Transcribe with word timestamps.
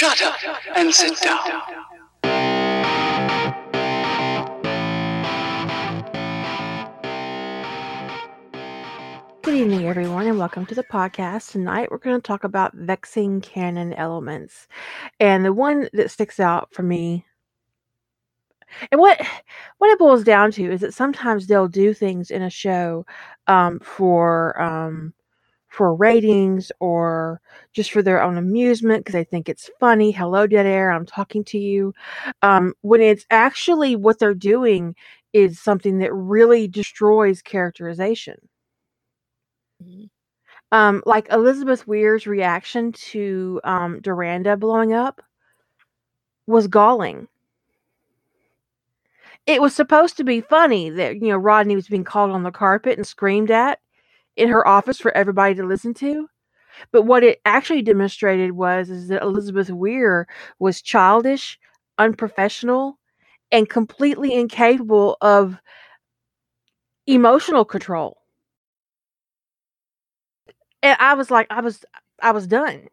Shut 0.00 0.22
up 0.22 0.38
and 0.76 0.94
sit 0.94 1.20
down. 1.20 1.62
Good 9.42 9.54
evening, 9.54 9.86
everyone, 9.86 10.26
and 10.26 10.38
welcome 10.38 10.64
to 10.64 10.74
the 10.74 10.84
podcast. 10.84 11.50
Tonight, 11.50 11.90
we're 11.90 11.98
going 11.98 12.16
to 12.16 12.26
talk 12.26 12.44
about 12.44 12.72
vexing 12.72 13.42
canon 13.42 13.92
elements. 13.92 14.68
And 15.18 15.44
the 15.44 15.52
one 15.52 15.90
that 15.92 16.10
sticks 16.10 16.40
out 16.40 16.72
for 16.72 16.82
me, 16.82 17.26
and 18.90 18.98
what 18.98 19.20
what 19.76 19.90
it 19.90 19.98
boils 19.98 20.24
down 20.24 20.50
to 20.52 20.72
is 20.72 20.80
that 20.80 20.94
sometimes 20.94 21.46
they'll 21.46 21.68
do 21.68 21.92
things 21.92 22.30
in 22.30 22.40
a 22.40 22.48
show 22.48 23.04
um, 23.48 23.78
for 23.80 24.58
um, 24.62 25.12
for 25.70 25.94
ratings 25.96 26.72
or 26.80 27.42
just 27.74 27.92
for 27.92 28.02
their 28.02 28.22
own 28.22 28.38
amusement 28.38 29.04
because 29.04 29.14
they 29.14 29.24
think 29.24 29.48
it's 29.50 29.70
funny. 29.80 30.12
Hello, 30.12 30.46
dead 30.48 30.66
air. 30.66 30.92
I'm 30.92 31.06
talking 31.06 31.44
to 31.46 31.58
you. 31.58 31.94
Um, 32.42 32.74
when 32.82 33.02
it's 33.02 33.26
actually 33.30 33.96
what 33.96 34.20
they're 34.20 34.34
doing 34.34 34.96
is 35.34 35.60
something 35.60 35.98
that 36.00 36.14
really 36.14 36.68
destroys 36.68 37.42
characterization. 37.42 38.36
Mhm. 39.82 40.10
Um, 40.72 41.02
like 41.06 41.28
Elizabeth 41.32 41.86
Weir's 41.88 42.26
reaction 42.26 42.92
to 42.92 43.60
um, 43.64 44.00
Doranda 44.00 44.58
blowing 44.58 44.92
up 44.94 45.22
was 46.46 46.68
galling. 46.68 47.28
It 49.46 49.60
was 49.62 49.74
supposed 49.74 50.16
to 50.18 50.24
be 50.24 50.40
funny 50.40 50.90
that 50.90 51.16
you 51.16 51.28
know 51.28 51.36
Rodney 51.38 51.76
was 51.76 51.88
being 51.88 52.04
called 52.04 52.30
on 52.32 52.44
the 52.44 52.50
carpet 52.52 52.98
and 52.98 53.06
screamed 53.06 53.50
at 53.50 53.80
in 54.36 54.48
her 54.48 54.66
office 54.66 54.98
for 54.98 55.16
everybody 55.16 55.54
to 55.56 55.66
listen 55.66 55.94
to. 55.94 56.28
But 56.92 57.02
what 57.02 57.22
it 57.24 57.40
actually 57.44 57.82
demonstrated 57.82 58.52
was 58.52 58.90
is 58.90 59.08
that 59.08 59.22
Elizabeth 59.22 59.70
Weir 59.70 60.26
was 60.58 60.82
childish, 60.82 61.58
unprofessional, 61.98 62.98
and 63.52 63.68
completely 63.68 64.34
incapable 64.34 65.16
of 65.20 65.58
emotional 67.06 67.64
control. 67.64 68.18
And 70.82 70.96
I 71.00 71.14
was 71.14 71.30
like, 71.30 71.46
I 71.50 71.60
was 71.60 71.84
I 72.22 72.32
was 72.32 72.46
done. 72.46 72.88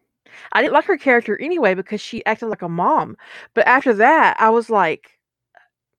I 0.52 0.62
didn't 0.62 0.74
like 0.74 0.84
her 0.86 0.98
character 0.98 1.40
anyway 1.40 1.74
because 1.74 2.00
she 2.00 2.24
acted 2.26 2.48
like 2.48 2.62
a 2.62 2.68
mom. 2.68 3.16
But 3.54 3.66
after 3.66 3.94
that, 3.94 4.36
I 4.40 4.50
was 4.50 4.70
like, 4.70 5.18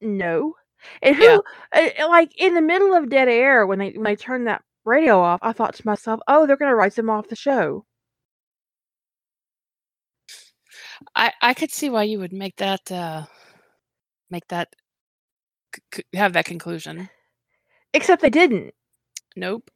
no. 0.01 0.55
And 1.01 1.15
who, 1.15 1.43
Yeah. 1.73 2.07
like 2.07 2.31
in 2.39 2.53
the 2.55 2.61
middle 2.61 2.93
of 2.95 3.09
dead 3.09 3.27
air 3.29 3.65
when 3.67 3.79
they 3.79 3.91
when 3.91 4.05
they 4.05 4.15
turned 4.15 4.47
that 4.47 4.63
radio 4.89 5.21
off, 5.21 5.39
I 5.43 5.53
thought 5.53 5.75
to 5.75 5.87
myself, 5.87 6.21
oh, 6.27 6.47
they're 6.47 6.57
gonna 6.57 6.75
write 6.75 6.95
them 6.95 7.11
off 7.11 7.29
the 7.29 7.37
show. 7.37 7.85
I 11.15 11.33
I 11.41 11.53
could 11.55 11.71
see 11.71 11.89
why 11.89 12.03
you 12.03 12.19
would 12.19 12.33
make 12.33 12.57
that 12.57 12.91
uh 12.91 13.25
make 14.31 14.47
that 14.49 14.69
c- 15.95 16.03
have 16.13 16.33
that 16.33 16.45
conclusion. 16.45 17.09
Except 17.93 18.21
they 18.21 18.29
didn't. 18.31 18.73
Nope. 19.35 19.71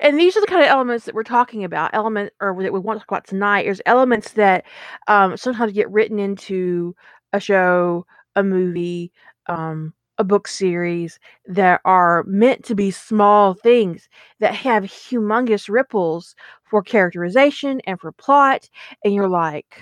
And 0.00 0.18
these 0.18 0.36
are 0.36 0.42
the 0.42 0.46
kind 0.48 0.62
of 0.62 0.68
elements 0.70 1.06
that 1.06 1.14
we're 1.14 1.22
talking 1.24 1.64
about. 1.64 1.94
Element 1.94 2.32
or 2.40 2.56
that 2.62 2.72
we 2.72 2.80
want 2.80 2.98
to 2.98 3.02
talk 3.04 3.10
about 3.12 3.26
tonight 3.26 3.66
is 3.66 3.82
elements 3.86 4.32
that 4.32 4.64
um, 5.08 5.36
sometimes 5.36 5.72
get 5.72 5.90
written 5.90 6.18
into 6.18 6.94
a 7.32 7.40
show, 7.40 8.06
a 8.36 8.44
movie, 8.44 9.12
um, 9.48 9.94
a 10.18 10.24
book 10.24 10.48
series 10.48 11.18
that 11.46 11.80
are 11.84 12.24
meant 12.26 12.64
to 12.64 12.74
be 12.74 12.90
small 12.90 13.54
things 13.54 14.08
that 14.40 14.54
have 14.54 14.84
humongous 14.84 15.68
ripples 15.68 16.34
for 16.64 16.82
characterization 16.82 17.80
and 17.86 18.00
for 18.00 18.12
plot. 18.12 18.68
And 19.04 19.14
you're 19.14 19.28
like, 19.28 19.80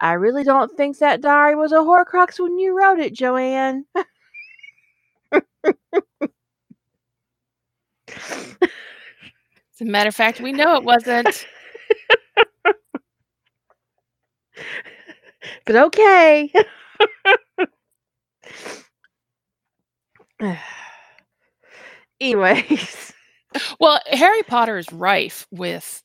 I 0.00 0.12
really 0.12 0.44
don't 0.44 0.76
think 0.76 0.98
that 0.98 1.20
diary 1.20 1.56
was 1.56 1.72
a 1.72 1.76
Horcrux 1.76 2.38
when 2.40 2.58
you 2.58 2.76
wrote 2.76 2.98
it, 2.98 3.12
Joanne. 3.14 3.86
As 9.74 9.80
a 9.80 9.84
matter 9.84 10.08
of 10.08 10.14
fact, 10.16 10.40
we 10.40 10.52
know 10.52 10.76
it 10.76 10.84
wasn't. 10.84 11.46
But 15.66 15.76
okay. 15.76 16.52
Anyways, 22.20 23.12
Well, 23.80 24.00
Harry 24.12 24.42
Potter 24.44 24.78
is 24.78 24.92
rife 24.92 25.46
with 25.50 26.02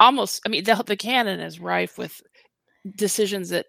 almost. 0.00 0.42
I 0.46 0.50
mean, 0.50 0.64
the 0.64 0.82
the 0.86 0.96
canon 0.96 1.40
is 1.40 1.60
rife 1.60 1.98
with 1.98 2.22
decisions 2.96 3.50
that. 3.50 3.66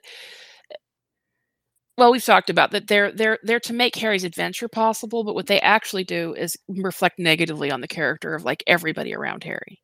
Well, 1.97 2.11
we've 2.11 2.23
talked 2.23 2.50
about 2.50 2.72
that. 2.72 2.88
They're 2.88 3.11
they're 3.11 3.39
they're 3.44 3.59
to 3.61 3.73
make 3.73 3.95
Harry's 3.95 4.25
adventure 4.25 4.67
possible, 4.67 5.23
but 5.23 5.34
what 5.35 5.47
they 5.47 5.61
actually 5.61 6.03
do 6.03 6.34
is 6.34 6.57
reflect 6.67 7.19
negatively 7.19 7.72
on 7.72 7.79
the 7.81 7.88
character 7.88 8.35
of 8.35 8.44
like 8.44 8.63
everybody 8.67 9.13
around 9.16 9.44
Harry. 9.45 9.79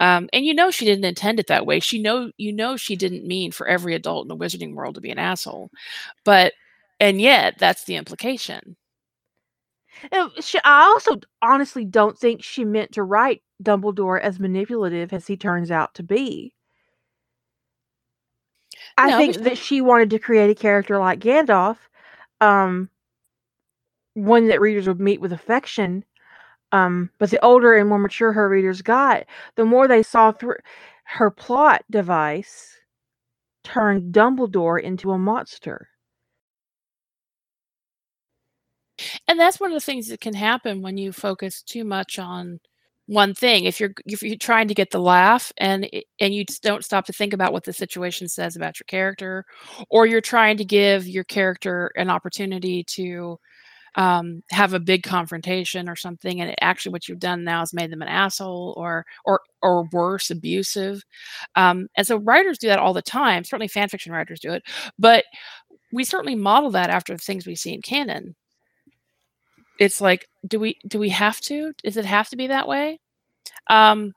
Um, 0.00 0.28
and 0.32 0.46
you 0.46 0.54
know 0.54 0.70
she 0.70 0.84
didn't 0.86 1.04
intend 1.04 1.40
it 1.40 1.48
that 1.48 1.66
way. 1.66 1.80
She 1.80 2.00
know 2.02 2.32
you 2.38 2.52
know 2.52 2.76
she 2.76 2.96
didn't 2.96 3.26
mean 3.26 3.52
for 3.52 3.68
every 3.68 3.94
adult 3.94 4.24
in 4.24 4.28
the 4.28 4.36
wizarding 4.36 4.74
world 4.74 4.96
to 4.96 5.00
be 5.02 5.10
an 5.10 5.18
asshole, 5.18 5.70
but 6.24 6.54
and 7.00 7.20
yet 7.20 7.56
that's 7.58 7.84
the 7.84 7.96
implication. 7.96 8.76
She, 10.40 10.58
I 10.64 10.84
also 10.84 11.20
honestly 11.42 11.84
don't 11.84 12.18
think 12.18 12.42
she 12.42 12.64
meant 12.64 12.92
to 12.92 13.02
write 13.02 13.42
Dumbledore 13.62 14.20
as 14.20 14.38
manipulative 14.40 15.12
as 15.12 15.26
he 15.26 15.36
turns 15.36 15.70
out 15.70 15.94
to 15.94 16.02
be. 16.02 16.54
I 18.96 19.10
No, 19.10 19.16
think 19.16 19.36
that 19.38 19.58
she 19.58 19.80
wanted 19.80 20.10
to 20.10 20.18
create 20.18 20.50
a 20.50 20.54
character 20.54 20.98
like 20.98 21.18
Gandalf, 21.20 21.78
um, 22.40 22.88
one 24.14 24.48
that 24.48 24.60
readers 24.60 24.86
would 24.88 25.00
meet 25.00 25.20
with 25.20 25.32
affection. 25.32 26.04
Um, 26.72 27.10
but 27.18 27.30
the 27.30 27.44
older 27.44 27.76
and 27.76 27.88
more 27.88 27.98
mature 27.98 28.32
her 28.32 28.48
readers 28.48 28.82
got, 28.82 29.24
the 29.56 29.64
more 29.64 29.88
they 29.88 30.02
saw 30.02 30.32
through 30.32 30.56
her 31.04 31.30
plot 31.30 31.84
device 31.90 32.76
turned 33.64 34.14
Dumbledore 34.14 34.82
into 34.82 35.12
a 35.12 35.18
monster. 35.18 35.88
And 39.28 39.38
that's 39.38 39.60
one 39.60 39.70
of 39.70 39.76
the 39.76 39.84
things 39.84 40.08
that 40.08 40.20
can 40.20 40.34
happen 40.34 40.82
when 40.82 40.96
you 40.96 41.12
focus 41.12 41.62
too 41.62 41.84
much 41.84 42.18
on 42.18 42.60
one 43.06 43.34
thing. 43.34 43.64
If 43.64 43.80
you're 43.80 43.92
if 44.06 44.22
you're 44.22 44.36
trying 44.36 44.68
to 44.68 44.74
get 44.74 44.90
the 44.90 45.00
laugh 45.00 45.52
and 45.58 45.88
and 46.20 46.34
you 46.34 46.44
don't 46.62 46.84
stop 46.84 47.06
to 47.06 47.12
think 47.12 47.32
about 47.32 47.52
what 47.52 47.64
the 47.64 47.72
situation 47.72 48.28
says 48.28 48.56
about 48.56 48.78
your 48.78 48.84
character, 48.86 49.44
or 49.90 50.06
you're 50.06 50.20
trying 50.20 50.56
to 50.58 50.64
give 50.64 51.08
your 51.08 51.24
character 51.24 51.90
an 51.96 52.08
opportunity 52.10 52.84
to 52.84 53.38
um, 53.96 54.42
have 54.50 54.74
a 54.74 54.80
big 54.80 55.02
confrontation 55.02 55.88
or 55.88 55.96
something, 55.96 56.40
and 56.40 56.50
it, 56.50 56.58
actually 56.62 56.92
what 56.92 57.08
you've 57.08 57.18
done 57.18 57.44
now 57.44 57.62
is 57.62 57.74
made 57.74 57.90
them 57.90 58.02
an 58.02 58.08
asshole 58.08 58.74
or 58.76 59.04
or 59.24 59.40
or 59.62 59.88
worse, 59.92 60.30
abusive. 60.30 61.02
Um, 61.56 61.88
and 61.96 62.06
so 62.06 62.18
writers 62.18 62.58
do 62.58 62.68
that 62.68 62.78
all 62.78 62.94
the 62.94 63.02
time. 63.02 63.44
Certainly, 63.44 63.68
fan 63.68 63.88
fiction 63.88 64.12
writers 64.12 64.40
do 64.40 64.52
it, 64.52 64.62
but 64.98 65.24
we 65.92 66.04
certainly 66.04 66.36
model 66.36 66.70
that 66.70 66.90
after 66.90 67.14
the 67.14 67.18
things 67.18 67.46
we 67.46 67.56
see 67.56 67.74
in 67.74 67.82
canon 67.82 68.36
it's 69.80 70.00
like 70.00 70.28
do 70.46 70.60
we 70.60 70.78
do 70.88 71.00
we 71.00 71.10
have 71.10 71.40
to? 71.42 71.72
Does 71.84 71.98
it 71.98 72.06
have 72.06 72.30
to 72.30 72.36
be 72.36 72.48
that 72.48 72.68
way? 72.68 73.00
Um 73.70 74.12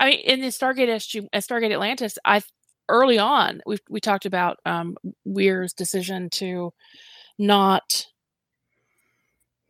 i 0.00 0.10
mean 0.10 0.20
in 0.20 0.40
the 0.42 0.48
stargate 0.48 0.88
SG, 0.88 1.26
uh, 1.34 1.38
stargate 1.38 1.72
atlantis 1.72 2.18
i 2.24 2.42
early 2.88 3.18
on 3.18 3.60
we 3.66 3.78
we 3.90 4.00
talked 4.00 4.26
about 4.26 4.58
um 4.66 4.96
weir's 5.24 5.72
decision 5.74 6.30
to 6.30 6.72
not 7.38 8.06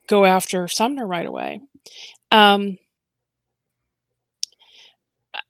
go 0.08 0.24
after 0.24 0.68
sumner 0.68 1.06
right 1.06 1.26
away. 1.26 1.60
Um 2.32 2.78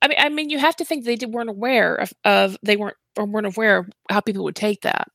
I 0.01 0.07
mean, 0.07 0.17
I 0.19 0.29
mean, 0.29 0.49
you 0.49 0.59
have 0.59 0.75
to 0.77 0.85
think 0.85 1.05
they 1.05 1.15
did, 1.15 1.33
weren't 1.33 1.49
aware 1.49 1.95
of, 1.95 2.13
of 2.23 2.57
they 2.63 2.77
weren't 2.77 2.97
or 3.17 3.25
weren't 3.25 3.47
aware 3.47 3.77
of 3.77 3.89
how 4.09 4.19
people 4.19 4.43
would 4.43 4.55
take 4.55 4.81
that, 4.81 5.07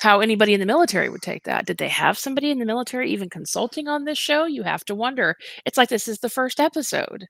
how 0.00 0.20
anybody 0.20 0.54
in 0.54 0.60
the 0.60 0.66
military 0.66 1.08
would 1.08 1.22
take 1.22 1.44
that. 1.44 1.66
Did 1.66 1.78
they 1.78 1.88
have 1.88 2.18
somebody 2.18 2.50
in 2.50 2.58
the 2.58 2.66
military 2.66 3.10
even 3.10 3.30
consulting 3.30 3.88
on 3.88 4.04
this 4.04 4.18
show? 4.18 4.44
You 4.44 4.62
have 4.62 4.84
to 4.86 4.94
wonder. 4.94 5.36
It's 5.64 5.78
like 5.78 5.88
this 5.88 6.08
is 6.08 6.18
the 6.20 6.28
first 6.30 6.60
episode. 6.60 7.26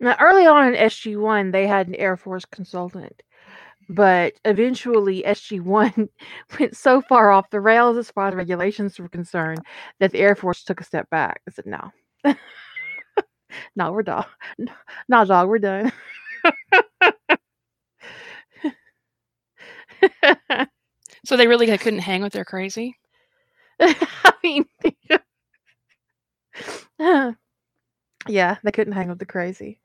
Now, 0.00 0.16
early 0.20 0.46
on 0.46 0.68
in 0.68 0.74
SG1, 0.74 1.52
they 1.52 1.66
had 1.66 1.88
an 1.88 1.94
Air 1.96 2.16
Force 2.16 2.44
consultant, 2.46 3.22
but 3.88 4.34
eventually 4.44 5.22
SG1 5.26 6.08
went 6.60 6.76
so 6.76 7.02
far 7.02 7.30
off 7.30 7.50
the 7.50 7.60
rails 7.60 7.96
as 7.98 8.10
far 8.10 8.28
as 8.28 8.34
regulations 8.34 8.98
were 8.98 9.08
concerned 9.08 9.60
that 10.00 10.12
the 10.12 10.20
Air 10.20 10.36
Force 10.36 10.64
took 10.64 10.80
a 10.80 10.84
step 10.84 11.10
back. 11.10 11.42
and 11.46 11.54
said, 11.54 11.66
no. 11.66 11.92
no, 13.76 13.92
we're 13.92 14.02
done. 14.02 14.24
No, 15.08 15.24
dog, 15.24 15.48
we're 15.48 15.58
done. 15.58 15.92
So 21.24 21.36
they 21.36 21.46
really 21.46 21.66
couldn't 21.78 22.00
hang 22.00 22.22
with 22.22 22.32
their 22.32 22.44
crazy. 22.44 22.96
I 23.80 24.32
mean, 24.42 24.64
yeah, 28.28 28.58
they 28.62 28.72
couldn't 28.72 28.92
hang 28.94 29.08
with 29.08 29.18
the 29.18 29.26
crazy. 29.26 29.80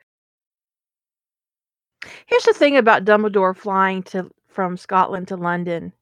Here's 2.28 2.44
the 2.44 2.54
thing 2.54 2.78
about 2.78 3.06
Dumbledore 3.06 3.56
flying 3.56 4.04
to 4.04 4.30
from 4.48 4.78
Scotland 4.78 5.28
to 5.30 5.36
London. 5.36 5.94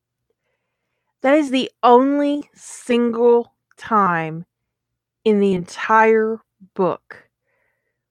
That 1.21 1.35
is 1.35 1.49
the 1.49 1.71
only 1.81 2.49
single 2.53 3.53
time 3.77 4.45
in 5.25 5.39
the 5.39 5.53
entire 5.53 6.39
book 6.75 7.29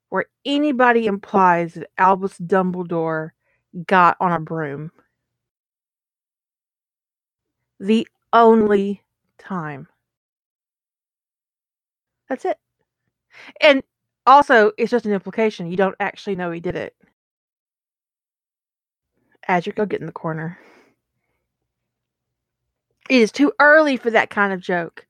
where 0.08 0.26
anybody 0.44 1.06
implies 1.06 1.74
that 1.74 1.90
Albus 1.98 2.38
Dumbledore 2.38 3.30
got 3.86 4.16
on 4.20 4.32
a 4.32 4.40
broom. 4.40 4.90
The 7.82 8.08
only 8.32 9.02
time. 9.38 9.88
That's 12.28 12.44
it. 12.46 12.58
And 13.60 13.82
also, 14.26 14.72
it's 14.78 14.90
just 14.90 15.06
an 15.06 15.12
implication. 15.12 15.70
You 15.70 15.76
don't 15.76 15.96
actually 16.00 16.36
know 16.36 16.50
he 16.52 16.60
did 16.60 16.76
it. 16.76 16.94
Adric, 19.48 19.76
go 19.76 19.86
get 19.86 20.00
in 20.00 20.06
the 20.06 20.12
corner. 20.12 20.58
It 23.10 23.22
is 23.22 23.32
too 23.32 23.52
early 23.60 23.96
for 23.98 24.10
that 24.10 24.30
kind 24.30 24.52
of 24.52 24.60
joke. 24.60 25.06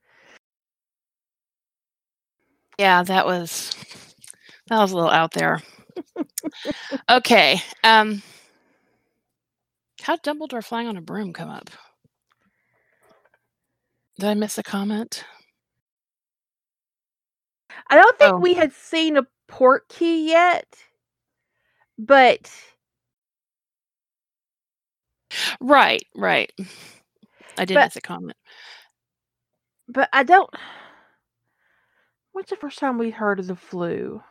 Yeah, 2.79 3.03
that 3.05 3.27
was 3.27 3.75
that 4.69 4.79
was 4.79 4.93
a 4.93 4.97
little 4.97 5.11
out 5.11 5.33
there. 5.33 5.61
okay. 7.11 7.63
Um 7.85 8.23
how 10.03 10.17
did 10.17 10.25
Dumbledore 10.39 10.65
flying 10.65 10.89
on 10.89 10.97
a 10.97 11.03
broom 11.03 11.33
come 11.33 11.51
up? 11.51 11.71
Did 14.23 14.29
I 14.31 14.35
miss 14.35 14.57
a 14.57 14.63
comment? 14.63 15.25
I 17.91 17.97
don't 17.97 18.17
think 18.21 18.35
Oh. 18.35 18.39
we 18.39 18.55
had 18.55 18.73
seen 18.73 19.17
a 19.17 19.27
port 19.49 19.89
key 19.89 20.29
yet, 20.31 20.73
but 21.99 22.49
Right, 25.61 26.07
right. 26.15 26.53
I 27.59 27.65
did 27.65 27.75
But- 27.75 27.87
miss 27.87 27.97
a 27.97 28.01
comment. 28.01 28.39
but 29.89 30.09
I 30.13 30.23
don't. 30.23 30.55
When's 32.31 32.49
the 32.51 32.55
first 32.55 32.79
time 32.79 32.99
we 32.99 33.11
heard 33.11 33.41
of 33.41 33.49
the 33.49 33.55
Floo? 33.57 34.23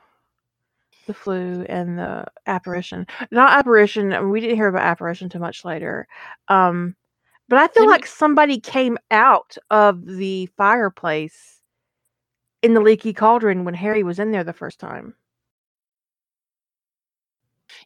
The 1.05 1.13
Floo 1.13 1.65
and 1.67 1.99
the 1.99 2.27
apparition. 2.47 3.07
Not 3.29 3.57
apparition. 3.59 4.29
We 4.29 4.39
didn't 4.39 4.55
hear 4.55 4.67
about 4.69 4.83
apparition 4.87 5.27
too 5.27 5.39
much 5.39 5.65
later. 5.65 6.07
Um, 6.47 6.95
but 7.51 7.59
I 7.59 7.67
feel 7.67 7.83
Didn't- 7.83 7.91
like 7.91 8.05
somebody 8.07 8.59
came 8.59 8.97
out 9.11 9.57
of 9.69 10.05
the 10.05 10.47
fireplace 10.57 11.61
in 12.63 12.73
the 12.73 12.79
leaky 12.81 13.13
cauldron 13.13 13.65
when 13.65 13.73
Harry 13.73 14.03
was 14.03 14.17
in 14.19 14.31
there 14.31 14.43
the 14.43 14.53
first 14.53 14.79
time. 14.79 15.13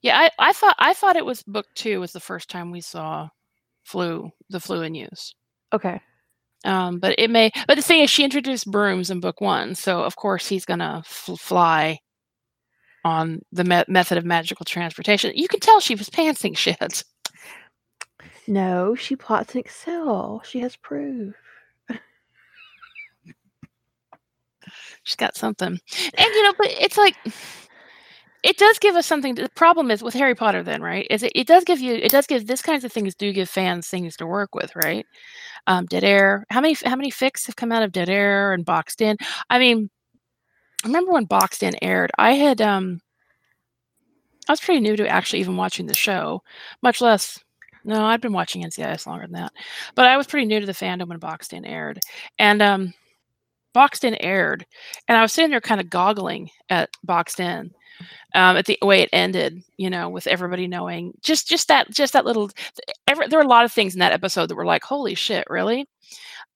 Yeah, 0.01 0.17
I, 0.17 0.29
I 0.39 0.53
thought 0.53 0.75
I 0.79 0.93
thought 0.93 1.15
it 1.15 1.25
was 1.25 1.43
book 1.43 1.67
two 1.75 1.99
was 1.99 2.11
the 2.11 2.19
first 2.19 2.49
time 2.49 2.71
we 2.71 2.81
saw 2.81 3.29
Floo 3.87 4.29
the 4.49 4.59
Floo 4.59 4.85
in 4.85 4.95
use. 4.95 5.33
Okay. 5.73 5.99
Um, 6.63 6.99
but 6.99 7.15
it 7.19 7.29
may. 7.29 7.51
But 7.67 7.75
the 7.75 7.81
thing 7.83 8.01
is, 8.01 8.09
she 8.09 8.23
introduced 8.23 8.69
brooms 8.69 9.11
in 9.11 9.19
book 9.19 9.41
one, 9.41 9.75
so 9.75 10.03
of 10.03 10.15
course 10.15 10.47
he's 10.47 10.65
gonna 10.65 11.03
f- 11.05 11.37
fly 11.39 11.99
on 13.03 13.41
the 13.51 13.63
me- 13.63 13.83
method 13.87 14.17
of 14.17 14.25
magical 14.25 14.65
transportation. 14.65 15.31
You 15.35 15.47
can 15.47 15.59
tell 15.59 15.79
she 15.79 15.95
was 15.95 16.09
pantsing 16.09 16.57
shit. 16.57 17.03
No, 18.47 18.95
she 18.95 19.15
plots 19.15 19.55
in 19.55 19.59
Excel. 19.61 20.41
She 20.45 20.59
has 20.59 20.75
proof. 20.75 21.35
She's 25.03 25.15
got 25.15 25.35
something, 25.35 25.67
and 25.67 25.79
you 26.17 26.43
know, 26.43 26.53
but 26.57 26.67
it's 26.67 26.97
like 26.97 27.15
it 28.43 28.57
does 28.57 28.77
give 28.79 28.95
us 28.95 29.07
something. 29.07 29.35
The 29.35 29.49
problem 29.55 29.89
is 29.89 30.03
with 30.03 30.13
Harry 30.13 30.35
Potter, 30.35 30.61
then, 30.63 30.81
right? 30.81 31.07
Is 31.09 31.23
it, 31.23 31.31
it 31.35 31.47
does 31.47 31.63
give 31.63 31.79
you 31.79 31.95
it 31.95 32.11
does 32.11 32.27
give 32.27 32.47
this 32.47 32.61
kinds 32.61 32.83
of 32.83 32.91
things 32.91 33.15
do 33.15 33.33
give 33.33 33.49
fans 33.49 33.87
things 33.87 34.15
to 34.17 34.27
work 34.27 34.53
with, 34.55 34.75
right? 34.75 35.05
Um, 35.67 35.85
Dead 35.85 36.03
Air. 36.03 36.45
How 36.49 36.61
many 36.61 36.75
how 36.85 36.95
many 36.95 37.11
fics 37.11 37.45
have 37.47 37.55
come 37.55 37.71
out 37.71 37.83
of 37.83 37.91
Dead 37.91 38.09
Air 38.09 38.53
and 38.53 38.65
Boxed 38.65 39.01
In? 39.01 39.17
I 39.49 39.59
mean, 39.59 39.89
I 40.83 40.87
remember 40.87 41.11
when 41.13 41.25
Boxed 41.25 41.63
In 41.63 41.73
aired. 41.81 42.11
I 42.17 42.33
had 42.33 42.61
um, 42.61 43.01
I 44.47 44.51
was 44.51 44.59
pretty 44.61 44.81
new 44.81 44.95
to 44.95 45.07
actually 45.07 45.39
even 45.39 45.57
watching 45.57 45.87
the 45.87 45.95
show, 45.95 46.41
much 46.83 47.01
less. 47.01 47.39
No, 47.85 48.05
I'd 48.05 48.21
been 48.21 48.33
watching 48.33 48.63
NCIS 48.63 49.05
longer 49.05 49.27
than 49.27 49.33
that, 49.33 49.53
but 49.93 50.07
I 50.07 50.17
was 50.17 50.27
pretty 50.27 50.47
new 50.47 50.59
to 50.59 50.65
the 50.65 50.73
fandom 50.73 51.07
when 51.07 51.19
Boxed 51.19 51.53
In 51.53 51.65
aired, 51.65 51.99
and 52.39 52.61
um, 52.61 52.93
Boxed 53.73 54.03
In 54.03 54.15
aired, 54.15 54.65
and 55.07 55.17
I 55.17 55.21
was 55.21 55.31
sitting 55.31 55.51
there 55.51 55.61
kind 55.61 55.79
of 55.79 55.89
goggling 55.89 56.49
at 56.69 56.89
Boxed 57.03 57.39
In 57.39 57.71
um, 58.33 58.57
at 58.57 58.65
the 58.65 58.77
way 58.81 59.01
it 59.01 59.09
ended, 59.13 59.61
you 59.77 59.89
know, 59.89 60.09
with 60.09 60.27
everybody 60.27 60.67
knowing 60.67 61.13
just 61.21 61.47
just 61.47 61.67
that 61.67 61.89
just 61.91 62.13
that 62.13 62.25
little. 62.25 62.49
Every, 63.07 63.27
there 63.27 63.39
were 63.39 63.45
a 63.45 63.49
lot 63.49 63.65
of 63.65 63.71
things 63.71 63.93
in 63.93 63.99
that 63.99 64.13
episode 64.13 64.49
that 64.49 64.55
were 64.55 64.65
like, 64.65 64.83
"Holy 64.83 65.15
shit, 65.15 65.45
really?" 65.49 65.87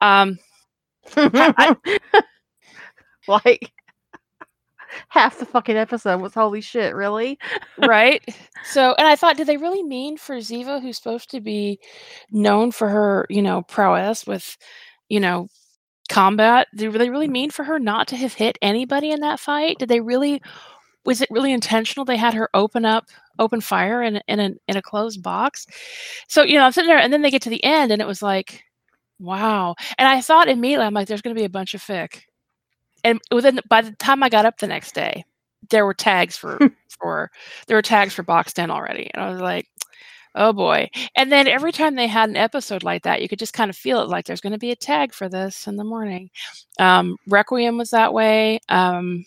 Um, 0.02 0.40
like 3.28 3.72
half 5.10 5.40
the 5.40 5.46
fucking 5.46 5.78
episode 5.78 6.22
was 6.22 6.34
holy 6.34 6.62
shit, 6.62 6.96
really? 6.96 7.38
right? 7.86 8.24
So, 8.66 8.94
and 8.98 9.08
I 9.08 9.16
thought, 9.16 9.38
did 9.38 9.48
they 9.48 9.56
really 9.56 9.84
mean 9.84 10.18
for 10.18 10.36
Ziva, 10.36 10.82
who's 10.82 10.98
supposed 10.98 11.32
to 11.32 11.40
be 11.40 11.80
known 12.30 12.72
for 12.72 12.90
her, 12.90 13.26
you 13.30 13.42
know, 13.42 13.62
prowess 13.62 14.28
with, 14.28 14.58
you 15.08 15.22
know, 15.22 15.48
combat? 16.10 16.68
Did 16.76 16.92
they 16.92 17.10
really 17.10 17.30
mean 17.30 17.52
for 17.52 17.64
her 17.64 17.80
not 17.80 18.10
to 18.10 18.18
have 18.18 18.34
hit 18.34 18.58
anybody 18.62 19.12
in 19.12 19.22
that 19.22 19.40
fight? 19.40 19.80
Did 19.80 19.88
they 19.88 20.02
really? 20.02 20.42
Was 21.06 21.22
it 21.22 21.30
really 21.32 21.54
intentional? 21.54 22.04
They 22.04 22.18
had 22.18 22.34
her 22.34 22.50
open 22.54 22.84
up, 22.84 23.06
open 23.40 23.62
fire 23.62 24.04
in 24.04 24.22
in 24.28 24.42
a 24.42 24.52
in 24.68 24.76
a 24.76 24.82
closed 24.82 25.24
box. 25.24 25.66
So 26.28 26.44
you 26.44 26.56
know, 26.56 26.66
I'm 26.66 26.74
sitting 26.74 26.90
there, 26.90 27.00
and 27.00 27.14
then 27.14 27.22
they 27.22 27.32
get 27.32 27.42
to 27.44 27.50
the 27.50 27.64
end, 27.64 27.94
and 27.94 28.02
it 28.02 28.08
was 28.08 28.22
like, 28.22 28.64
wow. 29.20 29.76
And 29.98 30.08
I 30.08 30.22
thought 30.22 30.50
immediately, 30.50 30.86
I'm 30.86 30.94
like, 30.94 31.08
there's 31.08 31.22
going 31.22 31.36
to 31.36 31.40
be 31.40 31.46
a 31.46 31.50
bunch 31.50 31.74
of 31.74 31.82
fic. 31.82 32.24
And 33.04 33.20
within 33.32 33.60
by 33.70 33.82
the 33.82 33.92
time 33.94 34.24
I 34.24 34.30
got 34.30 34.46
up 34.46 34.58
the 34.58 34.68
next 34.68 34.94
day, 34.94 35.26
there 35.70 35.86
were 35.86 35.94
tags 35.94 36.38
for 36.38 36.60
for 37.02 37.32
there 37.68 37.78
were 37.78 37.82
tags 37.82 38.14
for 38.14 38.24
boxed 38.24 38.60
in 38.60 38.72
already 38.72 39.10
and 39.14 39.24
i 39.24 39.30
was 39.30 39.40
like 39.42 39.68
oh 40.36 40.54
boy. 40.54 40.90
And 41.16 41.32
then 41.32 41.48
every 41.48 41.72
time 41.72 41.96
they 41.96 42.08
had 42.08 42.30
an 42.30 42.38
episode 42.38 42.84
like 42.84 43.04
that 43.04 43.22
you 43.22 43.28
could 43.28 43.40
just 43.40 43.54
kind 43.54 43.70
of 43.70 43.76
feel 43.76 44.02
it 44.02 44.10
like 44.10 44.26
there's 44.26 44.42
going 44.42 44.54
to 44.54 44.60
be 44.60 44.72
a 44.72 44.76
tag 44.76 45.14
for 45.14 45.28
this 45.28 45.68
in 45.68 45.76
the 45.76 45.84
morning. 45.84 46.30
Um 46.78 47.18
requiem 47.28 47.78
was 47.78 47.92
that 47.92 48.14
way 48.14 48.60
um 48.70 49.26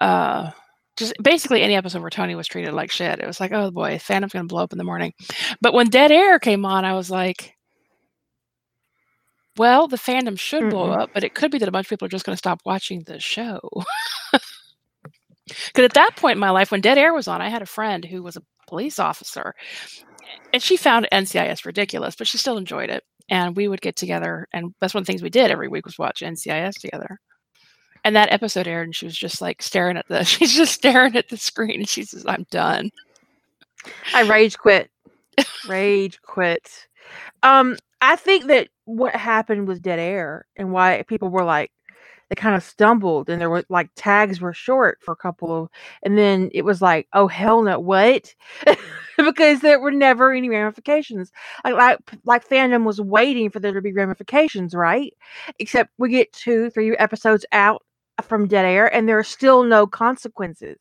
uh 0.00 0.50
just 0.96 1.12
basically 1.22 1.62
any 1.62 1.76
episode 1.76 2.00
where 2.00 2.10
tony 2.10 2.34
was 2.34 2.46
treated 2.46 2.72
like 2.72 2.90
shit 2.90 3.20
it 3.20 3.26
was 3.26 3.40
like 3.40 3.52
oh 3.52 3.70
boy 3.70 3.96
fandom's 3.96 4.32
going 4.32 4.44
to 4.44 4.52
blow 4.52 4.62
up 4.62 4.72
in 4.72 4.78
the 4.78 4.84
morning. 4.84 5.12
But 5.60 5.74
when 5.74 5.88
dead 5.88 6.10
air 6.10 6.38
came 6.38 6.64
on 6.64 6.84
i 6.84 6.94
was 6.94 7.10
like 7.10 7.57
well 9.58 9.88
the 9.88 9.96
fandom 9.96 10.38
should 10.38 10.70
blow 10.70 10.88
Mm-mm. 10.88 11.00
up 11.00 11.10
but 11.12 11.24
it 11.24 11.34
could 11.34 11.50
be 11.50 11.58
that 11.58 11.68
a 11.68 11.72
bunch 11.72 11.86
of 11.86 11.90
people 11.90 12.06
are 12.06 12.10
just 12.10 12.24
going 12.24 12.34
to 12.34 12.38
stop 12.38 12.60
watching 12.64 13.02
the 13.02 13.20
show 13.20 13.60
because 15.48 15.84
at 15.84 15.94
that 15.94 16.16
point 16.16 16.36
in 16.36 16.40
my 16.40 16.50
life, 16.50 16.70
when 16.70 16.80
Dead 16.80 16.98
Air 16.98 17.14
was 17.14 17.28
on, 17.28 17.40
I 17.40 17.48
had 17.48 17.62
a 17.62 17.66
friend 17.66 18.04
who 18.04 18.22
was 18.22 18.36
a 18.36 18.42
police 18.66 18.98
officer, 18.98 19.54
and 20.52 20.62
she 20.62 20.76
found 20.76 21.08
NCIS 21.12 21.64
ridiculous, 21.64 22.16
but 22.16 22.26
she 22.26 22.38
still 22.38 22.58
enjoyed 22.58 22.90
it. 22.90 23.04
And 23.30 23.56
we 23.56 23.68
would 23.68 23.82
get 23.82 23.96
together, 23.96 24.48
and 24.52 24.74
that's 24.80 24.94
one 24.94 25.02
of 25.02 25.06
the 25.06 25.12
things 25.12 25.22
we 25.22 25.30
did 25.30 25.50
every 25.50 25.68
week 25.68 25.84
was 25.84 25.98
watch 25.98 26.20
NCIS 26.20 26.80
together. 26.80 27.18
And 28.04 28.16
that 28.16 28.32
episode 28.32 28.66
aired, 28.66 28.86
and 28.86 28.96
she 28.96 29.04
was 29.04 29.16
just 29.16 29.42
like 29.42 29.60
staring 29.62 29.96
at 29.96 30.08
the. 30.08 30.24
She's 30.24 30.54
just 30.54 30.72
staring 30.72 31.16
at 31.16 31.28
the 31.28 31.36
screen, 31.36 31.80
and 31.80 31.88
she 31.88 32.04
says, 32.04 32.24
"I'm 32.26 32.46
done." 32.50 32.90
I 34.14 34.22
rage 34.22 34.56
quit. 34.56 34.90
rage 35.68 36.20
quit. 36.22 36.86
Um, 37.42 37.76
I 38.00 38.16
think 38.16 38.46
that 38.46 38.68
what 38.88 39.14
happened 39.14 39.68
with 39.68 39.82
Dead 39.82 39.98
Air 39.98 40.46
and 40.56 40.72
why 40.72 41.04
people 41.06 41.28
were 41.28 41.44
like 41.44 41.70
they 42.30 42.34
kind 42.34 42.56
of 42.56 42.62
stumbled 42.62 43.28
and 43.28 43.40
there 43.40 43.50
were 43.50 43.64
like 43.68 43.90
tags 43.96 44.40
were 44.40 44.52
short 44.52 44.98
for 45.02 45.12
a 45.12 45.16
couple 45.16 45.64
of 45.64 45.68
and 46.02 46.16
then 46.18 46.50
it 46.54 46.64
was 46.64 46.80
like, 46.82 47.06
oh 47.12 47.26
hell 47.28 47.62
no, 47.62 47.78
what? 47.78 48.34
because 49.18 49.60
there 49.60 49.80
were 49.80 49.90
never 49.90 50.32
any 50.32 50.48
ramifications. 50.48 51.30
Like, 51.64 51.74
like 51.74 51.98
like 52.24 52.48
fandom 52.48 52.84
was 52.84 53.00
waiting 53.00 53.50
for 53.50 53.60
there 53.60 53.72
to 53.72 53.82
be 53.82 53.92
ramifications, 53.92 54.74
right? 54.74 55.12
Except 55.58 55.90
we 55.98 56.08
get 56.10 56.32
two, 56.32 56.70
three 56.70 56.96
episodes 56.96 57.44
out 57.52 57.82
from 58.22 58.48
Dead 58.48 58.64
Air 58.64 58.94
and 58.94 59.08
there 59.08 59.18
are 59.18 59.24
still 59.24 59.64
no 59.64 59.86
consequences. 59.86 60.78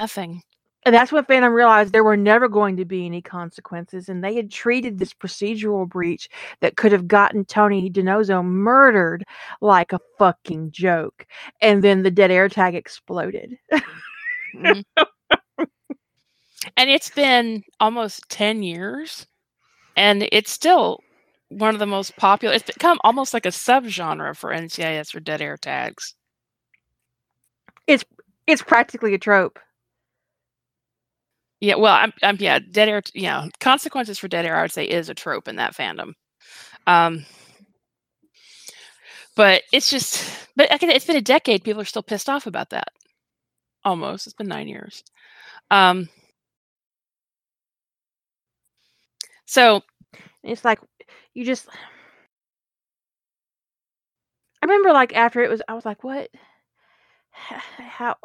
Nothing. 0.00 0.42
And 0.86 0.94
that's 0.94 1.10
when 1.12 1.24
fandom 1.24 1.54
realized 1.54 1.92
there 1.92 2.04
were 2.04 2.16
never 2.16 2.46
going 2.46 2.76
to 2.76 2.84
be 2.84 3.06
any 3.06 3.22
consequences, 3.22 4.08
and 4.10 4.22
they 4.22 4.34
had 4.34 4.50
treated 4.50 4.98
this 4.98 5.14
procedural 5.14 5.88
breach 5.88 6.28
that 6.60 6.76
could 6.76 6.92
have 6.92 7.08
gotten 7.08 7.44
Tony 7.46 7.90
DiNozzo 7.90 8.44
murdered 8.44 9.24
like 9.62 9.92
a 9.94 10.00
fucking 10.18 10.72
joke. 10.72 11.26
And 11.62 11.82
then 11.82 12.02
the 12.02 12.10
dead 12.10 12.30
air 12.30 12.48
tag 12.50 12.74
exploded. 12.74 13.56
Mhm. 14.56 14.84
and 16.76 16.90
it's 16.90 17.10
been 17.10 17.62
almost 17.80 18.28
10 18.30 18.62
years, 18.62 19.26
and 19.96 20.28
it's 20.32 20.52
still 20.52 21.00
one 21.50 21.74
of 21.74 21.80
the 21.80 21.86
most 21.86 22.16
popular. 22.16 22.54
It's 22.54 22.64
become 22.72 22.98
almost 23.04 23.34
like 23.34 23.46
a 23.46 23.50
subgenre 23.50 24.36
for 24.36 24.52
NCIS 24.52 25.14
or 25.14 25.20
Dead 25.20 25.40
Air 25.42 25.56
tags. 25.58 26.14
It's 27.86 28.04
it's 28.46 28.62
practically 28.62 29.14
a 29.14 29.18
trope. 29.18 29.58
Yeah, 31.64 31.76
well, 31.76 31.94
I'm, 31.94 32.12
I'm 32.22 32.36
yeah, 32.40 32.58
dead 32.58 32.90
air. 32.90 33.02
Yeah, 33.14 33.48
consequences 33.60 34.18
for 34.18 34.28
dead 34.28 34.44
air. 34.46 34.56
I 34.56 34.62
would 34.62 34.72
say 34.72 34.84
is 34.84 35.08
a 35.08 35.14
trope 35.14 35.48
in 35.48 35.56
that 35.56 35.74
fandom. 35.74 36.12
Um, 36.86 37.26
but 39.36 39.62
it's 39.72 39.90
just, 39.90 40.48
but 40.56 40.72
again, 40.74 40.90
it's 40.90 41.06
been 41.06 41.16
a 41.16 41.22
decade. 41.22 41.64
People 41.64 41.82
are 41.82 41.86
still 41.86 42.02
pissed 42.02 42.28
off 42.30 42.46
about 42.46 42.70
that. 42.70 42.88
Almost, 43.84 44.26
it's 44.26 44.34
been 44.34 44.48
nine 44.48 44.68
years. 44.68 45.04
Um, 45.70 46.08
so 49.46 49.82
it's 50.44 50.64
like 50.64 50.80
you 51.34 51.44
just. 51.44 51.68
I 54.62 54.66
remember, 54.66 54.92
like 54.92 55.14
after 55.14 55.42
it 55.42 55.50
was, 55.50 55.62
I 55.68 55.74
was 55.74 55.84
like, 55.84 56.04
"What? 56.04 56.30
How? 57.32 58.16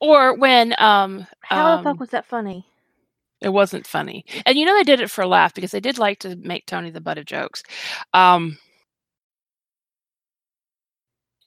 Or 0.00 0.34
when 0.36 0.74
um 0.78 1.26
How 1.50 1.76
the 1.76 1.78
fuck 1.82 1.98
um 1.98 2.00
was 2.00 2.10
that 2.10 2.26
funny?" 2.26 2.66
it 3.40 3.48
wasn't 3.50 3.86
funny. 3.86 4.24
And 4.46 4.58
you 4.58 4.64
know 4.66 4.76
they 4.76 4.84
did 4.84 5.00
it 5.00 5.10
for 5.10 5.22
a 5.22 5.26
laugh 5.28 5.54
because 5.54 5.70
they 5.70 5.80
did 5.80 5.98
like 5.98 6.18
to 6.20 6.36
make 6.36 6.66
Tony 6.66 6.90
the 6.90 7.00
butt 7.00 7.18
of 7.18 7.24
jokes. 7.24 7.62
Um 8.12 8.58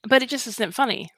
but 0.08 0.22
it 0.22 0.28
just 0.28 0.46
isn't 0.46 0.74
funny. 0.74 1.08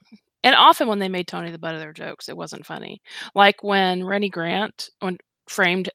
And 0.43 0.55
often 0.55 0.87
when 0.87 0.99
they 0.99 1.09
made 1.09 1.27
Tony 1.27 1.51
the 1.51 1.59
butt 1.59 1.75
of 1.75 1.81
their 1.81 1.93
jokes, 1.93 2.29
it 2.29 2.37
wasn't 2.37 2.65
funny. 2.65 3.01
Like 3.35 3.63
when 3.63 4.03
Rennie 4.05 4.29
Grant 4.29 4.89
when 4.99 5.17
framed 5.49 5.89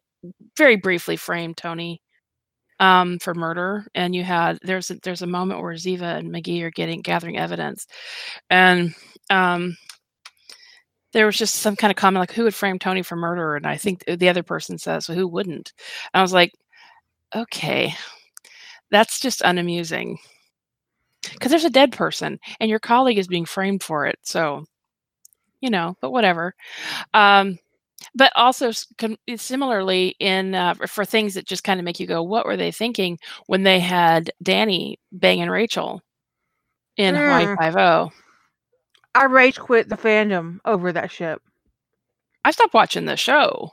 very 0.57 0.77
briefly 0.77 1.17
framed 1.17 1.57
Tony 1.57 2.01
um, 2.81 3.19
for 3.21 3.35
murder, 3.35 3.87
and 3.95 4.15
you 4.15 4.25
had 4.25 4.59
there's 4.63 4.91
a, 4.91 4.97
there's 5.03 5.23
a 5.23 5.27
moment 5.27 5.63
where 5.63 5.75
Ziva 5.75 6.19
and 6.19 6.31
McGee 6.33 6.63
are 6.63 6.71
getting 6.71 7.01
gathering 7.03 7.39
evidence, 7.39 7.87
and 8.51 8.95
um, 9.31 9.77
there 11.13 11.27
was 11.27 11.37
just 11.39 11.57
some 11.57 11.77
kind 11.77 11.91
of 11.91 11.97
comment 11.97 12.21
like, 12.23 12.33
"Who 12.33 12.45
would 12.45 12.55
frame 12.55 12.79
Tony 12.79 13.03
for 13.03 13.17
murder?" 13.17 13.57
And 13.57 13.67
I 13.67 13.77
think 13.77 14.05
the 14.07 14.29
other 14.29 14.43
person 14.43 14.79
says, 14.79 15.09
well, 15.09 15.17
"Who 15.19 15.29
wouldn't?" 15.29 15.73
And 16.15 16.21
I 16.21 16.23
was 16.23 16.33
like, 16.33 16.53
"Okay, 17.35 17.95
that's 18.91 19.21
just 19.21 19.43
unamusing." 19.43 20.19
Because 21.33 21.51
there's 21.51 21.65
a 21.65 21.71
dead 21.71 21.93
person, 21.93 22.39
and 22.61 22.69
your 22.71 22.81
colleague 22.81 23.19
is 23.19 23.29
being 23.29 23.45
framed 23.45 23.83
for 23.83 24.07
it. 24.07 24.19
So, 24.23 24.65
you 25.61 25.71
know, 25.71 25.97
but 26.01 26.13
whatever. 26.13 26.55
Um, 27.15 27.59
but 28.17 28.33
also 28.37 28.73
similarly 29.37 30.17
in 30.21 30.55
uh, 30.55 30.75
for 30.89 31.05
things 31.05 31.35
that 31.35 31.47
just 31.47 31.65
kind 31.65 31.81
of 31.81 31.85
make 31.85 32.01
you 32.01 32.07
go, 32.09 32.23
"What 32.23 32.47
were 32.47 32.57
they 32.57 32.73
thinking?" 32.73 33.19
When 33.49 33.65
they 33.65 33.81
had 33.81 34.31
Danny 34.43 34.99
banging 35.13 35.51
Rachel 35.51 36.03
in 36.97 37.15
Hawaii 37.17 37.47
Mm. 37.47 37.57
Five 37.59 37.77
O. 37.77 38.13
I 39.15 39.25
rage 39.27 39.59
quit 39.59 39.89
the 39.89 39.97
fandom 39.97 40.61
over 40.65 40.93
that 40.93 41.11
ship. 41.11 41.43
I 42.45 42.51
stopped 42.53 42.75
watching 42.75 43.07
the 43.07 43.17
show. 43.17 43.73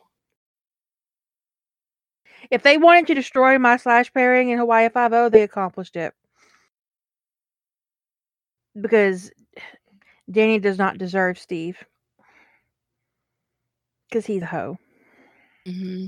If 2.51 2.63
they 2.63 2.77
wanted 2.77 3.08
to 3.08 3.15
destroy 3.15 3.58
my 3.60 3.77
slash 3.77 4.13
pairing 4.13 4.50
in 4.50 4.60
Hawaii 4.60 4.89
Five 4.89 5.13
O, 5.13 5.29
they 5.29 5.43
accomplished 5.43 5.96
it. 5.96 6.13
Because 8.79 9.31
Danny 10.31 10.60
does 10.60 10.77
not 10.77 10.98
deserve 10.98 11.39
Steve. 11.39 11.77
Because 14.10 14.25
he's 14.25 14.43
a 14.43 14.48
hoe. 14.48 14.77
hmm 15.67 16.08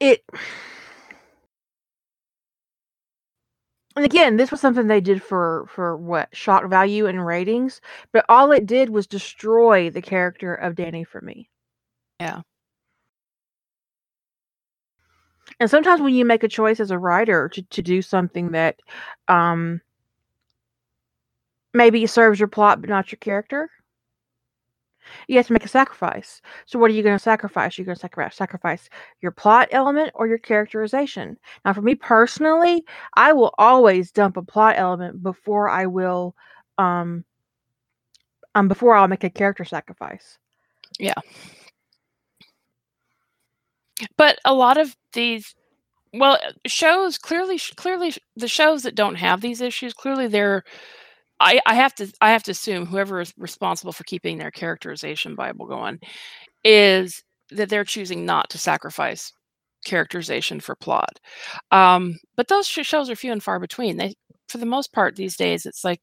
It. 0.00 0.22
And 3.96 4.04
again, 4.04 4.36
this 4.36 4.50
was 4.50 4.60
something 4.60 4.86
they 4.86 5.00
did 5.00 5.22
for 5.22 5.66
for 5.68 5.96
what 5.96 6.34
shock 6.34 6.68
value 6.68 7.06
and 7.06 7.24
ratings, 7.24 7.80
but 8.12 8.24
all 8.28 8.52
it 8.52 8.66
did 8.66 8.90
was 8.90 9.06
destroy 9.06 9.90
the 9.90 10.02
character 10.02 10.54
of 10.54 10.74
Danny 10.76 11.04
for 11.04 11.20
me. 11.20 11.50
Yeah. 12.20 12.42
And 15.60 15.70
sometimes 15.70 16.00
when 16.00 16.14
you 16.14 16.24
make 16.24 16.42
a 16.44 16.48
choice 16.48 16.80
as 16.80 16.90
a 16.90 16.98
writer 16.98 17.48
to, 17.50 17.62
to 17.62 17.82
do 17.82 18.02
something 18.02 18.52
that 18.52 18.80
um 19.28 19.80
maybe 21.74 22.06
serves 22.06 22.38
your 22.38 22.48
plot 22.48 22.80
but 22.80 22.90
not 22.90 23.10
your 23.12 23.18
character, 23.18 23.70
you 25.28 25.36
have 25.36 25.46
to 25.46 25.52
make 25.52 25.64
a 25.64 25.68
sacrifice. 25.68 26.40
So 26.66 26.78
what 26.78 26.90
are 26.90 26.94
you 26.94 27.02
going 27.02 27.16
to 27.16 27.22
sacrifice? 27.22 27.76
You're 27.76 27.84
going 27.84 27.96
to 27.96 28.00
sacrifice 28.00 28.36
sacrifice 28.36 28.88
your 29.20 29.32
plot 29.32 29.68
element 29.70 30.10
or 30.14 30.26
your 30.26 30.38
characterization. 30.38 31.38
Now, 31.64 31.72
for 31.72 31.82
me 31.82 31.94
personally, 31.94 32.84
I 33.14 33.32
will 33.32 33.54
always 33.58 34.10
dump 34.10 34.36
a 34.36 34.42
plot 34.42 34.74
element 34.78 35.22
before 35.22 35.68
I 35.68 35.86
will, 35.86 36.34
um, 36.78 37.24
um, 38.54 38.68
before 38.68 38.94
I'll 38.94 39.08
make 39.08 39.24
a 39.24 39.30
character 39.30 39.64
sacrifice. 39.64 40.38
Yeah. 40.98 41.14
But 44.16 44.38
a 44.44 44.54
lot 44.54 44.78
of 44.78 44.96
these, 45.12 45.54
well, 46.12 46.38
shows 46.66 47.18
clearly, 47.18 47.58
clearly, 47.76 48.12
the 48.36 48.48
shows 48.48 48.82
that 48.82 48.94
don't 48.94 49.14
have 49.14 49.40
these 49.40 49.60
issues, 49.60 49.94
clearly 49.94 50.26
they're. 50.26 50.64
I, 51.42 51.60
I 51.66 51.74
have 51.74 51.94
to 51.96 52.12
I 52.20 52.30
have 52.32 52.44
to 52.44 52.52
assume 52.52 52.86
whoever 52.86 53.20
is 53.20 53.34
responsible 53.38 53.92
for 53.92 54.04
keeping 54.04 54.38
their 54.38 54.52
characterization 54.52 55.34
Bible 55.34 55.66
going 55.66 56.00
is 56.64 57.22
that 57.50 57.68
they're 57.70 57.84
choosing 57.84 58.24
not 58.26 58.50
to 58.50 58.58
sacrifice 58.58 59.32
characterization 59.84 60.60
for 60.60 60.76
plot. 60.76 61.18
Um, 61.72 62.18
but 62.36 62.48
those 62.48 62.66
sh- 62.68 62.86
shows 62.86 63.10
are 63.10 63.16
few 63.16 63.32
and 63.32 63.42
far 63.42 63.60
between. 63.60 63.96
They, 63.98 64.14
for 64.48 64.58
the 64.58 64.66
most 64.66 64.92
part, 64.92 65.16
these 65.16 65.36
days, 65.36 65.66
it's 65.66 65.84
like 65.84 66.00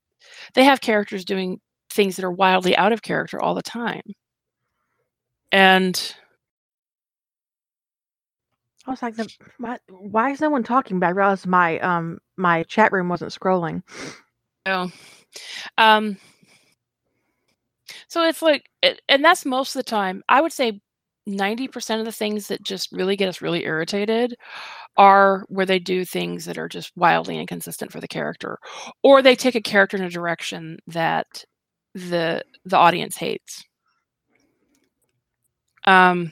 they 0.56 0.66
have 0.66 0.82
characters 0.82 1.26
doing 1.26 1.60
things 1.92 2.18
that 2.18 2.26
are 2.26 2.32
wildly 2.32 2.76
out 2.78 2.94
of 2.94 3.02
character 3.04 3.42
all 3.42 3.56
the 3.56 3.64
time, 3.64 4.04
and 5.52 6.16
I 8.88 8.92
was 8.92 9.02
like, 9.02 9.16
the, 9.16 9.30
why, 9.60 9.78
why 9.90 10.32
is 10.32 10.42
no 10.42 10.50
one 10.50 10.64
talking? 10.64 11.00
But 11.00 11.08
I 11.08 11.12
realized 11.12 11.48
my 11.48 11.80
um 11.80 12.20
my 12.38 12.64
chat 12.64 12.92
room 12.92 13.10
wasn't 13.10 13.32
scrolling. 13.34 13.84
Oh, 14.66 14.92
um, 15.78 16.18
so 18.08 18.24
it's 18.24 18.42
like, 18.42 18.70
and 19.08 19.24
that's 19.24 19.46
most 19.46 19.76
of 19.76 19.80
the 19.80 19.90
time. 19.90 20.24
I 20.30 20.42
would 20.42 20.54
say 20.54 20.82
ninety 21.26 21.68
percent 21.68 22.00
of 22.00 22.06
the 22.06 22.12
things 22.12 22.48
that 22.48 22.64
just 22.64 22.92
really 22.92 23.16
get 23.16 23.30
us 23.30 23.42
really 23.42 23.64
irritated 23.66 24.36
are 24.98 25.46
where 25.50 25.66
they 25.66 25.80
do 25.80 26.06
things 26.06 26.46
that 26.46 26.58
are 26.58 26.70
just 26.70 26.92
wildly 26.96 27.38
inconsistent 27.40 27.92
for 27.92 28.00
the 28.02 28.08
character, 28.08 28.58
or 29.04 29.22
they 29.22 29.36
take 29.36 29.56
a 29.56 29.62
character 29.62 29.98
in 29.98 30.04
a 30.04 30.10
direction 30.10 30.78
that 30.88 31.46
the 31.96 32.44
the 32.66 32.78
audience 32.78 33.18
hates. 33.18 33.64
Um, 35.86 36.32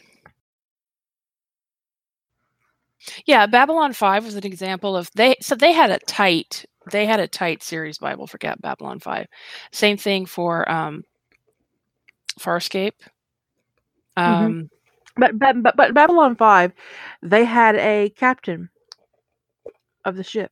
yeah, 3.25 3.46
Babylon 3.48 3.94
Five 3.94 4.25
was 4.25 4.36
an 4.36 4.46
example 4.46 4.96
of 4.96 5.10
they. 5.16 5.36
So 5.42 5.56
they 5.56 5.74
had 5.74 5.92
a 5.92 6.00
tight 6.00 6.66
they 6.91 7.06
had 7.06 7.20
a 7.20 7.27
tight 7.27 7.63
series 7.63 7.98
Bible 7.98 8.27
for 8.27 8.38
Gap 8.38 8.62
Babylon 8.62 9.00
Five. 9.00 9.27
Same 9.72 9.98
thing 9.98 10.25
for 10.25 10.70
um, 10.72 11.03
Farscape. 12.39 12.94
Um, 14.15 14.70
But, 15.20 15.39
but 15.39 15.63
but 15.63 15.75
but 15.75 15.94
Babylon 15.96 16.36
Five, 16.36 16.74
they 17.24 17.44
had 17.44 17.75
a 17.75 18.10
captain 18.15 18.70
of 20.06 20.15
the 20.15 20.24
ship. 20.24 20.51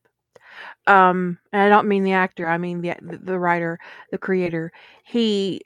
Um, 0.87 1.37
and 1.51 1.61
I 1.61 1.69
don't 1.69 1.87
mean 1.87 2.03
the 2.03 2.13
actor. 2.13 2.47
I 2.47 2.57
mean 2.57 2.81
the 2.81 2.95
the, 3.01 3.17
the 3.17 3.39
writer, 3.39 3.79
the 4.11 4.17
creator. 4.17 4.71
He 5.03 5.61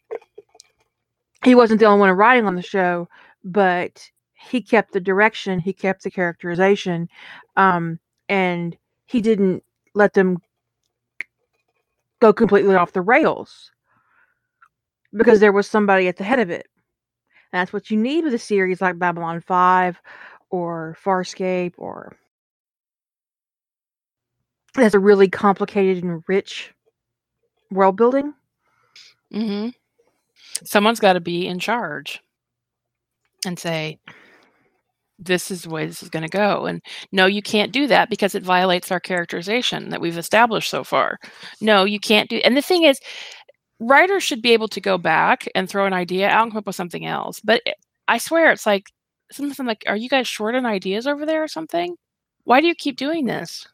he 1.46 1.56
wasn't 1.56 1.80
the 1.80 1.86
only 1.86 2.02
one 2.02 2.12
writing 2.12 2.46
on 2.46 2.56
the 2.56 2.62
show, 2.62 3.08
but 3.44 4.12
he 4.34 4.62
kept 4.62 4.92
the 4.92 5.00
direction. 5.00 5.60
He 5.60 5.72
kept 5.72 6.04
the 6.04 6.12
characterization, 6.12 7.08
um, 7.56 8.00
and 8.28 8.78
he 9.06 9.22
didn't 9.22 9.64
let 9.94 10.14
them 10.14 10.40
go 12.22 12.34
completely 12.34 12.76
off 12.76 12.94
the 12.94 13.02
rails 13.02 13.72
because 15.14 15.40
there 15.40 15.52
was 15.52 15.68
somebody 15.68 16.08
at 16.08 16.18
the 16.18 16.24
head 16.24 16.40
of 16.40 16.50
it. 16.50 16.68
And 17.52 17.60
that's 17.60 17.74
what 17.74 17.90
you 17.90 17.98
need 17.98 18.24
with 18.24 18.34
a 18.34 18.40
series 18.40 18.82
like 18.82 19.00
Babylon 19.00 19.42
5 19.42 20.00
or 20.52 20.98
Farscape 21.04 21.74
or 21.78 22.16
that's 24.76 24.94
a 24.94 25.00
really 25.00 25.28
complicated 25.28 26.04
and 26.04 26.24
rich 26.28 26.74
world 27.72 27.96
building. 27.98 28.34
mhm. 29.34 29.74
Someone's 30.64 31.00
got 31.00 31.14
to 31.14 31.20
be 31.20 31.48
in 31.48 31.60
charge 31.60 32.22
and 33.46 33.58
say, 33.58 34.00
"This 35.20 35.52
is 35.52 35.64
the 35.64 35.70
way 35.70 35.86
this 35.86 36.04
is 36.04 36.10
going 36.10 36.24
to 36.24 36.30
go." 36.30 36.66
And 36.66 36.82
no, 37.12 37.26
you 37.28 37.42
can't 37.42 37.72
do 37.74 37.88
that 37.88 38.10
because 38.10 38.36
it 38.36 38.44
violates 38.44 38.92
our 38.92 39.00
characterization 39.00 39.90
that 39.90 40.02
we've 40.02 40.18
established 40.18 40.70
so 40.72 40.84
far. 40.84 41.20
No, 41.62 41.84
you 41.86 42.00
can't 42.00 42.30
do. 42.30 42.38
And 42.46 42.58
the 42.58 42.62
thing 42.62 42.84
is, 42.84 43.00
writers 43.80 44.24
should 44.24 44.42
be 44.42 44.54
able 44.54 44.68
to 44.70 44.82
go 44.82 44.98
back 44.98 45.48
and 45.56 45.70
throw 45.70 45.86
an 45.88 45.94
idea 45.94 46.30
out 46.30 46.44
and 46.44 46.52
come 46.52 46.60
up 46.60 46.68
with 46.68 46.76
something 46.76 47.06
else. 47.06 47.40
But 47.42 47.62
I 48.08 48.18
swear, 48.20 48.52
it's 48.52 48.66
like 48.66 48.86
sometimes 49.32 49.60
I'm 49.60 49.68
like, 49.68 49.84
"Are 49.88 49.96
you 49.98 50.10
guys 50.10 50.28
short 50.28 50.56
on 50.56 50.66
ideas 50.66 51.08
over 51.08 51.26
there 51.26 51.44
or 51.44 51.48
something? 51.50 51.96
Why 52.46 52.62
do 52.62 52.68
you 52.68 52.76
keep 52.76 52.98
doing 52.98 53.26
this?" 53.26 53.68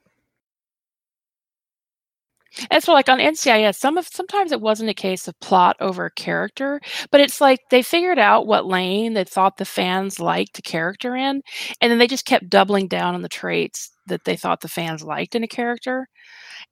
And 2.72 2.84
so, 2.84 2.94
like 2.94 3.10
on 3.10 3.20
NCIS, 3.20 3.78
some 3.78 3.98
of 3.98 4.08
sometimes 4.08 4.52
it 4.52 4.62
wasn't 4.62 4.90
a 4.90 4.94
case 4.94 5.28
of 5.28 5.40
plot 5.40 5.76
over 5.80 6.10
character, 6.12 6.80
but 7.12 7.22
it's 7.22 7.42
like 7.42 7.60
they 7.72 7.82
figured 7.82 8.20
out 8.20 8.48
what 8.48 8.66
lane 8.66 9.14
they 9.14 9.24
thought 9.24 9.58
the 9.58 9.66
fans 9.66 10.20
liked 10.20 10.60
a 10.60 10.62
character 10.62 11.16
in, 11.16 11.42
and 11.82 11.92
then 11.92 11.98
they 12.00 12.08
just 12.08 12.26
kept 12.26 12.50
doubling 12.50 12.88
down 12.88 13.16
on 13.16 13.22
the 13.22 13.30
traits 13.30 13.92
that 14.08 14.24
they 14.26 14.36
thought 14.36 14.62
the 14.62 14.70
fans 14.70 15.04
liked 15.04 15.36
in 15.36 15.44
a 15.44 15.48
character, 15.48 16.08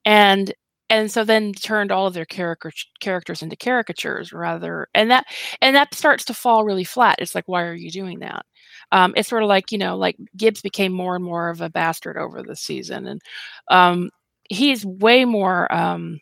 and 0.04 0.52
and 0.90 1.10
so 1.10 1.24
then 1.24 1.52
turned 1.52 1.90
all 1.90 2.06
of 2.06 2.14
their 2.14 2.26
character 2.26 2.70
characters 3.00 3.42
into 3.42 3.56
caricatures 3.56 4.32
rather, 4.32 4.88
and 4.94 5.10
that 5.10 5.26
and 5.62 5.74
that 5.76 5.94
starts 5.94 6.24
to 6.26 6.34
fall 6.34 6.64
really 6.64 6.84
flat. 6.84 7.16
It's 7.20 7.34
like, 7.34 7.48
why 7.48 7.62
are 7.64 7.74
you 7.74 7.90
doing 7.90 8.20
that? 8.20 8.44
Um, 8.92 9.14
it's 9.16 9.28
sort 9.28 9.42
of 9.42 9.48
like 9.48 9.72
you 9.72 9.78
know, 9.78 9.96
like 9.96 10.16
Gibbs 10.36 10.60
became 10.62 10.92
more 10.92 11.16
and 11.16 11.24
more 11.24 11.48
of 11.50 11.60
a 11.60 11.70
bastard 11.70 12.16
over 12.18 12.42
the 12.42 12.56
season, 12.56 13.06
and 13.06 13.22
um, 13.70 14.10
he's 14.50 14.84
way 14.84 15.24
more 15.24 15.72
um 15.74 16.20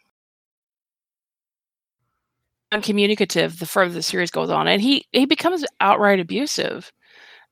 uncommunicative 2.73 3.59
the 3.59 3.67
further 3.67 3.93
the 3.93 4.02
series 4.02 4.31
goes 4.31 4.49
on 4.49 4.67
and 4.67 4.81
he 4.81 5.05
he 5.12 5.26
becomes 5.26 5.64
outright 5.81 6.21
abusive. 6.21 6.91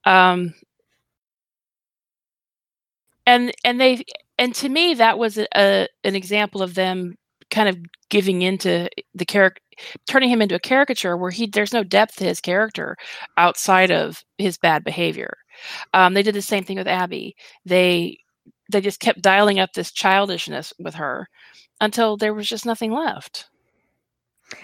Um 0.05 0.55
and 3.27 3.53
and 3.65 3.81
they 3.81 4.03
and 4.39 4.55
to 4.55 4.69
me 4.69 4.95
that 4.95 5.19
was 5.19 5.39
a, 5.39 5.47
a 5.57 5.89
an 6.05 6.17
example 6.17 6.63
of 6.63 6.75
them 6.75 7.15
kind 7.51 7.69
of 7.69 7.79
giving 8.11 8.43
into 8.43 8.89
the 9.15 9.25
character 9.25 9.61
turning 10.07 10.29
him 10.31 10.43
into 10.43 10.55
a 10.55 10.61
caricature 10.61 11.17
where 11.17 11.31
he 11.31 11.47
there's 11.47 11.73
no 11.73 11.83
depth 11.83 12.17
to 12.17 12.25
his 12.25 12.41
character 12.41 12.97
outside 13.39 13.91
of 13.91 14.23
his 14.39 14.59
bad 14.59 14.85
behavior. 14.85 15.35
Um, 15.95 16.15
they 16.15 16.23
did 16.23 16.35
the 16.35 16.43
same 16.43 16.65
thing 16.65 16.77
with 16.77 16.87
abby. 16.89 17.35
They 17.65 18.19
they 18.71 18.81
just 18.81 19.01
kept 19.01 19.23
dialing 19.23 19.59
up 19.59 19.73
this 19.73 19.93
childishness 19.93 20.73
with 20.79 20.95
her 20.95 21.29
until 21.81 22.17
there 22.17 22.35
was 22.35 22.49
just 22.49 22.67
nothing 22.67 22.93
left. 22.93 23.49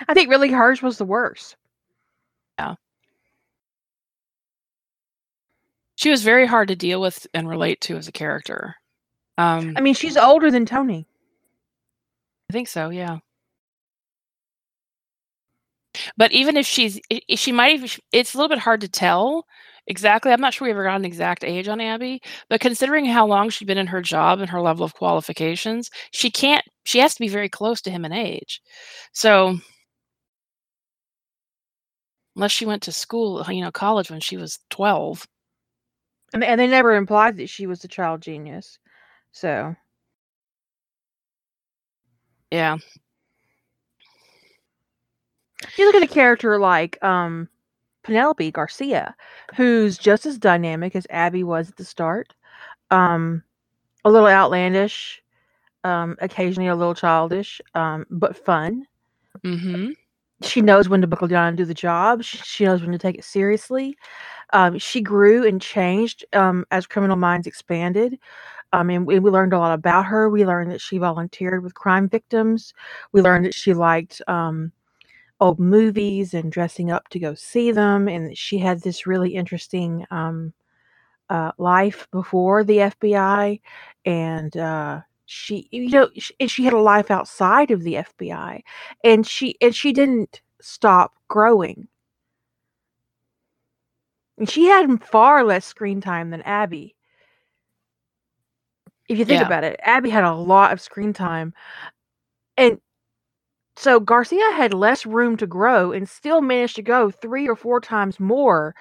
I 0.08 0.14
think 0.14 0.30
really 0.30 0.50
hers 0.50 0.82
was 0.82 0.98
the 0.98 1.04
worst. 1.04 1.56
Yeah. 2.58 2.74
She 5.96 6.10
was 6.10 6.22
very 6.22 6.46
hard 6.46 6.68
to 6.68 6.76
deal 6.76 7.00
with 7.00 7.26
and 7.32 7.48
relate 7.48 7.80
to 7.82 7.96
as 7.96 8.08
a 8.08 8.12
character. 8.12 8.74
Um, 9.38 9.74
I 9.76 9.80
mean, 9.80 9.94
she's 9.94 10.16
older 10.16 10.50
than 10.50 10.66
Tony. 10.66 11.06
I 12.50 12.52
think 12.52 12.68
so, 12.68 12.90
yeah. 12.90 13.18
But 16.16 16.32
even 16.32 16.56
if 16.56 16.66
she's, 16.66 17.00
she 17.30 17.52
might 17.52 17.74
even, 17.74 17.88
it's 18.12 18.34
a 18.34 18.36
little 18.36 18.48
bit 18.48 18.58
hard 18.58 18.82
to 18.82 18.88
tell 18.88 19.46
exactly. 19.86 20.32
I'm 20.32 20.40
not 20.40 20.54
sure 20.54 20.66
we 20.66 20.72
ever 20.72 20.84
got 20.84 20.96
an 20.96 21.04
exact 21.04 21.44
age 21.44 21.68
on 21.68 21.80
Abby, 21.80 22.20
but 22.48 22.60
considering 22.60 23.04
how 23.04 23.26
long 23.26 23.48
she'd 23.50 23.66
been 23.66 23.78
in 23.78 23.86
her 23.86 24.02
job 24.02 24.40
and 24.40 24.50
her 24.50 24.60
level 24.60 24.84
of 24.84 24.94
qualifications, 24.94 25.90
she 26.12 26.30
can't, 26.30 26.64
she 26.84 26.98
has 26.98 27.14
to 27.14 27.20
be 27.20 27.28
very 27.28 27.48
close 27.48 27.80
to 27.82 27.90
him 27.90 28.04
in 28.04 28.12
age. 28.12 28.60
So, 29.12 29.58
unless 32.36 32.52
she 32.52 32.66
went 32.66 32.82
to 32.84 32.92
school, 32.92 33.44
you 33.48 33.62
know, 33.62 33.72
college 33.72 34.10
when 34.10 34.20
she 34.20 34.36
was 34.36 34.58
12. 34.70 35.26
And, 36.34 36.44
and 36.44 36.60
they 36.60 36.66
never 36.66 36.94
implied 36.94 37.36
that 37.38 37.48
she 37.48 37.66
was 37.66 37.82
a 37.84 37.88
child 37.88 38.20
genius. 38.20 38.78
So, 39.32 39.74
yeah. 42.50 42.76
You 45.76 45.86
look 45.86 45.94
at 45.94 46.02
a 46.02 46.12
character 46.12 46.58
like 46.58 47.02
um 47.02 47.48
Penelope 48.06 48.52
Garcia, 48.52 49.16
who's 49.56 49.98
just 49.98 50.26
as 50.26 50.38
dynamic 50.38 50.94
as 50.94 51.08
Abby 51.10 51.42
was 51.42 51.68
at 51.68 51.76
the 51.76 51.84
start. 51.84 52.34
Um, 52.92 53.42
a 54.04 54.10
little 54.10 54.28
outlandish, 54.28 55.20
um, 55.82 56.16
occasionally 56.20 56.68
a 56.68 56.76
little 56.76 56.94
childish, 56.94 57.60
um, 57.74 58.06
but 58.08 58.36
fun. 58.36 58.86
Mm-hmm. 59.44 59.90
She 60.42 60.60
knows 60.60 60.88
when 60.88 61.00
to 61.00 61.08
buckle 61.08 61.26
down 61.26 61.48
and 61.48 61.56
do 61.56 61.64
the 61.64 61.74
job. 61.74 62.22
She, 62.22 62.38
she 62.38 62.64
knows 62.64 62.80
when 62.80 62.92
to 62.92 62.98
take 62.98 63.16
it 63.16 63.24
seriously. 63.24 63.96
Um, 64.52 64.78
she 64.78 65.00
grew 65.00 65.44
and 65.44 65.60
changed 65.60 66.24
um, 66.32 66.64
as 66.70 66.86
Criminal 66.86 67.16
Minds 67.16 67.48
expanded. 67.48 68.20
Um, 68.72 68.88
and 68.90 69.04
we, 69.04 69.18
we 69.18 69.30
learned 69.30 69.52
a 69.52 69.58
lot 69.58 69.74
about 69.74 70.06
her. 70.06 70.30
We 70.30 70.46
learned 70.46 70.70
that 70.70 70.80
she 70.80 70.98
volunteered 70.98 71.64
with 71.64 71.74
crime 71.74 72.08
victims. 72.08 72.72
We 73.10 73.20
learned 73.20 73.46
that 73.46 73.54
she 73.54 73.74
liked 73.74 74.22
um, 74.28 74.70
old 75.40 75.58
movies 75.60 76.34
and 76.34 76.52
dressing 76.52 76.90
up 76.90 77.08
to 77.10 77.18
go 77.18 77.34
see 77.34 77.72
them. 77.72 78.08
And 78.08 78.36
she 78.36 78.58
had 78.58 78.82
this 78.82 79.06
really 79.06 79.34
interesting 79.34 80.06
um, 80.10 80.52
uh, 81.30 81.52
life 81.58 82.08
before 82.12 82.64
the 82.64 82.78
FBI. 82.78 83.60
And 84.04 84.56
uh, 84.56 85.00
she, 85.26 85.68
you 85.70 85.90
know, 85.90 86.10
she, 86.16 86.34
she 86.48 86.64
had 86.64 86.72
a 86.74 86.80
life 86.80 87.10
outside 87.10 87.70
of 87.70 87.82
the 87.82 87.94
FBI. 87.96 88.62
And 89.04 89.26
she, 89.26 89.56
and 89.60 89.74
she 89.74 89.92
didn't 89.92 90.40
stop 90.60 91.14
growing. 91.28 91.88
And 94.38 94.48
she 94.48 94.66
had 94.66 95.02
far 95.04 95.44
less 95.44 95.66
screen 95.66 96.00
time 96.00 96.30
than 96.30 96.42
Abby. 96.42 96.94
If 99.08 99.18
you 99.18 99.24
think 99.24 99.40
Yeah. 99.40 99.48
about 99.48 99.64
it, 99.64 99.78
Abby 99.82 100.10
had 100.10 100.24
a 100.24 100.34
lot 100.34 100.72
of 100.72 100.80
screen 100.80 101.12
time. 101.12 101.54
And 102.56 102.80
so 103.76 104.00
Garcia 104.00 104.52
had 104.52 104.72
less 104.72 105.04
room 105.06 105.36
to 105.36 105.46
grow 105.46 105.92
and 105.92 106.08
still 106.08 106.40
managed 106.40 106.76
to 106.76 106.82
go 106.82 107.10
three 107.10 107.48
or 107.48 107.56
four 107.56 107.80
times 107.80 108.18
more 108.18 108.74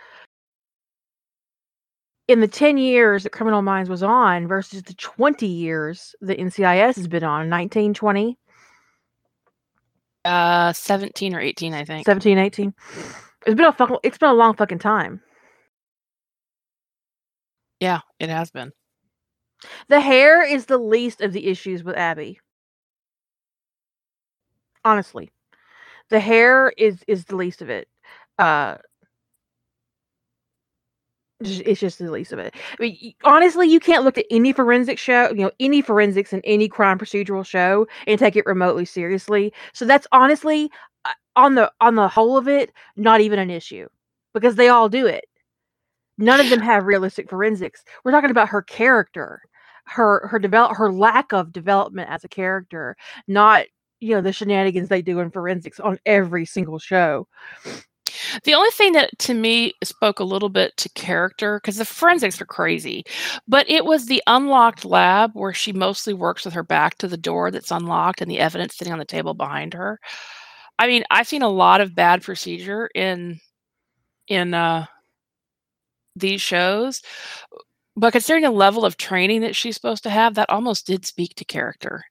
in 2.28 2.40
the 2.40 2.48
10 2.48 2.78
years 2.78 3.24
that 3.24 3.32
Criminal 3.32 3.62
Minds 3.62 3.90
was 3.90 4.02
on 4.02 4.48
versus 4.48 4.82
the 4.84 4.94
20 4.96 5.46
years 5.46 6.16
that 6.22 6.40
NCIS 6.40 6.96
has 6.96 7.08
been 7.08 7.24
on 7.24 7.50
19, 7.50 7.94
20, 7.94 8.38
Uh, 10.24 10.74
17 10.74 11.36
or 11.36 11.40
18, 11.40 11.74
I 11.76 11.86
think. 11.86 12.06
17, 12.06 12.40
18. 12.40 12.74
It's 13.46 13.56
been 13.56 13.66
a 13.66 13.72
fucking, 13.72 13.98
it's 14.02 14.18
been 14.18 14.30
a 14.30 14.34
long 14.34 14.56
fucking 14.56 14.80
time. 14.80 15.22
Yeah, 17.80 18.00
it 18.20 18.30
has 18.30 18.50
been. 18.50 18.72
The 19.88 20.00
hair 20.00 20.44
is 20.44 20.66
the 20.66 20.80
least 20.80 21.22
of 21.22 21.32
the 21.32 21.46
issues 21.48 21.84
with 21.84 21.96
Abby. 21.96 22.40
Honestly. 24.86 25.32
The 26.10 26.20
hair 26.20 26.74
is 26.78 27.04
is 27.08 27.26
the 27.26 27.36
least 27.38 27.62
of 27.62 27.70
it. 27.70 27.88
Uh 28.40 28.78
it's 31.42 31.82
just 31.82 32.00
the 32.00 32.10
least 32.10 32.32
of 32.32 32.40
it. 32.40 32.56
I 32.80 32.82
mean, 32.82 33.14
honestly, 33.26 33.68
you 33.68 33.80
can't 33.80 34.04
look 34.06 34.18
at 34.18 34.26
any 34.32 34.54
forensic 34.54 34.98
show, 34.98 35.30
you 35.30 35.44
know, 35.44 35.52
any 35.60 35.82
forensics 35.82 36.32
in 36.32 36.42
any 36.46 36.70
crime 36.70 36.98
procedural 36.98 37.46
show 37.46 37.88
and 38.08 38.18
take 38.18 38.38
it 38.38 38.46
remotely 38.46 38.86
seriously. 38.86 39.52
So 39.74 39.86
that's 39.86 40.08
honestly 40.14 40.72
uh, 41.04 41.12
on 41.36 41.56
the 41.56 41.72
on 41.82 41.96
the 41.96 42.08
whole 42.08 42.38
of 42.38 42.48
it 42.48 42.72
not 42.96 43.20
even 43.20 43.38
an 43.40 43.50
issue 43.50 43.88
because 44.34 44.56
they 44.56 44.70
all 44.70 44.88
do 44.88 45.06
it. 45.08 45.26
None 46.18 46.40
of 46.42 46.50
them 46.50 46.62
have 46.62 46.86
realistic 46.86 47.30
forensics. 47.30 47.84
We're 48.04 48.12
talking 48.12 48.32
about 48.32 48.50
her 48.50 48.62
character, 48.64 49.42
her 49.86 50.28
her 50.28 50.40
develop 50.40 50.78
her 50.78 50.92
lack 50.92 51.34
of 51.34 51.54
development 51.54 52.10
as 52.12 52.24
a 52.26 52.30
character, 52.30 52.98
not 53.28 53.66
you 54.06 54.16
know 54.16 54.22
the 54.22 54.34
shenanigans 54.34 54.90
they 54.90 55.02
do 55.02 55.20
in 55.20 55.32
forensics 55.32 55.80
on 55.80 56.00
every 56.06 56.46
single 56.46 56.80
show. 56.80 57.28
The 58.44 58.54
only 58.54 58.70
thing 58.72 58.94
that 58.94 59.18
to 59.20 59.34
me 59.34 59.74
spoke 59.84 60.20
a 60.20 60.24
little 60.24 60.50
bit 60.50 60.76
to 60.78 60.90
character, 60.90 61.60
because 61.60 61.78
the 61.78 61.86
forensics 61.86 62.40
are 62.42 62.46
crazy, 62.46 63.04
but 63.48 63.70
it 63.70 63.86
was 63.86 64.06
the 64.06 64.22
unlocked 64.28 64.86
lab 64.86 65.32
where 65.34 65.54
she 65.54 65.74
mostly 65.74 66.14
works 66.14 66.46
with 66.46 66.54
her 66.54 66.64
back 66.64 66.98
to 67.00 67.08
the 67.08 67.18
door 67.18 67.52
that's 67.52 67.72
unlocked 67.72 68.22
and 68.22 68.30
the 68.30 68.40
evidence 68.40 68.78
sitting 68.78 68.94
on 68.94 69.00
the 69.00 69.06
table 69.06 69.34
behind 69.34 69.74
her. 69.74 70.00
I 70.80 70.88
mean, 70.88 71.04
I've 71.12 71.28
seen 71.28 71.42
a 71.44 71.50
lot 71.50 71.82
of 71.82 71.96
bad 71.96 72.24
procedure 72.24 72.90
in 72.96 73.40
in 74.28 74.54
uh 74.54 74.86
these 76.16 76.42
shows, 76.42 77.02
but 77.98 78.12
considering 78.12 78.44
the 78.44 78.52
level 78.52 78.86
of 78.86 78.98
training 78.98 79.42
that 79.42 79.56
she's 79.56 79.76
supposed 79.76 80.04
to 80.04 80.10
have, 80.10 80.36
that 80.36 80.50
almost 80.50 80.88
did 80.88 81.06
speak 81.06 81.36
to 81.36 81.46
character. 81.46 82.04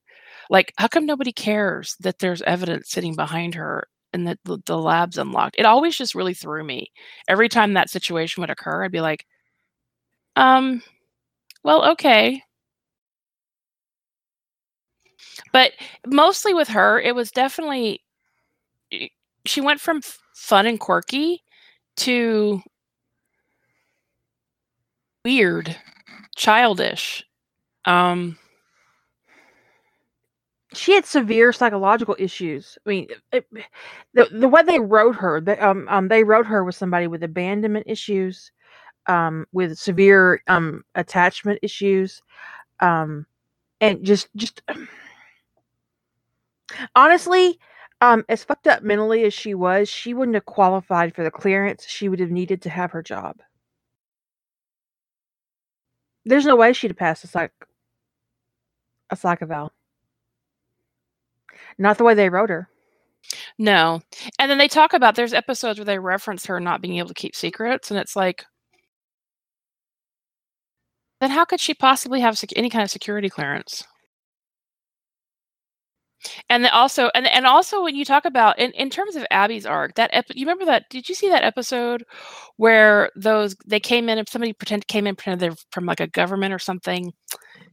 Like, 0.51 0.73
how 0.79 0.89
come 0.89 1.07
nobody 1.07 1.33
cares 1.33 1.97
that 2.01 2.19
there's 2.19 2.43
evidence 2.43 2.91
sitting 2.91 3.15
behind 3.17 3.55
her 3.55 3.89
and 4.13 4.27
that 4.29 4.39
the, 4.45 4.59
the 4.67 4.79
lab's 4.79 5.19
unlocked? 5.19 5.57
It 5.59 5.67
always 5.67 5.97
just 5.97 6.15
really 6.15 6.35
threw 6.35 6.65
me. 6.65 6.93
Every 7.29 7.49
time 7.49 7.75
that 7.75 7.91
situation 7.91 8.41
would 8.43 8.51
occur, 8.51 8.85
I'd 8.85 8.93
be 8.93 9.01
like, 9.01 9.27
um, 10.37 10.83
well, 11.65 11.85
okay. 11.93 12.43
But 15.53 15.73
mostly 16.07 16.53
with 16.53 16.69
her, 16.69 17.01
it 17.01 17.15
was 17.15 17.31
definitely 17.31 18.03
she 19.47 19.61
went 19.61 19.81
from 19.81 20.03
fun 20.35 20.67
and 20.67 20.79
quirky 20.81 21.43
to 21.97 22.63
weird, 25.25 25.77
childish. 26.37 27.25
Um, 27.85 28.39
she 30.77 30.95
had 30.95 31.05
severe 31.07 31.53
psychological 31.53 32.17
issues. 32.19 32.79
I 32.87 32.91
mean, 32.91 33.09
it, 33.33 33.47
the 34.15 34.27
the 34.33 34.49
way 34.49 34.63
they 34.63 34.81
wrote 34.81 35.17
her, 35.17 35.41
they, 35.41 35.59
um, 35.59 35.87
um, 35.89 36.09
they 36.09 36.25
wrote 36.25 36.47
her 36.47 36.65
with 36.65 36.75
somebody 36.77 37.07
with 37.07 37.23
abandonment 37.23 37.87
issues, 37.89 38.53
um, 39.09 39.47
with 39.53 39.79
severe 39.79 40.43
um 40.49 40.85
attachment 40.97 41.61
issues, 41.63 42.23
um, 42.81 43.27
and 43.81 44.05
just 44.05 44.29
just 44.37 44.63
Honestly, 46.97 47.59
um, 48.01 48.25
as 48.29 48.43
fucked 48.45 48.67
up 48.67 48.83
mentally 48.83 49.25
as 49.25 49.33
she 49.35 49.55
was, 49.55 49.89
she 49.89 50.13
wouldn't 50.15 50.35
have 50.35 50.45
qualified 50.47 51.15
for 51.15 51.23
the 51.23 51.31
clearance 51.31 51.87
she 51.87 52.09
would 52.09 52.21
have 52.21 52.31
needed 52.31 52.63
to 52.63 52.71
have 52.71 52.91
her 52.93 53.03
job. 53.03 53.41
There's 56.27 56.45
no 56.45 56.57
way 56.57 56.75
she'd 56.75 56.91
have 56.91 56.99
passed 56.99 57.25
a 57.25 57.29
psych 57.29 57.53
a 59.11 59.17
psych 59.17 59.43
eval. 59.43 59.73
Not 61.79 61.99
the 61.99 62.05
way 62.05 62.15
they 62.15 62.29
wrote 62.29 62.51
her. 62.51 62.69
No. 63.59 64.01
And 64.39 64.51
then 64.51 64.59
they 64.59 64.69
talk 64.69 64.93
about 64.93 65.17
there's 65.17 65.33
episodes 65.33 65.79
where 65.79 65.87
they 65.87 65.99
reference 65.99 66.47
her 66.47 66.61
not 66.61 66.83
being 66.83 66.99
able 66.99 67.09
to 67.09 67.15
keep 67.15 67.35
secrets, 67.35 67.91
and 67.91 67.99
it's 67.99 68.17
like, 68.17 68.45
then 71.21 71.31
how 71.31 71.45
could 71.45 71.61
she 71.61 71.75
possibly 71.75 72.21
have 72.21 72.37
sec- 72.39 72.51
any 72.57 72.69
kind 72.71 72.83
of 72.83 72.91
security 72.91 73.31
clearance? 73.31 73.85
And 76.49 76.65
then 76.65 76.71
also, 76.73 77.11
and 77.15 77.27
and 77.27 77.47
also 77.47 77.83
when 77.83 77.95
you 77.95 78.05
talk 78.05 78.25
about 78.25 78.59
in, 78.59 78.71
in 78.73 78.89
terms 78.91 79.15
of 79.17 79.27
Abby's 79.31 79.67
arc, 79.67 79.95
that 79.95 80.11
ep- 80.13 80.27
you 80.35 80.47
remember 80.47 80.65
that? 80.67 80.85
Did 80.91 81.09
you 81.09 81.15
see 81.15 81.29
that 81.29 81.45
episode 81.45 82.05
where 82.57 83.11
those 83.17 83.55
they 83.67 83.81
came 83.81 84.09
in 84.09 84.19
and 84.19 84.29
somebody 84.29 84.53
pretend 84.53 84.87
came 84.87 85.07
in 85.07 85.17
pretended 85.17 85.41
they're 85.41 85.57
from 85.71 85.87
like 85.87 86.01
a 86.01 86.07
government 86.07 86.55
or 86.55 86.59
something? 86.59 87.13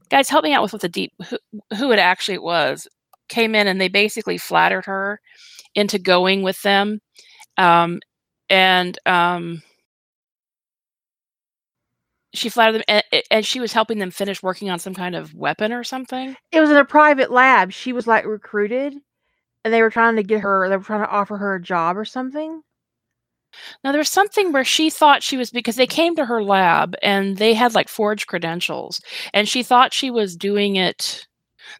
Guys, 0.10 0.30
help 0.30 0.44
me 0.44 0.54
out 0.54 0.64
with 0.64 0.74
what 0.74 0.82
the 0.82 0.90
deep 0.90 1.14
who, 1.30 1.38
who 1.78 1.92
it 1.92 2.00
actually 2.00 2.38
was 2.40 2.88
came 3.32 3.56
in 3.56 3.68
and 3.68 3.82
they 3.82 3.88
basically 3.88 4.38
flattered 4.38 4.86
her 4.86 5.20
into 5.74 5.98
going 5.98 6.44
with 6.44 6.62
them, 6.62 7.02
um, 7.58 8.00
and 8.50 9.00
um, 9.06 9.64
she 12.34 12.50
flattered 12.50 12.84
them, 12.88 13.02
and, 13.12 13.24
and 13.32 13.46
she 13.46 13.60
was 13.60 13.74
helping 13.74 14.00
them 14.00 14.12
finish 14.12 14.44
working 14.44 14.70
on 14.70 14.80
some 14.80 14.94
kind 14.94 15.16
of 15.16 15.34
weapon 15.34 15.74
or 15.74 15.84
something. 15.84 16.36
It 16.52 16.60
was 16.60 16.70
in 16.70 16.78
a 16.78 16.86
private 16.86 17.32
lab. 17.32 17.72
She 17.72 17.94
was 17.94 18.08
like 18.08 18.26
recruited, 18.26 18.94
and 19.64 19.74
they 19.74 19.82
were 19.82 19.90
trying 19.90 20.16
to 20.18 20.24
get 20.24 20.42
her. 20.42 20.70
They 20.70 20.78
were 20.78 20.84
trying 20.84 21.04
to 21.06 21.10
offer 21.10 21.38
her 21.38 21.56
a 21.56 21.62
job 21.62 21.98
or 21.98 22.06
something. 22.06 22.62
Now 23.84 23.92
there 23.92 24.00
was 24.00 24.10
something 24.10 24.52
where 24.52 24.64
she 24.64 24.90
thought 24.90 25.24
she 25.24 25.36
was 25.38 25.52
because 25.52 25.76
they 25.76 25.88
came 25.88 26.16
to 26.16 26.26
her 26.26 26.42
lab 26.42 26.96
and 27.02 27.38
they 27.38 27.54
had 27.54 27.76
like 27.76 27.90
forged 27.90 28.28
credentials, 28.28 29.02
and 29.34 29.48
she 29.48 29.64
thought 29.64 29.94
she 29.94 30.10
was 30.12 30.36
doing 30.36 30.78
it. 30.78 31.28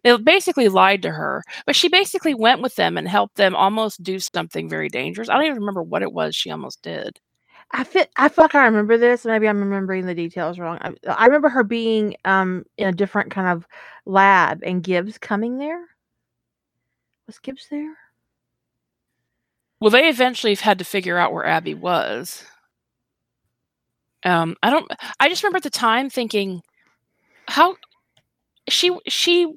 They 0.02 0.16
basically 0.16 0.68
lied 0.68 1.02
to 1.02 1.10
her, 1.10 1.42
but 1.66 1.76
she 1.76 1.88
basically 1.88 2.34
went 2.34 2.62
with 2.62 2.74
them 2.76 2.96
and 2.96 3.08
helped 3.08 3.36
them 3.36 3.54
almost 3.54 4.02
do 4.02 4.18
something 4.18 4.68
very 4.68 4.88
dangerous. 4.88 5.28
I 5.28 5.34
don't 5.34 5.44
even 5.44 5.58
remember 5.58 5.82
what 5.82 6.02
it 6.02 6.12
was 6.12 6.34
she 6.34 6.50
almost 6.50 6.82
did. 6.82 7.20
I 7.70 7.84
fit. 7.84 8.10
I 8.16 8.28
feel 8.28 8.44
like 8.44 8.54
I 8.54 8.64
remember 8.66 8.98
this. 8.98 9.24
Maybe 9.24 9.48
I'm 9.48 9.60
remembering 9.60 10.04
the 10.04 10.14
details 10.14 10.58
wrong. 10.58 10.78
I, 10.82 10.92
I 11.08 11.26
remember 11.26 11.48
her 11.48 11.64
being 11.64 12.16
um 12.24 12.64
in 12.76 12.88
a 12.88 12.92
different 12.92 13.30
kind 13.30 13.48
of 13.48 13.66
lab 14.04 14.60
and 14.62 14.82
Gibbs 14.82 15.16
coming 15.18 15.58
there. 15.58 15.82
Was 17.26 17.38
Gibbs 17.38 17.68
there? 17.70 17.96
Well, 19.80 19.90
they 19.90 20.08
eventually 20.08 20.54
had 20.54 20.78
to 20.78 20.84
figure 20.84 21.18
out 21.18 21.32
where 21.32 21.46
Abby 21.46 21.74
was. 21.74 22.44
Um, 24.24 24.56
I 24.62 24.70
don't. 24.70 24.90
I 25.18 25.28
just 25.28 25.42
remember 25.42 25.56
at 25.56 25.62
the 25.64 25.70
time 25.70 26.10
thinking, 26.10 26.62
how 27.48 27.76
she 28.68 28.96
she 29.08 29.52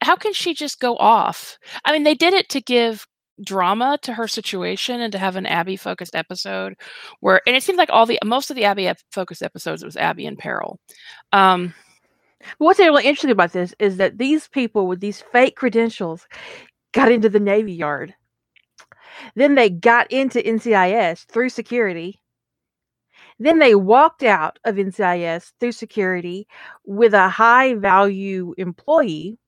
how 0.00 0.16
can 0.16 0.32
she 0.32 0.54
just 0.54 0.80
go 0.80 0.96
off? 0.96 1.58
I 1.84 1.92
mean, 1.92 2.04
they 2.04 2.14
did 2.14 2.34
it 2.34 2.48
to 2.50 2.60
give 2.60 3.06
drama 3.42 3.98
to 4.02 4.12
her 4.12 4.28
situation 4.28 5.00
and 5.00 5.10
to 5.12 5.18
have 5.18 5.36
an 5.36 5.46
Abby 5.46 5.76
focused 5.76 6.14
episode 6.14 6.74
where, 7.20 7.40
and 7.46 7.56
it 7.56 7.62
seems 7.62 7.78
like 7.78 7.90
all 7.90 8.06
the 8.06 8.18
most 8.24 8.50
of 8.50 8.56
the 8.56 8.64
Abby 8.64 8.90
focused 9.10 9.42
episodes 9.42 9.84
was 9.84 9.96
Abby 9.96 10.26
in 10.26 10.36
peril. 10.36 10.78
Um, 11.32 11.74
What's 12.58 12.78
really 12.78 13.04
interesting 13.04 13.30
about 13.30 13.52
this 13.52 13.74
is 13.78 13.96
that 13.96 14.18
these 14.18 14.48
people 14.48 14.86
with 14.86 15.00
these 15.00 15.22
fake 15.32 15.56
credentials 15.56 16.26
got 16.92 17.10
into 17.10 17.28
the 17.28 17.40
Navy 17.40 17.72
Yard. 17.72 18.14
Then 19.34 19.54
they 19.54 19.70
got 19.70 20.10
into 20.10 20.42
NCIS 20.42 21.26
through 21.26 21.48
security. 21.48 22.20
Then 23.38 23.58
they 23.58 23.74
walked 23.74 24.22
out 24.22 24.58
of 24.64 24.76
NCIS 24.76 25.52
through 25.58 25.72
security 25.72 26.46
with 26.84 27.14
a 27.14 27.28
high 27.28 27.74
value 27.74 28.54
employee. 28.56 29.38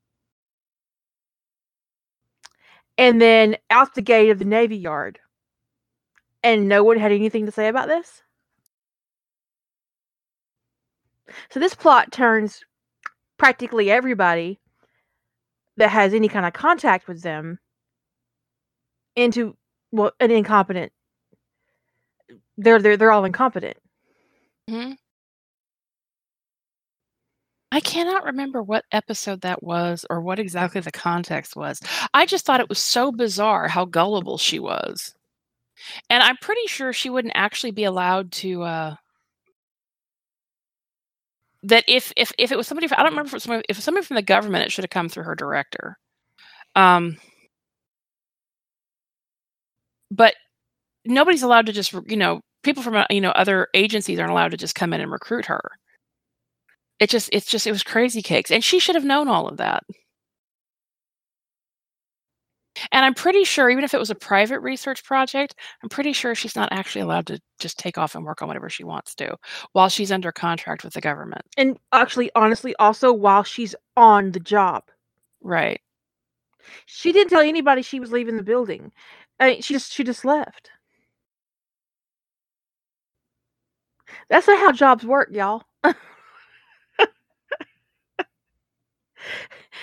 And 2.98 3.20
then 3.20 3.56
out 3.70 3.94
the 3.94 4.02
gate 4.02 4.30
of 4.30 4.38
the 4.38 4.44
Navy 4.44 4.76
Yard. 4.76 5.20
And 6.42 6.68
no 6.68 6.82
one 6.82 6.98
had 6.98 7.12
anything 7.12 7.46
to 7.46 7.52
say 7.52 7.68
about 7.68 7.88
this. 7.88 8.22
So 11.50 11.60
this 11.60 11.74
plot 11.74 12.12
turns 12.12 12.64
practically 13.36 13.90
everybody 13.90 14.60
that 15.76 15.90
has 15.90 16.14
any 16.14 16.28
kind 16.28 16.46
of 16.46 16.52
contact 16.52 17.06
with 17.08 17.22
them 17.22 17.58
into 19.14 19.56
well 19.92 20.12
an 20.20 20.30
incompetent 20.30 20.92
they're 22.58 22.80
they're 22.80 22.96
they're 22.96 23.12
all 23.12 23.24
incompetent 23.24 23.76
hmm 24.68 24.92
I 27.72 27.80
cannot 27.80 28.24
remember 28.24 28.62
what 28.62 28.84
episode 28.92 29.40
that 29.42 29.62
was 29.62 30.04
or 30.08 30.20
what 30.20 30.38
exactly 30.38 30.80
the 30.80 30.92
context 30.92 31.56
was. 31.56 31.80
I 32.14 32.24
just 32.26 32.44
thought 32.46 32.60
it 32.60 32.68
was 32.68 32.78
so 32.78 33.10
bizarre 33.12 33.68
how 33.68 33.84
gullible 33.84 34.38
she 34.38 34.58
was. 34.58 35.14
And 36.10 36.22
I'm 36.22 36.36
pretty 36.38 36.66
sure 36.68 36.92
she 36.92 37.10
wouldn't 37.10 37.36
actually 37.36 37.72
be 37.72 37.84
allowed 37.84 38.32
to 38.32 38.62
uh 38.64 38.96
that 41.64 41.84
if 41.88 42.12
if 42.16 42.32
if 42.38 42.52
it 42.52 42.56
was 42.56 42.66
somebody 42.66 42.86
I 42.90 42.96
don't 43.02 43.06
remember 43.12 43.28
if 43.28 43.32
it 43.32 43.36
was 43.36 43.42
somebody, 43.44 43.64
if 43.68 43.80
somebody 43.80 44.06
from 44.06 44.16
the 44.16 44.22
government 44.22 44.64
it 44.64 44.72
should 44.72 44.84
have 44.84 44.90
come 44.90 45.08
through 45.08 45.24
her 45.24 45.34
director. 45.34 45.98
Um 46.76 47.18
but 50.10 50.34
nobody's 51.06 51.42
allowed 51.42 51.66
to 51.66 51.72
just 51.72 51.92
you 52.06 52.16
know 52.16 52.40
people 52.62 52.82
from 52.82 52.96
uh, 52.96 53.06
you 53.10 53.20
know 53.20 53.30
other 53.30 53.68
agencies 53.74 54.18
aren't 54.18 54.32
allowed 54.32 54.50
to 54.50 54.56
just 54.56 54.74
come 54.74 54.92
in 54.92 55.00
and 55.00 55.10
recruit 55.10 55.46
her. 55.46 55.60
It 56.98 57.10
just 57.10 57.28
it's 57.32 57.46
just 57.46 57.66
it 57.66 57.72
was 57.72 57.82
crazy 57.82 58.22
cakes 58.22 58.50
and 58.50 58.64
she 58.64 58.78
should 58.78 58.94
have 58.94 59.04
known 59.04 59.28
all 59.28 59.48
of 59.48 59.58
that. 59.58 59.84
And 62.92 63.04
i'm 63.04 63.14
pretty 63.14 63.44
sure 63.44 63.70
even 63.70 63.84
if 63.84 63.94
it 63.94 63.98
was 63.98 64.10
a 64.10 64.14
private 64.14 64.60
research 64.60 65.02
project 65.04 65.54
i'm 65.82 65.88
pretty 65.88 66.12
sure 66.12 66.34
she's 66.34 66.56
not 66.56 66.68
actually 66.72 67.00
allowed 67.02 67.26
to 67.28 67.40
just 67.58 67.78
take 67.78 67.96
off 67.98 68.14
and 68.14 68.24
work 68.24 68.42
on 68.42 68.48
whatever 68.48 68.68
she 68.68 68.84
wants 68.84 69.14
to 69.16 69.36
while 69.72 69.88
she's 69.88 70.12
under 70.12 70.30
contract 70.32 70.84
with 70.84 70.92
the 70.94 71.00
government. 71.00 71.42
And 71.56 71.78
actually 71.92 72.30
honestly 72.34 72.74
also 72.78 73.12
while 73.12 73.44
she's 73.44 73.74
on 73.96 74.32
the 74.32 74.40
job. 74.40 74.84
Right. 75.42 75.80
She 76.86 77.12
didn't 77.12 77.30
tell 77.30 77.40
anybody 77.40 77.82
she 77.82 78.00
was 78.00 78.12
leaving 78.12 78.36
the 78.36 78.42
building. 78.42 78.92
I 79.40 79.50
mean, 79.50 79.62
she 79.62 79.74
just 79.74 79.92
she 79.92 80.04
just 80.04 80.24
left 80.24 80.70
that's 84.28 84.46
not 84.46 84.58
how 84.58 84.72
jobs 84.72 85.04
work 85.04 85.28
y'all 85.32 85.62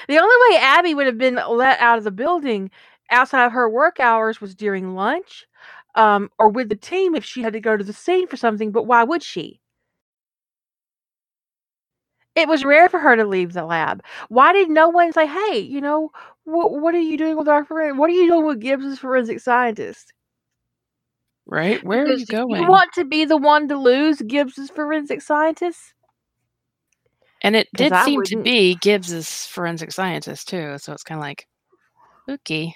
The 0.08 0.18
only 0.20 0.36
way 0.50 0.62
Abby 0.62 0.94
would 0.94 1.08
have 1.08 1.18
been 1.18 1.36
let 1.36 1.80
out 1.82 1.98
of 1.98 2.04
the 2.06 2.12
building 2.12 2.72
outside 3.12 3.46
of 3.46 3.52
her 3.52 3.70
work 3.70 4.00
hours 4.00 4.40
was 4.40 4.56
during 4.56 4.96
lunch 4.96 5.46
um, 5.96 6.30
or 6.40 6.50
with 6.50 6.70
the 6.70 6.76
team 6.78 7.16
if 7.16 7.26
she 7.26 7.42
had 7.42 7.54
to 7.54 7.60
go 7.60 7.76
to 7.78 7.84
the 7.84 7.94
scene 7.94 8.28
for 8.28 8.38
something, 8.38 8.72
but 8.72 8.84
why 8.84 9.04
would 9.04 9.24
she? 9.24 9.60
It 12.36 12.48
was 12.48 12.64
rare 12.64 12.90
for 12.90 13.00
her 13.00 13.16
to 13.16 13.26
leave 13.26 13.54
the 13.54 13.66
lab. 13.66 14.04
Why 14.30 14.54
did 14.54 14.70
no 14.70 14.88
one 14.90 15.12
say, 15.14 15.26
hey, 15.26 15.58
you 15.58 15.82
know, 15.82 16.12
wh- 16.44 16.70
what 16.72 16.94
are 16.94 17.00
you 17.00 17.18
doing 17.18 17.38
with 17.38 17.48
our 17.48 17.66
friend? 17.66 17.98
What 17.98 18.10
are 18.10 18.14
you 18.14 18.28
doing 18.28 18.46
with 18.46 18.60
Gibbs's 18.60 19.00
forensic 19.00 19.40
scientist? 19.40 20.14
Right 21.46 21.84
where 21.84 22.04
are 22.06 22.14
you 22.14 22.26
going 22.26 22.62
You 22.62 22.68
want 22.70 22.94
to 22.94 23.06
be 23.06 23.26
the 23.26 23.38
one 23.38 23.68
to 23.68 23.78
lose 23.78 24.22
Gibbs's 24.22 24.70
forensic 24.70 25.22
scientist? 25.22 25.94
and 27.42 27.56
it 27.56 27.68
did 27.76 27.92
I 27.92 28.06
seem 28.06 28.24
to 28.24 28.36
wouldn't. 28.38 28.44
be 28.46 28.76
gibbs's 28.76 29.46
forensic 29.48 29.92
scientist 29.92 30.48
too 30.48 30.78
so 30.78 30.94
it's 30.94 31.04
kind 31.04 31.20
of 31.20 31.24
like 31.24 31.48
spooky 32.24 32.76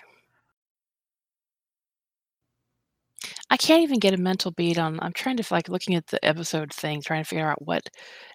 I 3.49 3.57
can't 3.57 3.83
even 3.83 3.99
get 3.99 4.13
a 4.13 4.17
mental 4.17 4.51
beat 4.51 4.77
on. 4.77 4.99
I'm 5.01 5.13
trying 5.13 5.37
to 5.37 5.53
like 5.53 5.69
looking 5.69 5.95
at 5.95 6.07
the 6.07 6.23
episode 6.23 6.73
thing, 6.73 7.01
trying 7.01 7.23
to 7.23 7.27
figure 7.29 7.49
out 7.49 7.65
what 7.65 7.89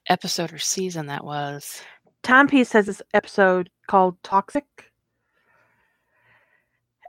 episode 0.08 0.52
or 0.52 0.58
season 0.58 1.06
that 1.06 1.24
was. 1.24 1.82
Timepiece 2.22 2.72
has 2.72 2.86
this 2.86 3.02
episode 3.12 3.68
called 3.88 4.16
Toxic. 4.22 4.64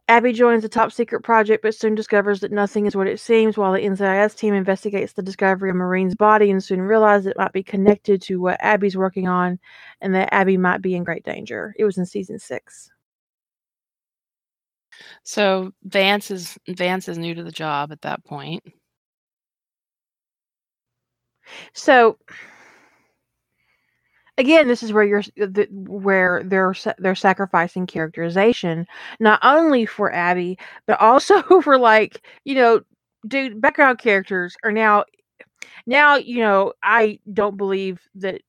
Abby 0.09 0.33
joins 0.33 0.65
a 0.65 0.69
top 0.69 0.91
secret 0.91 1.21
project 1.21 1.63
but 1.63 1.73
soon 1.73 1.95
discovers 1.95 2.41
that 2.41 2.51
nothing 2.51 2.85
is 2.85 2.95
what 2.95 3.07
it 3.07 3.19
seems 3.19 3.57
while 3.57 3.71
the 3.71 3.79
NCIS 3.79 4.35
team 4.35 4.53
investigates 4.53 5.13
the 5.13 5.21
discovery 5.21 5.69
of 5.69 5.75
Marine's 5.77 6.15
body 6.15 6.51
and 6.51 6.63
soon 6.63 6.81
realize 6.81 7.25
it 7.25 7.37
might 7.37 7.53
be 7.53 7.63
connected 7.63 8.21
to 8.23 8.41
what 8.41 8.57
Abby's 8.61 8.97
working 8.97 9.27
on 9.27 9.59
and 10.01 10.13
that 10.13 10.33
Abby 10.33 10.57
might 10.57 10.81
be 10.81 10.95
in 10.95 11.03
great 11.05 11.23
danger. 11.23 11.73
It 11.77 11.85
was 11.85 11.97
in 11.97 12.05
season 12.05 12.37
six. 12.37 12.91
So 15.23 15.71
Vance 15.83 16.31
is 16.31 16.57
Vance 16.67 17.07
is 17.07 17.17
new 17.17 17.33
to 17.35 17.43
the 17.43 17.51
job 17.51 17.91
at 17.91 18.01
that 18.01 18.23
point. 18.25 18.63
So 21.73 22.17
again, 24.37 24.67
this 24.67 24.83
is 24.83 24.93
where 24.93 25.03
you're 25.03 25.19
uh, 25.41 25.47
the, 25.49 25.67
where 25.71 26.41
they're 26.43 26.75
they're 26.97 27.15
sacrificing 27.15 27.85
characterization 27.85 28.87
not 29.19 29.39
only 29.43 29.85
for 29.85 30.11
Abby 30.11 30.57
but 30.87 30.99
also 30.99 31.41
for 31.61 31.77
like 31.77 32.25
you 32.45 32.55
know, 32.55 32.81
dude, 33.27 33.61
background 33.61 33.99
characters 33.99 34.55
are 34.63 34.71
now 34.71 35.03
now 35.85 36.15
you 36.15 36.39
know 36.39 36.73
I 36.83 37.19
don't 37.31 37.57
believe 37.57 38.01
that. 38.15 38.41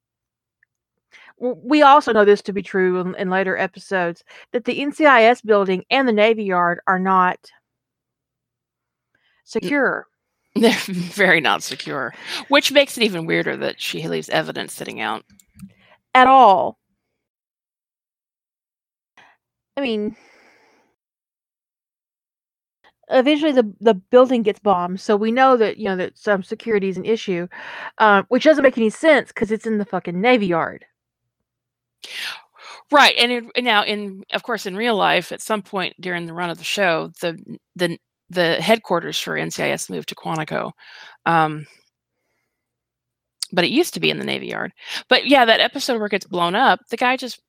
We 1.41 1.83
also 1.83 2.13
know 2.13 2.25
this 2.25 2.41
to 2.43 2.53
be 2.53 2.63
true 2.63 3.01
in, 3.01 3.15
in 3.17 3.29
later 3.29 3.59
episodes 3.59 4.25
that 4.53 4.65
the 4.65 4.79
NCIS 4.79 5.45
building 5.45 5.85
and 5.91 6.07
the 6.07 6.13
Navy 6.13 6.45
Yard 6.45 6.79
are 6.87 6.99
not 6.99 7.51
secure. 9.45 10.07
They're 10.55 10.73
very 10.87 11.41
not 11.41 11.65
secure, 11.65 12.15
which 12.49 12.71
makes 12.71 12.97
it 12.97 13.03
even 13.03 13.27
weirder 13.27 13.57
that 13.59 13.81
she 13.81 14.07
leaves 14.07 14.29
evidence 14.29 14.73
sitting 14.73 15.01
out. 15.01 15.25
At 16.15 16.27
all. 16.27 16.79
I 19.77 19.81
mean, 19.81 20.17
eventually 23.11 23.53
the 23.53 23.73
the 23.81 23.95
building 23.95 24.43
gets 24.43 24.59
bombed, 24.61 25.01
so 25.01 25.17
we 25.17 25.33
know 25.33 25.57
that 25.57 25.79
you 25.79 25.87
know 25.87 25.97
that 25.97 26.17
some 26.19 26.43
security 26.43 26.89
is 26.89 26.97
an 26.97 27.05
issue, 27.05 27.49
um, 27.99 28.25
which 28.29 28.45
doesn't 28.45 28.63
make 28.63 28.79
any 28.79 28.91
sense 28.91 29.29
because 29.29 29.51
it's 29.51 29.67
in 29.67 29.79
the 29.79 29.85
fucking 29.85 30.21
navy 30.21 30.47
yard. 30.47 30.85
Right, 32.93 33.15
and, 33.19 33.33
it, 33.33 33.65
now, 33.65 33.85
in 33.85 34.23
of 34.33 34.43
course, 34.43 34.67
in 34.67 34.77
real 34.77 34.97
life, 34.97 35.33
at 35.33 35.41
some 35.43 35.63
point 35.63 35.95
during 36.01 36.27
the 36.27 36.35
run 36.35 36.51
of 36.51 36.59
the 36.59 36.65
show, 36.65 37.11
the 37.21 37.39
the 37.77 37.99
the 38.31 38.55
headquarters 38.61 39.19
for 39.19 39.35
NCIS 39.39 39.91
moved 39.91 40.09
to 40.11 40.15
Quantico, 40.15 40.73
um, 41.27 41.67
but 43.55 43.65
it 43.65 43.71
used 43.71 43.95
to 43.95 44.01
be 44.01 44.11
in 44.11 44.19
the 44.19 44.25
Navy 44.25 44.49
Yard. 44.49 44.73
But 45.09 45.27
yeah, 45.27 45.45
that 45.45 45.61
episode 45.61 45.97
where 45.99 46.07
it 46.07 46.11
gets 46.11 46.27
blown 46.27 46.55
up, 46.55 46.81
the 46.91 46.97
guy 46.97 47.17
just 47.17 47.41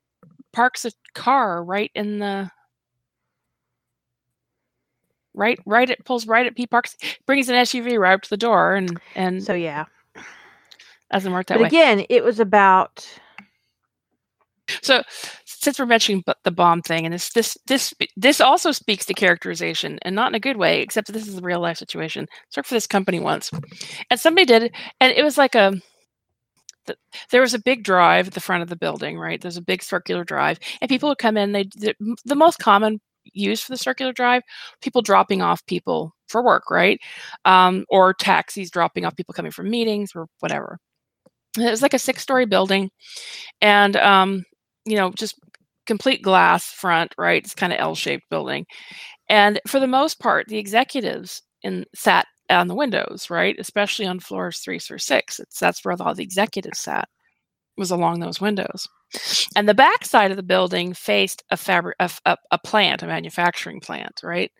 parks 0.53 0.85
a 0.85 0.91
car 1.13 1.63
right 1.63 1.91
in 1.95 2.19
the 2.19 2.49
right 5.33 5.59
right 5.65 5.89
it 5.89 6.05
pulls 6.05 6.25
right 6.27 6.45
at 6.45 6.53
he 6.55 6.65
parks 6.65 6.95
brings 7.25 7.49
an 7.49 7.55
SUV 7.55 7.99
right 7.99 8.13
up 8.13 8.21
to 8.21 8.29
the 8.29 8.37
door 8.37 8.73
and 8.75 8.99
and 9.15 9.43
So 9.43 9.53
yeah, 9.53 9.85
doesn't 11.11 11.33
work 11.33 11.47
that 11.47 11.55
but 11.55 11.63
way. 11.63 11.67
again, 11.67 12.05
it 12.09 12.23
was 12.23 12.39
about 12.39 13.05
So 14.81 15.03
since 15.45 15.79
we're 15.79 15.85
mentioning 15.85 16.23
the 16.43 16.51
bomb 16.51 16.81
thing, 16.81 17.05
and 17.05 17.13
this 17.13 17.31
this 17.33 17.57
this 17.67 17.93
this 18.15 18.41
also 18.41 18.71
speaks 18.71 19.05
to 19.05 19.13
characterization, 19.13 19.99
and 20.03 20.15
not 20.15 20.29
in 20.31 20.35
a 20.35 20.39
good 20.39 20.57
way, 20.57 20.81
except 20.81 21.07
that 21.07 21.13
this 21.13 21.27
is 21.27 21.37
a 21.37 21.41
real 21.41 21.59
life 21.59 21.77
situation. 21.77 22.27
I 22.31 22.59
worked 22.59 22.69
for 22.69 22.75
this 22.75 22.87
company 22.87 23.19
once, 23.19 23.51
and 24.09 24.19
somebody 24.19 24.45
did, 24.45 24.73
and 24.99 25.11
it 25.11 25.23
was 25.23 25.37
like 25.37 25.55
a. 25.55 25.73
th- 26.87 26.99
There 27.31 27.41
was 27.41 27.53
a 27.53 27.59
big 27.59 27.83
drive 27.83 28.27
at 28.27 28.33
the 28.33 28.39
front 28.41 28.63
of 28.63 28.69
the 28.69 28.75
building, 28.75 29.17
right? 29.17 29.41
There's 29.41 29.57
a 29.57 29.61
big 29.61 29.83
circular 29.83 30.23
drive, 30.23 30.59
and 30.81 30.89
people 30.89 31.09
would 31.09 31.17
come 31.17 31.37
in. 31.37 31.51
They 31.51 31.63
the, 31.75 31.95
the 32.25 32.35
most 32.35 32.59
common 32.59 32.99
use 33.33 33.61
for 33.61 33.71
the 33.71 33.77
circular 33.77 34.13
drive, 34.13 34.43
people 34.81 35.01
dropping 35.01 35.41
off 35.41 35.65
people 35.65 36.13
for 36.27 36.43
work, 36.43 36.69
right? 36.71 36.99
Um, 37.45 37.85
or 37.89 38.13
taxis 38.13 38.69
dropping 38.71 39.05
off 39.05 39.15
people 39.15 39.33
coming 39.33 39.51
from 39.51 39.69
meetings 39.69 40.11
or 40.15 40.27
whatever. 40.39 40.77
It 41.57 41.69
was 41.71 41.81
like 41.81 41.93
a 41.93 41.99
six-story 41.99 42.45
building, 42.47 42.91
and 43.61 43.95
um, 43.97 44.43
you 44.85 44.97
know, 44.97 45.11
just 45.11 45.35
complete 45.87 46.21
glass 46.21 46.65
front, 46.65 47.13
right? 47.17 47.43
It's 47.43 47.55
kind 47.55 47.73
of 47.73 47.79
L-shaped 47.79 48.29
building. 48.29 48.65
And 49.29 49.59
for 49.67 49.79
the 49.79 49.87
most 49.87 50.19
part, 50.19 50.47
the 50.47 50.57
executives 50.57 51.41
in 51.63 51.85
sat 51.95 52.27
on 52.49 52.67
the 52.67 52.75
windows, 52.75 53.29
right? 53.29 53.55
Especially 53.59 54.05
on 54.05 54.19
floors 54.19 54.59
three 54.59 54.79
through 54.79 54.99
six. 54.99 55.39
It's 55.39 55.59
that's 55.59 55.83
where 55.83 55.95
all 55.99 56.15
the 56.15 56.23
executives 56.23 56.79
sat, 56.79 57.07
was 57.77 57.91
along 57.91 58.19
those 58.19 58.41
windows. 58.41 58.87
And 59.55 59.69
the 59.69 59.73
back 59.73 60.05
side 60.05 60.31
of 60.31 60.37
the 60.37 60.43
building 60.43 60.93
faced 60.93 61.43
a 61.51 61.57
fabric 61.57 61.95
a, 61.99 62.09
a, 62.25 62.37
a 62.51 62.57
plant, 62.59 63.03
a 63.03 63.07
manufacturing 63.07 63.79
plant, 63.79 64.21
right? 64.23 64.51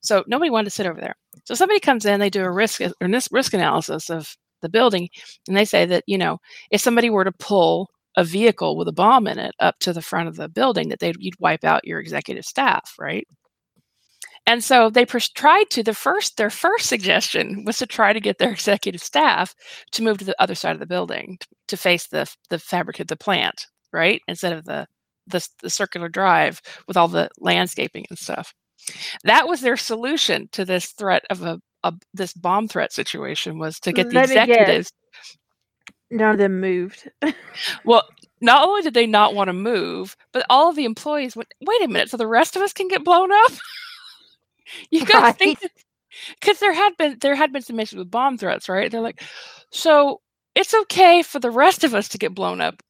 So 0.00 0.24
nobody 0.26 0.50
wanted 0.50 0.64
to 0.64 0.70
sit 0.70 0.86
over 0.86 1.00
there. 1.00 1.14
So 1.44 1.54
somebody 1.54 1.80
comes 1.80 2.04
in, 2.04 2.20
they 2.20 2.30
do 2.30 2.44
a 2.44 2.50
risk 2.50 2.80
uh, 2.80 2.90
or 3.00 3.08
this 3.08 3.28
risk 3.32 3.54
analysis 3.54 4.10
of 4.10 4.36
the 4.60 4.68
building, 4.68 5.08
and 5.48 5.56
they 5.56 5.64
say 5.64 5.86
that, 5.86 6.04
you 6.06 6.18
know, 6.18 6.38
if 6.70 6.80
somebody 6.80 7.10
were 7.10 7.24
to 7.24 7.32
pull 7.32 7.88
a 8.16 8.24
vehicle 8.24 8.76
with 8.76 8.88
a 8.88 8.92
bomb 8.92 9.26
in 9.26 9.38
it 9.38 9.54
up 9.60 9.78
to 9.80 9.92
the 9.92 10.02
front 10.02 10.28
of 10.28 10.36
the 10.36 10.48
building 10.48 10.88
that 10.88 10.98
they'd 10.98 11.16
you'd 11.18 11.38
wipe 11.40 11.64
out 11.64 11.86
your 11.86 11.98
executive 11.98 12.44
staff 12.44 12.94
right 12.98 13.26
and 14.46 14.62
so 14.62 14.90
they 14.90 15.06
pers- 15.06 15.30
tried 15.30 15.70
to 15.70 15.82
the 15.82 15.94
first 15.94 16.36
their 16.36 16.50
first 16.50 16.86
suggestion 16.86 17.64
was 17.64 17.78
to 17.78 17.86
try 17.86 18.12
to 18.12 18.20
get 18.20 18.38
their 18.38 18.50
executive 18.52 19.02
staff 19.02 19.54
to 19.92 20.02
move 20.02 20.18
to 20.18 20.24
the 20.24 20.40
other 20.40 20.54
side 20.54 20.74
of 20.74 20.80
the 20.80 20.86
building 20.86 21.38
t- 21.40 21.46
to 21.68 21.76
face 21.76 22.06
the 22.08 22.32
the 22.50 22.58
fabric 22.58 23.00
of 23.00 23.06
the 23.08 23.16
plant 23.16 23.66
right 23.92 24.22
instead 24.28 24.52
of 24.52 24.64
the 24.64 24.86
the, 25.28 25.46
the 25.62 25.70
circular 25.70 26.08
drive 26.08 26.60
with 26.88 26.96
all 26.96 27.08
the 27.08 27.28
landscaping 27.38 28.04
and 28.10 28.18
stuff 28.18 28.52
that 29.24 29.46
was 29.46 29.60
their 29.60 29.76
solution 29.76 30.48
to 30.50 30.64
this 30.64 30.86
threat 30.86 31.22
of 31.30 31.42
a, 31.42 31.60
a 31.84 31.92
this 32.12 32.32
bomb 32.32 32.66
threat 32.66 32.92
situation 32.92 33.58
was 33.58 33.78
to 33.78 33.92
get 33.92 34.08
the 34.08 34.16
Let 34.16 34.24
executives 34.24 34.92
none 36.12 36.32
of 36.32 36.38
them 36.38 36.60
moved. 36.60 37.10
Well, 37.84 38.08
not 38.40 38.66
only 38.66 38.82
did 38.82 38.94
they 38.94 39.06
not 39.06 39.34
want 39.34 39.48
to 39.48 39.52
move, 39.52 40.16
but 40.32 40.46
all 40.48 40.70
of 40.70 40.76
the 40.76 40.84
employees 40.84 41.36
went, 41.36 41.52
wait 41.60 41.82
a 41.82 41.88
minute, 41.88 42.10
so 42.10 42.16
the 42.16 42.26
rest 42.26 42.56
of 42.56 42.62
us 42.62 42.72
can 42.72 42.88
get 42.88 43.04
blown 43.04 43.30
up? 43.30 43.52
you 44.90 45.04
guys 45.06 45.34
think 45.36 45.58
because 46.40 46.58
there 46.60 46.72
had 46.74 46.96
been 46.98 47.18
there 47.20 47.34
had 47.34 47.52
been 47.52 47.62
some 47.62 47.80
issues 47.80 47.98
with 47.98 48.10
bomb 48.10 48.38
threats, 48.38 48.68
right? 48.68 48.90
They're 48.90 49.00
like, 49.00 49.22
so 49.70 50.20
it's 50.54 50.74
okay 50.74 51.22
for 51.22 51.38
the 51.40 51.50
rest 51.50 51.84
of 51.84 51.94
us 51.94 52.08
to 52.10 52.18
get 52.18 52.34
blown 52.34 52.60
up, 52.60 52.82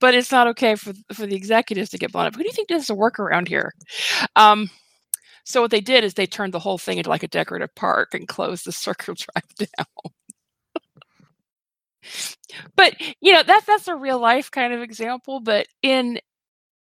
but 0.00 0.14
it's 0.14 0.32
not 0.32 0.48
okay 0.48 0.74
for 0.76 0.94
for 1.14 1.26
the 1.26 1.36
executives 1.36 1.90
to 1.90 1.98
get 1.98 2.12
blown 2.12 2.26
up. 2.26 2.34
Who 2.36 2.42
do 2.42 2.48
you 2.48 2.52
think 2.54 2.68
does 2.68 2.86
the 2.86 2.94
work 2.94 3.18
around 3.20 3.48
here? 3.48 3.72
Um, 4.36 4.70
so 5.44 5.60
what 5.62 5.70
they 5.70 5.80
did 5.80 6.04
is 6.04 6.14
they 6.14 6.26
turned 6.26 6.54
the 6.54 6.58
whole 6.60 6.78
thing 6.78 6.98
into 6.98 7.10
like 7.10 7.22
a 7.22 7.28
decorative 7.28 7.74
park 7.74 8.14
and 8.14 8.28
closed 8.28 8.66
the 8.66 8.72
circle 8.74 9.14
drive 9.14 9.44
down. 9.78 9.86
but 12.76 12.94
you 13.20 13.32
know 13.32 13.42
that's 13.42 13.66
that's 13.66 13.88
a 13.88 13.96
real 13.96 14.18
life 14.18 14.50
kind 14.50 14.72
of 14.72 14.82
example. 14.82 15.40
But 15.40 15.66
in 15.82 16.20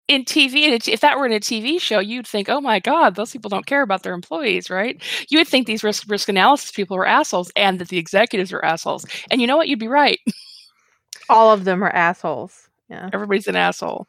in 0.07 0.25
TV, 0.25 0.65
and 0.65 0.87
if 0.87 0.99
that 0.99 1.17
were 1.17 1.25
in 1.25 1.31
a 1.31 1.39
TV 1.39 1.79
show, 1.79 1.99
you'd 1.99 2.27
think, 2.27 2.49
oh 2.49 2.59
my 2.59 2.79
God, 2.79 3.15
those 3.15 3.31
people 3.31 3.49
don't 3.49 3.65
care 3.65 3.81
about 3.81 4.03
their 4.03 4.13
employees, 4.13 4.69
right? 4.69 5.01
You 5.29 5.37
would 5.39 5.47
think 5.47 5.65
these 5.67 5.83
risk 5.83 6.09
risk 6.09 6.27
analysis 6.29 6.71
people 6.71 6.97
are 6.97 7.05
assholes 7.05 7.51
and 7.55 7.79
that 7.79 7.87
the 7.89 7.97
executives 7.97 8.51
are 8.51 8.63
assholes. 8.65 9.05
And 9.31 9.39
you 9.41 9.47
know 9.47 9.57
what? 9.57 9.67
You'd 9.69 9.79
be 9.79 9.87
right. 9.87 10.19
All 11.29 11.51
of 11.51 11.63
them 11.63 11.83
are 11.83 11.89
assholes. 11.89 12.69
Yeah. 12.89 13.09
Everybody's 13.13 13.47
an 13.47 13.55
asshole. 13.55 14.07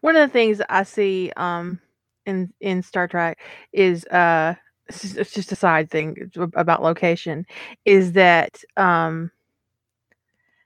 One 0.00 0.16
of 0.16 0.28
the 0.28 0.32
things 0.32 0.60
I 0.68 0.82
see 0.84 1.32
um 1.36 1.80
in 2.26 2.52
in 2.60 2.82
Star 2.82 3.08
Trek 3.08 3.38
is 3.72 4.04
uh 4.06 4.54
it's 4.88 5.32
just, 5.32 5.52
a 5.52 5.56
side 5.56 5.90
thing 5.90 6.30
about 6.54 6.82
location 6.82 7.46
is 7.84 8.12
that 8.12 8.62
um 8.76 9.30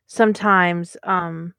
sometimes 0.06 0.96
um 1.04 1.54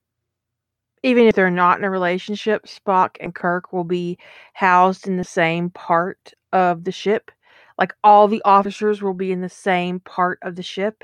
even 1.07 1.27
if 1.27 1.35
they're 1.35 1.49
not 1.51 1.79
in 1.79 1.85
a 1.85 1.89
relationship 1.89 2.65
Spock 2.67 3.17
and 3.21 3.33
Kirk 3.35 3.73
will 3.73 3.85
be 3.85 4.19
housed 4.53 5.07
in 5.07 5.17
the 5.17 5.23
same 5.23 5.69
part 5.71 6.33
of 6.53 6.83
the 6.83 6.91
ship. 6.91 7.31
Like 7.79 7.93
all 8.03 8.27
the 8.27 8.41
officers 8.45 9.01
will 9.01 9.13
be 9.15 9.31
in 9.31 9.41
the 9.41 9.49
same 9.49 10.01
part 10.01 10.39
of 10.43 10.55
the 10.57 10.63
ship. 10.63 11.03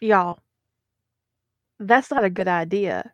Y'all. 0.00 0.40
That's 1.80 2.10
not 2.10 2.24
a 2.24 2.30
good 2.30 2.48
idea. 2.48 3.12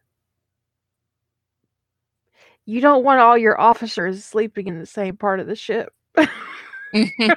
You 2.67 2.81
don't 2.81 3.05
want 3.05 3.21
all 3.21 3.39
your 3.39 3.61
officers 3.61 4.25
sleeping 4.25 4.69
in 4.69 4.79
the 4.81 4.87
same 4.87 5.17
part 5.17 5.41
of 5.41 5.47
the 5.47 5.57
ship. 5.57 5.93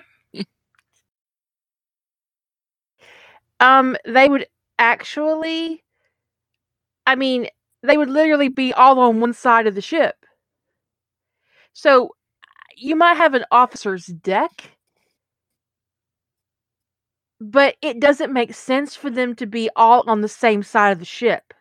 um, 3.60 3.98
they 4.06 4.30
would 4.30 4.48
actually, 4.80 5.83
I 7.06 7.16
mean, 7.16 7.48
they 7.82 7.98
would 7.98 8.10
literally 8.10 8.50
be 8.50 8.74
all 8.74 9.00
on 9.00 9.20
one 9.20 9.34
side 9.34 9.68
of 9.68 9.76
the 9.76 9.82
ship. 9.82 10.16
So 11.74 12.16
you 12.78 12.96
might 12.96 13.18
have 13.18 13.34
an 13.34 13.46
officer's 13.52 14.06
deck, 14.08 14.72
but 17.40 17.76
it 17.82 18.00
doesn't 18.00 18.34
make 18.34 18.54
sense 18.54 18.96
for 18.96 19.10
them 19.10 19.36
to 19.36 19.46
be 19.46 19.70
all 19.76 20.04
on 20.10 20.22
the 20.22 20.30
same 20.30 20.64
side 20.64 20.92
of 20.92 21.00
the 21.00 21.06
ship. 21.06 21.54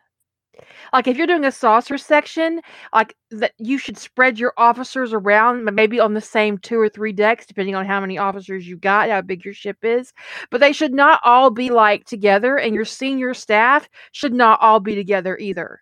Like 0.91 1.07
if 1.07 1.17
you're 1.17 1.27
doing 1.27 1.45
a 1.45 1.51
saucer 1.51 1.97
section, 1.97 2.61
like 2.93 3.15
that 3.31 3.53
you 3.57 3.77
should 3.77 3.97
spread 3.97 4.37
your 4.39 4.53
officers 4.57 5.13
around 5.13 5.65
maybe 5.73 5.99
on 5.99 6.13
the 6.13 6.21
same 6.21 6.57
two 6.57 6.79
or 6.79 6.89
three 6.89 7.11
decks 7.11 7.45
depending 7.45 7.75
on 7.75 7.85
how 7.85 7.99
many 7.99 8.17
officers 8.17 8.67
you 8.67 8.77
got, 8.77 9.09
how 9.09 9.21
big 9.21 9.43
your 9.43 9.53
ship 9.53 9.77
is. 9.83 10.13
But 10.51 10.61
they 10.61 10.71
should 10.73 10.93
not 10.93 11.19
all 11.23 11.49
be 11.49 11.69
like 11.69 12.05
together 12.05 12.57
and 12.57 12.75
your 12.75 12.85
senior 12.85 13.33
staff 13.33 13.89
should 14.11 14.33
not 14.33 14.59
all 14.61 14.79
be 14.79 14.95
together 14.95 15.37
either. 15.37 15.81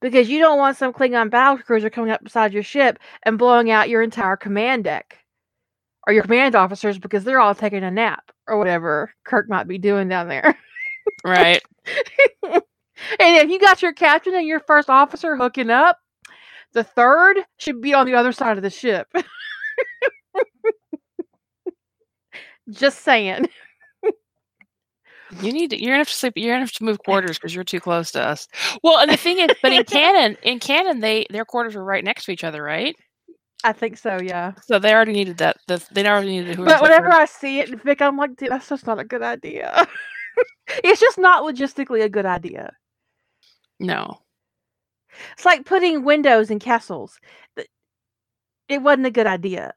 Because 0.00 0.28
you 0.28 0.38
don't 0.38 0.58
want 0.58 0.76
some 0.76 0.92
Klingon 0.92 1.28
battle 1.30 1.58
cruiser 1.58 1.90
coming 1.90 2.12
up 2.12 2.22
beside 2.22 2.52
your 2.52 2.62
ship 2.62 2.98
and 3.24 3.36
blowing 3.36 3.70
out 3.70 3.88
your 3.88 4.02
entire 4.02 4.36
command 4.36 4.84
deck 4.84 5.18
or 6.06 6.12
your 6.12 6.22
command 6.22 6.54
officers 6.54 6.98
because 6.98 7.24
they're 7.24 7.40
all 7.40 7.54
taking 7.54 7.82
a 7.82 7.90
nap 7.90 8.30
or 8.46 8.58
whatever 8.58 9.12
Kirk 9.24 9.48
might 9.48 9.66
be 9.66 9.78
doing 9.78 10.08
down 10.08 10.28
there. 10.28 10.56
Right. 11.24 11.62
and 12.42 12.62
if 13.20 13.50
you 13.50 13.58
got 13.60 13.82
your 13.82 13.92
captain 13.92 14.34
and 14.34 14.46
your 14.46 14.60
first 14.60 14.88
officer 14.88 15.36
hooking 15.36 15.70
up, 15.70 15.98
the 16.72 16.84
third 16.84 17.38
should 17.58 17.80
be 17.80 17.94
on 17.94 18.06
the 18.06 18.14
other 18.14 18.32
side 18.32 18.56
of 18.56 18.62
the 18.62 18.70
ship. 18.70 19.08
Just 22.70 23.00
saying. 23.00 23.48
You 25.42 25.52
need 25.52 25.70
to, 25.70 25.80
you're 25.80 25.90
gonna 25.90 25.98
have 25.98 26.08
to 26.08 26.14
sleep. 26.14 26.34
You're 26.36 26.54
gonna 26.54 26.64
have 26.64 26.72
to 26.72 26.84
move 26.84 26.98
quarters 27.04 27.38
because 27.38 27.54
you're 27.54 27.64
too 27.64 27.80
close 27.80 28.10
to 28.12 28.22
us. 28.22 28.48
Well, 28.82 28.98
and 28.98 29.10
the 29.10 29.16
thing 29.16 29.38
is, 29.38 29.50
but 29.62 29.72
in 29.72 29.84
canon, 29.86 30.36
in 30.42 30.58
canon, 30.58 31.00
they 31.00 31.26
their 31.30 31.44
quarters 31.44 31.74
were 31.74 31.84
right 31.84 32.02
next 32.02 32.24
to 32.24 32.32
each 32.32 32.44
other, 32.44 32.62
right? 32.62 32.96
I 33.64 33.72
think 33.72 33.98
so, 33.98 34.18
yeah. 34.22 34.52
So 34.64 34.78
they 34.78 34.94
already 34.94 35.12
needed 35.12 35.38
that. 35.38 35.56
The, 35.66 35.84
they 35.92 36.06
already 36.06 36.28
needed 36.28 36.56
who. 36.56 36.64
But 36.64 36.80
whenever 36.80 37.10
I 37.10 37.24
see 37.26 37.58
it 37.60 37.68
in 37.68 37.78
fic, 37.78 38.00
I'm 38.00 38.16
like, 38.16 38.36
dude, 38.36 38.50
that's 38.50 38.68
just 38.68 38.86
not 38.86 39.00
a 39.00 39.04
good 39.04 39.22
idea. 39.22 39.86
it's 40.84 41.00
just 41.00 41.18
not 41.18 41.42
logistically 41.44 42.02
a 42.02 42.08
good 42.08 42.26
idea. 42.26 42.72
no, 43.80 44.22
It's 45.32 45.44
like 45.46 45.64
putting 45.64 46.04
windows 46.04 46.50
in 46.50 46.58
castles. 46.58 47.18
It 48.68 48.82
wasn't 48.82 49.06
a 49.06 49.10
good 49.10 49.26
idea. 49.26 49.72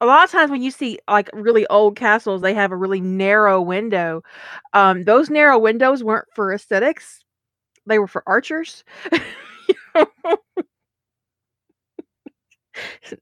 A 0.00 0.06
lot 0.06 0.24
of 0.24 0.30
times 0.30 0.50
when 0.50 0.62
you 0.62 0.70
see 0.70 0.98
like 1.08 1.30
really 1.34 1.66
old 1.68 1.96
castles, 1.96 2.42
they 2.42 2.54
have 2.54 2.72
a 2.72 2.76
really 2.76 3.00
narrow 3.00 3.60
window. 3.62 4.22
Um, 4.74 5.04
those 5.04 5.30
narrow 5.30 5.58
windows 5.58 6.04
weren't 6.04 6.28
for 6.34 6.52
aesthetics; 6.52 7.24
they 7.86 7.98
were 7.98 8.08
for 8.08 8.22
archers. 8.26 8.84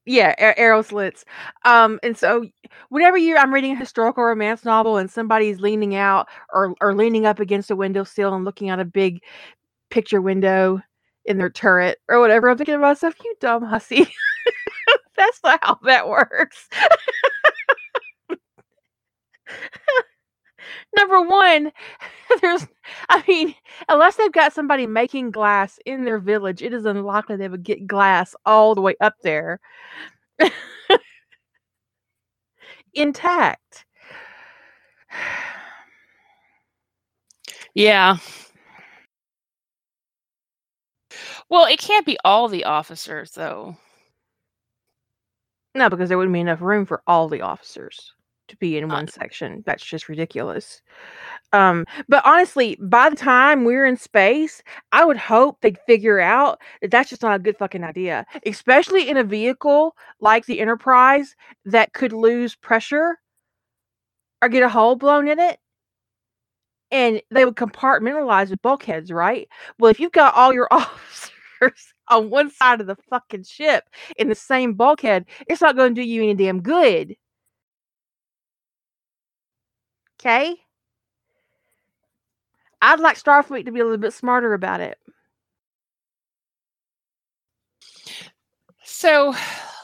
yeah, 0.06 0.34
arrow 0.38 0.82
slits. 0.82 1.24
Um, 1.64 1.98
and 2.02 2.16
so 2.16 2.46
whenever 2.88 3.16
you 3.16 3.36
I'm 3.36 3.52
reading 3.54 3.72
a 3.72 3.76
historical 3.78 4.24
romance 4.24 4.64
novel 4.64 4.96
and 4.98 5.10
somebody's 5.10 5.60
leaning 5.60 5.94
out 5.94 6.28
or 6.52 6.74
or 6.80 6.94
leaning 6.94 7.26
up 7.26 7.40
against 7.40 7.70
a 7.70 7.76
windowsill 7.76 8.34
and 8.34 8.44
looking 8.44 8.70
out 8.70 8.80
a 8.80 8.84
big 8.84 9.20
picture 9.90 10.20
window 10.20 10.80
in 11.26 11.38
their 11.38 11.50
turret 11.50 11.98
or 12.08 12.20
whatever, 12.20 12.48
I'm 12.50 12.56
thinking 12.58 12.74
to 12.74 12.78
myself, 12.78 13.14
you 13.24 13.34
dumb 13.40 13.64
hussy. 13.64 14.06
That's 15.16 15.40
not 15.44 15.60
how 15.62 15.78
that 15.84 16.08
works. 16.08 16.68
Number 20.96 21.20
one, 21.22 21.72
there's, 22.42 22.66
I 23.08 23.22
mean, 23.28 23.54
unless 23.88 24.16
they've 24.16 24.32
got 24.32 24.52
somebody 24.52 24.86
making 24.86 25.30
glass 25.30 25.78
in 25.86 26.04
their 26.04 26.18
village, 26.18 26.62
it 26.62 26.72
is 26.72 26.84
unlikely 26.84 27.36
they 27.36 27.48
would 27.48 27.62
get 27.64 27.86
glass 27.86 28.34
all 28.46 28.74
the 28.74 28.80
way 28.82 28.94
up 29.00 29.14
there 29.22 29.60
intact. 32.94 33.84
yeah. 37.74 38.16
Well, 41.48 41.64
it 41.64 41.78
can't 41.78 42.04
be 42.04 42.18
all 42.22 42.48
the 42.48 42.64
officers 42.64 43.30
though. 43.32 43.78
No, 45.74 45.90
because 45.90 46.08
there 46.08 46.16
wouldn't 46.16 46.32
be 46.32 46.40
enough 46.40 46.62
room 46.62 46.86
for 46.86 47.02
all 47.06 47.28
the 47.28 47.42
officers 47.42 48.13
to 48.48 48.56
be 48.56 48.76
in 48.76 48.88
one 48.88 49.08
section. 49.08 49.62
That's 49.66 49.84
just 49.84 50.08
ridiculous. 50.08 50.82
Um, 51.52 51.86
but 52.08 52.22
honestly, 52.24 52.76
by 52.80 53.10
the 53.10 53.16
time 53.16 53.64
we're 53.64 53.86
in 53.86 53.96
space, 53.96 54.62
I 54.92 55.04
would 55.04 55.16
hope 55.16 55.60
they'd 55.60 55.78
figure 55.86 56.20
out 56.20 56.60
that 56.82 56.90
that's 56.90 57.10
just 57.10 57.22
not 57.22 57.36
a 57.36 57.42
good 57.42 57.56
fucking 57.56 57.84
idea, 57.84 58.26
especially 58.46 59.08
in 59.08 59.16
a 59.16 59.24
vehicle 59.24 59.94
like 60.20 60.46
the 60.46 60.60
Enterprise 60.60 61.36
that 61.64 61.92
could 61.92 62.12
lose 62.12 62.54
pressure 62.56 63.18
or 64.42 64.48
get 64.48 64.62
a 64.62 64.68
hole 64.68 64.96
blown 64.96 65.28
in 65.28 65.38
it. 65.38 65.58
And 66.90 67.22
they 67.30 67.44
would 67.44 67.56
compartmentalize 67.56 68.50
with 68.50 68.62
bulkheads, 68.62 69.10
right? 69.10 69.48
Well, 69.78 69.90
if 69.90 69.98
you've 69.98 70.12
got 70.12 70.34
all 70.34 70.52
your 70.52 70.68
officers 70.72 71.94
on 72.08 72.30
one 72.30 72.50
side 72.50 72.80
of 72.80 72.86
the 72.86 72.96
fucking 73.10 73.44
ship 73.44 73.84
in 74.16 74.28
the 74.28 74.34
same 74.34 74.74
bulkhead, 74.74 75.24
it's 75.48 75.60
not 75.60 75.76
going 75.76 75.94
to 75.94 76.00
do 76.00 76.06
you 76.06 76.22
any 76.22 76.34
damn 76.34 76.60
good. 76.62 77.16
Okay? 80.24 80.56
I'd 82.80 83.00
like 83.00 83.18
Starfleet 83.18 83.66
to 83.66 83.72
be 83.72 83.80
a 83.80 83.84
little 83.84 83.98
bit 83.98 84.14
smarter 84.14 84.54
about 84.54 84.80
it. 84.80 84.98
So, 88.84 89.34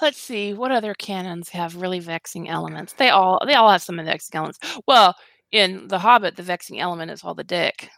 let's 0.01 0.19
see 0.19 0.55
what 0.55 0.71
other 0.73 0.95
canons 0.95 1.51
have 1.51 1.77
really 1.77 2.01
vexing 2.01 2.49
elements. 2.49 2.95
They 2.95 3.11
all 3.11 3.43
they 3.47 3.55
all 3.55 3.71
have 3.71 3.83
some 3.83 3.99
of 3.99 4.07
the 4.07 4.13
vexing 4.13 4.37
elements. 4.37 4.59
Well, 4.87 5.15
in 5.53 5.89
The 5.89 5.99
Hobbit, 5.99 6.37
the 6.37 6.43
vexing 6.43 6.81
element 6.81 7.11
is 7.11 7.23
all 7.23 7.35
the 7.35 7.45
dick. 7.45 7.91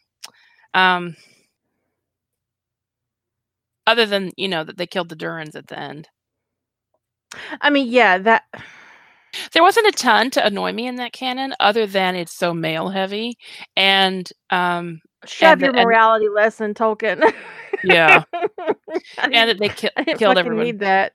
Um, 0.74 1.16
other 3.86 4.06
than 4.06 4.30
you 4.36 4.48
know 4.48 4.64
that 4.64 4.76
they 4.78 4.86
killed 4.86 5.08
the 5.10 5.16
Durins 5.16 5.54
at 5.54 5.68
the 5.68 5.78
end. 5.78 6.08
I 7.60 7.70
mean, 7.70 7.88
yeah, 7.88 8.18
that 8.18 8.44
There 9.52 9.62
wasn't 9.62 9.86
a 9.88 9.92
ton 9.92 10.30
to 10.30 10.44
annoy 10.46 10.72
me 10.72 10.86
in 10.86 10.96
that 10.96 11.12
canon, 11.12 11.54
other 11.60 11.86
than 11.86 12.16
it's 12.16 12.32
so 12.36 12.52
male 12.52 12.88
heavy, 12.88 13.36
and 13.76 14.28
um, 14.50 15.00
shove 15.24 15.52
And 15.52 15.60
the- 15.60 15.66
your 15.66 15.76
and- 15.76 15.84
morality 15.86 16.28
lesson, 16.28 16.74
Tolkien. 16.74 17.32
yeah, 17.84 18.24
and 19.18 19.32
that 19.34 19.58
they 19.58 19.68
ki- 19.70 19.88
killed 20.16 20.38
everyone. 20.38 20.64
need 20.64 20.78
that. 20.80 21.12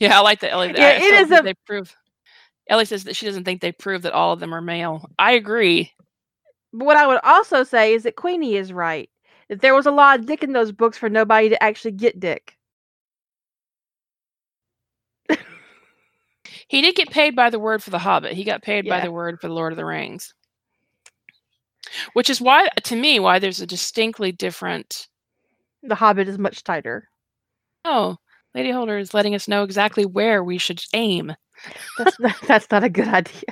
Yeah, 0.00 0.18
I 0.18 0.22
like 0.22 0.40
that 0.40 0.52
Ellie. 0.52 0.72
Yeah, 0.76 0.86
I 0.86 0.90
it 0.96 1.14
is 1.14 1.30
a- 1.30 1.42
They 1.42 1.54
prove. 1.66 1.94
Ellie 2.68 2.84
says 2.84 3.04
that 3.04 3.16
she 3.16 3.24
doesn't 3.26 3.44
think 3.44 3.60
they 3.62 3.72
prove 3.72 4.02
that 4.02 4.12
all 4.12 4.32
of 4.32 4.40
them 4.40 4.52
are 4.54 4.60
male. 4.60 5.08
I 5.18 5.32
agree. 5.32 5.92
But 6.72 6.84
what 6.84 6.96
I 6.98 7.06
would 7.06 7.20
also 7.24 7.62
say 7.64 7.94
is 7.94 8.02
that 8.02 8.16
Queenie 8.16 8.56
is 8.56 8.72
right. 8.74 9.08
That 9.48 9.62
there 9.62 9.74
was 9.74 9.86
a 9.86 9.90
lot 9.90 10.18
of 10.18 10.26
dick 10.26 10.42
in 10.44 10.52
those 10.52 10.70
books 10.72 10.98
for 10.98 11.08
nobody 11.08 11.48
to 11.48 11.62
actually 11.62 11.92
get 11.92 12.20
dick. 12.20 12.57
He 16.68 16.82
did 16.82 16.94
get 16.94 17.10
paid 17.10 17.34
by 17.34 17.50
the 17.50 17.58
word 17.58 17.82
for 17.82 17.90
The 17.90 17.98
Hobbit. 17.98 18.34
He 18.34 18.44
got 18.44 18.62
paid 18.62 18.86
by 18.86 19.00
the 19.00 19.10
word 19.10 19.40
for 19.40 19.48
The 19.48 19.54
Lord 19.54 19.72
of 19.72 19.76
the 19.76 19.84
Rings. 19.84 20.34
Which 22.12 22.28
is 22.28 22.40
why, 22.40 22.68
to 22.84 22.96
me, 22.96 23.18
why 23.18 23.38
there's 23.38 23.60
a 23.62 23.66
distinctly 23.66 24.32
different. 24.32 25.08
The 25.82 25.94
Hobbit 25.94 26.28
is 26.28 26.38
much 26.38 26.62
tighter. 26.62 27.08
Oh, 27.84 28.18
Lady 28.54 28.70
Holder 28.70 28.98
is 28.98 29.14
letting 29.14 29.34
us 29.34 29.48
know 29.48 29.62
exactly 29.62 30.04
where 30.04 30.44
we 30.44 30.58
should 30.58 30.82
aim. 30.92 31.34
That's 31.96 32.20
not, 32.20 32.36
that's 32.46 32.70
not 32.70 32.84
a 32.84 32.90
good 32.90 33.08
idea. 33.08 33.42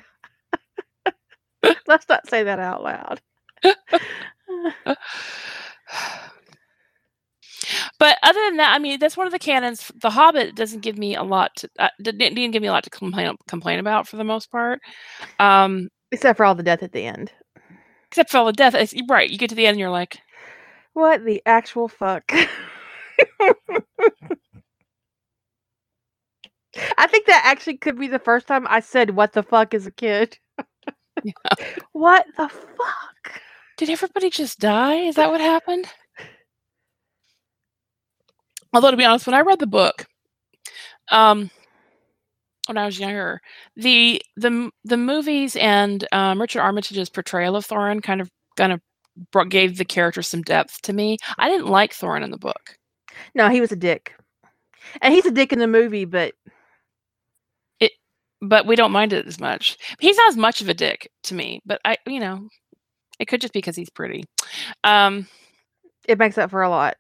Let's 1.87 2.09
not 2.09 2.29
say 2.29 2.43
that 2.45 2.59
out 2.59 2.83
loud. 2.83 3.21
But 7.99 8.19
other 8.23 8.41
than 8.47 8.57
that, 8.59 8.75
I 8.75 8.79
mean, 8.79 8.99
that's 8.99 9.17
one 9.17 9.27
of 9.27 9.33
the 9.33 9.39
canons. 9.39 9.91
The 10.01 10.11
Hobbit 10.11 10.55
doesn't 10.55 10.81
give 10.81 10.99
me 10.99 11.15
a 11.17 11.23
lot. 11.23 11.55
To, 11.57 11.69
uh, 11.79 11.89
didn't, 12.03 12.35
didn't 12.35 12.51
give 12.53 12.63
me 12.63 12.69
a 12.69 12.73
lot 12.73 12.85
to 12.85 12.91
complain 12.91 13.35
complain 13.49 13.79
about 13.79 14.07
for 14.09 14.17
the 14.17 14.25
most 14.25 14.51
part. 14.51 14.81
Um, 15.39 15.89
Except 16.13 16.37
for 16.37 16.45
all 16.47 16.55
the 16.55 16.63
death 16.63 16.83
at 16.83 16.93
the 16.93 17.05
end. 17.05 17.33
except 18.11 18.31
for 18.31 18.39
all 18.39 18.47
the 18.47 18.53
death. 18.53 18.75
It's, 18.75 18.95
right, 19.09 19.29
you 19.31 19.39
get 19.39 19.51
to 19.51 19.57
the 19.57 19.67
end, 19.67 19.75
and 19.75 19.81
you're 19.81 19.91
like, 19.91 20.19
What 20.95 21.25
the 21.25 21.43
actual 21.47 21.89
fuck? 21.89 22.31
I 26.99 27.07
think 27.07 27.27
that 27.27 27.43
actually 27.45 27.79
could 27.79 27.99
be 27.99 28.07
the 28.09 28.19
first 28.19 28.47
time 28.47 28.67
I 28.69 28.81
said 28.81 29.11
what 29.11 29.33
the 29.33 29.43
fuck 29.43 29.75
as 29.75 29.87
a 29.87 29.91
kid. 29.91 30.39
Yeah. 31.25 31.33
What 31.93 32.27
the 32.37 32.49
fuck? 32.49 33.41
did 33.79 33.89
everybody 33.91 34.29
just 34.31 34.59
die? 34.61 34.97
Is 34.97 35.15
that 35.17 35.31
what 35.31 35.41
happened? 35.41 35.87
Although 38.73 38.91
to 38.91 38.97
be 38.97 39.05
honest, 39.05 39.27
when 39.27 39.35
I 39.35 39.41
read 39.41 39.59
the 39.59 39.67
book, 39.67 40.07
um, 41.11 41.51
when 42.67 42.79
I 42.79 42.87
was 42.87 42.99
younger, 42.99 43.41
the 43.77 44.21
the 44.37 44.71
the 44.85 44.97
movies 44.97 45.57
and 45.57 46.07
um, 46.13 46.41
Richard 46.41 46.63
Armitage's 46.63 47.11
portrayal 47.11 47.57
of 47.57 47.67
Thorin 47.67 48.03
kind 48.03 48.21
of 48.21 48.31
kind 48.57 48.73
of 48.73 48.81
brought, 49.31 49.49
gave 49.49 49.79
the 49.79 49.85
character 49.85 50.23
some 50.23 50.43
depth 50.43 50.83
to 50.83 50.93
me. 50.93 51.17
I 51.39 51.49
didn't 51.49 51.69
like 51.69 51.93
Thorin 51.93 52.25
in 52.25 52.31
the 52.31 52.39
book. 52.39 52.77
No, 53.35 53.49
he 53.49 53.61
was 53.61 53.73
a 53.73 53.77
dick. 53.77 54.15
And 55.01 55.13
he's 55.13 55.27
a 55.27 55.31
dick 55.31 55.53
in 55.53 55.59
the 55.59 55.67
movie, 55.67 56.05
but 56.05 56.35
it 57.81 57.93
but 58.41 58.67
we 58.67 58.77
don't 58.77 58.93
mind 58.93 59.13
it 59.13 59.27
as 59.27 59.41
much. 59.41 59.79
He's 59.99 60.17
not 60.17 60.29
as 60.29 60.37
much 60.37 60.61
of 60.61 60.69
a 60.69 60.75
dick 60.75 61.11
to 61.25 61.35
me, 61.35 61.61
but 61.67 61.81
I, 61.85 61.97
you 62.07 62.21
know, 62.21 62.49
it 63.19 63.27
could 63.27 63.41
just 63.41 63.53
be 63.53 63.59
because 63.59 63.77
he's 63.77 63.91
pretty. 63.91 64.25
Um, 64.85 65.27
it 66.07 66.19
makes 66.19 66.39
up 66.39 66.51
for 66.51 66.63
a 66.63 66.71
lot. 66.71 66.97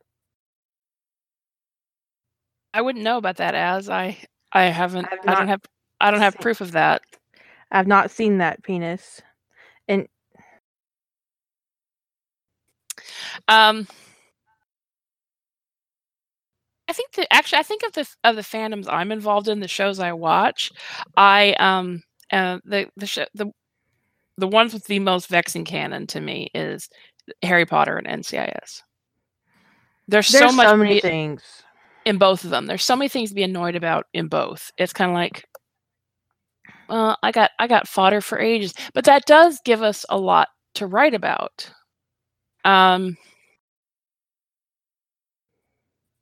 I 2.76 2.82
wouldn't 2.82 3.04
know 3.04 3.16
about 3.16 3.38
that 3.38 3.54
as 3.54 3.88
I, 3.88 4.18
I 4.52 4.64
haven't, 4.64 5.08
I 5.26 5.34
don't 5.34 5.48
have, 5.48 5.62
I 5.98 6.10
don't 6.10 6.20
have 6.20 6.36
proof 6.36 6.60
of 6.60 6.72
that. 6.72 7.00
I've 7.70 7.86
not 7.86 8.10
seen 8.10 8.36
that 8.36 8.62
penis. 8.62 9.22
And 9.88 10.06
um, 13.48 13.86
I 16.86 16.92
think 16.92 17.12
that 17.12 17.32
actually, 17.32 17.60
I 17.60 17.62
think 17.62 17.82
of 17.82 17.92
the 17.94 18.06
of 18.24 18.36
the 18.36 18.42
fandoms 18.42 18.86
I'm 18.90 19.10
involved 19.10 19.48
in, 19.48 19.60
the 19.60 19.68
shows 19.68 19.98
I 19.98 20.12
watch, 20.12 20.70
I 21.16 21.54
um, 21.54 22.02
uh, 22.30 22.58
the 22.66 22.90
the 22.98 23.06
show 23.06 23.24
the 23.34 23.50
the 24.36 24.48
ones 24.48 24.74
with 24.74 24.84
the 24.84 24.98
most 24.98 25.28
vexing 25.28 25.64
canon 25.64 26.06
to 26.08 26.20
me 26.20 26.50
is 26.54 26.90
Harry 27.42 27.64
Potter 27.64 27.96
and 27.96 28.22
NCIS. 28.22 28.82
There's, 30.08 30.28
There's 30.28 30.50
so 30.50 30.52
much 30.52 30.68
so 30.68 30.76
many 30.76 31.00
things. 31.00 31.42
In 32.06 32.18
both 32.18 32.44
of 32.44 32.50
them. 32.50 32.66
There's 32.66 32.84
so 32.84 32.96
many 32.96 33.08
things 33.08 33.30
to 33.30 33.34
be 33.34 33.42
annoyed 33.42 33.74
about 33.74 34.06
in 34.14 34.28
both. 34.28 34.70
It's 34.78 34.92
kind 34.94 35.10
of 35.10 35.14
like, 35.16 35.44
well, 36.88 37.18
I 37.22 37.32
got 37.32 37.50
I 37.58 37.66
got 37.66 37.88
fodder 37.88 38.20
for 38.20 38.38
ages, 38.38 38.72
but 38.94 39.04
that 39.04 39.26
does 39.26 39.60
give 39.64 39.82
us 39.82 40.06
a 40.08 40.16
lot 40.16 40.48
to 40.74 40.86
write 40.86 41.14
about. 41.14 41.68
Um, 42.64 43.16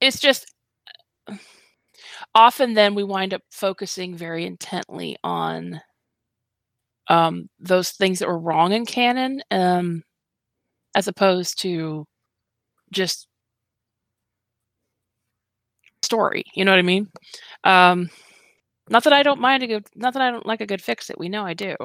it's 0.01 0.21
just 0.21 0.47
often 2.35 2.75
then 2.75 2.95
we 2.95 3.05
wind 3.05 3.35
up 3.35 3.43
focusing 3.51 4.17
very 4.17 4.47
intently 4.47 5.17
on 5.23 5.81
um, 7.09 7.49
those 7.61 7.91
things 7.91 8.19
that 8.19 8.29
were 8.29 8.39
wrong 8.39 8.73
in 8.73 8.87
canon, 8.87 9.43
um, 9.51 10.03
as 10.95 11.09
opposed 11.09 11.61
to 11.63 12.07
just 12.93 13.29
story. 16.05 16.45
You 16.55 16.65
know 16.65 16.73
what 16.73 16.79
I 16.79 16.83
mean? 16.83 17.09
Um, 17.65 18.11
not 18.89 19.05
that 19.05 19.13
I 19.13 19.23
don't 19.23 19.41
mind 19.41 19.63
a 19.63 19.67
good, 19.67 19.87
not 19.95 20.13
that 20.15 20.23
I 20.23 20.31
don't 20.31 20.47
like 20.47 20.61
a 20.61 20.67
good 20.67 20.83
fix 20.83 21.11
it. 21.11 21.19
We 21.19 21.29
know 21.29 21.45
I 21.45 21.55
do. 21.55 21.77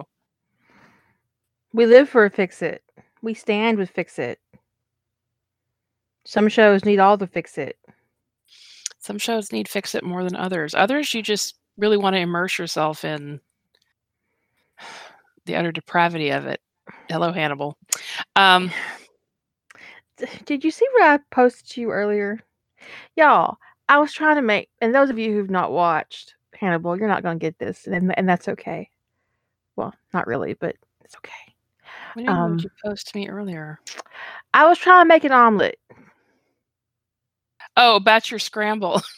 We 1.74 1.86
live 1.86 2.10
for 2.10 2.26
a 2.26 2.30
fix 2.30 2.62
it. 2.62 2.84
We 3.22 3.34
stand 3.34 3.78
with 3.78 3.90
fix 3.90 4.20
it. 4.20 4.40
Some 6.26 6.50
shows 6.50 6.86
need 6.86 7.00
all 7.00 7.18
the 7.18 7.28
fix 7.28 7.58
it. 7.58 7.78
Some 9.00 9.18
shows 9.18 9.52
need 9.52 9.68
fix 9.68 9.96
it 9.96 10.04
more 10.04 10.24
than 10.24 10.36
others. 10.36 10.76
Others, 10.76 11.14
you 11.14 11.22
just 11.22 11.56
really 11.78 11.98
want 11.98 12.16
to 12.16 12.20
immerse 12.20 12.60
yourself 12.60 13.06
in 13.06 13.40
the 15.46 15.56
utter 15.56 15.72
depravity 15.72 16.30
of 16.32 16.46
it. 16.46 16.60
Hello, 17.08 17.32
Hannibal. 17.32 17.78
Um, 18.36 18.72
Did 20.46 20.64
you 20.64 20.72
see 20.72 20.86
what 20.94 21.04
I 21.04 21.20
posted 21.32 21.70
to 21.72 21.82
you 21.82 21.92
earlier? 21.92 22.40
Y'all, 23.16 23.58
I 23.90 23.98
was 23.98 24.14
trying 24.14 24.36
to 24.36 24.44
make, 24.44 24.70
and 24.82 24.94
those 24.94 25.10
of 25.10 25.18
you 25.18 25.34
who've 25.34 25.50
not 25.50 25.72
watched 25.72 26.36
Hannibal, 26.54 26.96
you're 26.96 27.08
not 27.08 27.24
going 27.24 27.40
to 27.40 27.44
get 27.44 27.58
this, 27.58 27.88
and, 27.88 28.18
and 28.18 28.30
that's 28.30 28.48
okay. 28.48 28.90
Well, 29.76 29.94
not 30.14 30.28
really, 30.28 30.54
but 30.54 30.76
it's 31.04 31.16
okay. 31.16 31.56
what 32.14 32.24
do 32.24 32.32
you 32.32 32.38
Um, 32.38 32.60
you 32.62 32.70
post 32.86 33.08
to 33.08 33.18
me 33.18 33.28
earlier? 33.28 33.80
I 34.54 34.68
was 34.68 34.78
trying 34.78 35.04
to 35.04 35.08
make 35.08 35.24
an 35.24 35.32
omelet. 35.32 35.80
Oh, 37.76 37.96
about 37.96 38.30
your 38.30 38.40
scramble. 38.40 39.02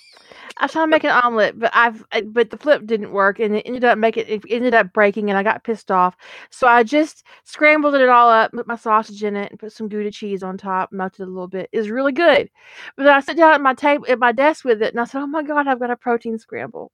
I 0.57 0.65
was 0.65 0.71
trying 0.71 0.87
to 0.87 0.91
make 0.91 1.03
an 1.03 1.11
omelet, 1.11 1.57
but 1.57 1.71
I've 1.73 2.03
uh, 2.11 2.21
but 2.21 2.49
the 2.49 2.57
flip 2.57 2.85
didn't 2.85 3.11
work, 3.11 3.39
and 3.39 3.55
it 3.55 3.63
ended 3.65 3.83
up 3.83 3.97
making 3.97 4.25
it 4.27 4.43
ended 4.49 4.73
up 4.73 4.93
breaking, 4.93 5.29
and 5.29 5.37
I 5.37 5.43
got 5.43 5.63
pissed 5.63 5.91
off. 5.91 6.15
So 6.49 6.67
I 6.67 6.83
just 6.83 7.23
scrambled 7.43 7.95
it 7.95 8.09
all 8.09 8.29
up, 8.29 8.51
put 8.51 8.67
my 8.67 8.75
sausage 8.75 9.23
in 9.23 9.35
it, 9.35 9.51
and 9.51 9.59
put 9.59 9.71
some 9.71 9.87
Gouda 9.87 10.11
cheese 10.11 10.43
on 10.43 10.57
top, 10.57 10.91
melted 10.91 11.21
it 11.21 11.27
a 11.27 11.31
little 11.31 11.47
bit. 11.47 11.69
It 11.71 11.77
was 11.77 11.89
really 11.89 12.11
good. 12.11 12.49
But 12.95 13.03
then 13.03 13.13
I 13.13 13.19
sat 13.19 13.37
down 13.37 13.53
at 13.53 13.61
my 13.61 13.73
table 13.73 14.05
at 14.09 14.19
my 14.19 14.31
desk 14.31 14.65
with 14.65 14.81
it, 14.81 14.93
and 14.93 14.99
I 14.99 15.05
said, 15.05 15.21
"Oh 15.21 15.27
my 15.27 15.43
god, 15.43 15.67
I've 15.67 15.79
got 15.79 15.91
a 15.91 15.97
protein 15.97 16.37
scramble." 16.37 16.91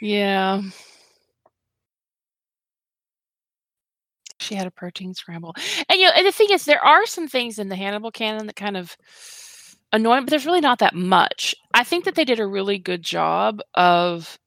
yeah. 0.00 0.62
She 4.40 4.54
had 4.54 4.66
a 4.66 4.70
protein 4.70 5.14
scramble. 5.14 5.54
And 5.88 5.98
you 5.98 6.06
know, 6.06 6.12
and 6.14 6.26
the 6.26 6.32
thing 6.32 6.48
is, 6.50 6.64
there 6.66 6.84
are 6.84 7.06
some 7.06 7.28
things 7.28 7.58
in 7.58 7.68
the 7.68 7.76
Hannibal 7.76 8.10
canon 8.10 8.46
that 8.46 8.56
kind 8.56 8.76
of 8.76 8.96
annoy, 9.94 10.20
but 10.20 10.30
there's 10.30 10.46
really 10.46 10.60
not 10.60 10.80
that 10.80 10.94
much. 10.94 11.54
I 11.74 11.84
think 11.84 12.04
that 12.04 12.16
they 12.16 12.24
did 12.26 12.40
a 12.40 12.46
really 12.46 12.78
good 12.78 13.02
job 13.02 13.60
of 13.74 14.38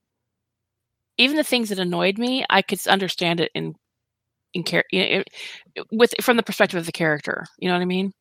even 1.18 1.38
the 1.38 1.44
things 1.44 1.70
that 1.70 1.80
annoyed 1.80 2.18
me. 2.20 2.46
I 2.50 2.62
could 2.62 2.86
understand 2.88 3.40
it 3.40 3.52
in 3.56 3.76
in 4.54 4.64
care 4.64 4.84
you 4.92 5.00
know, 5.02 5.06
it- 5.20 5.30
it- 5.76 5.88
with 5.92 6.14
from 6.22 6.38
the 6.38 6.44
perspective 6.44 6.80
of 6.80 6.86
the 6.86 6.92
character. 6.92 7.46
You 7.60 7.70
know 7.70 7.76
what 7.76 7.82
I 7.82 7.86
mean? 7.86 8.14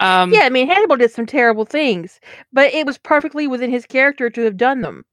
Um, 0.00 0.32
Yeah, 0.32 0.42
I 0.42 0.50
mean 0.50 0.68
Hannibal 0.68 0.96
did 0.96 1.10
some 1.12 1.26
terrible 1.26 1.66
things, 1.66 2.20
but 2.52 2.72
it 2.74 2.86
was 2.86 2.98
perfectly 2.98 3.46
within 3.48 3.70
his 3.70 3.86
character 3.86 4.30
to 4.30 4.42
have 4.42 4.56
done 4.56 4.82
them. 4.82 5.04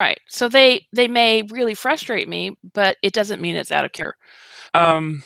Right. 0.00 0.20
So 0.28 0.48
they 0.48 0.86
they 0.92 1.08
may 1.08 1.42
really 1.42 1.74
frustrate 1.74 2.28
me, 2.28 2.56
but 2.74 2.98
it 3.02 3.14
doesn't 3.14 3.40
mean 3.40 3.56
it's 3.56 3.72
out 3.72 3.84
of 3.86 3.92
care. 3.92 4.16
Um, 4.74 5.22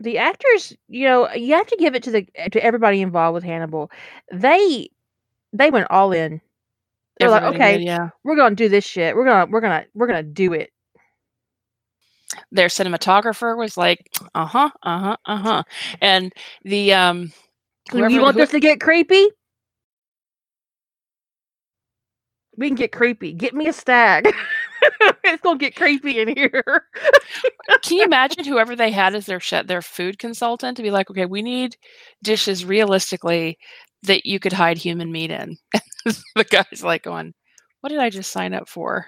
The 0.00 0.18
actors, 0.18 0.74
you 0.88 1.04
know, 1.06 1.32
you 1.32 1.54
have 1.54 1.66
to 1.68 1.76
give 1.78 1.94
it 1.94 2.02
to 2.04 2.10
the 2.12 2.26
to 2.52 2.64
everybody 2.64 3.02
involved 3.02 3.34
with 3.34 3.44
Hannibal. 3.44 3.90
They 4.32 4.90
they 5.52 5.70
went 5.70 5.88
all 5.90 6.12
in. 6.12 6.40
They're 7.18 7.30
like, 7.30 7.44
okay, 7.44 7.78
did, 7.78 7.86
yeah. 7.86 8.10
we're 8.24 8.36
gonna 8.36 8.54
do 8.56 8.68
this 8.68 8.84
shit. 8.84 9.16
We're 9.16 9.24
gonna 9.26 9.46
we're 9.50 9.60
gonna 9.60 9.86
we're 9.94 10.06
gonna 10.08 10.22
do 10.24 10.52
it. 10.54 10.70
their 12.52 12.68
cinematographer 12.68 13.56
was 13.56 13.76
like, 13.76 14.10
uh 14.34 14.46
huh, 14.46 14.70
uh 14.82 14.98
huh, 15.00 15.16
uh 15.26 15.36
huh, 15.36 15.62
and 16.00 16.32
the 16.64 16.92
um, 16.94 17.32
You- 17.92 18.00
whoever, 18.00 18.10
you 18.10 18.20
want 18.22 18.36
who- 18.36 18.40
this 18.40 18.50
to 18.50 18.60
get 18.60 18.80
creepy? 18.80 19.28
We 22.56 22.68
can 22.68 22.76
get 22.76 22.92
creepy. 22.92 23.32
Get 23.32 23.54
me 23.54 23.68
a 23.68 23.72
stag. 23.72 24.28
it's 25.32 25.42
gonna 25.42 25.58
get 25.58 25.76
creepy 25.76 26.20
in 26.20 26.28
here. 26.36 26.84
can 27.82 27.98
you 27.98 28.04
imagine 28.04 28.44
whoever 28.44 28.74
they 28.76 28.90
had 28.90 29.14
as 29.14 29.26
their 29.26 29.40
chef, 29.40 29.66
their 29.66 29.82
food 29.82 30.18
consultant 30.18 30.76
to 30.76 30.82
be 30.82 30.90
like, 30.90 31.10
okay, 31.10 31.26
we 31.26 31.42
need 31.42 31.76
dishes 32.22 32.64
realistically 32.64 33.58
that 34.04 34.26
you 34.26 34.38
could 34.38 34.52
hide 34.52 34.78
human 34.78 35.10
meat 35.12 35.30
in. 35.30 35.56
the 36.04 36.44
guy's 36.50 36.82
like 36.82 37.02
going, 37.02 37.34
what 37.80 37.90
did 37.90 37.98
I 37.98 38.10
just 38.10 38.30
sign 38.32 38.54
up 38.54 38.68
for? 38.68 39.06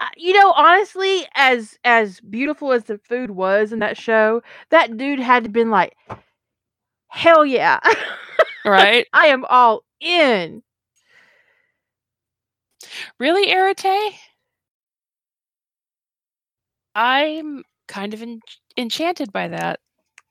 Uh, 0.00 0.08
you 0.16 0.34
know, 0.34 0.52
honestly, 0.52 1.26
as 1.34 1.78
as 1.84 2.20
beautiful 2.20 2.72
as 2.72 2.84
the 2.84 2.98
food 2.98 3.30
was 3.30 3.72
in 3.72 3.78
that 3.78 3.96
show, 3.96 4.42
that 4.70 4.96
dude 4.96 5.20
had 5.20 5.44
to 5.44 5.50
been 5.50 5.70
like, 5.70 5.94
hell 7.08 7.46
yeah, 7.46 7.80
Right? 8.64 9.06
I 9.12 9.26
am 9.28 9.44
all 9.48 9.82
in. 10.00 10.62
really, 13.18 13.48
Arate? 13.48 14.12
I'm 16.96 17.62
kind 17.86 18.12
of 18.12 18.22
en- 18.22 18.40
enchanted 18.76 19.32
by 19.32 19.46
that. 19.48 19.78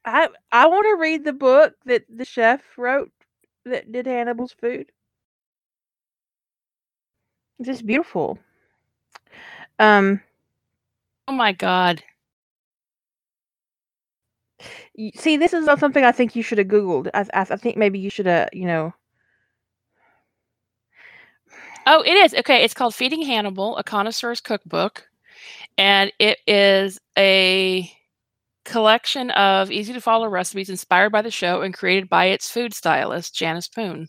I 0.05 0.29
I 0.51 0.67
want 0.67 0.85
to 0.85 0.95
read 0.99 1.23
the 1.25 1.33
book 1.33 1.75
that 1.85 2.05
the 2.09 2.25
chef 2.25 2.77
wrote 2.77 3.11
that 3.65 3.91
did 3.91 4.07
Hannibal's 4.07 4.53
food. 4.53 4.91
It's 7.59 7.67
just 7.67 7.85
beautiful. 7.85 8.39
Um, 9.79 10.21
Oh 11.27 11.33
my 11.33 11.51
god. 11.53 12.03
see, 15.15 15.37
this 15.37 15.53
is 15.53 15.65
not 15.65 15.79
something 15.79 16.03
I 16.03 16.11
think 16.11 16.35
you 16.35 16.43
should 16.43 16.57
have 16.57 16.67
Googled. 16.67 17.09
I 17.13 17.21
I, 17.33 17.41
I 17.41 17.55
think 17.57 17.77
maybe 17.77 17.99
you 17.99 18.09
should 18.09 18.25
have, 18.25 18.49
you 18.53 18.65
know. 18.65 18.93
Oh, 21.87 22.01
it 22.03 22.13
is. 22.15 22.33
Okay, 22.35 22.63
it's 22.63 22.73
called 22.75 22.93
Feeding 22.95 23.23
Hannibal, 23.23 23.77
a 23.77 23.83
connoisseur's 23.83 24.39
cookbook. 24.41 25.09
And 25.77 26.11
it 26.19 26.39
is 26.47 26.99
a 27.17 27.91
collection 28.63 29.29
of 29.31 29.71
easy 29.71 29.93
to 29.93 30.01
follow 30.01 30.27
recipes 30.27 30.69
inspired 30.69 31.11
by 31.11 31.21
the 31.21 31.31
show 31.31 31.61
and 31.61 31.73
created 31.73 32.09
by 32.09 32.25
its 32.25 32.49
food 32.49 32.73
stylist, 32.73 33.35
Janice 33.35 33.67
Poon. 33.67 34.07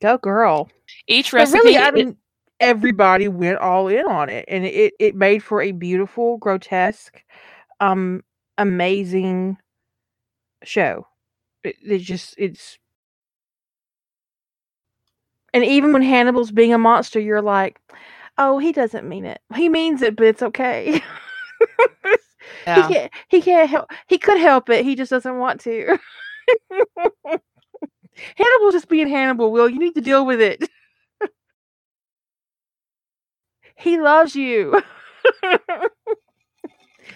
Go 0.00 0.18
girl. 0.18 0.68
Each 1.06 1.32
recipe 1.32 1.58
really, 1.58 1.78
I 1.78 1.90
mean, 1.90 2.16
everybody 2.58 3.28
went 3.28 3.58
all 3.58 3.88
in 3.88 4.04
on 4.06 4.28
it, 4.28 4.44
and 4.48 4.64
it 4.64 4.94
it 4.98 5.14
made 5.14 5.42
for 5.42 5.62
a 5.62 5.72
beautiful, 5.72 6.38
grotesque, 6.38 7.22
um, 7.80 8.22
amazing 8.58 9.58
show. 10.62 11.06
It, 11.64 11.76
it 11.84 11.98
just 11.98 12.34
it's, 12.38 12.78
and 15.52 15.64
even 15.64 15.92
when 15.92 16.02
Hannibal's 16.02 16.50
being 16.50 16.72
a 16.72 16.78
monster, 16.78 17.20
you're 17.20 17.42
like, 17.42 17.78
oh, 18.40 18.58
he 18.58 18.72
doesn't 18.72 19.08
mean 19.08 19.24
it. 19.26 19.40
He 19.54 19.68
means 19.68 20.02
it, 20.02 20.16
but 20.16 20.26
it's 20.26 20.42
okay. 20.42 21.00
yeah. 22.66 22.88
He 22.88 22.94
can't. 22.94 23.12
He 23.28 23.42
can't 23.42 23.70
help. 23.70 23.90
He 24.08 24.18
could 24.18 24.40
help 24.40 24.68
it. 24.70 24.84
He 24.84 24.96
just 24.96 25.10
doesn't 25.10 25.38
want 25.38 25.60
to. 25.60 25.98
Hannibal's 28.36 28.72
just 28.72 28.88
being 28.88 29.08
Hannibal. 29.08 29.52
Will 29.52 29.68
you 29.68 29.78
need 29.78 29.94
to 29.94 30.00
deal 30.00 30.26
with 30.26 30.40
it? 30.40 30.68
he 33.76 34.00
loves 34.00 34.34
you. 34.34 34.82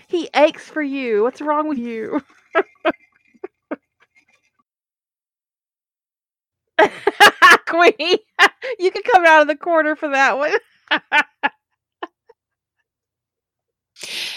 he 0.07 0.29
aches 0.37 0.69
for 0.69 0.83
you. 0.83 1.23
What's 1.23 1.41
wrong 1.41 1.69
with 1.69 1.79
you? 1.79 2.23
Queenie, 7.67 8.19
you 8.79 8.91
can 8.91 9.03
come 9.11 9.25
out 9.25 9.43
of 9.43 9.49
the 9.49 9.57
corner 9.57 9.97
for 9.97 10.09
that 10.11 10.37
one. 10.37 10.53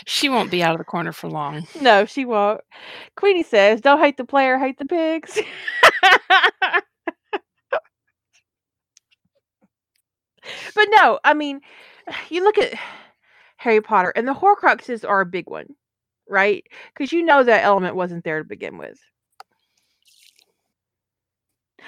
She 0.05 0.29
won't 0.29 0.51
be 0.51 0.63
out 0.63 0.73
of 0.73 0.77
the 0.77 0.85
corner 0.85 1.11
for 1.11 1.29
long. 1.29 1.67
No, 1.81 2.05
she 2.05 2.25
won't. 2.25 2.61
Queenie 3.15 3.43
says, 3.43 3.81
"Don't 3.81 3.99
hate 3.99 4.17
the 4.17 4.25
player, 4.25 4.57
hate 4.57 4.77
the 4.77 4.85
pigs." 4.85 5.37
but 10.75 10.87
no, 10.91 11.19
I 11.23 11.33
mean, 11.33 11.61
you 12.29 12.43
look 12.43 12.57
at 12.57 12.73
Harry 13.57 13.81
Potter, 13.81 14.13
and 14.15 14.27
the 14.27 14.33
Horcruxes 14.33 15.07
are 15.07 15.21
a 15.21 15.25
big 15.25 15.49
one, 15.49 15.67
right? 16.29 16.63
Because 16.93 17.11
you 17.11 17.23
know 17.23 17.43
that 17.43 17.63
element 17.63 17.95
wasn't 17.95 18.23
there 18.23 18.39
to 18.39 18.45
begin 18.47 18.77
with. 18.77 18.99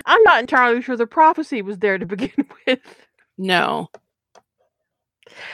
I'm 0.05 0.21
not 0.23 0.39
entirely 0.39 0.81
sure 0.81 0.97
the 0.97 1.07
prophecy 1.07 1.61
was 1.61 1.79
there 1.79 1.97
to 1.97 2.05
begin 2.05 2.31
with. 2.67 2.79
No. 3.37 3.87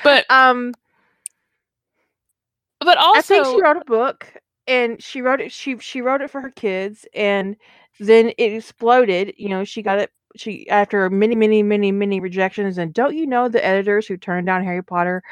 But 0.04 0.26
Um, 0.30 0.74
but 2.80 2.98
also 2.98 3.20
I 3.20 3.22
think 3.22 3.46
she 3.46 3.62
wrote 3.62 3.78
a 3.78 3.86
book, 3.86 4.34
and 4.68 5.02
she 5.02 5.22
wrote 5.22 5.42
it. 5.42 5.52
She 5.52 5.78
she 5.80 6.02
wrote 6.02 6.22
it 6.22 6.30
for 6.30 6.42
her 6.42 6.52
kids, 6.52 7.06
and 7.14 7.56
then 8.00 8.30
it 8.38 8.54
exploded. 8.54 9.34
You 9.38 9.50
know, 9.50 9.64
she 9.64 9.82
got 9.82 10.00
it. 10.00 10.12
She 10.36 10.68
after 10.70 11.10
many, 11.10 11.36
many, 11.36 11.64
many, 11.64 11.92
many 11.92 12.20
rejections. 12.20 12.78
And 12.78 12.94
don't 12.94 13.16
you 13.16 13.26
know 13.26 13.48
the 13.48 13.66
editors 13.66 14.08
who 14.08 14.18
turned 14.18 14.48
down 14.48 14.64
Harry 14.64 14.84
Potter 14.84 15.24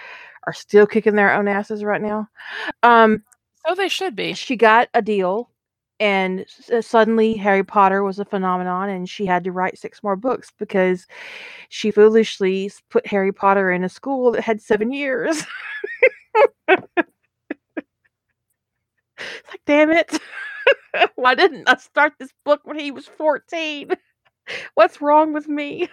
are 0.46 0.54
still 0.54 0.88
kicking 0.88 1.16
their 1.16 1.34
own 1.34 1.48
asses 1.48 1.84
right 1.84 2.02
now? 2.02 2.28
Um, 2.84 3.24
so 3.68 3.76
they 3.76 3.90
should 3.90 4.16
be. 4.16 4.34
she 4.34 4.56
got 4.56 4.90
a 4.94 5.02
deal 5.02 5.50
and 6.00 6.46
uh, 6.74 6.82
suddenly 6.82 7.36
harry 7.36 7.64
potter 7.64 8.04
was 8.04 8.20
a 8.20 8.26
phenomenon 8.26 8.90
and 8.90 9.10
she 9.10 9.26
had 9.26 9.44
to 9.44 9.52
write 9.52 9.78
six 9.78 10.02
more 10.04 10.16
books 10.16 10.52
because 10.58 11.06
she 11.70 11.92
foolishly 11.92 12.72
put 12.90 13.06
harry 13.08 13.32
potter 13.32 13.72
in 13.72 13.84
a 13.84 13.90
school 13.90 14.32
that 14.32 14.44
had 14.44 14.62
seven 14.62 14.92
years. 14.92 15.44
It's 16.68 16.68
like 16.70 17.08
damn 19.66 19.92
it. 19.92 20.20
Why 21.16 21.36
didn't 21.36 21.68
i 21.68 21.76
start 21.78 22.14
this 22.20 22.32
book 22.46 22.62
when 22.64 22.80
he 22.80 22.92
was 22.92 23.08
14 23.08 23.92
what's 24.76 25.02
wrong 25.02 25.34
with 25.34 25.48
me? 25.48 25.90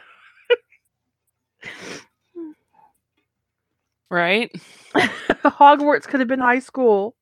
Right? 4.11 4.51
hogwarts 5.45 6.07
could 6.07 6.21
have 6.21 6.29
been 6.29 6.41
high 6.41 6.59
school 6.59 7.15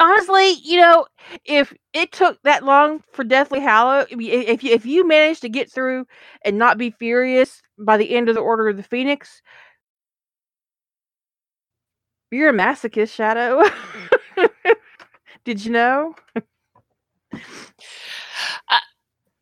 honestly, 0.00 0.52
you 0.64 0.78
know, 0.80 1.06
if 1.44 1.72
it 1.92 2.12
took 2.12 2.40
that 2.42 2.64
long 2.64 3.02
for 3.12 3.24
Deathly 3.24 3.60
Hallow, 3.60 4.06
if 4.10 4.20
you, 4.64 4.72
if 4.72 4.86
you 4.86 5.06
managed 5.06 5.42
to 5.42 5.48
get 5.48 5.70
through 5.70 6.06
and 6.44 6.58
not 6.58 6.78
be 6.78 6.90
furious 6.90 7.62
by 7.78 7.96
the 7.96 8.14
end 8.14 8.28
of 8.28 8.34
the 8.34 8.40
Order 8.40 8.68
of 8.68 8.76
the 8.76 8.82
Phoenix, 8.82 9.42
you're 12.30 12.50
a 12.50 12.52
masochist, 12.52 13.12
Shadow. 13.14 13.62
Did 15.44 15.64
you 15.64 15.72
know? 15.72 16.14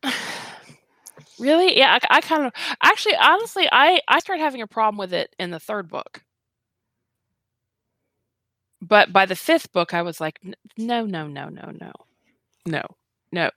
really? 1.39 1.77
Yeah, 1.77 1.99
I, 2.11 2.17
I 2.19 2.21
kind 2.21 2.47
of 2.47 2.53
actually 2.83 3.17
honestly 3.17 3.69
I 3.73 4.01
I 4.09 4.21
started 4.21 4.43
having 4.43 4.63
a 4.63 4.67
problem 4.67 4.99
with 4.99 5.13
it 5.13 5.35
in 5.39 5.51
the 5.51 5.61
third 5.61 5.89
book. 5.89 6.23
But 8.87 9.13
by 9.13 9.27
the 9.27 9.37
fifth 9.37 9.73
book 9.73 9.95
I 9.95 10.03
was 10.03 10.21
like 10.21 10.39
no 10.77 11.05
no 11.05 11.27
no 11.27 11.49
no 11.49 11.71
no. 11.81 11.93
No. 12.67 12.83
No. 13.33 13.51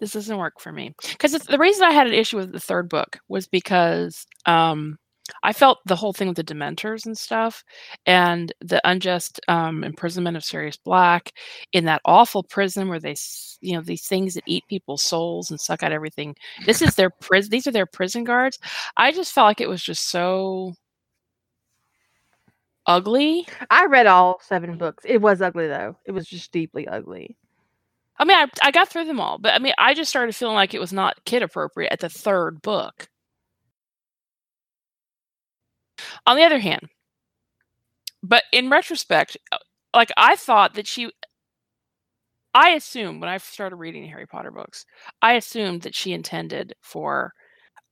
This 0.00 0.12
doesn't 0.12 0.36
work 0.38 0.60
for 0.60 0.72
me. 0.72 0.94
Cuz 1.18 1.32
the 1.32 1.58
reason 1.58 1.84
I 1.84 1.92
had 1.92 2.06
an 2.06 2.12
issue 2.14 2.36
with 2.36 2.52
the 2.52 2.60
third 2.60 2.88
book 2.88 3.18
was 3.28 3.46
because 3.46 4.26
um 4.46 4.98
I 5.42 5.52
felt 5.52 5.78
the 5.86 5.96
whole 5.96 6.12
thing 6.12 6.28
with 6.28 6.36
the 6.36 6.44
dementors 6.44 7.06
and 7.06 7.16
stuff 7.16 7.64
and 8.06 8.52
the 8.60 8.80
unjust 8.84 9.40
um, 9.48 9.82
imprisonment 9.82 10.36
of 10.36 10.44
Sirius 10.44 10.76
Black 10.76 11.32
in 11.72 11.86
that 11.86 12.02
awful 12.04 12.42
prison 12.42 12.88
where 12.88 13.00
they, 13.00 13.16
you 13.60 13.74
know, 13.74 13.80
these 13.80 14.06
things 14.06 14.34
that 14.34 14.44
eat 14.46 14.64
people's 14.68 15.02
souls 15.02 15.50
and 15.50 15.58
suck 15.60 15.82
out 15.82 15.92
everything. 15.92 16.36
This 16.66 16.82
is 16.82 16.94
their 16.94 17.10
prison. 17.10 17.50
These 17.50 17.66
are 17.66 17.72
their 17.72 17.86
prison 17.86 18.24
guards. 18.24 18.58
I 18.96 19.12
just 19.12 19.32
felt 19.32 19.46
like 19.46 19.60
it 19.62 19.68
was 19.68 19.82
just 19.82 20.10
so 20.10 20.74
ugly. 22.86 23.46
I 23.70 23.86
read 23.86 24.06
all 24.06 24.40
seven 24.42 24.76
books. 24.78 25.04
It 25.06 25.20
was 25.20 25.42
ugly 25.42 25.68
though. 25.68 25.96
It 26.04 26.12
was 26.12 26.26
just 26.26 26.52
deeply 26.52 26.86
ugly. 26.88 27.36
I 28.18 28.24
mean, 28.24 28.36
I, 28.36 28.46
I 28.62 28.70
got 28.70 28.88
through 28.88 29.06
them 29.06 29.20
all, 29.20 29.38
but 29.38 29.54
I 29.54 29.58
mean, 29.58 29.74
I 29.76 29.94
just 29.94 30.10
started 30.10 30.36
feeling 30.36 30.54
like 30.54 30.72
it 30.72 30.80
was 30.80 30.92
not 30.92 31.24
kid 31.24 31.42
appropriate 31.42 31.92
at 31.92 32.00
the 32.00 32.08
third 32.08 32.62
book. 32.62 33.08
On 36.26 36.36
the 36.36 36.44
other 36.44 36.58
hand, 36.58 36.88
but 38.22 38.44
in 38.52 38.70
retrospect, 38.70 39.36
uh, 39.52 39.58
like 39.94 40.10
I 40.16 40.36
thought 40.36 40.74
that 40.74 40.86
she, 40.86 41.10
I 42.54 42.70
assumed 42.70 43.20
when 43.20 43.30
I 43.30 43.38
started 43.38 43.76
reading 43.76 44.08
Harry 44.08 44.26
Potter 44.26 44.50
books, 44.50 44.86
I 45.22 45.34
assumed 45.34 45.82
that 45.82 45.94
she 45.94 46.12
intended 46.12 46.74
for 46.80 47.32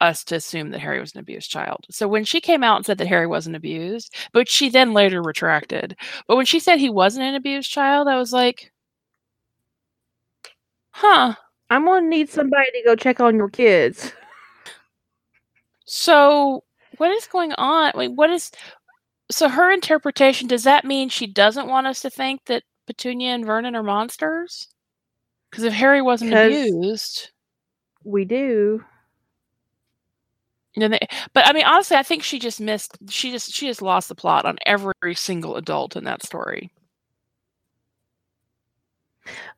us 0.02 0.24
to 0.24 0.34
assume 0.36 0.70
that 0.70 0.80
Harry 0.80 1.00
was 1.00 1.14
an 1.14 1.20
abused 1.20 1.50
child. 1.50 1.86
So 1.90 2.08
when 2.08 2.24
she 2.24 2.40
came 2.40 2.62
out 2.62 2.76
and 2.76 2.84
said 2.84 2.98
that 2.98 3.06
Harry 3.08 3.26
wasn't 3.26 3.56
abused, 3.56 4.14
but 4.32 4.48
she 4.48 4.68
then 4.68 4.92
later 4.92 5.22
retracted, 5.22 5.96
but 6.26 6.36
when 6.36 6.46
she 6.46 6.60
said 6.60 6.78
he 6.78 6.90
wasn't 6.90 7.24
an 7.26 7.34
abused 7.34 7.70
child, 7.70 8.08
I 8.08 8.16
was 8.18 8.32
like, 8.32 8.72
huh. 10.90 11.34
I'm 11.70 11.86
gonna 11.86 12.06
need 12.06 12.28
somebody 12.28 12.70
to 12.72 12.82
go 12.84 12.94
check 12.96 13.20
on 13.20 13.36
your 13.36 13.48
kids. 13.48 14.12
So 15.86 16.64
what 16.98 17.10
is 17.10 17.26
going 17.26 17.52
on? 17.54 17.92
Like, 17.94 18.10
what 18.10 18.30
is 18.30 18.50
so 19.30 19.48
her 19.48 19.72
interpretation? 19.72 20.48
Does 20.48 20.64
that 20.64 20.84
mean 20.84 21.08
she 21.08 21.26
doesn't 21.26 21.68
want 21.68 21.86
us 21.86 22.02
to 22.02 22.10
think 22.10 22.44
that 22.46 22.64
Petunia 22.86 23.30
and 23.34 23.46
Vernon 23.46 23.74
are 23.76 23.82
monsters? 23.82 24.68
Because 25.50 25.64
if 25.64 25.72
Harry 25.72 26.02
wasn't 26.02 26.34
abused, 26.34 27.30
We 28.04 28.24
do. 28.24 28.84
They, 30.76 31.00
but 31.34 31.46
I 31.46 31.52
mean, 31.52 31.64
honestly, 31.64 31.96
I 31.96 32.02
think 32.02 32.22
she 32.22 32.38
just 32.38 32.60
missed. 32.60 32.96
She 33.10 33.30
just 33.30 33.52
she 33.52 33.66
just 33.66 33.82
lost 33.82 34.08
the 34.08 34.14
plot 34.14 34.44
on 34.46 34.58
every 34.66 35.14
single 35.14 35.56
adult 35.56 35.96
in 35.96 36.04
that 36.04 36.22
story. 36.24 36.70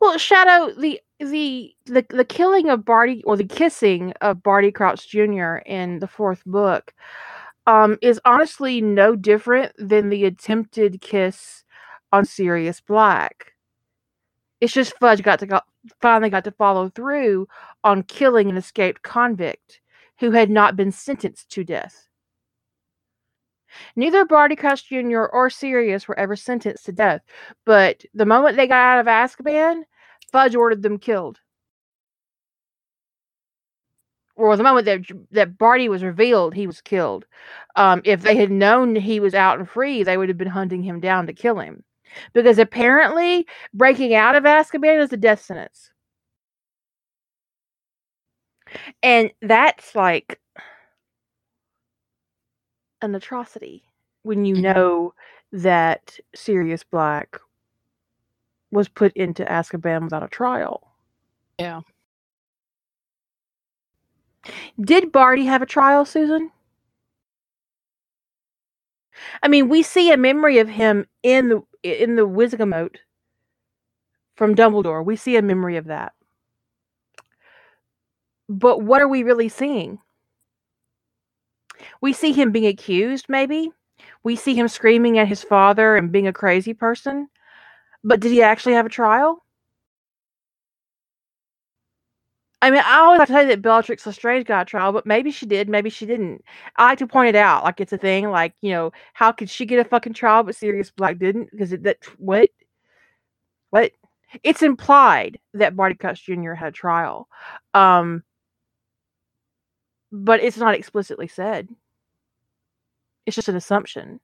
Well, 0.00 0.18
Shadow, 0.18 0.72
the 0.78 1.00
the 1.20 1.74
the 1.86 2.04
the 2.10 2.24
killing 2.24 2.68
of 2.70 2.84
Barty 2.84 3.22
or 3.24 3.36
the 3.36 3.44
kissing 3.44 4.12
of 4.20 4.42
Barty 4.42 4.70
Crouch 4.72 5.08
Jr. 5.08 5.56
in 5.66 6.00
the 6.00 6.08
fourth 6.08 6.42
book 6.44 6.92
um 7.66 7.96
is 8.02 8.20
honestly 8.24 8.80
no 8.80 9.16
different 9.16 9.72
than 9.78 10.10
the 10.10 10.24
attempted 10.26 11.00
kiss 11.00 11.64
on 12.12 12.24
Sirius 12.24 12.80
Black. 12.80 13.52
It's 14.60 14.72
just 14.72 14.94
Fudge 14.98 15.22
got 15.22 15.38
to 15.40 15.46
go, 15.46 15.60
finally 16.00 16.30
got 16.30 16.44
to 16.44 16.50
follow 16.52 16.88
through 16.88 17.46
on 17.84 18.02
killing 18.02 18.48
an 18.50 18.56
escaped 18.56 19.02
convict 19.02 19.80
who 20.20 20.30
had 20.30 20.50
not 20.50 20.76
been 20.76 20.92
sentenced 20.92 21.50
to 21.50 21.64
death. 21.64 22.08
Neither 23.96 24.24
Barty 24.24 24.56
Crouch 24.56 24.88
Jr. 24.88 25.24
or 25.24 25.50
Sirius 25.50 26.06
were 26.06 26.18
ever 26.18 26.36
sentenced 26.36 26.86
to 26.86 26.92
death, 26.92 27.22
but 27.64 28.04
the 28.14 28.26
moment 28.26 28.56
they 28.56 28.68
got 28.68 28.76
out 28.76 29.00
of 29.00 29.06
Azkaban, 29.06 29.82
Fudge 30.32 30.54
ordered 30.54 30.82
them 30.82 30.98
killed. 30.98 31.40
Or 34.36 34.56
the 34.56 34.64
moment 34.64 34.86
that 34.86 35.02
that 35.30 35.58
Barty 35.58 35.88
was 35.88 36.02
revealed, 36.02 36.54
he 36.54 36.66
was 36.66 36.80
killed. 36.80 37.24
Um, 37.76 38.02
if 38.04 38.22
they 38.22 38.36
had 38.36 38.50
known 38.50 38.96
he 38.96 39.20
was 39.20 39.34
out 39.34 39.58
and 39.58 39.68
free, 39.68 40.02
they 40.02 40.16
would 40.16 40.28
have 40.28 40.38
been 40.38 40.48
hunting 40.48 40.82
him 40.82 40.98
down 41.00 41.26
to 41.28 41.32
kill 41.32 41.58
him, 41.60 41.84
because 42.32 42.58
apparently 42.58 43.46
breaking 43.74 44.14
out 44.14 44.34
of 44.34 44.44
Azkaban 44.44 45.00
is 45.02 45.12
a 45.12 45.16
death 45.16 45.40
sentence, 45.42 45.90
and 49.02 49.30
that's 49.42 49.94
like 49.94 50.40
an 53.02 53.14
atrocity 53.14 53.84
when 54.22 54.44
you 54.44 54.56
Mhm. 54.56 54.62
know 54.62 55.14
that 55.52 56.18
Sirius 56.34 56.82
Black 56.84 57.38
was 58.70 58.88
put 58.88 59.12
into 59.14 59.42
Azkaban 59.46 60.02
without 60.04 60.22
a 60.22 60.28
trial. 60.28 60.92
Yeah. 61.58 61.80
Did 64.80 65.10
Barty 65.12 65.46
have 65.46 65.62
a 65.62 65.66
trial, 65.66 66.04
Susan? 66.04 66.52
I 69.42 69.48
mean, 69.48 69.68
we 69.68 69.82
see 69.82 70.10
a 70.10 70.16
memory 70.16 70.58
of 70.58 70.68
him 70.68 71.06
in 71.22 71.48
the 71.48 71.62
in 71.82 72.16
the 72.16 72.26
Wizengamot 72.26 72.96
from 74.36 74.54
Dumbledore. 74.54 75.04
We 75.04 75.16
see 75.16 75.36
a 75.36 75.42
memory 75.42 75.76
of 75.76 75.86
that. 75.86 76.13
But 78.48 78.82
what 78.82 79.00
are 79.00 79.08
we 79.08 79.22
really 79.22 79.48
seeing? 79.48 79.98
We 82.00 82.12
see 82.12 82.32
him 82.32 82.52
being 82.52 82.66
accused, 82.66 83.26
maybe. 83.28 83.70
We 84.22 84.36
see 84.36 84.54
him 84.54 84.68
screaming 84.68 85.18
at 85.18 85.28
his 85.28 85.42
father 85.42 85.96
and 85.96 86.12
being 86.12 86.26
a 86.26 86.32
crazy 86.32 86.74
person. 86.74 87.28
But 88.02 88.20
did 88.20 88.32
he 88.32 88.42
actually 88.42 88.74
have 88.74 88.86
a 88.86 88.90
trial? 88.90 89.44
I 92.64 92.70
mean, 92.70 92.82
I 92.82 93.00
always 93.00 93.18
like 93.18 93.28
to 93.28 93.34
say 93.34 93.44
that 93.46 93.60
Bellatrix 93.60 94.06
Lestrange 94.06 94.46
got 94.46 94.62
a 94.62 94.64
trial, 94.64 94.90
but 94.90 95.04
maybe 95.04 95.30
she 95.30 95.44
did, 95.44 95.68
maybe 95.68 95.90
she 95.90 96.06
didn't. 96.06 96.42
I 96.76 96.86
like 96.86 96.98
to 97.00 97.06
point 97.06 97.28
it 97.28 97.36
out, 97.36 97.62
like 97.62 97.78
it's 97.78 97.92
a 97.92 97.98
thing. 97.98 98.30
Like, 98.30 98.54
you 98.62 98.70
know, 98.70 98.90
how 99.12 99.32
could 99.32 99.50
she 99.50 99.66
get 99.66 99.84
a 99.84 99.88
fucking 99.88 100.14
trial, 100.14 100.42
but 100.44 100.56
Sirius 100.56 100.90
Black 100.90 101.18
didn't? 101.18 101.50
Because 101.50 101.74
it, 101.74 101.82
that 101.82 101.98
what, 102.16 102.48
what? 103.68 103.92
It's 104.42 104.62
implied 104.62 105.38
that 105.52 105.76
Barty 105.76 105.94
Crouch 105.94 106.24
Jr. 106.24 106.54
had 106.54 106.68
a 106.68 106.72
trial, 106.72 107.28
um, 107.74 108.22
but 110.16 110.40
it's 110.40 110.56
not 110.56 110.76
explicitly 110.76 111.26
said. 111.26 111.68
It's 113.26 113.34
just 113.34 113.48
an 113.48 113.56
assumption. 113.56 114.20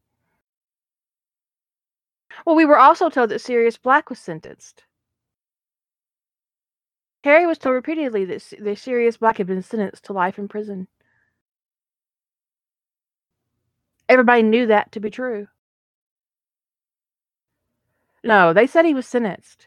Well, 2.47 2.55
we 2.55 2.65
were 2.65 2.79
also 2.79 3.11
told 3.11 3.31
that 3.31 3.41
Sirius 3.41 3.77
Black 3.77 4.09
was 4.09 4.21
sentenced. 4.21 4.85
Harry 7.25 7.45
was 7.45 7.59
told 7.59 7.75
repeatedly 7.75 8.25
that, 8.25 8.53
that 8.61 8.79
Sirius 8.79 9.17
Black 9.17 9.39
had 9.39 9.49
been 9.49 9.63
sentenced 9.63 10.05
to 10.05 10.13
life 10.13 10.39
in 10.39 10.47
prison. 10.47 10.87
Everybody 14.09 14.43
knew 14.43 14.67
that 14.67 14.93
to 14.93 15.01
be 15.01 15.11
true. 15.11 15.49
No, 18.23 18.53
they 18.53 18.67
said 18.67 18.85
he 18.85 18.95
was 18.95 19.09
sentenced. 19.09 19.67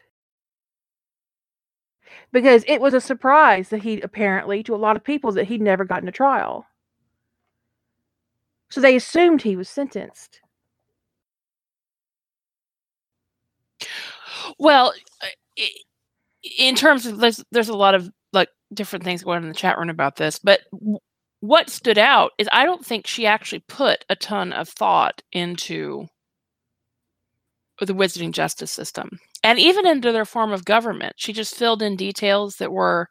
Because 2.34 2.64
it 2.66 2.80
was 2.80 2.94
a 2.94 3.00
surprise 3.00 3.68
that 3.68 3.84
he 3.84 4.00
apparently, 4.00 4.64
to 4.64 4.74
a 4.74 4.76
lot 4.76 4.96
of 4.96 5.04
people, 5.04 5.30
that 5.32 5.46
he'd 5.46 5.62
never 5.62 5.84
gotten 5.84 6.08
a 6.08 6.12
trial. 6.12 6.66
So 8.70 8.80
they 8.80 8.96
assumed 8.96 9.42
he 9.42 9.54
was 9.54 9.68
sentenced. 9.68 10.40
Well, 14.58 14.92
uh, 15.22 15.62
in 16.58 16.74
terms 16.74 17.06
of 17.06 17.18
there's 17.18 17.44
there's 17.52 17.68
a 17.68 17.76
lot 17.76 17.94
of 17.94 18.10
like 18.32 18.48
different 18.72 19.04
things 19.04 19.22
going 19.22 19.36
on 19.36 19.44
in 19.44 19.48
the 19.50 19.54
chat 19.54 19.78
room 19.78 19.88
about 19.88 20.16
this, 20.16 20.40
but 20.40 20.62
what 21.38 21.70
stood 21.70 21.98
out 21.98 22.32
is 22.38 22.48
I 22.50 22.64
don't 22.64 22.84
think 22.84 23.06
she 23.06 23.26
actually 23.26 23.64
put 23.68 24.04
a 24.08 24.16
ton 24.16 24.52
of 24.52 24.68
thought 24.68 25.22
into 25.30 26.08
the 27.80 27.94
wizarding 27.94 28.32
justice 28.32 28.72
system 28.72 29.20
and 29.44 29.58
even 29.58 29.86
into 29.86 30.10
their 30.10 30.24
form 30.24 30.50
of 30.52 30.64
government. 30.64 31.12
She 31.16 31.32
just 31.32 31.54
filled 31.54 31.82
in 31.82 31.94
details 31.94 32.56
that 32.56 32.72
were 32.72 33.08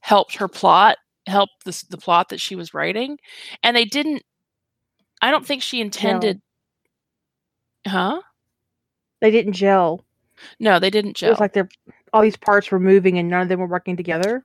helped 0.00 0.36
her 0.36 0.48
plot, 0.48 0.96
helped 1.26 1.64
the, 1.64 1.84
the 1.90 1.98
plot 1.98 2.30
that 2.30 2.40
she 2.40 2.56
was 2.56 2.74
writing, 2.74 3.18
and 3.62 3.76
they 3.76 3.84
didn't. 3.84 4.22
I 5.22 5.30
don't 5.30 5.46
think 5.46 5.62
she 5.62 5.80
intended. 5.80 6.40
Huh? 7.86 8.22
They 9.20 9.30
didn't 9.30 9.52
gel. 9.52 10.04
No, 10.58 10.78
they 10.78 10.90
didn't 10.90 11.16
gel. 11.16 11.28
It 11.28 11.32
was 11.32 11.40
like 11.40 11.52
they're 11.52 11.68
all 12.12 12.22
these 12.22 12.36
parts 12.36 12.70
were 12.70 12.80
moving 12.80 13.18
and 13.18 13.28
none 13.28 13.42
of 13.42 13.48
them 13.48 13.60
were 13.60 13.66
working 13.66 13.96
together. 13.96 14.44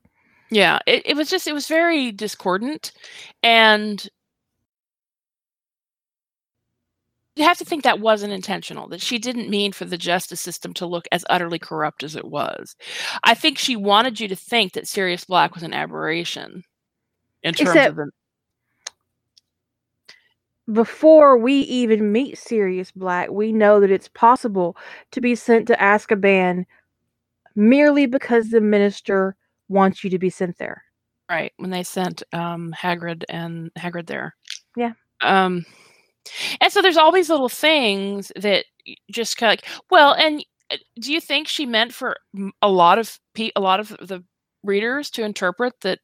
Yeah, 0.52 0.80
it, 0.88 1.04
it 1.06 1.16
was 1.16 1.30
just 1.30 1.48
it 1.48 1.54
was 1.54 1.68
very 1.68 2.12
discordant 2.12 2.92
and 3.44 4.08
you 7.40 7.46
have 7.46 7.58
to 7.58 7.66
think 7.66 7.84
that 7.84 8.00
wasn't 8.00 8.34
intentional, 8.34 8.88
that 8.90 9.02
she 9.02 9.18
didn't 9.18 9.50
mean 9.50 9.72
for 9.72 9.86
the 9.86 9.98
justice 9.98 10.42
system 10.42 10.74
to 10.76 10.86
look 10.86 11.08
as 11.12 11.26
utterly 11.30 11.58
corrupt 11.60 12.04
as 12.04 12.16
it 12.16 12.26
was. 12.26 12.76
I 13.24 13.34
think 13.34 13.58
she 13.58 13.76
wanted 13.76 14.20
you 14.20 14.28
to 14.28 14.36
think 14.36 14.74
that 14.74 14.88
Sirius 14.88 15.26
Black 15.26 15.54
was 15.56 15.64
an 15.64 15.74
aberration 15.74 16.64
in 17.44 17.54
terms 17.54 17.70
Except- 17.70 17.90
of 17.90 17.96
the 17.96 18.12
Before 20.74 21.38
we 21.38 21.54
even 21.62 22.12
meet 22.12 22.38
Sirius 22.38 22.92
Black, 22.92 23.30
we 23.32 23.52
know 23.52 23.80
that 23.80 23.90
it's 23.92 24.10
possible 24.10 24.78
to 25.12 25.22
be 25.22 25.34
sent 25.34 25.68
to 25.68 25.76
Azkaban 25.78 26.66
merely 27.56 28.06
because 28.06 28.50
the 28.50 28.62
minister 28.62 29.36
wants 29.68 30.04
you 30.04 30.10
to 30.12 30.20
be 30.20 30.30
sent 30.30 30.58
there. 30.58 30.84
right 31.30 31.54
when 31.58 31.70
they 31.72 31.84
sent 31.84 32.24
um 32.34 32.74
Hagrid 32.80 33.24
and 33.30 33.72
Hagrid 33.78 34.08
there. 34.08 34.36
Yeah. 34.76 34.94
Um 35.22 35.66
and 36.62 36.72
so 36.72 36.82
there's 36.82 36.98
all 36.98 37.12
these 37.12 37.30
little 37.30 37.50
things 37.50 38.32
that 38.36 38.66
just 39.12 39.38
kind 39.38 39.52
of 39.52 39.54
like 39.64 39.84
well 39.90 40.14
and 40.14 40.44
uh, 40.72 40.78
do 41.02 41.12
you 41.14 41.20
think 41.22 41.48
she 41.48 41.66
meant 41.66 41.94
for 41.94 42.16
a 42.62 42.70
lot 42.70 43.00
of 43.00 43.20
pe- 43.34 43.52
a 43.56 43.62
lot 43.62 43.80
of 43.80 43.90
the 44.02 44.24
readers 44.64 45.10
to 45.10 45.24
interpret 45.24 45.74
that 45.82 46.00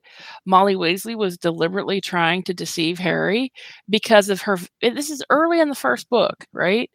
Molly 0.45 0.75
Weasley 0.75 1.15
was 1.15 1.37
deliberately 1.37 1.99
trying 1.99 2.41
to 2.43 2.53
deceive 2.53 2.97
Harry 2.97 3.51
because 3.89 4.29
of 4.29 4.41
her 4.41 4.57
this 4.81 5.09
is 5.09 5.23
early 5.29 5.59
in 5.59 5.67
the 5.69 5.75
first 5.75 6.09
book, 6.09 6.45
right? 6.53 6.89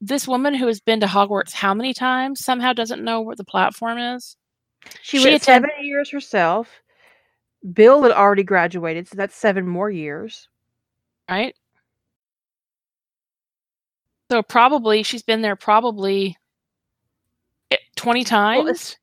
This 0.00 0.28
woman 0.28 0.54
who 0.54 0.66
has 0.68 0.80
been 0.80 1.00
to 1.00 1.06
Hogwarts 1.06 1.52
how 1.52 1.74
many 1.74 1.92
times 1.92 2.44
somehow 2.44 2.72
doesn't 2.72 3.02
know 3.04 3.20
what 3.20 3.36
the 3.36 3.44
platform 3.44 3.98
is? 3.98 4.36
She, 5.02 5.18
She 5.18 5.24
went 5.24 5.42
attend- 5.42 5.64
seven 5.64 5.84
years 5.84 6.10
herself. 6.10 6.68
Bill 7.72 8.02
had 8.02 8.12
already 8.12 8.42
graduated, 8.44 9.08
so 9.08 9.16
that's 9.16 9.36
seven 9.36 9.66
more 9.66 9.90
years. 9.90 10.48
right? 11.30 11.54
So 14.32 14.42
probably 14.42 15.02
she's 15.02 15.22
been 15.22 15.42
there 15.42 15.56
probably 15.56 16.38
eh, 17.70 17.76
20 17.96 18.24
times 18.24 18.66
it's- 18.70 18.96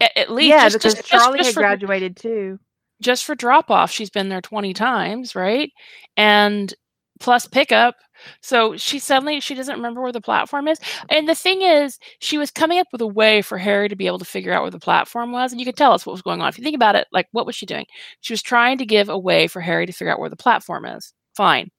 at, 0.00 0.16
at 0.16 0.30
least. 0.32 0.48
yeah, 0.48 0.64
just, 0.64 0.78
because 0.78 0.94
just, 0.94 1.08
just- 1.08 1.22
Charlie 1.22 1.38
just 1.38 1.50
had 1.50 1.54
for, 1.54 1.60
graduated 1.60 2.16
too. 2.16 2.58
just 3.00 3.24
for 3.24 3.36
drop 3.36 3.70
off, 3.70 3.92
she's 3.92 4.10
been 4.10 4.30
there 4.30 4.40
20 4.40 4.74
times, 4.74 5.36
right? 5.36 5.70
And 6.16 6.74
plus 7.20 7.46
pickup. 7.46 7.94
So 8.40 8.76
she 8.76 8.98
suddenly 8.98 9.38
she 9.38 9.54
doesn't 9.54 9.76
remember 9.76 10.02
where 10.02 10.10
the 10.10 10.20
platform 10.20 10.66
is. 10.66 10.80
And 11.08 11.28
the 11.28 11.36
thing 11.36 11.62
is, 11.62 12.00
she 12.18 12.36
was 12.36 12.50
coming 12.50 12.80
up 12.80 12.88
with 12.90 13.00
a 13.00 13.06
way 13.06 13.42
for 13.42 13.58
Harry 13.58 13.88
to 13.88 13.94
be 13.94 14.08
able 14.08 14.18
to 14.18 14.24
figure 14.24 14.52
out 14.52 14.62
where 14.62 14.72
the 14.72 14.80
platform 14.80 15.30
was, 15.30 15.52
and 15.52 15.60
you 15.60 15.64
could 15.66 15.76
tell 15.76 15.92
us 15.92 16.04
what 16.04 16.14
was 16.14 16.22
going 16.22 16.42
on. 16.42 16.48
If 16.48 16.58
you 16.58 16.64
think 16.64 16.74
about 16.74 16.96
it, 16.96 17.06
like 17.12 17.28
what 17.30 17.46
was 17.46 17.54
she 17.54 17.64
doing? 17.64 17.86
She 18.22 18.32
was 18.32 18.42
trying 18.42 18.78
to 18.78 18.86
give 18.86 19.08
a 19.08 19.16
way 19.16 19.46
for 19.46 19.60
Harry 19.60 19.86
to 19.86 19.92
figure 19.92 20.12
out 20.12 20.18
where 20.18 20.30
the 20.30 20.34
platform 20.34 20.84
is. 20.84 21.12
Fine. 21.36 21.70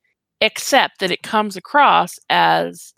Except 0.42 1.00
that 1.00 1.12
it 1.12 1.24
comes 1.24 1.56
across 1.56 2.12
as 2.30 2.94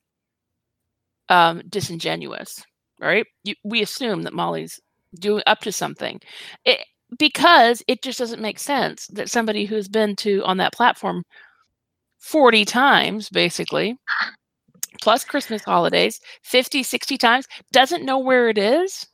um, 1.30 1.62
disingenuous, 1.70 2.64
right? 3.00 3.26
You, 3.44 3.56
we 3.64 3.82
assume 3.82 4.24
that 4.24 4.34
Molly's 4.34 4.80
doing 5.20 5.44
up 5.46 5.60
to 5.62 5.72
something. 5.72 6.20
It, 6.66 6.80
because 7.18 7.82
it 7.88 8.02
just 8.04 8.20
doesn't 8.20 8.42
make 8.42 8.60
sense 8.60 9.08
that 9.08 9.30
somebody 9.30 9.66
who's 9.66 9.88
been 9.88 10.16
to 10.18 10.44
on 10.44 10.58
that 10.58 10.74
platform 10.74 11.24
40 12.20 12.66
times 12.66 13.30
basically 13.30 13.96
plus 15.02 15.24
christmas 15.24 15.64
holidays 15.64 16.20
50 16.44 16.84
60 16.84 17.18
times 17.18 17.48
doesn't 17.72 18.06
know 18.06 18.20
where 18.20 18.50
it 18.50 18.58
is 18.58 19.08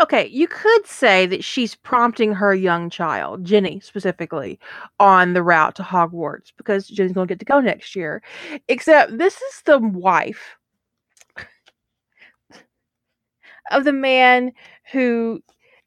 Okay, 0.00 0.26
you 0.26 0.48
could 0.48 0.86
say 0.86 1.24
that 1.26 1.44
she's 1.44 1.76
prompting 1.76 2.32
her 2.32 2.52
young 2.52 2.90
child, 2.90 3.44
Ginny 3.44 3.78
specifically, 3.78 4.58
on 4.98 5.34
the 5.34 5.42
route 5.42 5.76
to 5.76 5.82
Hogwarts 5.82 6.52
because 6.56 6.88
Ginny's 6.88 7.12
going 7.12 7.28
to 7.28 7.32
get 7.32 7.38
to 7.38 7.44
go 7.44 7.60
next 7.60 7.94
year. 7.94 8.22
Except 8.68 9.16
this 9.16 9.40
is 9.40 9.62
the 9.64 9.78
wife 9.78 10.56
of 13.70 13.84
the 13.84 13.92
man 13.92 14.52
who 14.90 15.40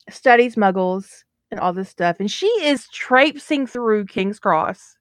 studies 0.10 0.56
muggles 0.56 1.24
and 1.52 1.60
all 1.60 1.74
this 1.74 1.90
stuff. 1.90 2.18
And 2.20 2.32
she 2.32 2.48
is 2.64 2.88
traipsing 2.90 3.68
through 3.68 4.06
King's 4.06 4.40
Cross, 4.40 4.98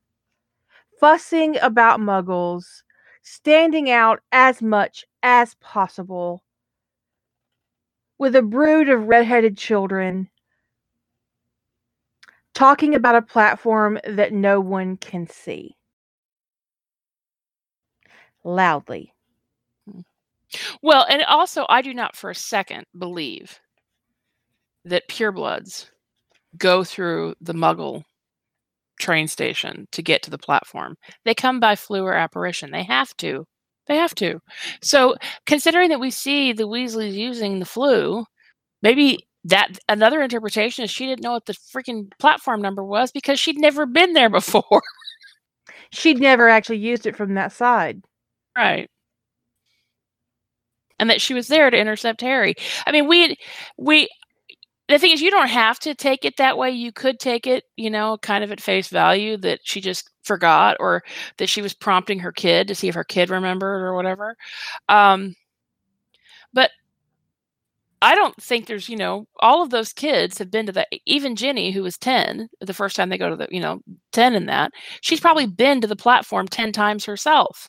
fussing 0.98 1.56
about 1.62 2.00
muggles, 2.00 2.64
standing 3.22 3.88
out 3.88 4.20
as 4.32 4.60
much 4.62 5.04
as 5.22 5.54
possible 5.60 6.42
with 8.18 8.36
a 8.36 8.42
brood 8.42 8.88
of 8.88 9.08
redheaded 9.08 9.56
children 9.56 10.28
talking 12.54 12.94
about 12.94 13.16
a 13.16 13.22
platform 13.22 13.98
that 14.04 14.32
no 14.32 14.60
one 14.60 14.96
can 14.96 15.26
see. 15.26 15.76
Loudly. 18.44 19.12
well 20.80 21.04
and 21.10 21.22
also 21.24 21.66
i 21.68 21.82
do 21.82 21.92
not 21.92 22.14
for 22.14 22.30
a 22.30 22.34
second 22.34 22.86
believe 22.96 23.60
that 24.84 25.08
purebloods 25.08 25.90
go 26.56 26.84
through 26.84 27.34
the 27.40 27.52
muggle 27.52 28.04
train 28.98 29.28
station 29.28 29.86
to 29.92 30.02
get 30.02 30.22
to 30.22 30.30
the 30.30 30.38
platform. 30.38 30.96
They 31.24 31.34
come 31.34 31.60
by 31.60 31.74
Floo 31.74 32.02
or 32.02 32.14
apparition. 32.14 32.70
They 32.70 32.84
have 32.84 33.16
to 33.18 33.46
they 33.86 33.96
have 33.96 34.14
to. 34.16 34.40
So 34.82 35.16
considering 35.46 35.88
that 35.90 36.00
we 36.00 36.10
see 36.10 36.52
the 36.52 36.68
weasleys 36.68 37.14
using 37.14 37.58
the 37.60 37.66
Floo 37.66 38.24
maybe 38.82 39.26
that 39.44 39.78
another 39.88 40.22
interpretation 40.22 40.84
is 40.84 40.90
she 40.90 41.06
didn't 41.06 41.22
know 41.22 41.32
what 41.32 41.46
the 41.46 41.52
freaking 41.54 42.10
platform 42.18 42.60
number 42.62 42.84
was 42.84 43.12
because 43.12 43.38
she'd 43.40 43.58
never 43.58 43.86
been 43.86 44.12
there 44.12 44.30
before. 44.40 44.82
She'd 45.90 46.20
never 46.20 46.48
actually 46.48 46.78
used 46.78 47.06
it 47.06 47.16
from 47.16 47.34
that 47.34 47.50
side. 47.52 48.02
right. 48.56 48.88
And 50.98 51.10
that 51.10 51.20
she 51.20 51.34
was 51.34 51.48
there 51.48 51.70
to 51.70 51.76
intercept 51.78 52.20
harry. 52.22 52.54
I 52.86 52.92
mean 52.92 53.06
we 53.06 53.36
we 53.76 54.08
the 54.88 54.98
thing 54.98 55.12
is 55.12 55.20
you 55.20 55.30
don't 55.30 55.48
have 55.48 55.78
to 55.80 55.94
take 55.94 56.24
it 56.24 56.36
that 56.36 56.58
way. 56.58 56.70
You 56.70 56.92
could 56.92 57.18
take 57.20 57.46
it 57.46 57.64
you 57.76 57.90
know 57.90 58.18
kind 58.22 58.44
of 58.44 58.52
at 58.52 58.60
face 58.60 58.88
value 58.88 59.36
that 59.38 59.60
she 59.64 59.80
just 59.80 60.10
forgot 60.24 60.76
or 60.80 61.02
that 61.38 61.48
she 61.48 61.62
was 61.62 61.74
prompting 61.74 62.18
her 62.20 62.32
kid 62.32 62.68
to 62.68 62.74
see 62.74 62.88
if 62.88 62.94
her 62.94 63.04
kid 63.04 63.30
remembered 63.30 63.82
or 63.82 63.94
whatever. 63.94 64.36
Um 64.88 65.34
but 66.52 66.70
i 68.02 68.14
don't 68.14 68.40
think 68.42 68.66
there's 68.66 68.88
you 68.88 68.96
know 68.96 69.26
all 69.40 69.62
of 69.62 69.70
those 69.70 69.92
kids 69.92 70.38
have 70.38 70.50
been 70.50 70.66
to 70.66 70.72
the 70.72 70.86
even 71.06 71.36
ginny 71.36 71.70
who 71.70 71.82
was 71.82 71.96
10 71.98 72.48
the 72.60 72.74
first 72.74 72.96
time 72.96 73.08
they 73.08 73.18
go 73.18 73.30
to 73.30 73.36
the 73.36 73.48
you 73.50 73.60
know 73.60 73.80
10 74.12 74.34
in 74.34 74.46
that 74.46 74.70
she's 75.00 75.20
probably 75.20 75.46
been 75.46 75.80
to 75.80 75.86
the 75.86 75.96
platform 75.96 76.46
10 76.48 76.72
times 76.72 77.04
herself. 77.04 77.68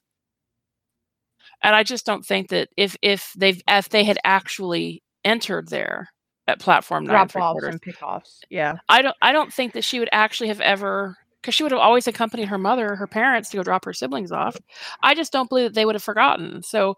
And 1.64 1.76
i 1.76 1.84
just 1.84 2.06
don't 2.06 2.26
think 2.26 2.50
that 2.50 2.70
if 2.78 2.96
if 3.02 3.34
they've 3.38 3.62
if 3.68 3.90
they 3.90 4.04
had 4.04 4.20
actually 4.24 5.04
entered 5.26 5.70
there 5.70 6.10
at 6.48 6.60
platform 6.60 7.06
nine 7.06 7.28
Drop 7.28 7.36
offs 7.36 7.68
and 7.68 7.82
pickoffs. 7.82 8.40
Yeah. 8.50 8.78
I 8.90 9.02
don't 9.02 9.16
I 9.22 9.32
don't 9.32 9.54
think 9.54 9.74
that 9.74 9.84
she 9.84 10.00
would 10.00 10.10
actually 10.12 10.48
have 10.50 10.62
ever 10.62 11.18
because 11.42 11.56
she 11.56 11.64
would 11.64 11.72
have 11.72 11.82
always 11.82 12.08
accompanied 12.08 12.48
her 12.50 12.58
mother, 12.58 12.96
her 12.96 13.08
parents 13.08 13.50
to 13.50 13.58
go 13.58 13.64
drop 13.64 13.86
her 13.86 13.94
siblings 13.94 14.32
off. 14.32 14.58
I 15.04 15.14
just 15.16 15.32
don't 15.32 15.50
believe 15.50 15.66
that 15.70 15.74
they 15.76 15.86
would 15.86 15.96
have 15.96 16.04
forgotten. 16.04 16.64
So 16.64 16.96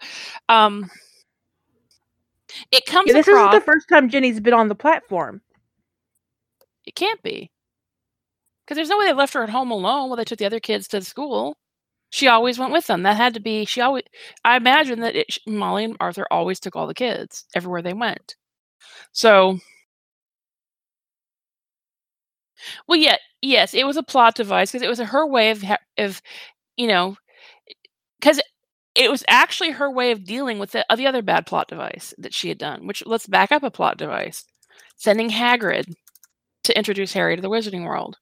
um 0.50 0.90
it 2.72 2.86
comes 2.86 3.08
Yeah, 3.08 3.14
this 3.14 3.28
across 3.28 3.50
isn't 3.54 3.60
the 3.60 3.66
first 3.66 3.88
time 3.90 4.10
Ginny's 4.10 4.40
been 4.40 4.54
on 4.54 4.68
the 4.70 4.76
platform. 4.76 5.42
it 6.86 6.96
can't 6.96 7.22
be. 7.22 7.52
Because 8.66 8.76
there's 8.78 8.90
no 8.90 8.98
way 9.00 9.06
they 9.06 9.14
left 9.14 9.34
her 9.34 9.44
at 9.44 9.50
home 9.50 9.72
alone 9.72 10.10
while 10.10 10.16
they 10.18 10.24
took 10.26 10.40
the 10.40 10.46
other 10.46 10.60
kids 10.60 10.88
to 10.90 11.00
the 11.00 11.06
school. 11.06 11.58
She 12.12 12.28
always 12.28 12.58
went 12.60 12.72
with 12.72 12.88
them. 12.88 13.04
That 13.04 13.18
had 13.18 13.34
to 13.36 13.40
be. 13.40 13.66
She 13.66 13.82
always. 13.82 14.04
I 14.44 14.58
imagine 14.58 15.00
that 15.02 15.16
it, 15.16 15.38
Molly 15.48 15.86
and 15.86 15.98
Arthur 16.00 16.26
always 16.32 16.60
took 16.60 16.76
all 16.76 16.88
the 16.88 16.94
kids 16.96 17.46
everywhere 17.56 17.82
they 17.84 17.94
went. 17.94 18.36
So, 19.12 19.60
well, 22.88 22.98
yeah, 23.00 23.18
yes, 23.42 23.74
it 23.74 23.86
was 23.86 23.98
a 23.98 24.04
plot 24.04 24.36
device 24.36 24.72
because 24.72 24.84
it 24.84 24.90
was 24.90 25.00
her 25.00 25.26
way 25.28 25.52
of, 25.52 25.64
of, 25.98 26.22
you 26.78 26.88
know, 26.88 27.16
because 28.20 28.42
it 28.96 29.10
was 29.10 29.24
actually 29.28 29.72
her 29.72 29.92
way 29.92 30.12
of 30.12 30.26
dealing 30.26 30.60
with 30.60 30.72
the, 30.72 30.86
uh, 30.92 30.96
the 30.96 31.08
other 31.08 31.22
bad 31.22 31.46
plot 31.46 31.68
device 31.68 32.14
that 32.18 32.34
she 32.34 32.50
had 32.50 32.58
done. 32.58 32.88
Which 32.88 33.06
let's 33.06 33.28
back 33.28 33.52
up 33.52 33.64
a 33.64 33.72
plot 33.72 33.98
device, 33.98 34.46
sending 34.98 35.30
Hagrid 35.30 35.94
to 36.66 36.78
introduce 36.78 37.14
Harry 37.14 37.36
to 37.36 37.42
the 37.42 37.50
Wizarding 37.50 37.86
World. 37.86 38.18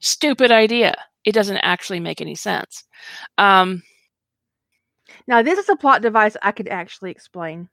Stupid 0.00 0.50
idea. 0.52 0.94
It 1.24 1.32
doesn't 1.32 1.58
actually 1.58 2.00
make 2.00 2.20
any 2.20 2.34
sense. 2.34 2.84
Um, 3.38 3.82
Now, 5.26 5.42
this 5.42 5.58
is 5.58 5.68
a 5.68 5.76
plot 5.76 6.02
device 6.02 6.36
I 6.42 6.52
could 6.52 6.68
actually 6.68 7.10
explain. 7.10 7.68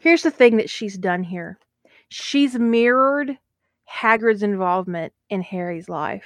Here's 0.00 0.22
the 0.22 0.30
thing 0.30 0.56
that 0.56 0.70
she's 0.70 0.96
done 0.96 1.22
here 1.22 1.58
she's 2.08 2.58
mirrored 2.58 3.38
Hagrid's 3.88 4.42
involvement 4.42 5.12
in 5.28 5.42
Harry's 5.42 5.88
life. 5.88 6.24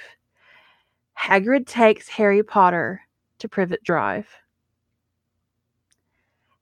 Hagrid 1.19 1.67
takes 1.67 2.07
Harry 2.07 2.41
Potter 2.41 3.01
to 3.39 3.49
Privet 3.49 3.83
Drive. 3.83 4.27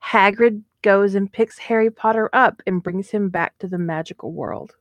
Hagrid 0.02 0.62
goes 0.82 1.14
and 1.14 1.32
picks 1.32 1.58
Harry 1.58 1.90
Potter 1.90 2.28
up 2.32 2.60
and 2.66 2.82
brings 2.82 3.10
him 3.10 3.28
back 3.28 3.56
to 3.58 3.68
the 3.68 3.78
magical 3.78 4.32
world. 4.32 4.74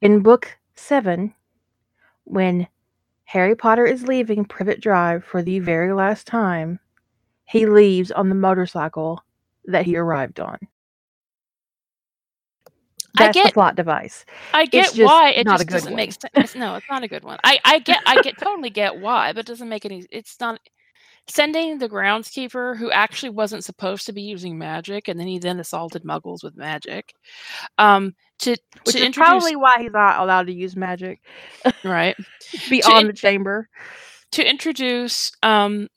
In 0.00 0.20
book 0.20 0.58
seven, 0.74 1.32
when 2.24 2.66
Harry 3.24 3.54
Potter 3.54 3.86
is 3.86 4.08
leaving 4.08 4.44
Privet 4.44 4.80
Drive 4.80 5.24
for 5.24 5.42
the 5.42 5.60
very 5.60 5.92
last 5.92 6.26
time, 6.26 6.80
he 7.44 7.66
leaves 7.66 8.10
on 8.10 8.28
the 8.28 8.34
motorcycle 8.34 9.22
that 9.66 9.84
he 9.86 9.96
arrived 9.96 10.40
on. 10.40 10.58
I 13.18 13.28
That's 13.28 13.42
the 13.42 13.48
get 13.48 13.54
plot 13.54 13.76
device. 13.76 14.24
I 14.52 14.66
get 14.66 14.94
why 14.96 15.30
it 15.30 15.46
not 15.46 15.60
a 15.60 15.64
just 15.64 15.68
doesn't 15.70 15.92
one. 15.92 15.96
make 15.96 16.12
sense. 16.12 16.54
No, 16.54 16.74
it's 16.76 16.86
not 16.90 17.02
a 17.02 17.08
good 17.08 17.24
one. 17.24 17.38
I 17.44 17.58
I 17.64 17.78
get 17.78 18.00
I 18.06 18.18
get 18.18 18.38
totally 18.38 18.70
get 18.70 18.98
why, 18.98 19.32
but 19.32 19.40
it 19.40 19.46
doesn't 19.46 19.68
make 19.68 19.84
any. 19.86 20.04
It's 20.10 20.38
not 20.40 20.60
sending 21.28 21.78
the 21.78 21.88
groundskeeper 21.88 22.76
who 22.76 22.90
actually 22.90 23.30
wasn't 23.30 23.64
supposed 23.64 24.06
to 24.06 24.12
be 24.12 24.22
using 24.22 24.58
magic, 24.58 25.08
and 25.08 25.18
then 25.18 25.26
he 25.26 25.38
then 25.38 25.60
assaulted 25.60 26.04
Muggles 26.04 26.44
with 26.44 26.56
magic. 26.56 27.14
Um, 27.78 28.14
to 28.40 28.56
Which 28.84 28.96
to 28.96 28.98
is 28.98 29.04
introduce 29.04 29.16
probably 29.16 29.56
why 29.56 29.76
he's 29.82 29.92
not 29.92 30.20
allowed 30.20 30.46
to 30.48 30.52
use 30.52 30.76
magic 30.76 31.20
right 31.84 32.16
beyond 32.70 33.00
in- 33.02 33.06
the 33.08 33.12
chamber. 33.14 33.68
to 34.32 34.48
introduce 34.48 35.32
um 35.42 35.88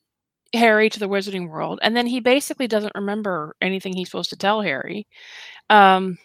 Harry 0.54 0.90
to 0.90 1.00
the 1.00 1.10
Wizarding 1.10 1.50
World, 1.50 1.80
and 1.82 1.96
then 1.96 2.08
he 2.08 2.20
basically 2.20 2.68
doesn't 2.68 2.96
remember 2.96 3.56
anything 3.62 3.94
he's 3.96 4.10
supposed 4.10 4.30
to 4.32 4.38
tell 4.38 4.62
Harry. 4.62 5.08
Um, 5.70 6.18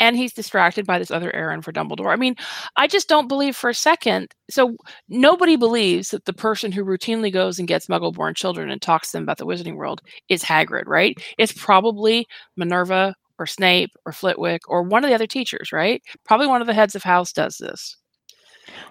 and 0.00 0.16
he's 0.16 0.32
distracted 0.32 0.86
by 0.86 0.98
this 0.98 1.10
other 1.10 1.34
errand 1.36 1.64
for 1.64 1.72
Dumbledore. 1.72 2.10
I 2.12 2.16
mean, 2.16 2.34
I 2.76 2.86
just 2.86 3.08
don't 3.08 3.28
believe 3.28 3.54
for 3.54 3.68
a 3.70 3.74
second. 3.74 4.34
So 4.48 4.76
nobody 5.08 5.56
believes 5.56 6.10
that 6.10 6.24
the 6.24 6.32
person 6.32 6.72
who 6.72 6.84
routinely 6.84 7.30
goes 7.30 7.58
and 7.58 7.68
gets 7.68 7.86
Muggle-born 7.86 8.34
children 8.34 8.70
and 8.70 8.80
talks 8.80 9.10
to 9.10 9.18
them 9.18 9.24
about 9.24 9.36
the 9.36 9.46
Wizarding 9.46 9.76
World 9.76 10.00
is 10.30 10.42
Hagrid, 10.42 10.86
right? 10.86 11.16
It's 11.38 11.52
probably 11.52 12.26
Minerva 12.56 13.14
or 13.38 13.46
Snape 13.46 13.90
or 14.06 14.12
Flitwick 14.12 14.62
or 14.68 14.82
one 14.82 15.04
of 15.04 15.10
the 15.10 15.14
other 15.14 15.26
teachers, 15.26 15.70
right? 15.70 16.02
Probably 16.24 16.46
one 16.46 16.62
of 16.62 16.66
the 16.66 16.74
heads 16.74 16.94
of 16.94 17.02
house 17.02 17.32
does 17.32 17.58
this. 17.58 17.96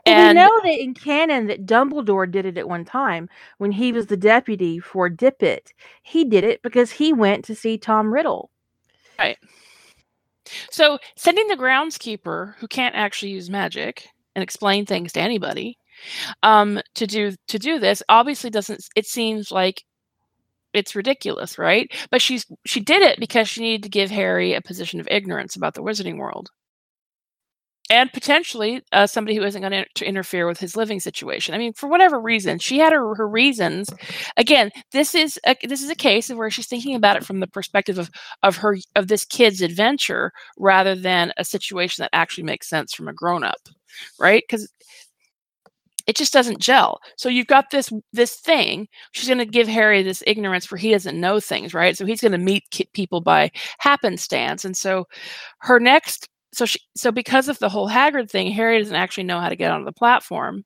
Well, 0.05 0.15
and 0.15 0.37
we 0.37 0.43
know 0.43 0.59
that 0.63 0.81
in 0.81 0.93
canon 0.93 1.47
that 1.47 1.65
Dumbledore 1.65 2.29
did 2.29 2.45
it 2.45 2.57
at 2.57 2.69
one 2.69 2.85
time 2.85 3.29
when 3.57 3.71
he 3.71 3.91
was 3.91 4.07
the 4.07 4.17
deputy 4.17 4.79
for 4.79 5.09
Dippet. 5.09 5.73
He 6.03 6.25
did 6.25 6.43
it 6.43 6.61
because 6.61 6.91
he 6.91 7.13
went 7.13 7.45
to 7.45 7.55
see 7.55 7.77
Tom 7.77 8.13
Riddle. 8.13 8.49
Right. 9.17 9.37
So 10.71 10.97
sending 11.15 11.47
the 11.47 11.57
groundskeeper 11.57 12.55
who 12.55 12.67
can't 12.67 12.95
actually 12.95 13.31
use 13.31 13.49
magic 13.49 14.07
and 14.35 14.43
explain 14.43 14.85
things 14.85 15.13
to 15.13 15.21
anybody 15.21 15.77
um, 16.43 16.81
to 16.95 17.07
do 17.07 17.33
to 17.47 17.59
do 17.59 17.79
this 17.79 18.03
obviously 18.09 18.49
doesn't. 18.49 18.83
It 18.95 19.05
seems 19.05 19.51
like 19.51 19.83
it's 20.73 20.95
ridiculous, 20.95 21.57
right? 21.57 21.91
But 22.11 22.21
she's 22.21 22.45
she 22.65 22.79
did 22.79 23.01
it 23.01 23.19
because 23.19 23.49
she 23.49 23.61
needed 23.61 23.83
to 23.83 23.89
give 23.89 24.09
Harry 24.09 24.53
a 24.53 24.61
position 24.61 24.99
of 24.99 25.07
ignorance 25.09 25.55
about 25.55 25.73
the 25.73 25.83
Wizarding 25.83 26.17
World, 26.17 26.49
and 27.89 28.11
potentially 28.13 28.83
uh, 28.91 29.07
somebody 29.07 29.35
who 29.35 29.43
isn't 29.43 29.61
going 29.61 29.85
to 29.95 30.05
interfere 30.05 30.47
with 30.47 30.59
his 30.59 30.75
living 30.75 30.99
situation. 30.99 31.55
I 31.55 31.57
mean, 31.57 31.73
for 31.73 31.87
whatever 31.89 32.19
reason, 32.19 32.59
she 32.59 32.77
had 32.77 32.93
her, 32.93 33.15
her 33.15 33.27
reasons. 33.27 33.89
Again, 34.37 34.71
this 34.91 35.15
is 35.15 35.39
a, 35.45 35.55
this 35.67 35.81
is 35.81 35.89
a 35.89 35.95
case 35.95 36.29
of 36.29 36.37
where 36.37 36.51
she's 36.51 36.67
thinking 36.67 36.95
about 36.95 37.17
it 37.17 37.25
from 37.25 37.39
the 37.39 37.47
perspective 37.47 37.97
of 37.97 38.09
of 38.43 38.57
her 38.57 38.77
of 38.95 39.07
this 39.07 39.25
kid's 39.25 39.61
adventure 39.61 40.31
rather 40.57 40.95
than 40.95 41.33
a 41.37 41.43
situation 41.45 42.03
that 42.03 42.11
actually 42.13 42.43
makes 42.43 42.69
sense 42.69 42.93
from 42.93 43.07
a 43.07 43.13
grown 43.13 43.43
up, 43.43 43.61
right? 44.19 44.43
Because 44.47 44.71
it 46.07 46.15
just 46.15 46.33
doesn't 46.33 46.59
gel. 46.59 46.99
So 47.17 47.29
you've 47.29 47.47
got 47.47 47.69
this 47.71 47.91
this 48.13 48.35
thing. 48.35 48.87
She's 49.11 49.27
going 49.27 49.37
to 49.39 49.45
give 49.45 49.67
Harry 49.67 50.01
this 50.01 50.23
ignorance 50.25 50.71
where 50.71 50.79
he 50.79 50.91
doesn't 50.91 51.19
know 51.19 51.39
things, 51.39 51.73
right? 51.73 51.95
So 51.95 52.05
he's 52.05 52.21
going 52.21 52.31
to 52.31 52.37
meet 52.37 52.63
ki- 52.71 52.89
people 52.93 53.21
by 53.21 53.51
happenstance, 53.79 54.65
and 54.65 54.75
so 54.75 55.05
her 55.59 55.79
next. 55.79 56.27
So 56.53 56.65
she 56.65 56.79
so 56.95 57.11
because 57.11 57.47
of 57.47 57.59
the 57.59 57.69
whole 57.69 57.89
Hagrid 57.89 58.29
thing, 58.29 58.51
Harry 58.51 58.79
doesn't 58.79 58.95
actually 58.95 59.23
know 59.25 59.39
how 59.39 59.49
to 59.49 59.55
get 59.55 59.71
onto 59.71 59.85
the 59.85 59.91
platform. 59.91 60.65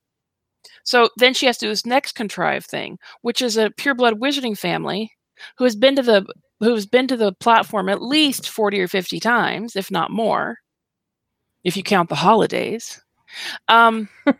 So 0.84 1.10
then 1.16 1.34
she 1.34 1.46
has 1.46 1.58
to 1.58 1.66
do 1.66 1.70
this 1.70 1.86
next 1.86 2.12
contrived 2.12 2.66
thing, 2.66 2.98
which 3.22 3.42
is 3.42 3.56
a 3.56 3.70
pureblood 3.70 4.14
wizarding 4.14 4.56
family 4.58 5.12
who 5.58 5.64
has 5.64 5.76
been 5.76 5.96
to 5.96 6.02
the 6.02 6.24
who's 6.60 6.86
been 6.86 7.06
to 7.08 7.16
the 7.16 7.32
platform 7.34 7.88
at 7.88 8.02
least 8.02 8.48
40 8.48 8.80
or 8.80 8.88
50 8.88 9.20
times, 9.20 9.76
if 9.76 9.90
not 9.90 10.10
more, 10.10 10.56
if 11.64 11.76
you 11.76 11.82
count 11.82 12.08
the 12.08 12.14
holidays. 12.14 13.02
Um, 13.68 14.08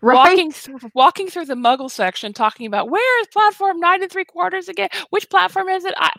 Right? 0.00 0.14
walking 0.14 0.52
through, 0.52 0.78
walking 0.94 1.28
through 1.28 1.46
the 1.46 1.54
muggle 1.54 1.90
section 1.90 2.32
talking 2.32 2.66
about 2.66 2.88
where 2.88 3.20
is 3.20 3.26
platform 3.28 3.80
nine 3.80 4.00
and 4.00 4.12
three 4.12 4.24
quarters 4.24 4.68
again 4.68 4.88
which 5.10 5.28
platform 5.28 5.68
is 5.68 5.84
it 5.84 5.92
I, 5.96 6.12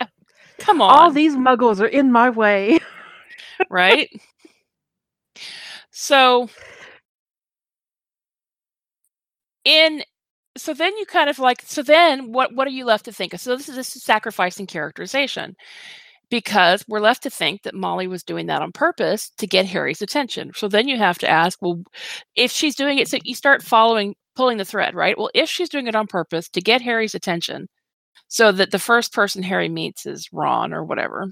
come 0.60 0.82
on 0.82 0.92
All 0.92 1.12
these 1.12 1.38
muggles 1.38 1.80
are 1.80 1.88
in 1.88 2.12
my 2.12 2.30
way. 2.30 2.80
right 3.70 4.10
so 5.94 6.50
in 9.66 10.04
so 10.58 10.74
then 10.74 10.96
you 10.98 11.06
kind 11.06 11.30
of 11.30 11.40
like 11.40 11.62
so 11.64 11.82
then 11.82 12.32
what 12.32 12.54
what 12.56 12.68
are 12.68 12.72
you 12.72 12.86
left 12.86 13.06
to 13.06 13.12
think 13.12 13.34
of 13.34 13.40
so 13.42 13.56
this 13.56 13.70
is 13.70 13.76
this 13.76 13.96
is 13.96 14.04
sacrificing 14.04 14.68
characterization 14.68 15.56
because 16.32 16.84
we're 16.90 17.00
left 17.00 17.24
to 17.24 17.30
think 17.30 17.64
that 17.64 17.76
Molly 17.76 18.08
was 18.08 18.24
doing 18.24 18.48
that 18.48 18.62
on 18.62 18.72
purpose 18.74 19.32
to 19.38 19.48
get 19.48 19.66
Harry's 19.68 20.02
attention. 20.02 20.52
So 20.56 20.68
then 20.68 20.88
you 20.88 20.98
have 20.98 21.20
to 21.20 21.30
ask, 21.30 21.62
well, 21.62 21.82
if 22.36 22.52
she's 22.52 22.76
doing 22.76 22.98
it, 23.00 23.08
so 23.08 23.20
you 23.24 23.36
start 23.36 23.64
following, 23.64 24.16
pulling 24.36 24.58
the 24.58 24.66
thread, 24.66 24.96
right? 24.96 25.18
Well, 25.18 25.30
if 25.36 25.50
she's 25.50 25.70
doing 25.70 25.88
it 25.88 25.96
on 25.96 26.08
purpose 26.08 26.50
to 26.50 26.62
get 26.62 26.82
Harry's 26.82 27.16
attention, 27.16 27.68
so 28.30 28.52
that 28.54 28.72
the 28.72 28.80
first 28.80 29.14
person 29.14 29.44
Harry 29.44 29.70
meets 29.70 30.06
is 30.06 30.30
Ron 30.34 30.74
or 30.74 30.84
whatever, 30.84 31.28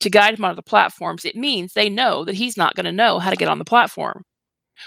to 0.00 0.10
guide 0.10 0.38
him 0.38 0.44
onto 0.44 0.56
the 0.56 0.62
platforms, 0.62 1.24
it 1.24 1.36
means 1.36 1.72
they 1.72 1.88
know 1.88 2.24
that 2.24 2.34
he's 2.34 2.56
not 2.56 2.74
going 2.74 2.86
to 2.86 2.92
know 2.92 3.18
how 3.18 3.30
to 3.30 3.36
get 3.36 3.48
on 3.48 3.58
the 3.58 3.64
platform. 3.64 4.24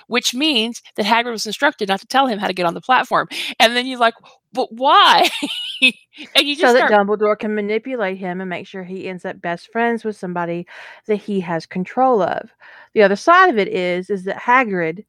Which 0.06 0.36
means 0.36 0.84
that 0.98 1.08
Hagrid 1.08 1.32
was 1.32 1.48
instructed 1.48 1.90
not 1.90 2.00
to 2.02 2.06
tell 2.06 2.28
him 2.28 2.38
how 2.38 2.46
to 2.46 2.54
get 2.54 2.68
on 2.68 2.76
the 2.76 2.82
platform. 2.82 3.28
And 3.60 3.76
then 3.76 3.88
you're 3.88 3.98
like, 3.98 4.14
but 4.54 4.72
why? 4.72 5.28
and 5.82 5.94
you 6.36 6.56
just 6.56 6.62
so 6.62 6.74
that 6.74 6.88
start 6.88 6.92
Dumbledore 6.92 7.40
can 7.40 7.56
manipulate 7.56 8.20
him 8.20 8.40
and 8.40 8.52
make 8.52 8.68
sure 8.68 8.84
he 8.84 9.08
ends 9.08 9.26
up 9.26 9.42
best 9.42 9.72
friends 9.72 10.04
with 10.04 10.16
somebody 10.16 10.68
that 11.08 11.16
he 11.16 11.40
has 11.40 11.66
control 11.66 12.22
of. 12.22 12.52
The 12.94 13.02
other 13.02 13.16
side 13.16 13.50
of 13.50 13.58
it 13.58 13.68
is 13.68 14.12
is 14.12 14.26
that 14.26 14.38
Hagrid 14.38 15.06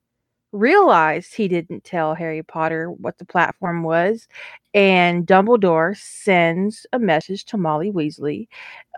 realized 0.53 1.35
he 1.35 1.49
didn't 1.49 1.85
tell 1.85 2.15
Harry 2.15 2.43
Potter 2.43 2.91
what 2.91 3.19
the 3.19 3.25
platform 3.25 3.83
was, 3.83 4.29
and 4.75 5.27
Dumbledore 5.27 5.97
sends 5.97 6.87
a 6.93 6.99
message 6.99 7.45
to 7.47 7.57
Molly 7.57 7.91
Weasley 7.91 8.49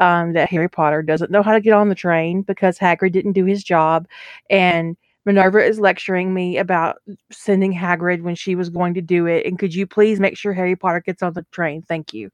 um, 0.01 0.33
that 0.33 0.49
Harry 0.51 0.69
Potter 0.69 1.03
doesn't 1.03 1.31
know 1.31 1.43
how 1.43 1.53
to 1.53 1.61
get 1.61 1.73
on 1.73 1.89
the 1.89 1.95
train 1.95 2.43
because 2.43 2.79
Hagrid 2.79 3.13
didn't 3.13 3.33
do 3.33 3.45
his 3.45 3.63
job, 3.63 4.07
and 4.51 4.97
Minerva 5.25 5.65
is 5.65 5.79
lecturing 5.79 6.35
me 6.35 6.59
about 6.59 6.97
sending 7.31 7.73
Hagrid 7.73 8.23
when 8.23 8.35
she 8.35 8.55
was 8.55 8.71
going 8.71 8.95
to 8.95 9.03
do 9.03 9.27
it. 9.27 9.47
And 9.47 9.59
could 9.59 9.75
you 9.75 9.87
please 9.87 10.19
make 10.19 10.37
sure 10.37 10.53
Harry 10.53 10.75
Potter 10.75 11.01
gets 11.01 11.23
on 11.23 11.33
the 11.35 11.47
train? 11.53 11.83
Thank 11.83 12.13
you. 12.13 12.31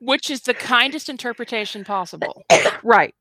which 0.00 0.30
is 0.30 0.42
the 0.42 0.54
kindest 0.54 1.08
interpretation 1.08 1.84
possible. 1.84 2.42
right. 2.82 3.14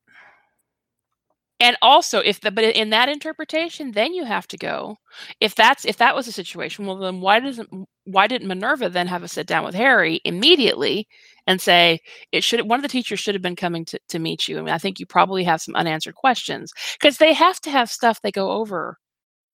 And 1.64 1.78
also, 1.82 2.20
if 2.20 2.42
the 2.42 2.52
but 2.52 2.66
in 2.66 2.90
that 2.90 3.08
interpretation, 3.08 3.94
then 3.94 4.14
you 4.14 4.26
have 4.26 4.46
to 4.50 4.58
go. 4.58 4.98
If 5.40 5.56
that's 5.56 5.86
if 5.86 5.96
that 5.96 6.14
was 6.14 6.28
a 6.28 6.34
situation, 6.34 6.86
well, 6.86 6.98
then 6.98 7.22
why 7.22 7.40
doesn't 7.40 7.70
why 8.04 8.28
didn't 8.28 8.50
Minerva 8.50 8.90
then 8.90 9.08
have 9.08 9.24
a 9.24 9.30
sit 9.30 9.48
down 9.48 9.64
with 9.64 9.74
Harry 9.74 10.20
immediately 10.26 11.08
and 11.48 11.62
say 11.62 12.02
it 12.34 12.44
should 12.44 12.68
one 12.68 12.80
of 12.80 12.84
the 12.84 12.90
teachers 12.90 13.22
should 13.22 13.34
have 13.34 13.42
been 13.42 13.56
coming 13.56 13.86
to, 13.86 14.00
to 14.10 14.20
meet 14.20 14.46
you? 14.50 14.60
I 14.60 14.62
mean, 14.62 14.74
I 14.74 14.78
think 14.78 15.00
you 15.00 15.06
probably 15.06 15.46
have 15.46 15.62
some 15.62 15.74
unanswered 15.76 16.16
questions 16.16 16.74
because 17.00 17.16
they 17.18 17.32
have 17.32 17.62
to 17.62 17.70
have 17.70 17.90
stuff 17.90 18.20
they 18.22 18.32
go 18.32 18.52
over 18.52 18.98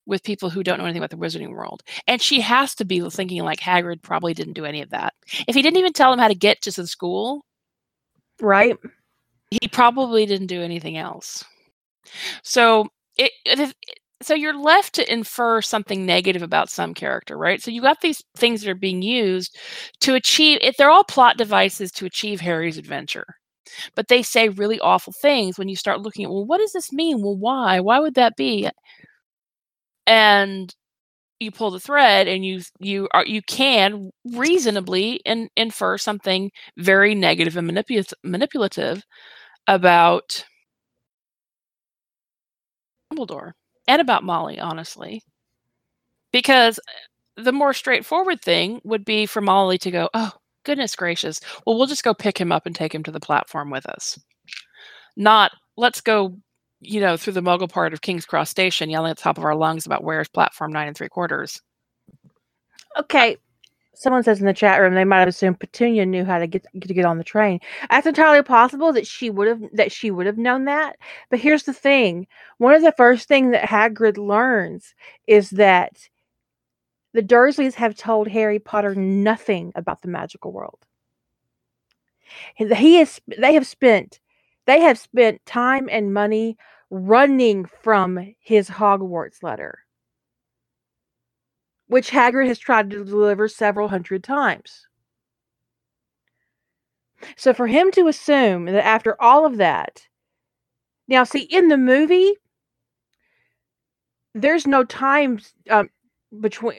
with 0.04 0.24
people 0.24 0.50
who 0.50 0.64
don't 0.64 0.78
know 0.78 0.86
anything 0.86 1.00
about 1.00 1.10
the 1.10 1.16
wizarding 1.16 1.50
world. 1.50 1.84
And 2.08 2.20
she 2.20 2.40
has 2.40 2.74
to 2.76 2.84
be 2.84 3.08
thinking 3.08 3.44
like 3.44 3.60
Hagrid 3.60 4.02
probably 4.02 4.34
didn't 4.34 4.54
do 4.54 4.64
any 4.64 4.82
of 4.82 4.90
that. 4.90 5.14
If 5.46 5.54
he 5.54 5.62
didn't 5.62 5.78
even 5.78 5.92
tell 5.92 6.10
them 6.10 6.18
how 6.18 6.26
to 6.26 6.34
get 6.34 6.60
to 6.62 6.72
the 6.72 6.88
school, 6.88 7.44
right? 8.40 8.76
He 9.52 9.68
probably 9.68 10.26
didn't 10.26 10.48
do 10.48 10.60
anything 10.60 10.96
else. 10.96 11.44
So 12.42 12.86
it, 13.16 13.32
it 13.44 13.74
so 14.22 14.34
you're 14.34 14.58
left 14.58 14.94
to 14.94 15.12
infer 15.12 15.62
something 15.62 16.04
negative 16.04 16.42
about 16.42 16.68
some 16.68 16.92
character, 16.92 17.38
right? 17.38 17.62
So 17.62 17.70
you 17.70 17.80
got 17.80 18.02
these 18.02 18.22
things 18.36 18.60
that 18.62 18.70
are 18.70 18.74
being 18.74 19.00
used 19.02 19.56
to 20.02 20.14
achieve 20.14 20.58
if 20.60 20.76
they're 20.76 20.90
all 20.90 21.04
plot 21.04 21.38
devices 21.38 21.90
to 21.92 22.04
achieve 22.06 22.40
Harry's 22.40 22.76
adventure. 22.76 23.24
But 23.96 24.08
they 24.08 24.22
say 24.22 24.48
really 24.50 24.80
awful 24.80 25.14
things 25.22 25.58
when 25.58 25.68
you 25.68 25.76
start 25.76 26.02
looking 26.02 26.24
at, 26.24 26.30
well, 26.32 26.46
what 26.46 26.58
does 26.58 26.72
this 26.72 26.92
mean? 26.92 27.22
Well, 27.22 27.36
why? 27.36 27.80
Why 27.80 28.00
would 28.00 28.14
that 28.14 28.36
be? 28.36 28.68
and 30.06 30.74
you 31.40 31.50
pull 31.52 31.70
the 31.70 31.80
thread 31.80 32.28
and 32.28 32.44
you 32.44 32.62
you 32.80 33.08
are 33.14 33.26
you 33.26 33.42
can 33.42 34.10
reasonably 34.34 35.14
in, 35.26 35.48
infer 35.56 35.98
something 35.98 36.50
very 36.78 37.14
negative 37.14 37.56
and 37.56 37.66
manipulative 37.66 38.14
manipulative 38.24 39.02
about 39.68 40.44
Dumbledore 43.26 43.52
and 43.88 44.00
about 44.00 44.24
Molly, 44.24 44.58
honestly, 44.58 45.22
because 46.32 46.78
uh, 46.78 47.42
the 47.42 47.52
more 47.52 47.72
straightforward 47.72 48.42
thing 48.42 48.80
would 48.84 49.04
be 49.04 49.26
for 49.26 49.40
Molly 49.40 49.78
to 49.78 49.90
go, 49.90 50.08
"Oh, 50.14 50.32
goodness 50.64 50.96
gracious! 50.96 51.40
Well, 51.66 51.76
we'll 51.76 51.86
just 51.86 52.04
go 52.04 52.14
pick 52.14 52.38
him 52.40 52.52
up 52.52 52.66
and 52.66 52.74
take 52.74 52.94
him 52.94 53.02
to 53.04 53.12
the 53.12 53.20
platform 53.20 53.70
with 53.70 53.86
us." 53.86 54.18
Not 55.16 55.52
let's 55.76 56.00
go 56.00 56.36
you 56.80 57.00
know, 57.00 57.16
through 57.16 57.34
the 57.34 57.42
muggle 57.42 57.70
part 57.70 57.92
of 57.92 58.00
King's 58.00 58.24
Cross 58.24 58.50
Station, 58.50 58.90
yelling 58.90 59.10
at 59.10 59.18
the 59.18 59.22
top 59.22 59.38
of 59.38 59.44
our 59.44 59.54
lungs 59.54 59.86
about 59.86 60.02
where's 60.02 60.28
platform 60.28 60.72
nine 60.72 60.88
and 60.88 60.96
three 60.96 61.08
quarters. 61.08 61.60
Okay. 62.98 63.36
Someone 63.94 64.22
says 64.22 64.40
in 64.40 64.46
the 64.46 64.52
chat 64.54 64.80
room 64.80 64.94
they 64.94 65.04
might 65.04 65.18
have 65.18 65.28
assumed 65.28 65.60
Petunia 65.60 66.06
knew 66.06 66.24
how 66.24 66.38
to 66.38 66.46
get 66.46 66.64
to 66.80 66.94
get 66.94 67.04
on 67.04 67.18
the 67.18 67.24
train. 67.24 67.60
That's 67.90 68.06
entirely 68.06 68.42
possible 68.42 68.92
that 68.92 69.06
she 69.06 69.30
would 69.30 69.48
have 69.48 69.62
that 69.72 69.92
she 69.92 70.10
would 70.10 70.26
have 70.26 70.38
known 70.38 70.64
that. 70.66 70.96
But 71.28 71.40
here's 71.40 71.64
the 71.64 71.72
thing: 71.72 72.26
one 72.58 72.74
of 72.74 72.82
the 72.82 72.94
first 72.96 73.28
things 73.28 73.52
that 73.52 73.68
Hagrid 73.68 74.16
learns 74.16 74.94
is 75.26 75.50
that 75.50 76.08
the 77.12 77.22
Dursleys 77.22 77.74
have 77.74 77.96
told 77.96 78.28
Harry 78.28 78.58
Potter 78.58 78.94
nothing 78.94 79.72
about 79.74 80.02
the 80.02 80.08
magical 80.08 80.52
world. 80.52 80.78
He 82.54 83.00
is 83.00 83.20
they 83.26 83.54
have 83.54 83.66
spent 83.66 84.20
they 84.66 84.80
have 84.80 84.98
spent 84.98 85.44
time 85.46 85.88
and 85.90 86.14
money 86.14 86.56
running 86.90 87.64
from 87.82 88.34
his 88.38 88.68
Hogwarts 88.68 89.42
letter, 89.42 89.80
which 91.90 92.12
Hagrid 92.12 92.46
has 92.46 92.60
tried 92.60 92.88
to 92.90 93.04
deliver 93.04 93.48
several 93.48 93.88
hundred 93.88 94.22
times. 94.22 94.86
So 97.36 97.52
for 97.52 97.66
him 97.66 97.90
to 97.92 98.06
assume 98.06 98.66
that 98.66 98.86
after 98.86 99.20
all 99.20 99.44
of 99.44 99.56
that, 99.56 100.06
now 101.08 101.24
see 101.24 101.40
in 101.40 101.66
the 101.66 101.76
movie, 101.76 102.34
there's 104.34 104.68
no 104.68 104.84
time 104.84 105.40
um, 105.68 105.90
between. 106.38 106.78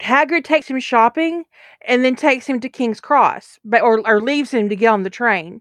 Hagrid 0.00 0.44
takes 0.44 0.68
him 0.68 0.78
shopping 0.78 1.44
and 1.86 2.04
then 2.04 2.14
takes 2.14 2.46
him 2.46 2.60
to 2.60 2.68
King's 2.68 3.00
Cross, 3.00 3.58
but 3.64 3.82
or, 3.82 4.00
or 4.06 4.20
leaves 4.20 4.52
him 4.54 4.68
to 4.68 4.76
get 4.76 4.88
on 4.88 5.02
the 5.02 5.10
train 5.10 5.60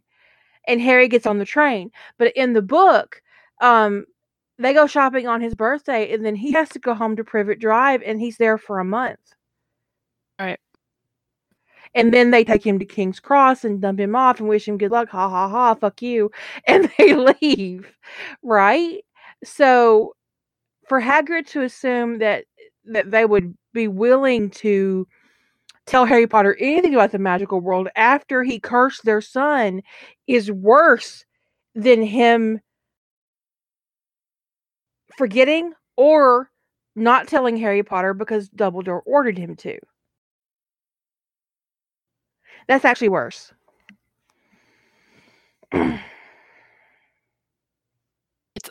and 0.68 0.80
Harry 0.80 1.08
gets 1.08 1.26
on 1.26 1.40
the 1.40 1.46
train. 1.46 1.90
But 2.20 2.36
in 2.36 2.54
the 2.54 2.62
book, 2.62 3.24
um, 3.62 4.06
they 4.62 4.74
go 4.74 4.88
shopping 4.88 5.28
on 5.28 5.41
his 5.41 5.55
birthday, 5.55 6.14
and 6.14 6.26
then 6.26 6.36
he 6.36 6.51
has 6.53 6.70
to 6.70 6.80
go 6.80 6.93
home 6.93 7.16
to 7.16 7.24
Privet 7.24 7.59
Drive, 7.59 8.01
and 8.03 8.20
he's 8.20 8.38
there 8.38 8.57
for 8.57 8.80
a 8.80 8.86
month. 8.86 9.34
Right. 10.39 10.59
And 11.93 12.14
then 12.14 12.32
they 12.32 12.43
take 12.43 12.66
him 12.66 12.80
to 12.80 12.86
King's 12.86 13.20
Cross 13.20 13.66
and 13.66 13.82
dump 13.82 13.99
him 13.99 14.16
off 14.16 14.39
and 14.39 14.47
wish 14.47 14.68
him 14.68 14.78
good 14.78 14.91
luck. 14.91 15.09
Ha 15.09 15.30
ha 15.30 15.49
ha, 15.49 15.76
fuck 15.76 16.01
you. 16.01 16.32
And 16.68 16.89
they 16.97 17.14
leave. 17.14 17.91
Right? 18.43 19.03
So 19.43 20.16
for 20.88 21.01
Hagrid 21.01 21.47
to 21.47 21.64
assume 21.64 22.20
that 22.20 22.45
that 22.86 23.12
they 23.12 23.26
would 23.26 23.55
be 23.74 23.88
willing 23.88 24.49
to 24.49 25.07
tell 25.86 26.05
Harry 26.05 26.28
Potter 26.28 26.55
anything 26.59 26.93
about 26.95 27.12
the 27.12 27.20
magical 27.20 27.62
world 27.62 27.89
after 27.95 28.43
he 28.43 28.59
cursed 28.59 29.03
their 29.03 29.22
son 29.22 29.82
is 30.28 30.51
worse 30.51 31.26
than 31.76 32.01
him 32.01 32.59
forgetting 35.18 35.74
or 35.97 36.49
not 36.95 37.28
telling 37.28 37.57
Harry 37.57 37.84
Potter 37.84 38.14
because 38.14 38.49
Dumbledore 38.49 39.01
ordered 39.05 39.38
him 39.38 39.55
to. 39.57 39.78
That's 42.68 42.86
actually 42.86 43.09
worse. 43.09 43.53
it's 45.74 45.99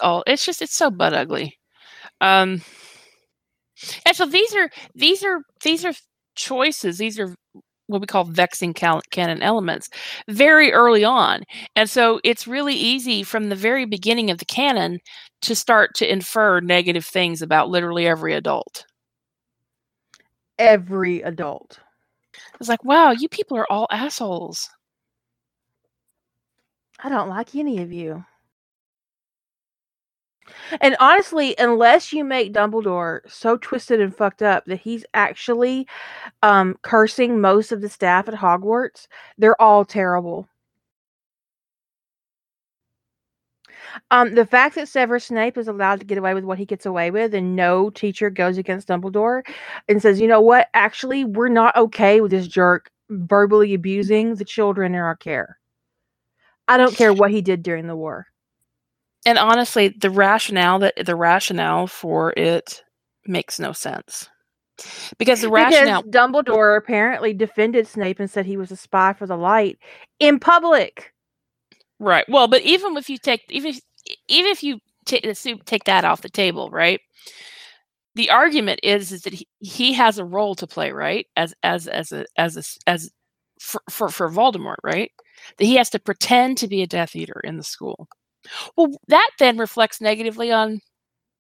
all 0.01 0.22
it's 0.26 0.45
just 0.45 0.62
it's 0.62 0.74
so 0.74 0.91
butt 0.91 1.14
ugly. 1.14 1.59
Um 2.20 2.62
and 4.07 4.16
so 4.16 4.26
these 4.26 4.55
are 4.55 4.70
these 4.95 5.24
are 5.24 5.41
these 5.62 5.84
are 5.84 5.95
choices. 6.34 6.99
These 6.99 7.18
are 7.18 7.34
what 7.91 8.01
we 8.01 8.07
call 8.07 8.24
vexing 8.24 8.74
cal- 8.74 9.03
canon 9.11 9.43
elements 9.43 9.88
very 10.28 10.72
early 10.72 11.05
on. 11.05 11.43
And 11.76 11.88
so 11.88 12.20
it's 12.24 12.47
really 12.47 12.74
easy 12.74 13.22
from 13.22 13.49
the 13.49 13.57
very 13.57 13.84
beginning 13.84 14.30
of 14.30 14.38
the 14.38 14.45
canon 14.45 15.01
to 15.43 15.55
start 15.55 15.95
to 15.97 16.11
infer 16.11 16.61
negative 16.61 17.05
things 17.05 17.43
about 17.43 17.68
literally 17.68 18.07
every 18.07 18.34
adult. 18.34 18.84
Every 20.59 21.22
adult. 21.22 21.80
It's 22.61 22.68
like, 22.68 22.84
wow, 22.84 23.12
you 23.12 23.28
people 23.28 23.57
are 23.57 23.70
all 23.72 23.86
assholes. 23.91 24.68
I 27.03 27.09
don't 27.09 27.30
like 27.30 27.55
any 27.55 27.82
of 27.82 27.93
you. 27.93 28.24
And 30.81 30.97
honestly, 31.01 31.55
unless 31.59 32.13
you 32.13 32.25
make 32.25 32.53
Dumbledore 32.53 33.21
so 33.31 33.57
twisted 33.59 34.01
and 34.01 34.15
fucked 34.17 34.43
up 34.43 34.65
that 34.67 34.81
he's 34.81 35.05
actually 35.15 35.87
um, 36.43 36.77
cursing 36.83 37.41
most 37.41 37.73
of 37.73 37.81
the 37.81 37.89
staff 37.89 38.29
at 38.29 38.35
Hogwarts, 38.35 39.07
they're 39.39 39.61
all 39.61 39.85
terrible. 39.85 40.49
Um, 44.11 44.35
the 44.35 44.47
fact 44.47 44.75
that 44.77 44.89
Severus 44.89 45.27
Snape 45.27 45.59
is 45.59 45.69
allowed 45.69 46.01
to 46.01 46.07
get 46.07 46.19
away 46.19 46.35
with 46.35 46.45
what 46.45 46.59
he 46.59 46.65
gets 46.67 46.87
away 46.87 47.11
with, 47.11 47.35
and 47.35 47.57
no 47.57 47.91
teacher 47.91 48.31
goes 48.31 48.59
against 48.59 48.89
Dumbledore 48.89 49.43
and 49.89 50.01
says, 50.03 50.21
"You 50.21 50.29
know 50.29 50.41
what? 50.41 50.69
Actually, 50.75 51.25
we're 51.25 51.49
not 51.49 51.77
okay 51.77 52.21
with 52.21 52.31
this 52.31 52.47
jerk 52.49 52.91
verbally 53.11 53.75
abusing 53.75 54.35
the 54.37 54.45
children 54.45 54.95
in 54.95 55.01
our 55.01 55.17
care." 55.17 55.59
I 56.69 56.77
don't 56.79 56.97
care 56.97 57.13
what 57.13 57.31
he 57.31 57.43
did 57.43 57.63
during 57.63 57.87
the 57.87 57.97
war 57.97 58.30
and 59.27 59.39
honestly, 59.39 59.89
the 59.89 60.11
rationale 60.11 60.79
that 60.81 61.05
the 61.05 61.16
rationale 61.16 61.87
for 61.87 62.33
it 62.37 62.83
makes 63.27 63.59
no 63.59 63.73
sense. 63.73 64.29
Because 65.18 65.43
the 65.43 65.51
rationale 65.51 66.03
because 66.03 66.21
Dumbledore 66.21 66.77
apparently 66.77 67.35
defended 67.35 67.87
Snape 67.87 68.18
and 68.18 68.31
said 68.31 68.47
he 68.47 68.57
was 68.57 68.71
a 68.71 68.77
spy 68.77 69.12
for 69.12 69.27
the 69.27 69.37
light 69.37 69.79
in 70.18 70.41
public. 70.41 71.12
Right. 71.99 72.25
Well, 72.29 72.49
but 72.49 72.62
even 72.62 72.97
if 72.97 73.11
you 73.11 73.18
take 73.18 73.45
even 73.51 73.73
if, 73.73 73.81
even 74.29 74.51
if 74.51 74.62
you 74.62 74.79
take 75.05 75.27
take 75.66 75.85
that 75.85 76.05
off 76.05 76.23
the 76.23 76.31
table, 76.31 76.71
right? 76.71 77.01
The 78.14 78.31
argument 78.31 78.81
is 78.83 79.12
is 79.12 79.23
that 79.23 79.35
he, 79.35 79.47
he 79.59 79.93
has 79.93 80.18
a 80.18 80.25
role 80.25 80.55
to 80.55 80.66
play, 80.66 80.93
right? 80.93 81.27
As 81.37 81.55
as 81.62 81.87
as 81.87 82.11
a 82.12 82.25
as 82.39 82.57
a 82.57 82.91
as 82.91 83.11
for, 83.61 83.83
for 83.91 84.09
for 84.09 84.31
Voldemort, 84.31 84.77
right? 84.83 85.11
That 85.59 85.66
he 85.66 85.77
has 85.77 85.91
to 85.91 85.99
pretend 85.99 86.57
to 86.59 86.68
be 86.68 86.83
a 86.83 86.87
Death 86.87 87.14
Eater 87.14 87.41
in 87.45 87.59
the 87.59 87.62
school. 87.62 88.09
Well, 88.76 88.88
that 89.09 89.30
then 89.38 89.59
reflects 89.59 90.01
negatively 90.01 90.51
on 90.53 90.80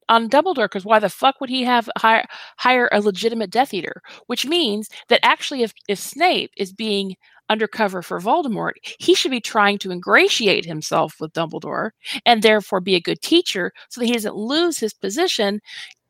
on 0.08 0.28
Dumbledore 0.30 0.66
because 0.66 0.84
why 0.84 0.98
the 1.00 1.08
fuck 1.10 1.40
would 1.40 1.50
he 1.50 1.64
have 1.64 1.90
hire 1.98 2.26
hire 2.58 2.88
a 2.92 3.00
legitimate 3.00 3.50
Death 3.50 3.74
Eater? 3.74 4.02
Which 4.26 4.46
means 4.46 4.88
that 5.08 5.20
actually, 5.24 5.62
if 5.62 5.72
if 5.88 5.98
Snape 5.98 6.52
is 6.56 6.72
being 6.72 7.16
undercover 7.50 8.02
for 8.02 8.20
Voldemort, 8.20 8.74
he 9.00 9.14
should 9.14 9.30
be 9.32 9.40
trying 9.40 9.78
to 9.78 9.90
ingratiate 9.92 10.64
himself 10.66 11.16
with 11.20 11.32
Dumbledore 11.34 11.90
and 12.26 12.42
therefore 12.42 12.80
be 12.80 12.94
a 12.96 13.00
good 13.00 13.22
teacher 13.22 13.72
so 13.90 14.00
that 14.00 14.06
he 14.06 14.14
doesn't 14.14 14.36
lose 14.36 14.78
his 14.78 14.94
position 14.94 15.60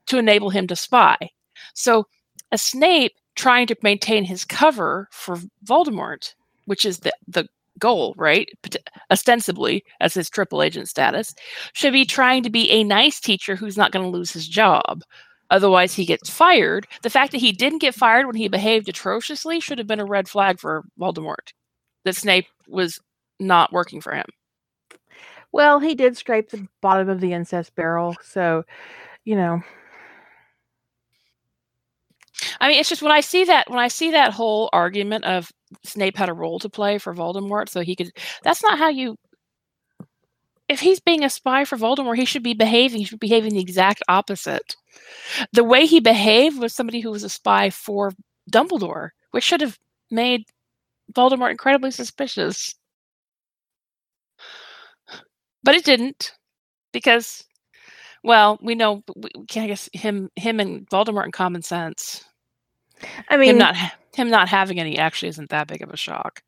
to 0.06 0.18
enable 0.18 0.50
him 0.50 0.66
to 0.68 0.76
spy. 0.76 1.16
So, 1.74 2.06
a 2.52 2.58
Snape 2.58 3.14
trying 3.36 3.66
to 3.68 3.76
maintain 3.82 4.24
his 4.24 4.44
cover 4.44 5.08
for 5.12 5.38
Voldemort 5.64 6.34
which 6.66 6.84
is 6.84 7.00
the 7.00 7.12
the 7.28 7.46
goal, 7.80 8.14
right? 8.16 8.48
Ostensibly, 9.10 9.82
as 10.00 10.14
his 10.14 10.30
triple 10.30 10.62
agent 10.62 10.88
status, 10.88 11.34
should 11.72 11.92
be 11.92 12.04
trying 12.04 12.42
to 12.42 12.50
be 12.50 12.70
a 12.70 12.84
nice 12.84 13.18
teacher 13.18 13.56
who's 13.56 13.76
not 13.76 13.90
going 13.90 14.04
to 14.04 14.10
lose 14.10 14.30
his 14.30 14.46
job. 14.46 15.02
Otherwise, 15.50 15.94
he 15.94 16.04
gets 16.04 16.30
fired. 16.30 16.86
The 17.02 17.10
fact 17.10 17.32
that 17.32 17.40
he 17.40 17.50
didn't 17.50 17.80
get 17.80 17.94
fired 17.94 18.26
when 18.26 18.36
he 18.36 18.46
behaved 18.48 18.88
atrociously 18.88 19.58
should 19.58 19.78
have 19.78 19.88
been 19.88 19.98
a 19.98 20.04
red 20.04 20.28
flag 20.28 20.60
for 20.60 20.84
Voldemort. 20.98 21.52
That 22.04 22.14
Snape 22.14 22.46
was 22.68 23.00
not 23.40 23.72
working 23.72 24.00
for 24.00 24.14
him. 24.14 24.26
Well, 25.52 25.80
he 25.80 25.96
did 25.96 26.16
scrape 26.16 26.50
the 26.50 26.68
bottom 26.80 27.08
of 27.08 27.20
the 27.20 27.32
incest 27.32 27.74
barrel, 27.74 28.14
so 28.22 28.64
you 29.24 29.34
know. 29.34 29.62
I 32.60 32.68
mean, 32.68 32.78
it's 32.78 32.88
just 32.88 33.02
when 33.02 33.12
I 33.12 33.20
see 33.20 33.44
that 33.44 33.68
when 33.70 33.78
I 33.78 33.88
see 33.88 34.10
that 34.12 34.32
whole 34.32 34.70
argument 34.72 35.24
of 35.24 35.50
Snape 35.84 36.16
had 36.16 36.28
a 36.28 36.34
role 36.34 36.58
to 36.60 36.68
play 36.68 36.98
for 36.98 37.14
Voldemort, 37.14 37.68
so 37.68 37.80
he 37.80 37.96
could. 37.96 38.10
That's 38.42 38.62
not 38.62 38.78
how 38.78 38.88
you. 38.88 39.16
If 40.68 40.80
he's 40.80 41.00
being 41.00 41.24
a 41.24 41.30
spy 41.30 41.64
for 41.64 41.76
Voldemort, 41.76 42.16
he 42.16 42.24
should 42.24 42.44
be 42.44 42.54
behaving. 42.54 42.98
He 43.00 43.04
should 43.04 43.18
be 43.18 43.26
behaving 43.26 43.54
the 43.54 43.60
exact 43.60 44.02
opposite. 44.08 44.76
The 45.52 45.64
way 45.64 45.84
he 45.86 46.00
behaved 46.00 46.58
was 46.58 46.74
somebody 46.74 47.00
who 47.00 47.10
was 47.10 47.24
a 47.24 47.28
spy 47.28 47.70
for 47.70 48.12
Dumbledore, 48.50 49.10
which 49.32 49.44
should 49.44 49.60
have 49.62 49.78
made 50.10 50.44
Voldemort 51.12 51.50
incredibly 51.50 51.90
suspicious. 51.90 52.74
But 55.62 55.74
it 55.74 55.84
didn't, 55.84 56.32
because, 56.92 57.44
well, 58.22 58.58
we 58.62 58.74
know. 58.74 59.02
I 59.56 59.66
guess 59.66 59.90
him, 59.92 60.30
him, 60.36 60.60
and 60.60 60.88
Voldemort 60.88 61.26
in 61.26 61.32
common 61.32 61.62
sense. 61.62 62.24
I 63.28 63.36
mean, 63.36 63.50
him 63.50 63.58
not 63.58 63.76
him 64.14 64.30
not 64.30 64.48
having 64.48 64.80
any 64.80 64.98
actually 64.98 65.28
isn't 65.30 65.50
that 65.50 65.68
big 65.68 65.82
of 65.82 65.90
a 65.90 65.96
shock. 65.96 66.42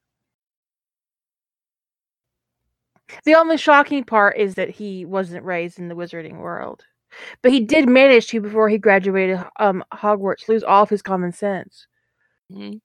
the 3.24 3.34
only 3.34 3.56
shocking 3.56 4.04
part 4.04 4.36
is 4.38 4.54
that 4.54 4.70
he 4.70 5.04
wasn't 5.04 5.44
raised 5.44 5.78
in 5.78 5.88
the 5.88 5.94
wizarding 5.94 6.38
world, 6.38 6.84
but 7.42 7.52
he 7.52 7.60
did 7.60 7.88
manage 7.88 8.28
to 8.28 8.40
before 8.40 8.68
he 8.68 8.78
graduated 8.78 9.44
um, 9.58 9.84
Hogwarts 9.92 10.48
lose 10.48 10.62
all 10.64 10.82
of 10.82 10.90
his 10.90 11.02
common 11.02 11.32
sense. 11.32 11.86
Mhm. 12.52 12.80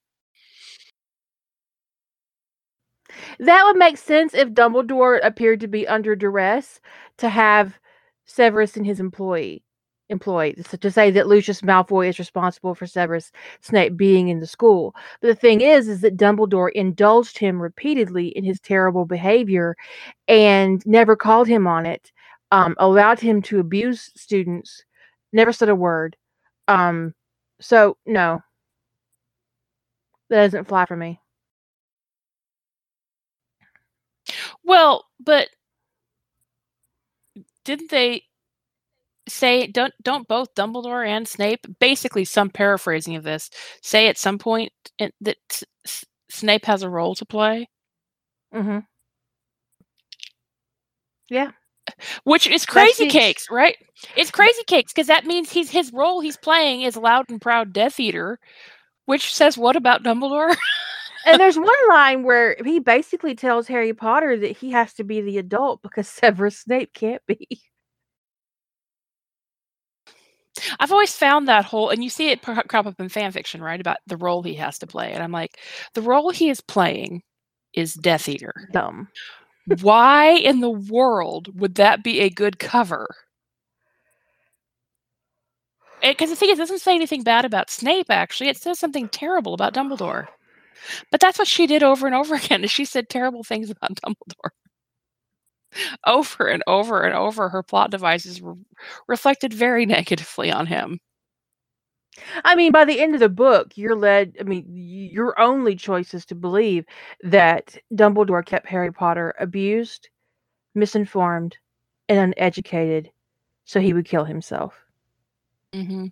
That 3.39 3.63
would 3.65 3.78
make 3.78 3.97
sense 3.97 4.34
if 4.34 4.49
Dumbledore 4.49 5.20
appeared 5.24 5.59
to 5.61 5.68
be 5.68 5.88
under 5.88 6.15
duress 6.15 6.80
to 7.18 7.30
have 7.30 7.80
Severus 8.26 8.76
in 8.78 8.84
his 8.84 8.99
employee 8.99 9.63
employed. 10.09 10.65
To 10.81 10.91
say 10.91 11.11
that 11.11 11.27
Lucius 11.27 11.61
Malfoy 11.61 12.09
is 12.09 12.19
responsible 12.19 12.75
for 12.75 12.85
Severus 12.87 13.31
Snape 13.61 13.97
being 13.97 14.29
in 14.29 14.39
the 14.39 14.47
school. 14.47 14.95
But 15.21 15.27
the 15.27 15.35
thing 15.35 15.61
is, 15.61 15.87
is 15.87 16.01
that 16.01 16.17
Dumbledore 16.17 16.71
indulged 16.73 17.37
him 17.37 17.61
repeatedly 17.61 18.29
in 18.29 18.43
his 18.43 18.59
terrible 18.59 19.05
behavior 19.05 19.75
and 20.27 20.85
never 20.85 21.15
called 21.15 21.47
him 21.47 21.67
on 21.67 21.85
it, 21.85 22.11
um, 22.51 22.75
allowed 22.79 23.19
him 23.19 23.41
to 23.43 23.59
abuse 23.59 24.11
students, 24.15 24.83
never 25.33 25.51
said 25.51 25.69
a 25.69 25.75
word. 25.75 26.15
Um, 26.67 27.13
so 27.61 27.97
no. 28.05 28.41
That 30.29 30.37
doesn't 30.43 30.67
fly 30.67 30.85
for 30.85 30.95
me. 30.97 31.19
Well, 34.63 35.05
but 35.19 35.49
didn't 37.63 37.89
they 37.89 38.23
say 39.28 39.67
don't 39.67 39.93
don't 40.03 40.28
both 40.28 40.53
Dumbledore 40.55 41.07
and 41.07 41.28
Snape 41.28 41.65
basically 41.80 42.25
some 42.25 42.49
paraphrasing 42.49 43.15
of 43.15 43.23
this 43.23 43.49
say 43.82 44.07
at 44.07 44.17
some 44.17 44.38
point 44.38 44.71
in, 44.99 45.11
that 45.21 45.38
S- 45.51 45.63
S- 45.86 46.05
Snape 46.30 46.65
has 46.65 46.84
a 46.84 46.89
role 46.89 47.15
to 47.15 47.25
play, 47.25 47.67
Mm-hmm. 48.53 48.80
Yeah. 51.30 51.51
which 52.23 52.47
is 52.47 52.65
crazy 52.65 53.07
cakes, 53.07 53.47
right? 53.51 53.75
It's 54.15 54.32
crazy 54.32 54.63
cakes 54.67 54.93
because 54.93 55.07
that 55.07 55.25
means 55.25 55.51
he's 55.51 55.69
his 55.69 55.91
role 55.93 56.21
he's 56.21 56.38
playing 56.38 56.82
is 56.82 56.95
loud 56.97 57.30
and 57.30 57.41
proud 57.41 57.73
Death 57.73 57.99
Eater, 57.99 58.39
which 59.05 59.34
says 59.34 59.57
what 59.57 59.75
about 59.75 60.03
Dumbledore? 60.03 60.55
and 61.25 61.39
there's 61.39 61.57
one 61.57 61.67
line 61.89 62.23
where 62.23 62.55
he 62.63 62.80
basically 62.80 63.36
tells 63.36 63.67
Harry 63.67 63.93
Potter 63.93 64.38
that 64.38 64.57
he 64.57 64.71
has 64.71 64.93
to 64.95 65.03
be 65.03 65.21
the 65.21 65.38
adult 65.38 65.82
because 65.82 66.07
Severus 66.09 66.59
Snape 66.59 66.93
can't 66.93 67.21
be. 67.28 67.61
I've 70.79 70.91
always 70.91 71.15
found 71.15 71.47
that 71.47 71.65
whole, 71.65 71.89
and 71.89 72.03
you 72.03 72.09
see 72.09 72.29
it 72.29 72.41
crop 72.41 72.73
up 72.73 72.99
in 72.99 73.09
fan 73.09 73.31
fiction, 73.31 73.61
right? 73.61 73.79
About 73.79 73.97
the 74.07 74.17
role 74.17 74.43
he 74.43 74.55
has 74.55 74.77
to 74.79 74.87
play, 74.87 75.11
and 75.11 75.23
I'm 75.23 75.31
like, 75.31 75.59
the 75.93 76.01
role 76.01 76.31
he 76.31 76.49
is 76.49 76.61
playing 76.61 77.21
is 77.73 77.93
Death 77.93 78.29
Eater. 78.29 78.53
Dumb. 78.71 79.07
Why 79.81 80.31
in 80.31 80.61
the 80.61 80.69
world 80.69 81.59
would 81.59 81.75
that 81.75 82.03
be 82.03 82.21
a 82.21 82.29
good 82.29 82.59
cover? 82.59 83.07
Because 86.01 86.29
the 86.29 86.35
thing 86.35 86.49
is, 86.49 86.57
it 86.57 86.61
doesn't 86.61 86.79
say 86.79 86.95
anything 86.95 87.23
bad 87.23 87.43
about 87.43 87.69
Snape. 87.69 88.07
Actually, 88.09 88.49
it 88.49 88.57
says 88.57 88.79
something 88.79 89.09
terrible 89.09 89.53
about 89.53 89.73
Dumbledore. 89.73 90.27
But 91.11 91.19
that's 91.19 91.39
what 91.39 91.47
she 91.47 91.67
did 91.67 91.83
over 91.83 92.05
and 92.05 92.15
over 92.15 92.35
again. 92.35 92.63
Is 92.63 92.71
she 92.71 92.85
said 92.85 93.09
terrible 93.09 93.43
things 93.43 93.69
about 93.69 93.95
Dumbledore 93.95 94.51
over 96.05 96.47
and 96.47 96.63
over 96.68 97.01
and 97.03 97.15
over. 97.15 97.49
Her 97.49 97.63
plot 97.63 97.91
devices 97.91 98.41
re- 98.41 98.55
reflected 99.07 99.53
very 99.53 99.86
negatively 99.88 100.51
on 100.51 100.68
him. 100.68 100.99
I 102.43 102.55
mean, 102.55 102.72
by 102.72 102.86
the 102.86 102.99
end 102.99 103.13
of 103.13 103.20
the 103.20 103.30
book, 103.30 103.78
you're 103.78 103.95
led. 103.95 104.36
I 104.39 104.43
mean, 104.43 104.65
your 104.70 105.39
only 105.39 105.76
choice 105.76 106.13
is 106.13 106.26
to 106.28 106.36
believe 106.36 106.86
that 107.24 107.78
Dumbledore 107.93 108.45
kept 108.45 108.68
Harry 108.68 108.91
Potter 108.91 109.34
abused, 109.39 110.09
misinformed, 110.76 111.57
and 112.09 112.34
uneducated, 112.34 113.11
so 113.65 113.80
he 113.80 113.93
would 113.93 114.05
kill 114.07 114.26
himself, 114.26 114.74
Mm-hmm. 115.74 116.07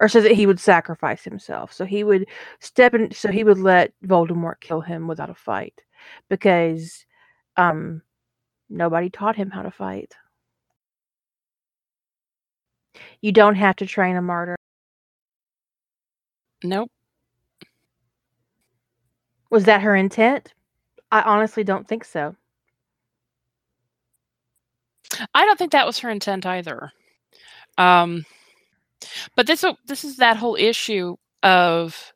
or 0.00 0.08
so 0.08 0.20
that 0.20 0.32
he 0.32 0.46
would 0.46 0.60
sacrifice 0.60 1.22
himself. 1.24 1.72
So 1.72 1.84
he 1.84 2.04
would 2.04 2.26
step 2.60 2.94
in. 2.94 3.10
So 3.12 3.30
he 3.30 3.44
would 3.44 3.58
let 3.58 3.92
Voldemort 4.04 4.60
kill 4.60 4.80
him 4.80 5.06
without 5.06 5.30
a 5.30 5.34
fight, 5.34 5.82
because 6.28 7.04
um, 7.56 8.02
nobody 8.70 9.10
taught 9.10 9.36
him 9.36 9.50
how 9.50 9.62
to 9.62 9.70
fight. 9.70 10.14
You 13.20 13.32
don't 13.32 13.56
have 13.56 13.76
to 13.76 13.86
train 13.86 14.16
a 14.16 14.22
martyr. 14.22 14.56
Nope. 16.62 16.90
Was 19.50 19.64
that 19.64 19.82
her 19.82 19.96
intent? 19.96 20.54
I 21.10 21.22
honestly 21.22 21.64
don't 21.64 21.88
think 21.88 22.04
so. 22.04 22.36
I 25.34 25.44
don't 25.44 25.58
think 25.58 25.72
that 25.72 25.86
was 25.86 25.98
her 25.98 26.10
intent 26.10 26.46
either. 26.46 26.92
Um, 27.78 28.24
but 29.36 29.46
this 29.46 29.64
this 29.86 30.04
is 30.04 30.16
that 30.18 30.36
whole 30.36 30.56
issue 30.56 31.16
of, 31.42 32.12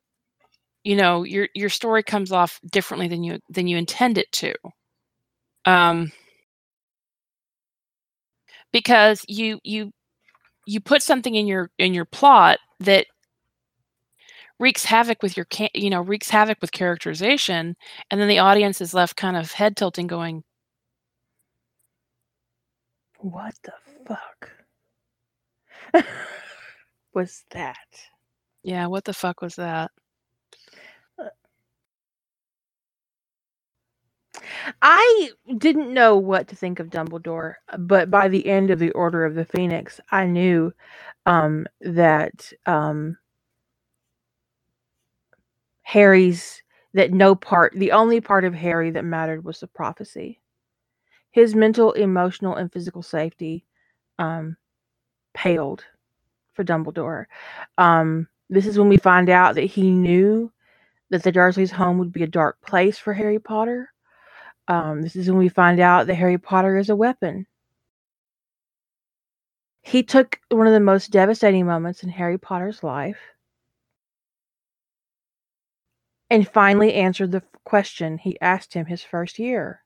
you 0.83 0.95
know, 0.95 1.23
your 1.23 1.49
your 1.53 1.69
story 1.69 2.03
comes 2.03 2.31
off 2.31 2.59
differently 2.71 3.07
than 3.07 3.23
you 3.23 3.39
than 3.49 3.67
you 3.67 3.77
intend 3.77 4.17
it 4.17 4.31
to. 4.33 4.53
Um, 5.65 6.11
because 8.75 9.23
you 9.29 9.57
you 9.63 9.89
you 10.65 10.81
put 10.81 11.01
something 11.01 11.33
in 11.33 11.47
your 11.47 11.71
in 11.79 11.93
your 11.93 12.03
plot 12.03 12.59
that 12.81 13.07
wreaks 14.59 14.83
havoc 14.83 15.23
with 15.23 15.37
your 15.37 15.47
you 15.73 15.89
know 15.89 16.01
wreaks 16.01 16.29
havoc 16.29 16.57
with 16.59 16.73
characterization 16.73 17.77
and 18.11 18.19
then 18.19 18.27
the 18.27 18.39
audience 18.39 18.81
is 18.81 18.93
left 18.93 19.15
kind 19.15 19.37
of 19.37 19.53
head 19.53 19.77
tilting 19.77 20.07
going 20.07 20.43
What 23.19 23.55
the 23.63 23.73
fuck 24.07 24.51
was 27.13 27.45
that? 27.51 27.77
yeah 28.63 28.87
what 28.87 29.05
the 29.05 29.13
fuck 29.13 29.41
was 29.41 29.55
that 29.55 29.91
I 34.81 35.31
didn't 35.57 35.93
know 35.93 36.17
what 36.17 36.47
to 36.49 36.55
think 36.55 36.79
of 36.79 36.89
Dumbledore, 36.89 37.55
but 37.79 38.11
by 38.11 38.27
the 38.27 38.47
end 38.47 38.71
of 38.71 38.79
the 38.79 38.91
Order 38.91 39.25
of 39.25 39.35
the 39.35 39.45
Phoenix, 39.45 39.99
I 40.11 40.25
knew 40.25 40.73
um, 41.25 41.67
that 41.81 42.51
um, 42.65 43.17
Harry's 45.83 46.61
that 46.93 47.11
no 47.11 47.35
part, 47.35 47.73
the 47.75 47.91
only 47.91 48.21
part 48.21 48.45
of 48.45 48.53
Harry 48.53 48.89
that 48.91 49.03
mattered 49.05 49.43
was 49.43 49.59
the 49.59 49.67
prophecy. 49.67 50.39
His 51.31 51.53
mental, 51.53 51.91
emotional, 51.91 52.55
and 52.55 52.71
physical 52.71 53.03
safety 53.03 53.65
um, 54.17 54.55
paled 55.33 55.83
for 56.53 56.63
Dumbledore. 56.63 57.25
Um, 57.77 58.27
this 58.49 58.65
is 58.65 58.79
when 58.79 58.89
we 58.89 58.97
find 58.97 59.29
out 59.29 59.55
that 59.55 59.63
he 59.65 59.91
knew 59.91 60.51
that 61.09 61.23
the 61.23 61.31
Dursleys' 61.31 61.71
home 61.71 61.97
would 61.97 62.13
be 62.13 62.23
a 62.23 62.27
dark 62.27 62.61
place 62.61 62.97
for 62.97 63.13
Harry 63.13 63.39
Potter. 63.39 63.91
Um, 64.67 65.01
this 65.01 65.15
is 65.15 65.29
when 65.29 65.37
we 65.37 65.49
find 65.49 65.79
out 65.79 66.07
that 66.07 66.15
Harry 66.15 66.37
Potter 66.37 66.77
is 66.77 66.89
a 66.89 66.95
weapon. 66.95 67.45
He 69.83 70.01
took 70.01 70.39
one 70.49 70.65
of 70.65 70.73
the 70.73 70.79
most 70.79 71.11
devastating 71.11 71.65
moments 71.67 72.01
in 72.01 72.09
Harry 72.09 72.39
Potter's 72.39 72.81
life 72.81 73.19
and 76.31 76.47
finally 76.47 76.93
answered 76.95 77.31
the 77.31 77.43
question 77.63 78.17
he 78.17 78.39
asked 78.41 78.73
him 78.73 78.87
his 78.87 79.03
first 79.03 79.37
year. 79.37 79.81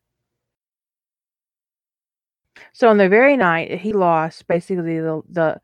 So 2.74 2.90
on 2.90 2.98
the 2.98 3.10
very 3.10 3.36
night 3.36 3.80
he 3.82 3.94
lost, 3.94 4.48
basically 4.48 5.00
the 5.00 5.22
the 5.30 5.62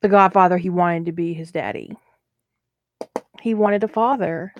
the 0.00 0.08
godfather 0.08 0.58
he 0.58 0.70
wanted 0.70 1.06
to 1.06 1.12
be 1.12 1.32
his 1.32 1.52
daddy. 1.52 1.96
He 3.40 3.54
wanted 3.54 3.84
a 3.84 3.88
father. 3.88 4.52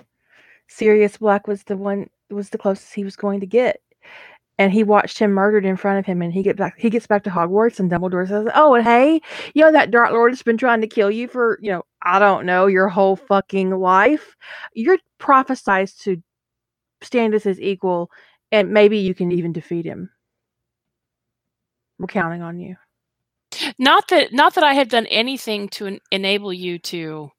Sirius 0.73 1.17
Black 1.17 1.47
was 1.47 1.63
the 1.63 1.77
one 1.77 2.09
was 2.31 2.49
the 2.49 2.57
closest 2.57 2.95
he 2.95 3.03
was 3.03 3.15
going 3.15 3.39
to 3.41 3.45
get. 3.45 3.79
And 4.57 4.71
he 4.71 4.83
watched 4.83 5.19
him 5.19 5.31
murdered 5.31 5.65
in 5.65 5.77
front 5.77 5.99
of 5.99 6.05
him 6.05 6.21
and 6.21 6.33
he 6.33 6.41
gets 6.43 6.57
back 6.57 6.75
he 6.77 6.89
gets 6.89 7.05
back 7.05 7.23
to 7.23 7.29
Hogwarts 7.29 7.79
and 7.79 7.91
Dumbledore 7.91 8.27
says, 8.27 8.47
Oh 8.55 8.73
and 8.73 8.83
hey, 8.83 9.21
you 9.53 9.63
know 9.63 9.71
that 9.71 9.91
Dark 9.91 10.11
Lord 10.11 10.31
has 10.31 10.41
been 10.41 10.57
trying 10.57 10.81
to 10.81 10.87
kill 10.87 11.11
you 11.11 11.27
for, 11.27 11.59
you 11.61 11.71
know, 11.71 11.83
I 12.01 12.17
don't 12.17 12.45
know, 12.45 12.65
your 12.67 12.87
whole 12.87 13.15
fucking 13.15 13.71
life. 13.71 14.35
You're 14.73 14.97
prophesized 15.19 16.01
to 16.03 16.21
stand 17.03 17.35
as 17.35 17.43
his 17.43 17.61
equal 17.61 18.09
and 18.51 18.71
maybe 18.71 18.97
you 18.97 19.13
can 19.13 19.31
even 19.31 19.53
defeat 19.53 19.85
him. 19.85 20.09
We're 21.99 22.07
counting 22.07 22.41
on 22.41 22.59
you. 22.59 22.77
Not 23.77 24.07
that 24.09 24.33
not 24.33 24.55
that 24.55 24.63
I 24.63 24.73
have 24.73 24.89
done 24.89 25.05
anything 25.07 25.69
to 25.69 25.85
en- 25.85 25.99
enable 26.11 26.51
you 26.51 26.79
to 26.79 27.29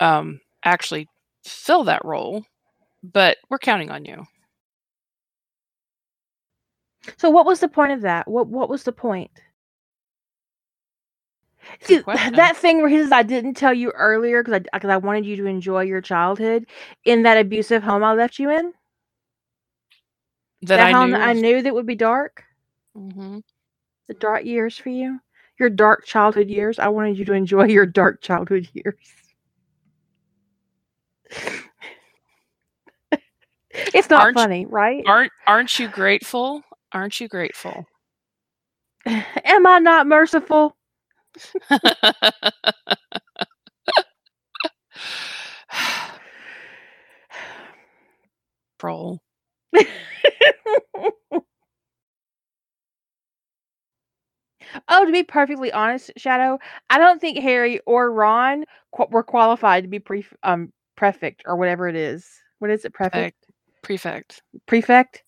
um 0.00 0.40
actually 0.64 1.08
fill 1.44 1.84
that 1.84 2.04
role, 2.04 2.44
but 3.02 3.38
we're 3.50 3.58
counting 3.58 3.90
on 3.90 4.04
you. 4.04 4.24
So 7.18 7.30
what 7.30 7.46
was 7.46 7.60
the 7.60 7.68
point 7.68 7.92
of 7.92 8.02
that? 8.02 8.28
What 8.28 8.48
what 8.48 8.68
was 8.68 8.84
the 8.84 8.92
point? 8.92 9.30
See, 11.82 12.00
that 12.34 12.56
thing 12.56 12.78
where 12.80 12.88
he 12.88 12.98
says, 13.02 13.12
"I 13.12 13.22
didn't 13.22 13.54
tell 13.54 13.74
you 13.74 13.90
earlier 13.92 14.42
because 14.42 14.54
I 14.54 14.76
because 14.78 14.90
I 14.90 14.96
wanted 14.98 15.26
you 15.26 15.36
to 15.36 15.46
enjoy 15.46 15.82
your 15.82 16.00
childhood 16.00 16.66
in 17.04 17.22
that 17.24 17.38
abusive 17.38 17.82
home 17.84 18.04
I 18.04 18.14
left 18.14 18.38
you 18.38 18.50
in. 18.50 18.72
That, 20.62 20.80
That, 20.80 20.80
I 20.80 20.92
home 20.92 21.10
knew. 21.10 21.16
that 21.16 21.22
I 21.22 21.34
knew 21.34 21.62
that 21.62 21.74
would 21.74 21.86
be 21.86 21.94
dark, 21.96 22.44
hmm 22.94 23.38
the 24.08 24.14
dark 24.14 24.44
years 24.44 24.78
for 24.78 24.90
you, 24.90 25.20
your 25.58 25.70
dark 25.70 26.04
childhood 26.06 26.48
years. 26.48 26.78
I 26.78 26.88
wanted 26.88 27.18
you 27.18 27.24
to 27.26 27.32
enjoy 27.34 27.66
your 27.66 27.86
dark 27.86 28.20
childhood 28.22 28.68
years. 28.74 28.96
It's 33.70 34.10
not 34.10 34.22
Aren't 34.22 34.36
funny, 34.36 34.66
right? 34.66 35.02
Aren't 35.06 35.32
aren't 35.46 35.78
you 35.78 35.88
grateful? 35.88 36.62
Aren't 36.92 37.20
you 37.20 37.28
grateful? 37.28 37.86
Am 39.06 39.66
I 39.66 39.78
not 39.80 40.06
merciful? 40.06 40.76
Troll. 48.78 49.20
Oh, 54.88 55.04
to 55.06 55.12
be 55.12 55.22
perfectly 55.22 55.72
honest, 55.72 56.10
Shadow, 56.16 56.58
I 56.90 56.98
don't 56.98 57.20
think 57.20 57.38
Harry 57.38 57.80
or 57.86 58.10
Ron 58.10 58.64
qu- 58.94 59.06
were 59.10 59.22
qualified 59.22 59.84
to 59.84 59.88
be 59.88 59.98
pre 60.00 60.26
um 60.42 60.72
prefect 60.96 61.42
or 61.46 61.56
whatever 61.56 61.88
it 61.88 61.96
is. 61.96 62.26
What 62.58 62.70
is 62.70 62.84
it, 62.84 62.92
prefect? 62.92 63.36
Prefect. 63.82 64.42
Prefect? 64.66 65.22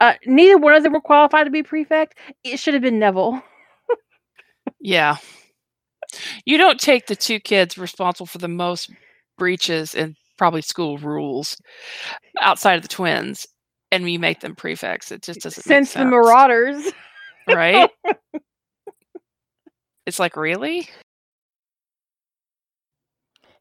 Uh, 0.00 0.14
neither 0.26 0.58
one 0.58 0.74
of 0.74 0.82
them 0.82 0.92
were 0.92 1.00
qualified 1.00 1.46
to 1.46 1.50
be 1.50 1.62
prefect. 1.62 2.18
It 2.44 2.58
should 2.58 2.74
have 2.74 2.82
been 2.82 2.98
Neville. 2.98 3.42
Yeah. 4.80 5.16
You 6.44 6.58
don't 6.58 6.78
take 6.78 7.06
the 7.06 7.16
two 7.16 7.40
kids 7.40 7.78
responsible 7.78 8.26
for 8.26 8.38
the 8.38 8.48
most 8.48 8.90
breaches 9.38 9.94
in 9.94 10.14
probably 10.38 10.62
school 10.62 10.98
rules 10.98 11.56
outside 12.40 12.74
of 12.74 12.82
the 12.82 12.88
twins 12.88 13.46
and 13.90 14.08
you 14.08 14.18
make 14.18 14.40
them 14.40 14.54
prefects. 14.54 15.10
It 15.10 15.22
just 15.22 15.40
doesn't 15.40 15.62
Since 15.62 15.94
the. 15.94 16.04
Marauders, 16.04 16.92
right? 17.48 17.90
it's 20.06 20.18
like 20.18 20.36
really? 20.36 20.88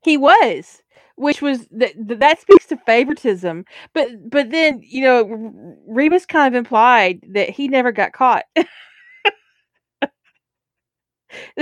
he 0.05 0.17
was, 0.17 0.81
which 1.17 1.41
was 1.41 1.67
that 1.71 1.93
that 1.97 2.39
speaks 2.41 2.65
to 2.67 2.77
favoritism. 2.85 3.65
But 3.93 4.29
but 4.29 4.51
then 4.51 4.81
you 4.83 5.01
know, 5.03 5.23
Remus 5.87 6.25
kind 6.25 6.53
of 6.53 6.57
implied 6.57 7.21
that 7.33 7.49
he 7.49 7.67
never 7.67 7.91
got 7.91 8.13
caught. 8.13 8.45
that 8.55 8.67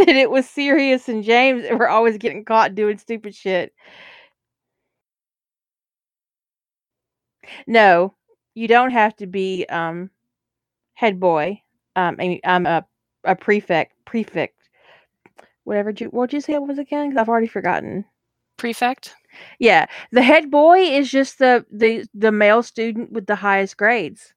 it 0.09 0.29
was 0.29 0.47
Sirius 0.49 1.09
and 1.09 1.23
James 1.23 1.65
were 1.71 1.89
always 1.89 2.17
getting 2.17 2.45
caught 2.45 2.75
doing 2.75 2.97
stupid 2.97 3.35
shit. 3.35 3.73
No, 7.67 8.15
you 8.55 8.67
don't 8.67 8.91
have 8.91 9.15
to 9.17 9.27
be 9.27 9.65
um 9.69 10.09
head 10.95 11.19
boy. 11.19 11.61
Um, 11.95 12.17
I 12.19 12.29
mean, 12.29 12.41
I'm 12.45 12.67
a 12.67 12.85
a 13.25 13.35
prefect, 13.35 13.93
prefect, 14.05 14.57
whatever. 15.63 15.91
You, 15.91 16.07
what'd 16.07 16.33
you 16.33 16.41
say 16.41 16.53
it 16.53 16.61
was 16.63 16.77
again? 16.79 17.11
'Cause 17.11 17.17
I've 17.17 17.29
already 17.29 17.47
forgotten. 17.47 18.05
Prefect? 18.57 19.15
Yeah, 19.59 19.85
the 20.11 20.21
head 20.21 20.51
boy 20.51 20.79
is 20.79 21.11
just 21.11 21.39
the 21.39 21.65
the 21.71 22.05
the 22.13 22.31
male 22.31 22.63
student 22.63 23.11
with 23.11 23.25
the 23.25 23.35
highest 23.35 23.77
grades. 23.77 24.33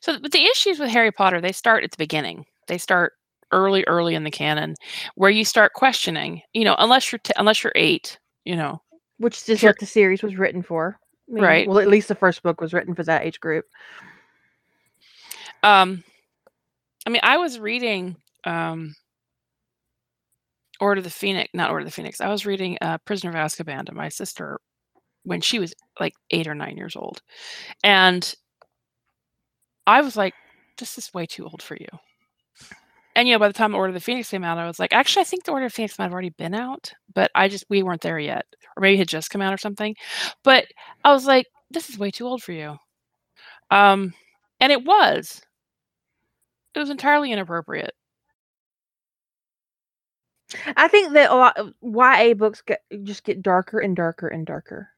So 0.00 0.18
but 0.20 0.32
the 0.32 0.44
issues 0.44 0.78
with 0.78 0.90
Harry 0.90 1.12
Potter, 1.12 1.40
they 1.40 1.52
start 1.52 1.84
at 1.84 1.90
the 1.90 1.96
beginning. 1.96 2.44
They 2.68 2.78
start 2.78 3.14
early, 3.52 3.84
early 3.86 4.14
in 4.14 4.24
the 4.24 4.30
canon 4.30 4.74
where 5.14 5.30
you 5.30 5.44
start 5.44 5.74
questioning, 5.74 6.42
you 6.52 6.64
know, 6.64 6.74
unless 6.78 7.12
you're 7.12 7.18
t- 7.18 7.32
unless 7.36 7.62
you're 7.62 7.72
eight, 7.76 8.18
you 8.44 8.56
know, 8.56 8.80
Which 9.18 9.48
is 9.48 9.62
what 9.62 9.78
the 9.78 9.86
series 9.86 10.22
was 10.22 10.36
written 10.36 10.62
for. 10.62 10.98
I 11.28 11.32
mean, 11.32 11.44
Right. 11.44 11.68
Well, 11.68 11.78
at 11.78 11.88
least 11.88 12.08
the 12.08 12.14
first 12.14 12.42
book 12.42 12.60
was 12.60 12.72
written 12.72 12.94
for 12.94 13.04
that 13.04 13.24
age 13.24 13.40
group. 13.40 13.66
Um, 15.62 16.02
I 17.06 17.10
mean, 17.10 17.20
I 17.22 17.36
was 17.36 17.58
reading 17.58 18.16
um, 18.44 18.94
Order 20.82 21.00
the 21.00 21.10
Phoenix, 21.10 21.48
not 21.54 21.70
Order 21.70 21.82
of 21.82 21.86
the 21.86 21.92
Phoenix. 21.92 22.20
I 22.20 22.28
was 22.28 22.44
reading 22.44 22.76
uh, 22.82 22.98
Prisoner 23.06 23.30
of 23.30 23.36
Azkaban 23.36 23.86
to 23.86 23.94
my 23.94 24.08
sister 24.10 24.58
when 25.24 25.40
she 25.40 25.58
was 25.60 25.74
like 26.00 26.14
eight 26.30 26.48
or 26.48 26.54
nine 26.56 26.76
years 26.76 26.96
old, 26.96 27.22
and 27.84 28.34
I 29.86 30.00
was 30.00 30.16
like, 30.16 30.34
"This 30.78 30.98
is 30.98 31.14
way 31.14 31.24
too 31.26 31.44
old 31.44 31.62
for 31.62 31.76
you." 31.76 31.86
And 33.14 33.28
you 33.28 33.34
know, 33.34 33.38
by 33.38 33.48
the 33.48 33.54
time 33.54 33.74
Order 33.74 33.88
of 33.90 33.94
the 33.94 34.00
Phoenix 34.00 34.30
came 34.30 34.44
out, 34.44 34.58
I 34.58 34.66
was 34.66 34.78
like, 34.78 34.92
"Actually, 34.92 35.22
I 35.22 35.24
think 35.24 35.44
the 35.44 35.52
Order 35.52 35.66
of 35.66 35.72
Phoenix 35.72 35.98
might 35.98 36.06
have 36.06 36.12
already 36.12 36.30
been 36.30 36.54
out, 36.54 36.92
but 37.14 37.30
I 37.34 37.48
just 37.48 37.64
we 37.68 37.82
weren't 37.82 38.00
there 38.00 38.18
yet, 38.18 38.46
or 38.76 38.80
maybe 38.80 38.94
it 38.94 38.98
had 38.98 39.08
just 39.08 39.30
come 39.30 39.42
out 39.42 39.52
or 39.54 39.58
something." 39.58 39.94
But 40.44 40.66
I 41.04 41.12
was 41.12 41.26
like, 41.26 41.46
"This 41.70 41.90
is 41.90 41.98
way 41.98 42.10
too 42.10 42.26
old 42.26 42.42
for 42.42 42.52
you," 42.52 42.76
um, 43.70 44.14
and 44.60 44.72
it 44.72 44.84
was. 44.84 45.42
It 46.74 46.78
was 46.80 46.90
entirely 46.90 47.32
inappropriate. 47.32 47.94
I 50.76 50.88
think 50.88 51.12
that 51.12 51.30
a 51.30 51.34
lot 51.34 51.56
of 51.56 51.72
YA 51.82 52.34
books 52.34 52.62
get, 52.62 52.82
just 53.02 53.24
get 53.24 53.42
darker 53.42 53.78
and 53.78 53.96
darker 53.96 54.28
and 54.28 54.46
darker. 54.46 54.90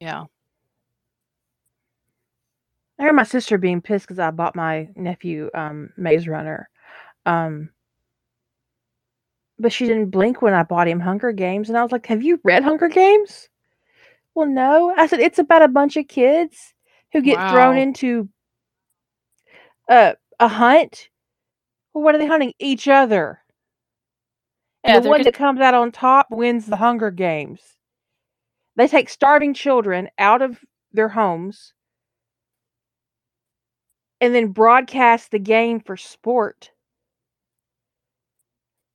Yeah. 0.00 0.24
I 2.98 3.02
heard 3.02 3.14
my 3.14 3.22
sister 3.24 3.58
being 3.58 3.80
pissed 3.80 4.06
because 4.06 4.18
I 4.18 4.30
bought 4.30 4.56
my 4.56 4.88
nephew 4.96 5.50
um, 5.54 5.90
Maze 5.96 6.26
Runner. 6.26 6.68
Um, 7.26 7.70
but 9.58 9.72
she 9.72 9.86
didn't 9.86 10.10
blink 10.10 10.42
when 10.42 10.54
I 10.54 10.62
bought 10.62 10.88
him 10.88 11.00
Hunger 11.00 11.32
Games. 11.32 11.68
And 11.68 11.78
I 11.78 11.82
was 11.82 11.92
like, 11.92 12.06
Have 12.06 12.22
you 12.22 12.40
read 12.44 12.64
Hunger 12.64 12.88
Games? 12.88 13.48
Well, 14.34 14.46
no. 14.46 14.94
I 14.96 15.06
said, 15.06 15.20
It's 15.20 15.38
about 15.38 15.62
a 15.62 15.68
bunch 15.68 15.96
of 15.96 16.08
kids 16.08 16.74
who 17.12 17.22
get 17.22 17.50
thrown 17.50 17.76
into 17.76 18.28
uh, 19.88 20.12
a 20.38 20.48
hunt. 20.48 21.08
Well, 21.98 22.04
what 22.04 22.14
are 22.14 22.18
they 22.18 22.28
hunting? 22.28 22.54
Each 22.60 22.86
other. 22.86 23.40
And 24.84 24.94
Yeah, 24.94 25.00
the 25.00 25.08
one 25.08 25.22
that 25.24 25.34
comes 25.34 25.60
out 25.60 25.74
on 25.74 25.90
top 25.90 26.28
wins 26.30 26.66
the 26.66 26.76
Hunger 26.76 27.10
Games. 27.10 27.60
They 28.76 28.86
take 28.86 29.08
starving 29.08 29.52
children 29.52 30.08
out 30.16 30.40
of 30.40 30.64
their 30.92 31.08
homes 31.08 31.72
and 34.20 34.32
then 34.32 34.52
broadcast 34.52 35.32
the 35.32 35.40
game 35.40 35.80
for 35.80 35.96
sport 35.96 36.70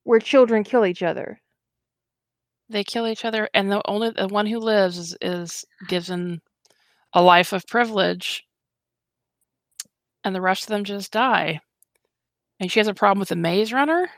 where 0.05 0.19
children 0.21 0.63
kill 0.63 0.85
each 0.85 1.03
other. 1.03 1.41
They 2.69 2.85
kill 2.85 3.05
each 3.05 3.25
other, 3.25 3.49
and 3.53 3.69
the 3.69 3.81
only 3.85 4.11
the 4.11 4.29
one 4.29 4.45
who 4.45 4.59
lives 4.59 4.97
is, 4.97 5.17
is 5.19 5.65
given 5.89 6.39
a 7.11 7.21
life 7.21 7.51
of 7.51 7.67
privilege, 7.67 8.45
and 10.23 10.33
the 10.33 10.39
rest 10.39 10.63
of 10.63 10.69
them 10.69 10.85
just 10.85 11.11
die. 11.11 11.59
And 12.59 12.71
she 12.71 12.79
has 12.79 12.87
a 12.87 12.93
problem 12.95 13.19
with 13.19 13.29
the 13.29 13.35
maze 13.35 13.71
runner. 13.73 14.09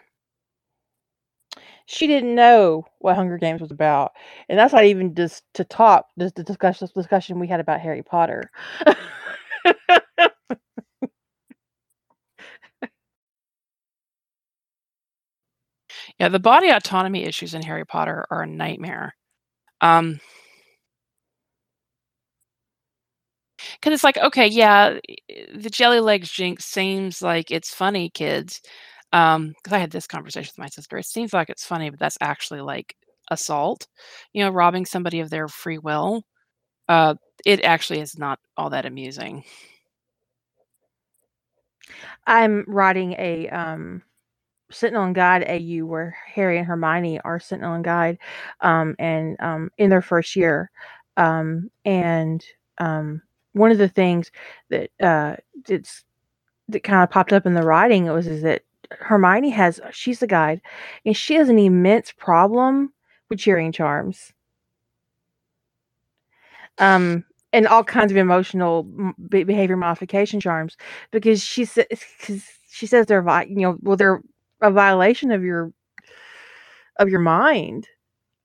She 1.87 2.07
didn't 2.07 2.35
know 2.35 2.85
what 2.99 3.15
Hunger 3.15 3.37
Games 3.37 3.61
was 3.61 3.71
about. 3.71 4.13
And 4.49 4.57
that's 4.57 4.73
not 4.73 4.85
even 4.85 5.13
just 5.15 5.43
to 5.55 5.63
top 5.63 6.09
this 6.17 6.31
the 6.33 6.43
discussion 6.43 6.87
discussion 6.95 7.39
we 7.39 7.47
had 7.47 7.59
about 7.59 7.81
Harry 7.81 8.03
Potter. 8.03 8.49
Yeah, 16.19 16.29
the 16.29 16.39
body 16.39 16.69
autonomy 16.69 17.23
issues 17.23 17.53
in 17.53 17.61
Harry 17.63 17.85
Potter 17.85 18.25
are 18.29 18.43
a 18.43 18.47
nightmare. 18.47 19.15
Um, 19.81 20.19
because 23.85 23.97
it's 23.97 24.03
like, 24.03 24.17
okay, 24.17 24.47
yeah, 24.47 24.97
the 25.53 25.69
jelly 25.69 25.99
legs 25.99 26.31
jinx 26.31 26.65
seems 26.65 27.21
like 27.21 27.51
it's 27.51 27.71
funny, 27.71 28.09
kids. 28.09 28.59
Um, 29.13 29.49
because 29.49 29.73
I 29.73 29.77
had 29.77 29.91
this 29.91 30.07
conversation 30.07 30.51
with 30.53 30.63
my 30.63 30.69
sister. 30.69 30.97
It 30.97 31.05
seems 31.05 31.33
like 31.33 31.51
it's 31.51 31.63
funny, 31.67 31.91
but 31.91 31.99
that's 31.99 32.17
actually 32.19 32.61
like 32.61 32.95
assault. 33.29 33.85
You 34.33 34.43
know, 34.43 34.49
robbing 34.49 34.87
somebody 34.87 35.19
of 35.19 35.29
their 35.29 35.47
free 35.47 35.77
will. 35.77 36.23
Uh, 36.89 37.13
it 37.45 37.63
actually 37.63 37.99
is 37.99 38.17
not 38.17 38.39
all 38.57 38.71
that 38.71 38.87
amusing. 38.87 39.43
I'm 42.25 42.65
writing 42.67 43.13
a 43.19 43.49
um 43.49 44.01
Sentinel 44.71 45.03
and 45.05 45.15
Guide 45.15 45.45
AU 45.47 45.85
where 45.85 46.17
Harry 46.33 46.57
and 46.57 46.65
Hermione 46.65 47.19
are 47.21 47.39
Sentinel 47.39 47.75
and 47.75 47.83
Guide, 47.83 48.17
um, 48.61 48.95
and 48.97 49.37
um, 49.39 49.69
in 49.77 49.91
their 49.91 50.01
first 50.01 50.35
year, 50.35 50.71
um, 51.17 51.69
and 51.85 52.43
um, 52.79 53.21
one 53.55 53.71
of 53.71 53.77
the 53.77 53.87
things 53.87 54.31
that 54.69 54.89
uh, 55.01 55.37
it's 55.69 56.03
that 56.69 56.83
kind 56.83 57.03
of 57.03 57.09
popped 57.09 57.33
up 57.33 57.45
in 57.45 57.53
the 57.53 57.63
writing 57.63 58.05
was 58.05 58.27
is 58.27 58.41
that 58.43 58.63
Hermione 58.91 59.49
has 59.51 59.79
she's 59.91 60.19
the 60.19 60.27
guide, 60.27 60.61
and 61.05 61.15
she 61.15 61.35
has 61.35 61.49
an 61.49 61.57
immense 61.59 62.11
problem 62.11 62.93
with 63.29 63.39
cheering 63.39 63.71
charms. 63.71 64.33
Um, 66.77 67.23
and 67.53 67.65
all 67.67 67.85
kinds 67.85 68.11
of 68.11 68.17
emotional 68.17 68.83
behavior 69.29 69.77
modification 69.77 70.41
charms 70.41 70.75
because 71.11 71.41
she 71.41 71.63
says 71.63 71.85
she 72.69 72.85
says 72.85 73.05
they're 73.05 73.23
you 73.47 73.61
know 73.61 73.77
well 73.81 73.95
they're 73.95 74.21
a 74.61 74.69
violation 74.69 75.31
of 75.31 75.41
your 75.41 75.71
of 76.99 77.07
your 77.07 77.21
mind 77.21 77.87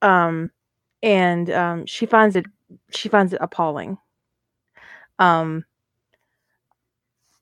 um 0.02 0.48
and 1.02 1.50
um 1.50 1.84
she 1.86 2.06
finds 2.06 2.36
it 2.36 2.46
she 2.92 3.08
finds 3.08 3.32
it 3.32 3.40
appalling 3.42 3.98
um 5.20 5.64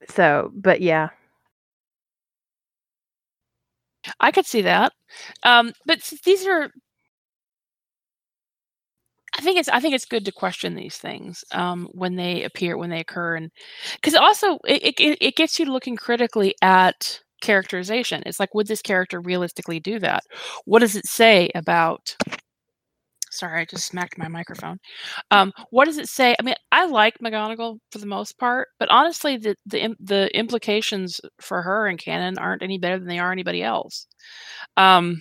so 0.09 0.50
but 0.55 0.80
yeah 0.80 1.09
i 4.20 4.30
could 4.30 4.46
see 4.46 4.62
that 4.62 4.92
um 5.44 5.72
but 5.86 6.00
these 6.24 6.46
are 6.46 6.70
I 9.36 9.42
think 9.42 9.59
it's 9.59 9.68
I 9.68 9.80
think 9.80 9.94
it's 9.94 10.06
good 10.06 10.24
to 10.24 10.32
question 10.32 10.74
these 10.74 10.96
things 10.96 11.44
um, 11.52 11.88
when 11.92 12.16
they 12.16 12.44
appear 12.44 12.76
when 12.78 12.90
they 12.90 13.00
occur 13.00 13.36
and 13.36 13.50
because 13.94 14.14
also 14.14 14.59
it, 14.66 14.94
it 14.98 15.18
it 15.20 15.36
gets 15.36 15.59
you 15.59 15.66
looking 15.66 15.96
critically 15.96 16.55
at 16.62 17.20
characterization. 17.42 18.22
It's 18.26 18.40
like, 18.40 18.55
would 18.55 18.66
this 18.66 18.82
character 18.82 19.20
realistically 19.20 19.80
do 19.80 19.98
that? 20.00 20.24
What 20.64 20.80
does 20.80 20.96
it 20.96 21.06
say 21.06 21.50
about? 21.55 22.16
Sorry, 23.30 23.60
I 23.60 23.64
just 23.64 23.86
smacked 23.86 24.18
my 24.18 24.28
microphone. 24.28 24.78
Um, 25.30 25.52
what 25.70 25.86
does 25.86 25.98
it 25.98 26.09
say? 26.09 26.36
I 26.38 26.42
mean, 26.42 26.55
I 26.72 26.86
like 26.86 27.18
McGonagall 27.20 27.78
for 27.92 27.98
the 27.98 28.06
most 28.06 28.38
part, 28.38 28.68
but 28.78 28.90
honestly, 28.90 29.36
the 29.36 29.56
the 29.66 29.96
the 30.00 30.36
implications 30.36 31.20
for 31.40 31.62
her 31.62 31.88
in 31.88 31.96
canon 31.98 32.38
aren't 32.38 32.62
any 32.62 32.78
better 32.78 32.98
than 32.98 33.09
they 33.09 33.18
are 33.18 33.32
anybody 33.32 33.62
else. 33.62 34.06
Um, 34.76 35.20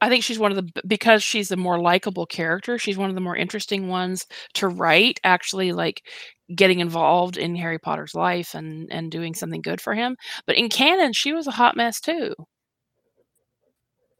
I 0.00 0.08
think 0.10 0.24
she's 0.24 0.38
one 0.38 0.52
of 0.52 0.56
the 0.74 0.82
because 0.86 1.22
she's 1.22 1.50
a 1.50 1.56
more 1.56 1.78
likable 1.80 2.26
character, 2.26 2.78
she's 2.78 2.98
one 2.98 3.08
of 3.08 3.14
the 3.14 3.20
more 3.22 3.36
interesting 3.36 3.88
ones 3.88 4.26
to 4.54 4.68
write, 4.68 5.18
actually 5.24 5.72
like 5.72 6.02
getting 6.54 6.80
involved 6.80 7.36
in 7.38 7.56
Harry 7.56 7.78
Potter's 7.78 8.14
life 8.14 8.54
and 8.54 8.88
and 8.92 9.10
doing 9.10 9.34
something 9.34 9.62
good 9.62 9.80
for 9.80 9.94
him. 9.94 10.16
But 10.46 10.56
in 10.56 10.68
canon, 10.68 11.12
she 11.14 11.32
was 11.32 11.46
a 11.46 11.52
hot 11.52 11.76
mess 11.76 12.00
too. 12.00 12.34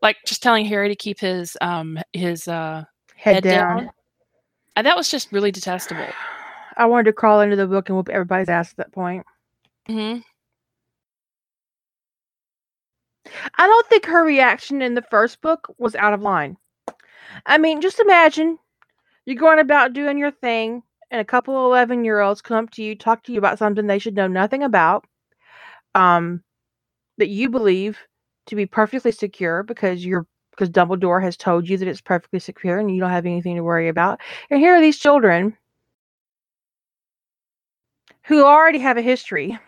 Like 0.07 0.19
just 0.24 0.41
telling 0.41 0.65
Harry 0.66 0.89
to 0.89 0.95
keep 0.95 1.19
his 1.19 1.57
um 1.61 1.99
his 2.12 2.47
uh 2.47 2.85
head, 3.16 3.35
head 3.35 3.43
down. 3.43 3.77
down. 3.78 3.91
And 4.77 4.87
that 4.87 4.97
was 4.97 5.11
just 5.11 5.33
really 5.33 5.51
detestable. 5.51 6.07
I 6.77 6.87
wanted 6.87 7.07
to 7.07 7.12
crawl 7.12 7.41
into 7.41 7.57
the 7.57 7.66
book 7.66 7.89
and 7.89 7.97
whoop 7.97 8.09
everybody's 8.09 8.49
ass 8.49 8.70
at 8.70 8.77
that 8.77 8.93
point. 8.93 9.27
hmm 9.89 10.19
I 13.59 13.66
don't 13.66 13.87
think 13.89 14.07
her 14.07 14.24
reaction 14.24 14.81
in 14.81 14.95
the 14.95 15.03
first 15.03 15.41
book 15.41 15.74
was 15.77 15.97
out 15.97 16.12
of 16.15 16.23
line. 16.23 16.57
I 17.45 17.59
mean, 17.59 17.81
just 17.81 17.99
imagine 17.99 18.61
you're 19.24 19.35
going 19.35 19.59
about 19.59 19.93
doing 19.93 20.19
your 20.19 20.31
thing, 20.31 20.85
and 21.11 21.20
a 21.20 21.24
couple 21.24 21.59
of 21.59 21.65
11 21.65 22.05
year 22.05 22.20
olds 22.20 22.41
come 22.41 22.62
up 22.65 22.70
to 22.74 22.83
you, 22.85 22.95
talk 22.95 23.24
to 23.24 23.33
you 23.33 23.39
about 23.39 23.59
something 23.59 23.89
they 23.89 23.99
should 23.99 24.15
know 24.15 24.28
nothing 24.28 24.62
about, 24.62 25.05
um, 25.97 26.45
that 27.19 27.28
you 27.28 27.51
believe 27.51 27.99
to 28.47 28.56
be 28.56 28.66
perfectly 28.66 29.12
secure 29.12 29.62
because 29.62 30.05
you're 30.05 30.27
because 30.51 30.70
Dumbledore 30.70 31.23
has 31.23 31.36
told 31.36 31.68
you 31.68 31.77
that 31.77 31.89
it's 31.89 32.01
perfectly 32.01 32.39
secure 32.39 32.78
and 32.78 32.90
you 32.90 32.98
don't 32.98 33.10
have 33.10 33.27
anything 33.27 33.56
to 33.56 33.62
worry 33.62 33.89
about. 33.89 34.20
And 34.51 34.59
here 34.59 34.74
are 34.74 34.81
these 34.81 34.98
children 34.98 35.56
who 38.24 38.43
already 38.44 38.78
have 38.78 38.97
a 38.97 39.02
history 39.02 39.59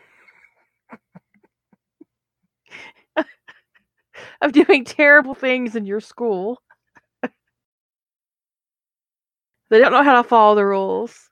of 4.40 4.52
doing 4.52 4.84
terrible 4.84 5.34
things 5.34 5.76
in 5.76 5.84
your 5.84 6.00
school. 6.00 6.62
they 9.70 9.78
don't 9.78 9.92
know 9.92 10.02
how 10.02 10.22
to 10.22 10.28
follow 10.28 10.54
the 10.54 10.64
rules. 10.64 11.28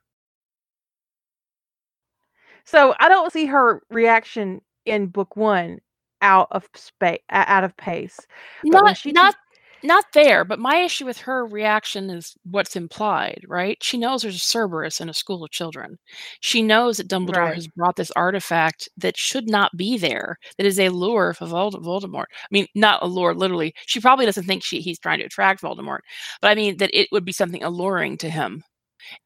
So 2.65 2.93
I 2.99 3.09
don't 3.09 3.31
see 3.31 3.45
her 3.47 3.81
reaction 3.89 4.61
in 4.85 5.07
book 5.07 5.35
one 5.35 5.79
out 6.21 6.47
of 6.51 6.67
space, 6.75 7.19
out 7.29 7.63
of 7.63 7.75
pace. 7.77 8.19
But 8.63 8.83
not, 8.83 9.05
not 9.05 9.35
not 9.83 10.05
there, 10.13 10.43
but 10.43 10.59
my 10.59 10.77
issue 10.77 11.05
with 11.05 11.19
her 11.19 11.45
reaction 11.45 12.09
is 12.09 12.35
what's 12.43 12.75
implied, 12.75 13.43
right? 13.47 13.77
She 13.81 13.97
knows 13.97 14.21
there's 14.21 14.35
a 14.35 14.39
Cerberus 14.39 14.99
in 14.99 15.09
a 15.09 15.13
school 15.13 15.43
of 15.43 15.51
children. 15.51 15.97
She 16.39 16.61
knows 16.61 16.97
that 16.97 17.07
Dumbledore 17.07 17.37
right. 17.37 17.55
has 17.55 17.67
brought 17.67 17.95
this 17.95 18.11
artifact 18.11 18.89
that 18.97 19.17
should 19.17 19.49
not 19.49 19.75
be 19.77 19.97
there, 19.97 20.37
that 20.57 20.65
is 20.65 20.79
a 20.79 20.89
lure 20.89 21.33
for 21.33 21.45
Voldemort. 21.45 22.25
I 22.43 22.47
mean, 22.51 22.67
not 22.75 23.03
a 23.03 23.07
lure 23.07 23.33
literally. 23.33 23.73
She 23.85 23.99
probably 23.99 24.25
doesn't 24.25 24.45
think 24.45 24.63
she, 24.63 24.81
he's 24.81 24.99
trying 24.99 25.19
to 25.19 25.25
attract 25.25 25.61
Voldemort, 25.61 25.99
but 26.41 26.49
I 26.49 26.55
mean 26.55 26.77
that 26.77 26.91
it 26.93 27.09
would 27.11 27.25
be 27.25 27.31
something 27.31 27.63
alluring 27.63 28.17
to 28.17 28.29
him. 28.29 28.63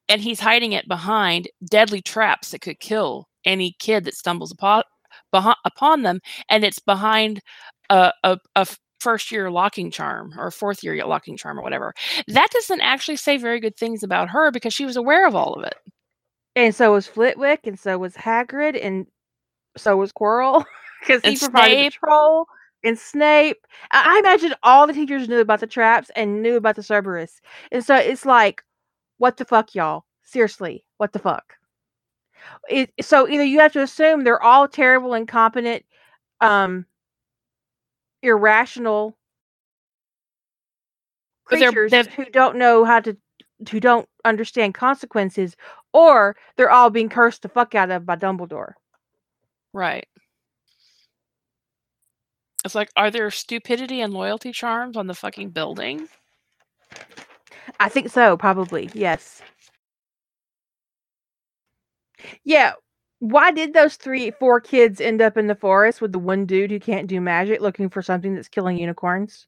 And 0.10 0.22
he's 0.22 0.40
hiding 0.40 0.74
it 0.74 0.88
behind 0.88 1.48
deadly 1.70 2.02
traps 2.02 2.52
that 2.52 2.62
could 2.62 2.80
kill 2.80 3.28
any 3.46 3.76
kid 3.80 4.04
that 4.04 4.16
stumbles 4.16 4.52
upon, 4.52 4.84
upon 5.34 6.04
them. 6.04 6.20
And 6.50 6.64
it's 6.64 6.80
behind 6.80 7.42
a, 7.90 8.12
a, 8.24 8.38
a 8.56 8.68
first 9.00 9.32
year 9.32 9.50
locking 9.50 9.92
charm 9.92 10.34
or 10.38 10.52
fourth 10.52 10.84
year 10.84 11.04
locking 11.06 11.36
charm 11.36 11.60
or 11.60 11.64
whatever. 11.64 11.94
That 12.28 12.50
doesn't 12.52 12.82
actually 12.82 13.18
say 13.18 13.38
very 13.38 13.60
good 13.60 13.76
things 13.76 14.04
about 14.04 14.30
her 14.30 14.52
because 14.52 14.74
she 14.74 14.86
was 14.86 14.96
aware 14.96 15.28
of 15.28 15.36
all 15.36 15.54
of 15.54 15.64
it. 15.64 15.76
And 16.56 16.76
so 16.76 16.94
was 16.94 17.08
Flitwick, 17.08 17.66
and 17.66 17.80
so 17.80 17.98
was 17.98 18.14
Hagrid, 18.16 18.80
and 18.84 19.08
so 19.78 19.96
was 19.96 20.12
Quirrell 20.12 20.66
because 21.02 21.24
he 21.24 21.38
provided 21.38 21.78
Snape. 21.78 21.94
control. 21.94 22.46
And 22.84 22.98
Snape, 23.00 23.66
I-, 23.92 24.18
I 24.18 24.20
imagine 24.20 24.54
all 24.64 24.86
the 24.86 24.94
teachers 24.94 25.30
knew 25.30 25.40
about 25.40 25.62
the 25.62 25.68
traps 25.68 26.12
and 26.16 26.42
knew 26.42 26.58
about 26.58 26.76
the 26.76 26.84
Cerberus, 26.84 27.42
and 27.72 27.84
so 27.84 27.96
it's 27.96 28.26
like, 28.26 28.64
what 29.18 29.38
the 29.38 29.46
fuck, 29.46 29.74
y'all? 29.76 30.06
Seriously, 30.24 30.86
what 30.98 31.14
the 31.14 31.20
fuck? 31.20 31.56
It, 32.70 32.92
so 33.02 33.28
either 33.28 33.44
you 33.44 33.60
have 33.60 33.74
to 33.74 33.82
assume 33.82 34.24
they're 34.24 34.42
all 34.42 34.68
terrible, 34.68 35.14
incompetent, 35.14 35.86
um, 36.40 36.86
irrational 38.24 39.18
creatures 41.46 41.92
they're, 41.92 42.04
they're, 42.04 42.14
who 42.14 42.26
don't 42.26 42.58
know 42.58 42.84
how 42.86 43.00
to 43.00 43.18
who 43.70 43.80
don't 43.80 44.08
understand 44.26 44.74
consequences 44.74 45.56
or 45.94 46.36
they're 46.56 46.72
all 46.72 46.90
being 46.90 47.10
cursed 47.10 47.42
the 47.44 47.50
fuck 47.50 47.76
out 47.76 47.92
of 47.92 48.06
by 48.06 48.16
Dumbledore. 48.16 48.74
Right. 49.74 50.08
It's 52.64 52.76
like 52.76 52.90
are 52.96 53.12
there 53.12 53.30
stupidity 53.32 54.02
and 54.02 54.14
loyalty 54.14 54.52
charms 54.52 54.98
on 54.98 55.08
the 55.08 55.16
fucking 55.16 55.50
building? 55.50 56.08
I 57.80 57.90
think 57.90 58.10
so, 58.10 58.38
probably. 58.38 58.90
Yes. 58.94 59.42
Yeah, 62.44 62.74
why 63.20 63.52
did 63.52 63.74
those 63.74 63.96
three, 63.96 64.32
four 64.32 64.60
kids 64.60 65.00
end 65.00 65.22
up 65.22 65.38
in 65.38 65.48
the 65.48 65.56
forest 65.56 66.02
with 66.02 66.12
the 66.12 66.20
one 66.20 66.46
dude 66.46 66.72
who 66.72 66.80
can't 66.80 67.08
do 67.08 67.22
magic 67.22 67.62
looking 67.62 67.90
for 67.90 68.02
something 68.02 68.34
that's 68.36 68.48
killing 68.48 68.78
unicorns? 68.78 69.48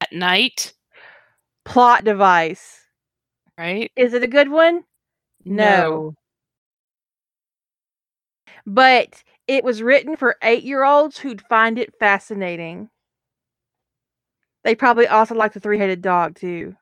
At 0.00 0.12
night? 0.12 0.74
Plot 1.64 2.04
device. 2.04 2.80
Right? 3.58 3.90
Is 3.96 4.14
it 4.14 4.22
a 4.22 4.28
good 4.28 4.50
one? 4.50 4.84
No. 5.44 5.64
no. 5.64 6.14
But 8.66 9.22
it 9.46 9.64
was 9.64 9.82
written 9.82 10.16
for 10.16 10.36
eight 10.42 10.64
year 10.64 10.84
olds 10.84 11.18
who'd 11.18 11.42
find 11.42 11.78
it 11.78 11.94
fascinating. 11.98 12.90
They 14.64 14.74
probably 14.74 15.06
also 15.06 15.34
like 15.34 15.52
the 15.52 15.60
three 15.60 15.78
headed 15.78 16.02
dog, 16.02 16.36
too. 16.36 16.74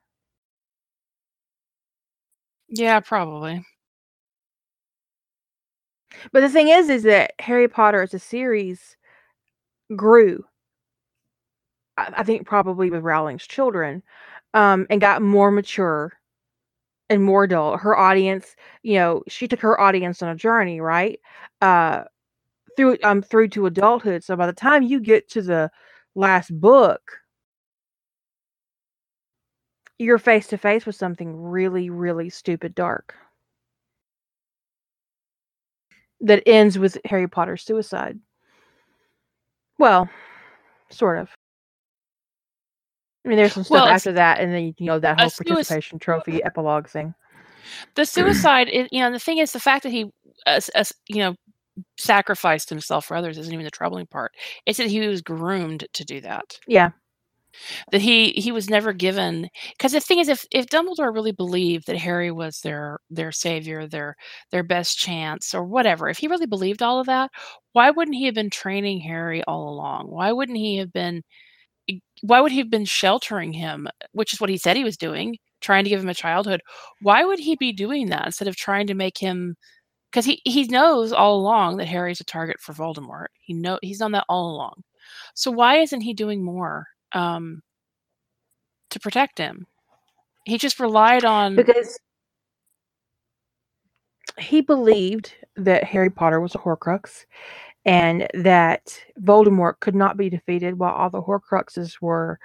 Yeah, 2.68 3.00
probably. 3.00 3.64
But 6.32 6.40
the 6.40 6.48
thing 6.48 6.68
is, 6.68 6.88
is 6.88 7.02
that 7.04 7.32
Harry 7.40 7.68
Potter 7.68 8.02
as 8.02 8.14
a 8.14 8.18
series 8.18 8.96
grew. 9.96 10.44
I, 11.96 12.12
I 12.18 12.22
think 12.24 12.46
probably 12.46 12.90
with 12.90 13.02
Rowling's 13.02 13.46
children, 13.46 14.02
um, 14.54 14.86
and 14.90 15.00
got 15.00 15.22
more 15.22 15.50
mature 15.50 16.12
and 17.10 17.24
more 17.24 17.44
adult. 17.44 17.80
Her 17.80 17.96
audience, 17.98 18.56
you 18.82 18.94
know, 18.96 19.22
she 19.28 19.48
took 19.48 19.60
her 19.60 19.80
audience 19.80 20.22
on 20.22 20.30
a 20.30 20.36
journey, 20.36 20.80
right? 20.80 21.20
Uh, 21.60 22.04
through 22.76 22.98
um 23.04 23.22
through 23.22 23.48
to 23.50 23.66
adulthood. 23.66 24.24
So 24.24 24.36
by 24.36 24.46
the 24.46 24.52
time 24.52 24.82
you 24.82 25.00
get 25.00 25.28
to 25.30 25.42
the 25.42 25.70
last 26.14 26.58
book, 26.60 27.02
you're 29.98 30.18
face 30.18 30.48
to 30.48 30.58
face 30.58 30.84
with 30.86 30.96
something 30.96 31.34
really, 31.36 31.90
really 31.90 32.28
stupid 32.30 32.74
dark. 32.74 33.14
That 36.22 36.42
ends 36.46 36.78
with 36.78 36.96
Harry 37.04 37.28
Potter's 37.28 37.64
suicide. 37.64 38.18
Well, 39.78 40.08
sort 40.88 41.18
of. 41.18 41.28
I 43.24 43.28
mean, 43.28 43.38
there's 43.38 43.52
some 43.52 43.64
stuff 43.64 43.74
Well, 43.74 43.86
after 43.86 44.12
that, 44.12 44.40
and 44.40 44.52
then 44.52 44.74
you 44.78 44.86
know 44.86 44.98
that 45.00 45.20
whole 45.20 45.30
participation 45.30 45.98
trophy 45.98 46.42
epilogue 46.42 46.88
thing. 46.88 47.14
The 47.94 48.04
suicide, 48.04 48.68
is, 48.68 48.88
you 48.92 49.00
know, 49.00 49.10
the 49.10 49.18
thing 49.18 49.38
is, 49.38 49.52
the 49.52 49.60
fact 49.60 49.82
that 49.82 49.92
he, 49.92 50.10
you 51.08 51.16
know, 51.16 51.34
sacrificed 51.96 52.68
himself 52.68 53.06
for 53.06 53.16
others 53.16 53.38
isn't 53.38 53.52
even 53.52 53.64
the 53.64 53.70
troubling 53.70 54.06
part. 54.06 54.32
It's 54.66 54.78
that 54.78 54.88
he 54.88 55.00
was 55.06 55.22
groomed 55.22 55.86
to 55.92 56.04
do 56.04 56.20
that. 56.20 56.58
Yeah, 56.66 56.90
That 57.92 58.00
he 58.00 58.32
he 58.32 58.52
was 58.52 58.68
never 58.70 58.92
given. 58.92 59.48
Because 59.76 59.92
the 59.92 60.00
thing 60.00 60.18
is, 60.18 60.28
if 60.28 60.44
if 60.52 60.66
Dumbledore 60.66 61.12
really 61.14 61.32
believed 61.32 61.86
that 61.86 61.96
Harry 61.98 62.30
was 62.30 62.60
their 62.60 62.98
their 63.10 63.32
savior, 63.32 63.86
their 63.86 64.16
their 64.50 64.62
best 64.62 64.98
chance, 64.98 65.54
or 65.54 65.64
whatever, 65.64 66.08
if 66.08 66.18
he 66.18 66.28
really 66.28 66.46
believed 66.46 66.82
all 66.82 67.00
of 67.00 67.06
that, 67.06 67.30
why 67.72 67.90
wouldn't 67.90 68.16
he 68.16 68.26
have 68.26 68.34
been 68.34 68.50
training 68.50 69.00
Harry 69.00 69.42
all 69.44 69.68
along? 69.68 70.08
Why 70.10 70.32
wouldn't 70.32 70.58
he 70.58 70.76
have 70.78 70.92
been? 70.92 71.22
Why 72.22 72.40
would 72.40 72.52
he 72.52 72.58
have 72.58 72.70
been 72.70 72.84
sheltering 72.84 73.52
him, 73.52 73.88
which 74.12 74.32
is 74.32 74.40
what 74.40 74.50
he 74.50 74.56
said 74.56 74.76
he 74.76 74.84
was 74.84 74.96
doing, 74.96 75.36
trying 75.60 75.84
to 75.84 75.90
give 75.90 76.00
him 76.02 76.08
a 76.08 76.14
childhood? 76.14 76.60
Why 77.00 77.24
would 77.24 77.38
he 77.40 77.56
be 77.56 77.72
doing 77.72 78.08
that 78.08 78.26
instead 78.26 78.48
of 78.48 78.56
trying 78.56 78.86
to 78.88 78.94
make 78.94 79.18
him? 79.18 79.56
Because 80.12 80.26
he 80.26 80.42
he 80.44 80.64
knows 80.66 81.12
all 81.12 81.36
along 81.38 81.78
that 81.78 81.88
Harry's 81.88 82.20
a 82.20 82.24
target 82.24 82.60
for 82.60 82.74
Voldemort. 82.74 83.28
He 83.40 83.54
know 83.54 83.78
he's 83.82 83.98
done 84.00 84.12
that 84.12 84.26
all 84.28 84.52
along. 84.56 84.84
So 85.34 85.50
why 85.52 85.78
isn't 85.78 86.02
he 86.02 86.14
doing 86.14 86.44
more 86.44 86.86
um, 87.14 87.62
to 88.90 89.00
protect 89.00 89.38
him? 89.38 89.66
He 90.44 90.58
just 90.58 90.80
relied 90.80 91.24
on. 91.24 91.56
because 91.56 91.98
he 94.38 94.60
believed 94.60 95.34
that 95.56 95.84
Harry 95.84 96.10
Potter 96.10 96.40
was 96.40 96.54
a 96.54 96.58
Horcrux, 96.58 97.26
and 97.84 98.28
that 98.34 98.98
Voldemort 99.20 99.80
could 99.80 99.94
not 99.94 100.16
be 100.16 100.30
defeated 100.30 100.78
while 100.78 100.94
all 100.94 101.10
the 101.10 101.22
Horcruxes 101.22 102.00
were 102.00 102.38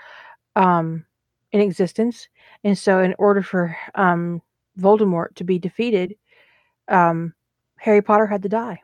um, 0.55 1.05
in 1.51 1.61
existence. 1.61 2.27
And 2.63 2.77
so, 2.77 2.99
in 2.99 3.15
order 3.17 3.41
for 3.41 3.75
um, 3.95 4.41
Voldemort 4.79 5.35
to 5.35 5.43
be 5.43 5.59
defeated, 5.59 6.15
um, 6.87 7.33
Harry 7.77 8.01
Potter 8.01 8.25
had 8.27 8.43
to 8.43 8.49
die. 8.49 8.79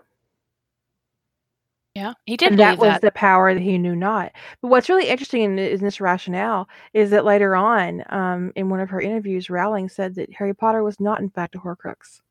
Yeah, 1.95 2.14
he 2.26 2.38
did 2.38 2.49
and 2.52 2.60
that 2.60 2.80
was 2.80 2.94
that. 2.94 3.02
the 3.02 3.11
power 3.11 3.53
that 3.53 3.61
he 3.61 3.78
knew 3.78 3.95
not. 3.95 4.32
But 4.61 4.70
what's 4.70 4.90
really 4.90 5.10
interesting 5.10 5.44
in, 5.44 5.60
in 5.60 5.80
this 5.80 6.02
rationale 6.02 6.68
is 6.94 7.11
that 7.11 7.26
later 7.26 7.56
on, 7.56 8.03
um, 8.10 8.52
in 8.56 8.70
one 8.70 8.80
of 8.80 8.90
her 8.90 8.99
interviews, 9.02 9.49
Rowling 9.49 9.90
said 9.90 10.15
that 10.15 10.34
Harry 10.34 10.56
Potter 10.56 10.84
was 10.84 10.99
not, 10.99 11.20
in 11.20 11.30
fact, 11.30 11.56
a 11.56 11.60
Horcrux. 11.60 12.22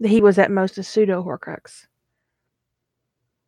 That 0.00 0.08
he 0.10 0.20
was 0.20 0.38
at 0.38 0.50
most 0.50 0.78
a 0.78 0.84
pseudo 0.84 1.22
Horcrux. 1.24 1.86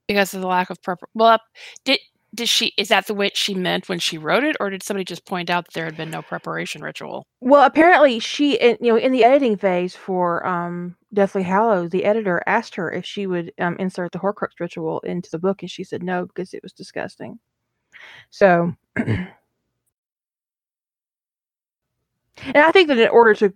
because 0.08 0.34
of 0.34 0.40
the 0.40 0.46
lack 0.48 0.70
of 0.70 0.82
prep. 0.82 1.00
Well, 1.14 1.38
did 1.84 2.00
did 2.34 2.48
she? 2.48 2.74
Is 2.76 2.88
that 2.88 3.06
the 3.06 3.14
way 3.14 3.30
she 3.34 3.54
meant 3.54 3.88
when 3.88 3.98
she 3.98 4.18
wrote 4.18 4.44
it, 4.44 4.56
or 4.60 4.70
did 4.70 4.82
somebody 4.82 5.04
just 5.04 5.24
point 5.24 5.50
out 5.50 5.64
that 5.66 5.74
there 5.74 5.84
had 5.86 5.96
been 5.96 6.10
no 6.10 6.22
preparation 6.22 6.82
ritual? 6.82 7.26
Well, 7.40 7.64
apparently, 7.64 8.18
she, 8.18 8.54
in, 8.56 8.76
you 8.80 8.92
know, 8.92 8.98
in 8.98 9.12
the 9.12 9.24
editing 9.24 9.56
phase 9.56 9.94
for 9.94 10.46
um, 10.46 10.96
Deathly 11.14 11.42
Hallows, 11.42 11.90
the 11.90 12.04
editor 12.04 12.42
asked 12.46 12.74
her 12.74 12.90
if 12.92 13.04
she 13.04 13.26
would 13.26 13.52
um, 13.58 13.76
insert 13.78 14.12
the 14.12 14.18
Horcrux 14.18 14.50
ritual 14.60 15.00
into 15.00 15.30
the 15.30 15.38
book, 15.38 15.62
and 15.62 15.70
she 15.70 15.84
said 15.84 16.02
no 16.02 16.26
because 16.26 16.52
it 16.54 16.62
was 16.62 16.72
disgusting. 16.72 17.38
So, 18.30 18.74
and 18.96 19.28
I 22.54 22.70
think 22.72 22.88
that 22.88 22.98
in 22.98 23.08
order 23.08 23.34
to 23.34 23.52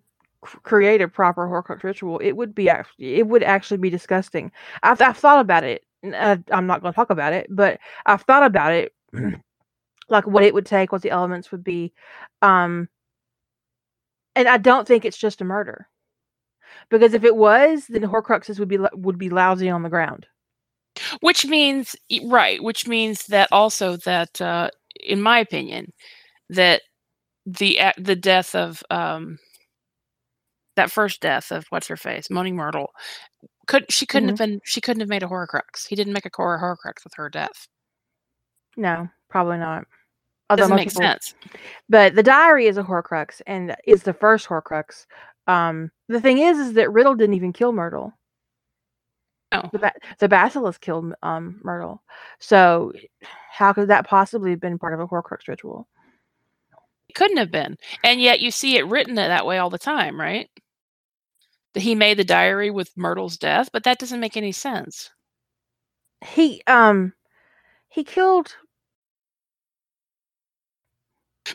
create 0.62 1.00
a 1.00 1.08
proper 1.08 1.46
Horcrux 1.46 1.82
ritual, 1.82 2.18
it 2.18 2.32
would 2.32 2.54
be 2.54 2.70
it 2.98 3.26
would 3.26 3.42
actually 3.42 3.78
be 3.78 3.90
disgusting. 3.90 4.52
I've 4.82 5.00
I've 5.00 5.18
thought 5.18 5.40
about 5.40 5.64
it. 5.64 5.84
Uh, 6.04 6.36
I'm 6.50 6.66
not 6.66 6.82
going 6.82 6.92
to 6.92 6.96
talk 6.96 7.10
about 7.10 7.32
it, 7.32 7.46
but 7.48 7.78
I've 8.06 8.22
thought 8.22 8.42
about 8.44 8.72
it, 8.72 8.92
like 10.08 10.26
what 10.26 10.44
it 10.44 10.54
would 10.54 10.66
take, 10.66 10.92
what 10.92 11.02
the 11.02 11.10
elements 11.10 11.52
would 11.52 11.64
be, 11.64 11.92
um, 12.42 12.88
and 14.34 14.48
I 14.48 14.56
don't 14.58 14.86
think 14.88 15.04
it's 15.04 15.18
just 15.18 15.40
a 15.40 15.44
murder, 15.44 15.88
because 16.90 17.14
if 17.14 17.24
it 17.24 17.36
was, 17.36 17.86
then 17.88 18.02
Horcruxes 18.02 18.58
would 18.58 18.68
be 18.68 18.78
would 18.94 19.18
be 19.18 19.30
lousy 19.30 19.68
on 19.70 19.82
the 19.82 19.88
ground. 19.90 20.26
Which 21.20 21.46
means 21.46 21.96
right, 22.24 22.62
which 22.62 22.86
means 22.86 23.26
that 23.28 23.48
also 23.52 23.96
that, 23.98 24.40
uh, 24.40 24.68
in 25.00 25.22
my 25.22 25.38
opinion, 25.38 25.92
that 26.50 26.82
the 27.46 27.80
the 27.98 28.16
death 28.16 28.54
of 28.54 28.82
um, 28.90 29.38
that 30.76 30.90
first 30.90 31.20
death 31.20 31.50
of 31.50 31.66
what's 31.70 31.88
her 31.88 31.96
face, 31.96 32.30
Moaning 32.30 32.56
Myrtle, 32.56 32.90
could 33.66 33.90
she 33.90 34.06
couldn't 34.06 34.28
have 34.28 34.38
been 34.38 34.60
she 34.64 34.80
couldn't 34.80 35.00
have 35.00 35.08
made 35.08 35.22
a 35.22 35.28
Horcrux. 35.28 35.86
He 35.88 35.96
didn't 35.96 36.12
make 36.12 36.26
a 36.26 36.30
core 36.30 36.58
Horcrux 36.60 37.04
with 37.04 37.14
her 37.14 37.28
death. 37.28 37.68
No, 38.76 39.08
probably 39.28 39.58
not. 39.58 39.84
Although 40.50 40.64
Doesn't 40.64 40.76
make 40.76 40.88
people- 40.88 41.02
sense. 41.02 41.34
But 41.88 42.14
the 42.14 42.22
diary 42.22 42.66
is 42.66 42.76
a 42.76 42.82
Horcrux 42.82 43.40
and 43.46 43.74
is 43.86 44.02
the 44.02 44.12
first 44.12 44.46
Horcrux. 44.48 45.06
Um, 45.46 45.90
the 46.08 46.20
thing 46.20 46.38
is, 46.38 46.58
is 46.58 46.72
that 46.74 46.92
Riddle 46.92 47.14
didn't 47.14 47.34
even 47.34 47.52
kill 47.52 47.72
Myrtle. 47.72 48.12
Oh. 49.52 49.68
The, 49.72 49.78
ba- 49.78 49.92
the 50.18 50.28
Basilisk 50.28 50.80
killed 50.80 51.12
um, 51.22 51.60
Myrtle. 51.62 52.02
So, 52.38 52.92
how 53.50 53.72
could 53.72 53.88
that 53.88 54.06
possibly 54.06 54.50
have 54.50 54.60
been 54.60 54.78
part 54.78 54.94
of 54.94 55.00
a 55.00 55.06
Horcrux 55.06 55.46
ritual? 55.48 55.88
It 57.08 57.14
couldn't 57.14 57.36
have 57.36 57.50
been. 57.50 57.76
And 58.02 58.20
yet 58.20 58.40
you 58.40 58.50
see 58.50 58.76
it 58.76 58.86
written 58.86 59.14
that 59.16 59.44
way 59.44 59.58
all 59.58 59.68
the 59.68 59.78
time, 59.78 60.18
right? 60.18 60.48
That 61.74 61.80
he 61.82 61.94
made 61.94 62.16
the 62.18 62.24
diary 62.24 62.70
with 62.70 62.96
Myrtle's 62.96 63.36
death, 63.36 63.70
but 63.72 63.84
that 63.84 63.98
doesn't 63.98 64.20
make 64.20 64.36
any 64.38 64.52
sense. 64.52 65.10
He 66.24 66.62
um 66.66 67.14
he 67.88 68.04
killed. 68.04 68.56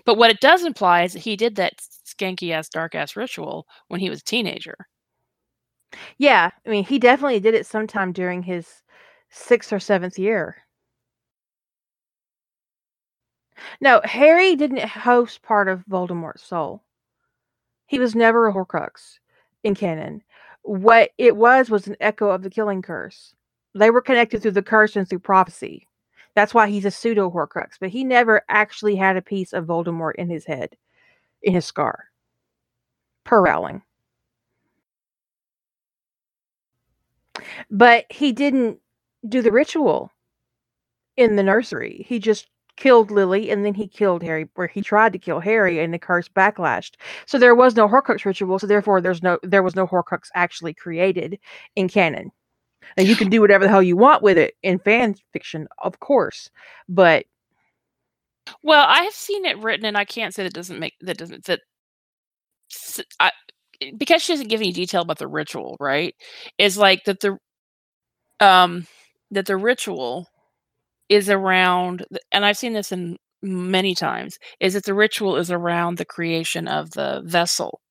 But 0.05 0.15
what 0.17 0.31
it 0.31 0.39
does 0.39 0.63
imply 0.65 1.03
is 1.03 1.13
that 1.13 1.19
he 1.19 1.35
did 1.35 1.55
that 1.57 1.77
skanky 2.03 2.51
ass, 2.51 2.67
dark 2.67 2.95
ass 2.95 3.15
ritual 3.15 3.67
when 3.89 3.99
he 3.99 4.09
was 4.09 4.21
a 4.21 4.23
teenager. 4.23 4.87
Yeah, 6.19 6.51
I 6.65 6.69
mean, 6.69 6.83
he 6.83 6.99
definitely 6.99 7.39
did 7.39 7.53
it 7.55 7.65
sometime 7.65 8.11
during 8.11 8.43
his 8.43 8.83
sixth 9.29 9.73
or 9.73 9.79
seventh 9.79 10.19
year. 10.19 10.57
No, 13.81 14.01
Harry 14.03 14.55
didn't 14.55 14.87
host 14.87 15.41
part 15.41 15.67
of 15.67 15.83
Voldemort's 15.87 16.43
soul. 16.43 16.83
He 17.87 17.97
was 17.97 18.13
never 18.13 18.47
a 18.47 18.53
Horcrux 18.53 19.17
in 19.63 19.75
canon. 19.75 20.23
What 20.63 21.11
it 21.17 21.35
was 21.35 21.69
was 21.69 21.87
an 21.87 21.95
echo 21.99 22.29
of 22.29 22.43
the 22.43 22.49
Killing 22.49 22.81
Curse. 22.81 23.33
They 23.73 23.89
were 23.89 24.01
connected 24.01 24.41
through 24.41 24.51
the 24.51 24.61
curse 24.61 24.95
and 24.95 25.07
through 25.07 25.19
prophecy. 25.19 25.87
That's 26.35 26.53
why 26.53 26.67
he's 26.67 26.85
a 26.85 26.91
pseudo 26.91 27.31
Horcrux, 27.31 27.77
but 27.79 27.89
he 27.89 28.03
never 28.03 28.43
actually 28.49 28.95
had 28.95 29.17
a 29.17 29.21
piece 29.21 29.53
of 29.53 29.65
Voldemort 29.65 30.15
in 30.15 30.29
his 30.29 30.45
head, 30.45 30.75
in 31.41 31.53
his 31.53 31.65
scar. 31.65 32.05
Per 33.23 33.41
Rowling. 33.41 33.81
But 37.69 38.05
he 38.09 38.31
didn't 38.31 38.79
do 39.27 39.41
the 39.41 39.51
ritual 39.51 40.11
in 41.15 41.35
the 41.35 41.43
nursery. 41.43 42.05
He 42.07 42.19
just 42.19 42.47
killed 42.77 43.11
Lily 43.11 43.49
and 43.51 43.65
then 43.65 43.73
he 43.73 43.87
killed 43.87 44.23
Harry, 44.23 44.47
where 44.55 44.67
he 44.67 44.81
tried 44.81 45.13
to 45.13 45.19
kill 45.19 45.39
Harry 45.41 45.79
and 45.79 45.93
the 45.93 45.99
curse 45.99 46.29
backlashed. 46.29 46.95
So 47.25 47.37
there 47.39 47.55
was 47.55 47.75
no 47.75 47.87
Horcrux 47.87 48.25
ritual, 48.25 48.59
so 48.59 48.67
therefore 48.67 49.01
there's 49.01 49.23
no 49.23 49.39
there 49.43 49.63
was 49.63 49.75
no 49.75 49.87
Horcrux 49.87 50.29
actually 50.35 50.73
created 50.73 51.39
in 51.75 51.89
canon. 51.89 52.31
Now 52.97 53.03
you 53.03 53.15
can 53.15 53.29
do 53.29 53.41
whatever 53.41 53.65
the 53.65 53.69
hell 53.71 53.83
you 53.83 53.97
want 53.97 54.23
with 54.23 54.37
it 54.37 54.55
in 54.63 54.79
fan 54.79 55.15
fiction, 55.33 55.67
of 55.83 55.99
course, 55.99 56.49
but 56.89 57.25
Well, 58.61 58.85
I 58.87 59.03
have 59.03 59.13
seen 59.13 59.45
it 59.45 59.57
written, 59.57 59.85
and 59.85 59.97
I 59.97 60.05
can't 60.05 60.33
say 60.33 60.43
that 60.43 60.53
doesn't 60.53 60.79
make 60.79 60.95
that 61.01 61.17
doesn't 61.17 61.45
that. 61.45 61.61
I, 63.19 63.31
because 63.97 64.23
she 64.23 64.33
doesn't 64.33 64.49
give 64.49 64.61
any 64.61 64.71
detail 64.73 65.01
about 65.03 65.19
the 65.19 65.27
ritual, 65.27 65.77
right? 65.79 66.15
Is 66.57 66.77
like 66.77 67.05
that 67.05 67.19
the 67.21 67.37
um 68.39 68.85
that 69.31 69.45
the 69.45 69.57
ritual 69.57 70.27
is 71.09 71.29
around, 71.29 72.05
and 72.31 72.45
I've 72.45 72.57
seen 72.57 72.73
this 72.73 72.91
in 72.91 73.17
many 73.41 73.95
times. 73.95 74.37
Is 74.59 74.73
that 74.73 74.85
the 74.85 74.93
ritual 74.93 75.37
is 75.37 75.51
around 75.51 75.97
the 75.97 76.05
creation 76.05 76.67
of 76.67 76.91
the 76.91 77.21
vessel? 77.25 77.81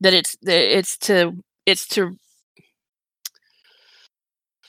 That 0.00 0.14
it's 0.14 0.36
it's 0.42 0.98
to 0.98 1.32
it's 1.66 1.86
to 1.88 2.16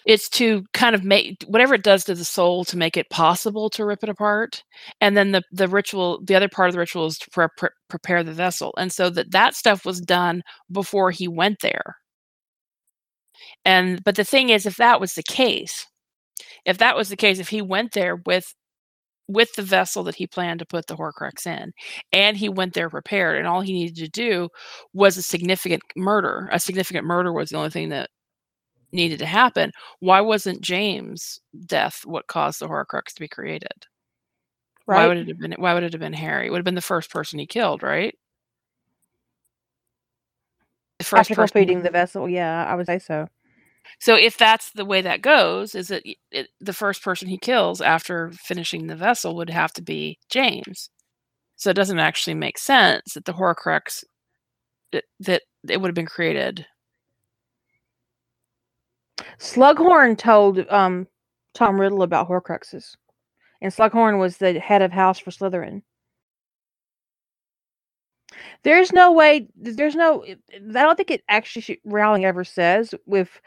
it's 0.06 0.30
to 0.30 0.64
kind 0.74 0.96
of 0.96 1.04
make 1.04 1.44
whatever 1.48 1.76
it 1.76 1.84
does 1.84 2.06
to 2.06 2.16
the 2.16 2.26
soul 2.26 2.64
to 2.66 2.78
make 2.78 2.96
it 2.98 3.10
possible 3.10 3.70
to 3.70 3.86
rip 3.86 4.04
it 4.04 4.10
apart 4.10 4.64
and 5.02 5.18
then 5.18 5.32
the 5.32 5.44
the 5.52 5.68
ritual 5.68 6.20
the 6.24 6.36
other 6.36 6.48
part 6.50 6.70
of 6.70 6.74
the 6.74 6.80
ritual 6.80 7.06
is 7.06 7.18
to 7.20 7.30
pre- 7.32 7.48
pre- 7.58 7.70
prepare 7.90 8.24
the 8.24 8.34
vessel 8.34 8.74
and 8.78 8.92
so 8.92 9.10
that 9.10 9.32
that 9.32 9.54
stuff 9.56 9.86
was 9.86 10.00
done 10.02 10.42
before 10.72 11.12
he 11.12 11.28
went 11.28 11.58
there 11.62 11.98
and 13.66 14.04
but 14.04 14.16
the 14.16 14.24
thing 14.24 14.50
is 14.50 14.66
if 14.66 14.78
that 14.78 15.00
was 15.00 15.14
the 15.14 15.24
case 15.24 15.86
if 16.66 16.78
that 16.80 16.96
was 16.96 17.10
the 17.10 17.16
case 17.18 17.40
if 17.40 17.50
he 17.50 17.62
went 17.62 17.92
there 17.94 18.18
with 18.26 18.54
with 19.28 19.54
the 19.56 19.64
vessel 19.64 20.04
that 20.04 20.16
he 20.16 20.28
planned 20.28 20.60
to 20.60 20.66
put 20.66 20.88
the 20.88 20.96
horcrux 20.98 21.46
in 21.48 21.74
and 22.14 22.38
he 22.38 22.50
went 22.50 22.74
there 22.74 22.90
prepared 22.90 23.38
and 23.38 23.48
all 23.48 23.62
he 23.62 23.74
needed 23.74 23.96
to 23.98 24.10
do 24.10 24.50
was 24.94 25.18
a 25.18 25.22
significant 25.24 25.84
murder 25.98 26.50
a 26.52 26.60
significant 26.60 27.06
murder 27.06 27.34
was 27.34 27.50
the 27.50 27.58
only 27.58 27.70
thing 27.72 27.90
that 27.90 28.10
needed 28.94 29.20
to 29.20 29.26
happen 29.28 29.72
why 30.00 30.22
wasn't 30.22 30.62
james 30.62 31.40
death 31.68 32.02
what 32.06 32.28
caused 32.28 32.60
the 32.62 32.68
horcrux 32.68 33.14
to 33.14 33.22
be 33.22 33.28
created 33.28 33.88
Right. 34.88 34.96
why 34.96 35.08
would 35.08 35.18
it 35.18 35.28
have 35.28 35.40
been 35.40 35.54
why 35.58 35.74
would 35.74 35.84
it 35.84 35.94
have 35.94 36.02
been 36.02 36.14
harry 36.14 36.48
it 36.48 36.52
would 36.52 36.58
have 36.60 36.66
been 36.66 36.76
the 36.76 36.82
first 36.82 37.12
person 37.12 37.40
he 37.40 37.48
killed 37.48 37.84
right 37.84 38.16
the 41.00 41.06
first 41.06 41.32
After 41.32 41.36
person 41.36 41.54
completing 41.58 41.82
the 41.84 41.90
vessel, 41.92 42.30
yeah, 42.30 42.66
I 42.66 42.76
would 42.76 42.86
say 42.88 43.00
so. 43.00 43.28
So 44.00 44.16
if 44.16 44.38
that's 44.38 44.72
the 44.72 44.86
way 44.86 45.02
that 45.02 45.22
goes, 45.22 45.76
is 45.76 45.88
that 45.90 46.04
it, 46.32 46.50
the 46.60 46.74
first 46.74 47.04
person 47.04 47.28
he 47.28 47.38
kills 47.38 47.82
after 47.82 48.32
finishing 48.32 48.88
the 48.88 48.96
vessel 48.96 49.36
would 49.36 49.50
have 49.50 49.74
to 49.74 49.82
be 49.82 50.20
James. 50.30 50.90
So 51.56 51.72
it 51.72 51.76
doesn't 51.76 52.00
actually 52.00 52.36
make 52.36 52.58
sense 52.58 53.14
that 53.14 53.26
the 53.26 53.34
Horcrux 53.34 54.04
that, 54.92 55.04
that 55.20 55.42
it 55.68 55.82
would 55.82 55.88
have 55.88 55.96
been 55.96 56.06
created. 56.06 56.66
Slughorn 59.40 60.18
told 60.18 60.60
um, 60.70 61.08
Tom 61.54 61.80
Riddle 61.80 62.04
about 62.04 62.30
Horcruxes, 62.30 62.96
and 63.62 63.74
Slughorn 63.74 64.20
was 64.20 64.38
the 64.38 64.60
head 64.60 64.82
of 64.82 64.92
house 64.92 65.20
for 65.20 65.32
Slytherin. 65.32 65.82
There's 68.64 68.92
no 68.92 69.12
way. 69.12 69.48
There's 69.56 69.96
no. 69.96 70.24
I 70.24 70.38
don't 70.72 70.96
think 70.96 71.12
it 71.12 71.24
actually 71.30 71.80
Rowling 71.86 72.26
ever 72.26 72.44
says 72.44 72.94
if 73.08 73.42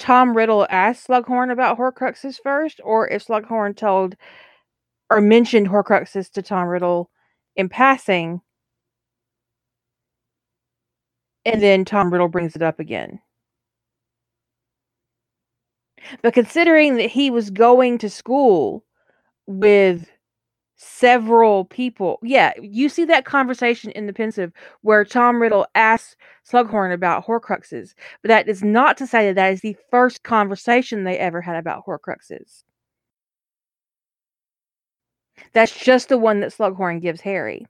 Tom 0.00 0.34
Riddle 0.34 0.66
asked 0.70 1.06
Slughorn 1.08 1.52
about 1.52 1.76
Horcruxes 1.78 2.40
first, 2.42 2.80
or 2.82 3.06
if 3.08 3.26
Slughorn 3.26 3.76
told 3.76 4.16
or 5.10 5.20
mentioned 5.20 5.68
Horcruxes 5.68 6.30
to 6.32 6.42
Tom 6.42 6.66
Riddle 6.68 7.10
in 7.54 7.68
passing, 7.68 8.40
and 11.44 11.62
then 11.62 11.84
Tom 11.84 12.10
Riddle 12.10 12.28
brings 12.28 12.56
it 12.56 12.62
up 12.62 12.80
again. 12.80 13.20
But 16.22 16.32
considering 16.32 16.96
that 16.96 17.10
he 17.10 17.30
was 17.30 17.50
going 17.50 17.98
to 17.98 18.08
school 18.08 18.84
with 19.46 20.08
several 20.82 21.66
people, 21.66 22.18
yeah, 22.22 22.52
you 22.60 22.88
see 22.88 23.04
that 23.04 23.26
conversation 23.26 23.90
in 23.90 24.06
the 24.06 24.12
Pensieve 24.14 24.50
where 24.80 25.04
Tom 25.04 25.40
Riddle 25.40 25.66
asks 25.74 26.16
Slughorn 26.50 26.92
about 26.92 27.26
Horcruxes, 27.26 27.94
but 28.22 28.28
that 28.28 28.48
is 28.48 28.62
not 28.64 28.96
to 28.96 29.06
say 29.06 29.26
that 29.26 29.34
that 29.34 29.52
is 29.52 29.60
the 29.60 29.76
first 29.90 30.22
conversation 30.22 31.04
they 31.04 31.18
ever 31.18 31.42
had 31.42 31.56
about 31.56 31.84
Horcruxes. 31.86 32.64
That's 35.52 35.78
just 35.78 36.08
the 36.08 36.18
one 36.18 36.40
that 36.40 36.50
Slughorn 36.50 37.00
gives 37.00 37.20
Harry. 37.20 37.68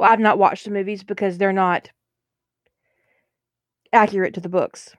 Well, 0.00 0.10
I've 0.10 0.18
not 0.18 0.36
watched 0.38 0.64
the 0.64 0.70
movies 0.72 1.04
because 1.04 1.38
they're 1.38 1.52
not 1.52 1.90
accurate 3.92 4.34
to 4.34 4.40
the 4.40 4.48
books. 4.48 4.96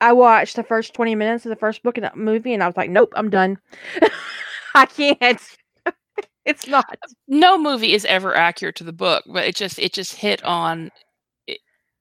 I 0.00 0.12
watched 0.12 0.56
the 0.56 0.62
first 0.62 0.94
20 0.94 1.14
minutes 1.14 1.46
of 1.46 1.50
the 1.50 1.56
first 1.56 1.82
book 1.82 1.96
in 1.96 2.02
that 2.02 2.16
movie 2.16 2.52
and 2.52 2.62
I 2.62 2.66
was 2.66 2.76
like, 2.76 2.90
nope, 2.90 3.12
I'm 3.16 3.30
done. 3.30 3.58
I 4.74 4.86
can't. 4.86 5.40
it's 6.44 6.66
not. 6.66 6.98
No 7.28 7.58
movie 7.58 7.92
is 7.92 8.04
ever 8.04 8.34
accurate 8.34 8.76
to 8.76 8.84
the 8.84 8.92
book, 8.92 9.24
but 9.26 9.44
it 9.44 9.54
just 9.54 9.78
it 9.78 9.92
just 9.92 10.14
hit 10.14 10.42
on 10.44 10.90
it 11.46 11.60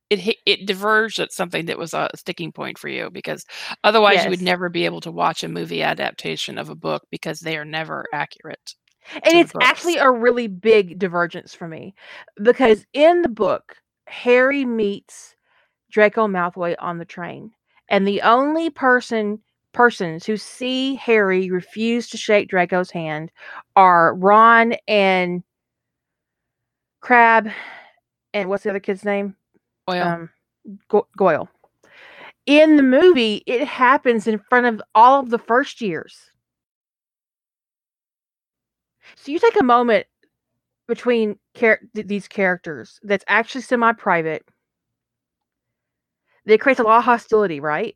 it 0.09 0.19
hit, 0.19 0.37
it 0.45 0.65
diverged 0.65 1.19
at 1.19 1.31
something 1.31 1.65
that 1.67 1.77
was 1.77 1.93
a 1.93 2.09
sticking 2.15 2.51
point 2.51 2.77
for 2.77 2.89
you 2.89 3.09
because 3.11 3.45
otherwise 3.83 4.23
you 4.23 4.29
would 4.29 4.41
never 4.41 4.69
be 4.69 4.85
able 4.85 5.01
to 5.01 5.11
watch 5.11 5.43
a 5.43 5.47
movie 5.47 5.83
adaptation 5.83 6.57
of 6.57 6.69
a 6.69 6.75
book 6.75 7.03
because 7.11 7.39
they 7.39 7.57
are 7.57 7.65
never 7.65 8.05
mm. 8.13 8.17
accurate. 8.17 8.75
And 9.23 9.37
it's 9.37 9.53
actually 9.61 9.97
a 9.97 10.09
really 10.09 10.47
big 10.47 10.97
divergence 10.97 11.53
for 11.53 11.67
me 11.67 11.93
because 12.41 12.85
in 12.93 13.21
the 13.21 13.29
book, 13.29 13.75
Harry 14.07 14.65
meets 14.65 15.35
Draco 15.91 16.27
Malfoy 16.27 16.75
on 16.79 16.97
the 16.97 17.05
train, 17.05 17.51
and 17.93 18.07
the 18.07 18.23
only 18.23 18.71
person 18.71 19.39
persons 19.71 20.25
who 20.25 20.35
see 20.35 20.95
Harry 20.95 21.49
refuse 21.51 22.09
to 22.09 22.17
shake 22.17 22.49
Draco's 22.49 22.89
hand 22.91 23.31
are 23.75 24.15
Ron 24.15 24.73
and 24.87 25.43
Crabbe, 27.01 27.49
and 28.33 28.49
what's 28.49 28.63
the 28.63 28.71
other 28.71 28.79
kid's 28.79 29.05
name? 29.05 29.35
Well, 29.87 30.07
um, 30.07 30.29
Go- 30.87 31.07
Goyle. 31.15 31.49
In 32.47 32.77
the 32.77 32.83
movie, 32.83 33.43
it 33.45 33.65
happens 33.67 34.27
in 34.27 34.39
front 34.49 34.65
of 34.65 34.81
all 34.95 35.19
of 35.19 35.29
the 35.29 35.37
first 35.39 35.79
years. 35.79 36.31
So 39.15 39.31
you 39.31 39.39
take 39.39 39.59
a 39.59 39.63
moment 39.63 40.07
between 40.87 41.37
char- 41.55 41.81
th- 41.93 42.07
these 42.07 42.27
characters 42.27 42.99
that's 43.03 43.25
actually 43.27 43.61
semi-private. 43.61 44.45
That 46.45 46.59
creates 46.59 46.79
a 46.79 46.83
lot 46.83 46.99
of 46.99 47.03
hostility, 47.05 47.59
right? 47.59 47.95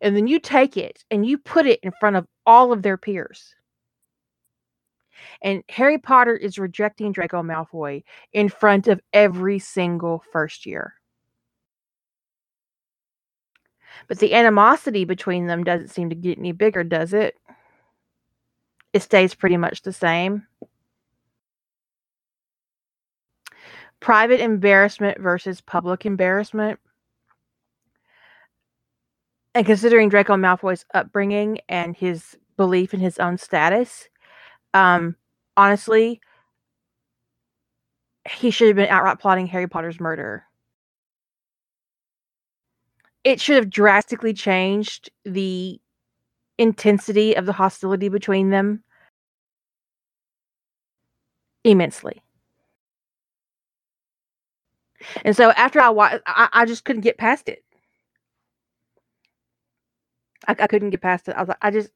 And 0.00 0.16
then 0.16 0.26
you 0.26 0.38
take 0.38 0.76
it 0.76 1.04
and 1.10 1.26
you 1.26 1.38
put 1.38 1.66
it 1.66 1.80
in 1.82 1.92
front 1.98 2.16
of 2.16 2.26
all 2.46 2.72
of 2.72 2.82
their 2.82 2.96
peers. 2.96 3.54
And 5.42 5.62
Harry 5.68 5.98
Potter 5.98 6.36
is 6.36 6.58
rejecting 6.58 7.12
Draco 7.12 7.42
Malfoy 7.42 8.02
in 8.32 8.48
front 8.48 8.88
of 8.88 9.00
every 9.12 9.58
single 9.58 10.22
first 10.32 10.66
year. 10.66 10.94
But 14.08 14.18
the 14.18 14.34
animosity 14.34 15.04
between 15.04 15.46
them 15.46 15.64
doesn't 15.64 15.88
seem 15.88 16.10
to 16.10 16.16
get 16.16 16.38
any 16.38 16.52
bigger, 16.52 16.84
does 16.84 17.12
it? 17.12 17.36
It 18.92 19.02
stays 19.02 19.34
pretty 19.34 19.56
much 19.56 19.82
the 19.82 19.92
same. 19.92 20.46
Private 24.00 24.40
embarrassment 24.40 25.20
versus 25.20 25.60
public 25.60 26.06
embarrassment. 26.06 26.80
And 29.54 29.66
considering 29.66 30.08
Draco 30.08 30.36
Malfoy's 30.36 30.84
upbringing 30.94 31.58
and 31.68 31.96
his 31.96 32.36
belief 32.56 32.94
in 32.94 33.00
his 33.00 33.18
own 33.18 33.36
status, 33.36 34.08
um, 34.74 35.16
honestly, 35.56 36.20
he 38.28 38.50
should 38.50 38.68
have 38.68 38.76
been 38.76 38.88
outright 38.88 39.18
plotting 39.18 39.46
Harry 39.48 39.66
Potter's 39.66 39.98
murder. 39.98 40.44
It 43.24 43.40
should 43.40 43.56
have 43.56 43.70
drastically 43.70 44.32
changed 44.32 45.10
the 45.24 45.80
intensity 46.58 47.34
of 47.34 47.46
the 47.46 47.52
hostility 47.52 48.08
between 48.08 48.50
them 48.50 48.84
immensely. 51.64 52.22
And 55.24 55.34
so 55.34 55.50
after 55.52 55.80
I 55.80 55.88
watched, 55.90 56.22
I, 56.26 56.48
I 56.52 56.64
just 56.66 56.84
couldn't 56.84 57.02
get 57.02 57.18
past 57.18 57.48
it. 57.48 57.64
I, 60.48 60.56
I 60.58 60.66
couldn't 60.66 60.90
get 60.90 61.02
past 61.02 61.28
it. 61.28 61.36
I 61.36 61.40
was 61.40 61.48
like, 61.48 61.58
I 61.62 61.70
just 61.70 61.90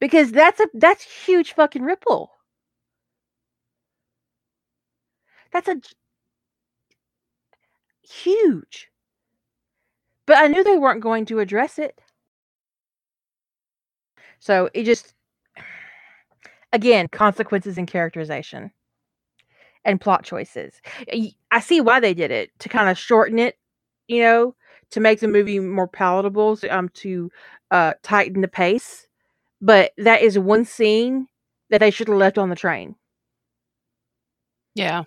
because 0.00 0.32
that's 0.32 0.60
a 0.60 0.68
that's 0.74 1.02
huge 1.02 1.54
fucking 1.54 1.82
ripple. 1.82 2.32
That's 5.52 5.68
a 5.68 5.80
huge. 8.02 8.90
But 10.26 10.38
I 10.38 10.48
knew 10.48 10.62
they 10.64 10.78
weren't 10.78 11.00
going 11.00 11.24
to 11.26 11.38
address 11.38 11.78
it. 11.78 12.00
So 14.38 14.70
it 14.74 14.84
just 14.84 15.14
again, 16.72 17.08
consequences 17.08 17.78
and 17.78 17.88
characterization 17.88 18.70
and 19.84 20.00
plot 20.00 20.24
choices. 20.24 20.80
I 21.50 21.60
see 21.60 21.80
why 21.80 22.00
they 22.00 22.14
did 22.14 22.30
it 22.30 22.50
to 22.60 22.68
kind 22.68 22.88
of 22.88 22.98
shorten 22.98 23.38
it, 23.38 23.56
you 24.08 24.20
know, 24.22 24.54
to 24.92 25.00
make 25.00 25.20
the 25.20 25.28
movie 25.28 25.60
more 25.60 25.88
palatable, 25.88 26.58
um, 26.70 26.88
to 26.90 27.30
uh, 27.70 27.94
tighten 28.02 28.40
the 28.42 28.48
pace. 28.48 29.06
But 29.60 29.92
that 29.98 30.22
is 30.22 30.38
one 30.38 30.64
scene 30.64 31.28
that 31.70 31.80
they 31.80 31.90
should 31.90 32.08
have 32.08 32.16
left 32.18 32.38
on 32.38 32.50
the 32.50 32.56
train. 32.56 32.96
yeah. 34.74 35.04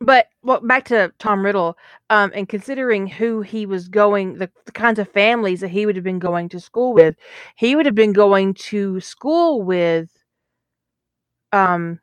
But 0.00 0.28
well, 0.42 0.60
back 0.60 0.84
to 0.86 1.12
Tom 1.18 1.44
Riddle, 1.44 1.76
um, 2.08 2.30
and 2.34 2.48
considering 2.48 3.08
who 3.08 3.40
he 3.42 3.66
was 3.66 3.88
going, 3.88 4.38
the, 4.38 4.48
the 4.64 4.72
kinds 4.72 4.98
of 5.00 5.08
families 5.10 5.60
that 5.60 5.68
he 5.70 5.86
would 5.86 5.96
have 5.96 6.04
been 6.04 6.20
going 6.20 6.48
to 6.50 6.60
school 6.60 6.92
with, 6.94 7.16
he 7.56 7.74
would 7.74 7.84
have 7.86 7.96
been 7.96 8.12
going 8.12 8.54
to 8.54 9.00
school 9.00 9.60
with 9.62 10.10
um, 11.52 12.00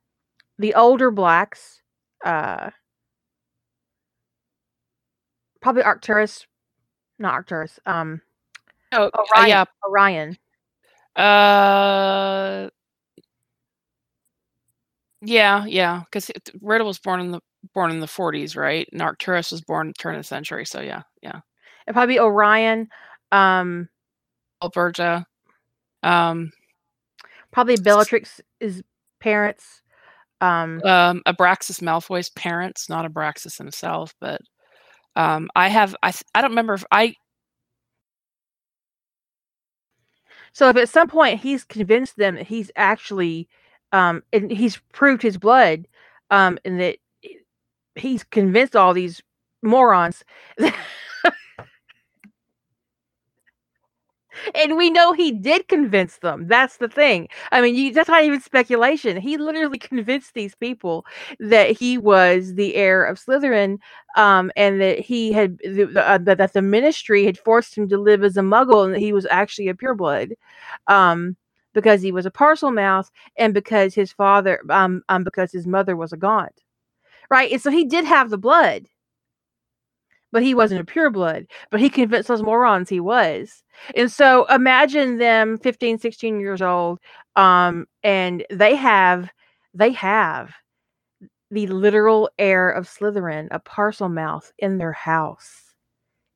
the 0.60 0.74
older 0.76 1.12
blacks, 1.12 1.82
uh, 2.26 2.72
probably 5.66 5.82
Arcturus, 5.82 6.46
not 7.18 7.34
Arcturus. 7.34 7.80
Um, 7.88 8.22
Oh, 8.92 9.10
uh, 9.36 9.46
yeah. 9.48 9.66
Orion. 9.84 10.38
Uh, 11.16 12.70
yeah, 15.24 15.66
yeah. 15.66 16.04
Because 16.06 16.30
Riddle 16.62 16.86
was 16.86 17.00
born 17.00 17.20
in 17.20 17.32
the 17.32 17.42
born 17.74 17.90
in 17.90 18.00
the 18.00 18.06
40s, 18.06 18.56
right? 18.56 18.88
And 18.92 19.02
Arcturus 19.02 19.52
was 19.52 19.62
born 19.62 19.92
turn 19.98 20.14
of 20.14 20.20
the 20.20 20.24
century. 20.24 20.68
So 20.68 20.82
yeah, 20.82 21.02
yeah. 21.24 21.40
It'd 21.88 21.96
probably 21.96 22.14
be 22.14 22.20
Orion. 22.20 22.88
Um, 23.32 23.90
Alberta. 24.62 25.26
Um, 26.04 26.52
probably 27.52 27.78
Bellatrix 27.78 28.40
is 28.60 28.84
parents. 29.20 29.82
Um, 30.42 30.80
um, 30.84 31.24
Abraxas 31.26 31.82
Malfoy's 31.82 32.30
parents, 32.30 32.88
not 32.88 33.12
Abraxas 33.12 33.58
himself, 33.58 34.14
but 34.22 34.42
um, 35.16 35.50
I 35.56 35.70
have 35.70 35.96
I 36.04 36.14
I 36.34 36.42
don't 36.42 36.52
remember 36.52 36.74
if 36.76 36.86
I 36.92 37.16
so 40.54 40.70
if 40.70 40.78
at 40.78 40.90
some 40.90 41.08
point 41.08 41.40
he's 41.42 41.64
convinced 41.64 42.18
them 42.18 42.36
that 42.36 42.48
he's 42.48 42.72
actually, 42.76 43.48
um, 43.92 44.24
and 44.34 44.52
he's 44.52 44.78
proved 44.94 45.22
his 45.22 45.38
blood, 45.38 45.88
um, 46.32 46.58
and 46.66 46.80
that 46.80 46.98
he's 47.96 48.24
convinced 48.24 48.76
all 48.76 48.94
these 48.94 49.22
morons. 49.64 50.24
and 54.56 54.78
we 54.78 54.90
know 54.90 55.14
he 55.14 55.32
did 55.32 55.68
convince 55.68 56.18
them. 56.18 56.48
That's 56.48 56.78
the 56.78 56.88
thing. 56.90 57.30
I 57.52 57.62
mean, 57.62 57.76
you, 57.76 57.94
that's 57.94 58.10
not 58.10 58.24
even 58.24 58.42
speculation. 58.42 59.18
He 59.18 59.38
literally 59.38 59.78
convinced 59.80 60.34
these 60.34 60.56
people 60.56 61.06
that 61.40 61.72
he 61.72 61.98
was 61.98 62.56
the 62.56 62.76
heir 62.76 63.04
of 63.06 63.20
Slytherin, 63.20 63.80
um, 64.18 64.52
and 64.56 64.82
that 64.82 65.00
he 65.00 65.32
had 65.32 65.58
the, 65.60 65.92
uh, 65.96 66.18
that 66.20 66.54
the 66.54 66.62
ministry 66.62 67.26
had 67.26 67.38
forced 67.38 67.78
him 67.78 67.90
to 67.90 67.98
live 67.98 68.24
as 68.24 68.38
a 68.38 68.42
Muggle, 68.42 68.86
and 68.86 68.94
that 68.96 69.00
he 69.00 69.14
was 69.14 69.28
actually 69.30 69.70
a 69.70 69.74
pureblood, 69.74 70.32
um, 70.88 71.36
because 71.74 72.02
he 72.02 72.12
was 72.12 72.26
a 72.26 72.32
Parselmouth, 72.32 73.10
and 73.38 73.54
because 73.54 73.94
his 73.96 74.12
father, 74.14 74.62
um, 74.70 75.04
um, 75.10 75.24
because 75.24 75.52
his 75.52 75.68
mother 75.68 75.96
was 75.96 76.14
a 76.14 76.18
Gaunt, 76.18 76.62
right? 77.30 77.52
And 77.52 77.62
so 77.62 77.72
he 77.72 77.86
did 77.86 78.06
have 78.06 78.30
the 78.30 78.38
blood 78.38 78.88
but 80.32 80.44
he 80.44 80.54
wasn't 80.54 80.82
a 80.82 80.86
pureblood. 80.86 81.48
But 81.72 81.80
he 81.80 81.90
convinced 81.90 82.28
those 82.28 82.44
morons 82.44 82.90
he 82.90 83.00
was. 83.00 83.64
And 83.96 84.12
so 84.12 84.46
imagine 84.46 85.18
them 85.18 85.58
15, 85.58 86.00
16 86.00 86.40
years 86.40 86.62
old, 86.62 87.00
um, 87.36 87.88
and 88.04 88.46
they 88.50 88.76
have 88.76 89.30
they 89.74 89.92
have 89.92 90.54
the 91.52 91.68
literal 91.68 92.30
heir 92.40 92.70
of 92.70 92.88
Slytherin, 92.88 93.48
a 93.52 93.60
parcel 93.60 94.10
Parselmouth, 94.10 94.52
in 94.60 94.78
their 94.78 94.94
house, 94.94 95.74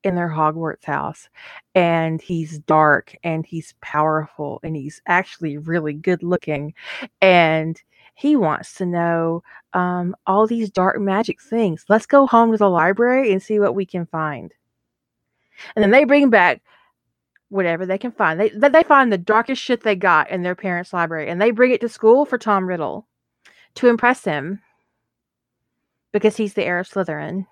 in 0.03 0.15
their 0.15 0.29
Hogwarts 0.29 0.85
house. 0.85 1.29
And 1.75 2.21
he's 2.21 2.59
dark 2.59 3.15
and 3.23 3.45
he's 3.45 3.73
powerful 3.81 4.59
and 4.63 4.75
he's 4.75 5.01
actually 5.07 5.57
really 5.57 5.93
good 5.93 6.23
looking. 6.23 6.73
And 7.21 7.81
he 8.19 8.35
wants 8.35 8.73
to 8.73 8.85
know 8.85 9.41
um, 9.71 10.13
all 10.27 10.45
these 10.45 10.69
dark 10.69 10.99
magic 10.99 11.41
things. 11.41 11.85
Let's 11.87 12.05
go 12.05 12.27
home 12.27 12.51
to 12.51 12.57
the 12.57 12.69
library 12.69 13.31
and 13.31 13.41
see 13.41 13.59
what 13.59 13.75
we 13.75 13.85
can 13.85 14.05
find. 14.05 14.53
And 15.73 15.81
then 15.81 15.91
they 15.91 16.03
bring 16.03 16.29
back 16.29 16.61
whatever 17.47 17.85
they 17.85 17.97
can 17.97 18.11
find. 18.11 18.37
They 18.37 18.49
they 18.49 18.83
find 18.83 19.09
the 19.09 19.17
darkest 19.17 19.61
shit 19.61 19.83
they 19.83 19.95
got 19.95 20.29
in 20.31 20.41
their 20.41 20.53
parents' 20.53 20.91
library, 20.91 21.29
and 21.29 21.41
they 21.41 21.51
bring 21.51 21.71
it 21.71 21.79
to 21.79 21.87
school 21.87 22.25
for 22.25 22.37
Tom 22.37 22.67
Riddle 22.67 23.07
to 23.75 23.87
impress 23.87 24.25
him 24.25 24.61
because 26.11 26.35
he's 26.35 26.55
the 26.55 26.65
heir 26.65 26.79
of 26.79 26.89
Slytherin. 26.89 27.47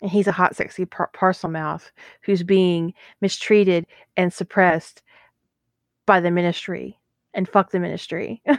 And 0.00 0.10
he's 0.10 0.26
a 0.26 0.32
hot, 0.32 0.56
sexy 0.56 0.86
par- 0.86 1.10
Parselmouth 1.14 1.92
who's 2.22 2.42
being 2.42 2.94
mistreated 3.20 3.86
and 4.16 4.32
suppressed 4.32 5.02
by 6.04 6.18
the 6.18 6.32
ministry 6.32 6.98
and 7.34 7.48
fuck 7.48 7.70
the 7.70 7.80
ministry. 7.80 8.42
I 8.48 8.58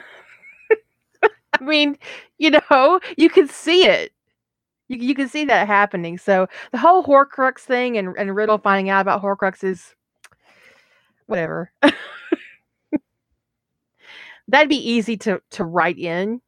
mean, 1.61 1.97
you 2.37 2.51
know, 2.51 2.99
you 3.17 3.29
can 3.29 3.47
see 3.47 3.85
it. 3.85 4.11
You, 4.87 4.97
you 4.97 5.15
can 5.15 5.29
see 5.29 5.45
that 5.45 5.67
happening. 5.67 6.17
So 6.17 6.47
the 6.71 6.77
whole 6.77 7.03
Horcrux 7.03 7.59
thing 7.59 7.97
and, 7.97 8.15
and 8.17 8.35
Riddle 8.35 8.57
finding 8.57 8.89
out 8.89 9.01
about 9.01 9.21
Horcrux 9.21 9.63
is 9.63 9.95
whatever. 11.27 11.71
That'd 14.47 14.69
be 14.69 14.89
easy 14.91 15.15
to 15.17 15.41
to 15.51 15.63
write 15.63 15.97
in. 15.97 16.41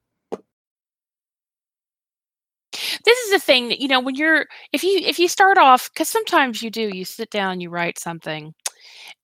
this 3.06 3.18
is 3.19 3.31
the 3.31 3.39
thing 3.39 3.69
that 3.69 3.80
you 3.80 3.88
know 3.88 3.99
when 3.99 4.15
you're 4.15 4.45
if 4.73 4.84
you 4.84 4.99
if 4.99 5.19
you 5.19 5.27
start 5.27 5.57
off 5.57 5.89
because 5.93 6.10
sometimes 6.10 6.61
you 6.61 6.69
do 6.69 6.89
you 6.89 7.06
sit 7.06 7.30
down 7.30 7.61
you 7.61 7.69
write 7.69 7.97
something 7.99 8.53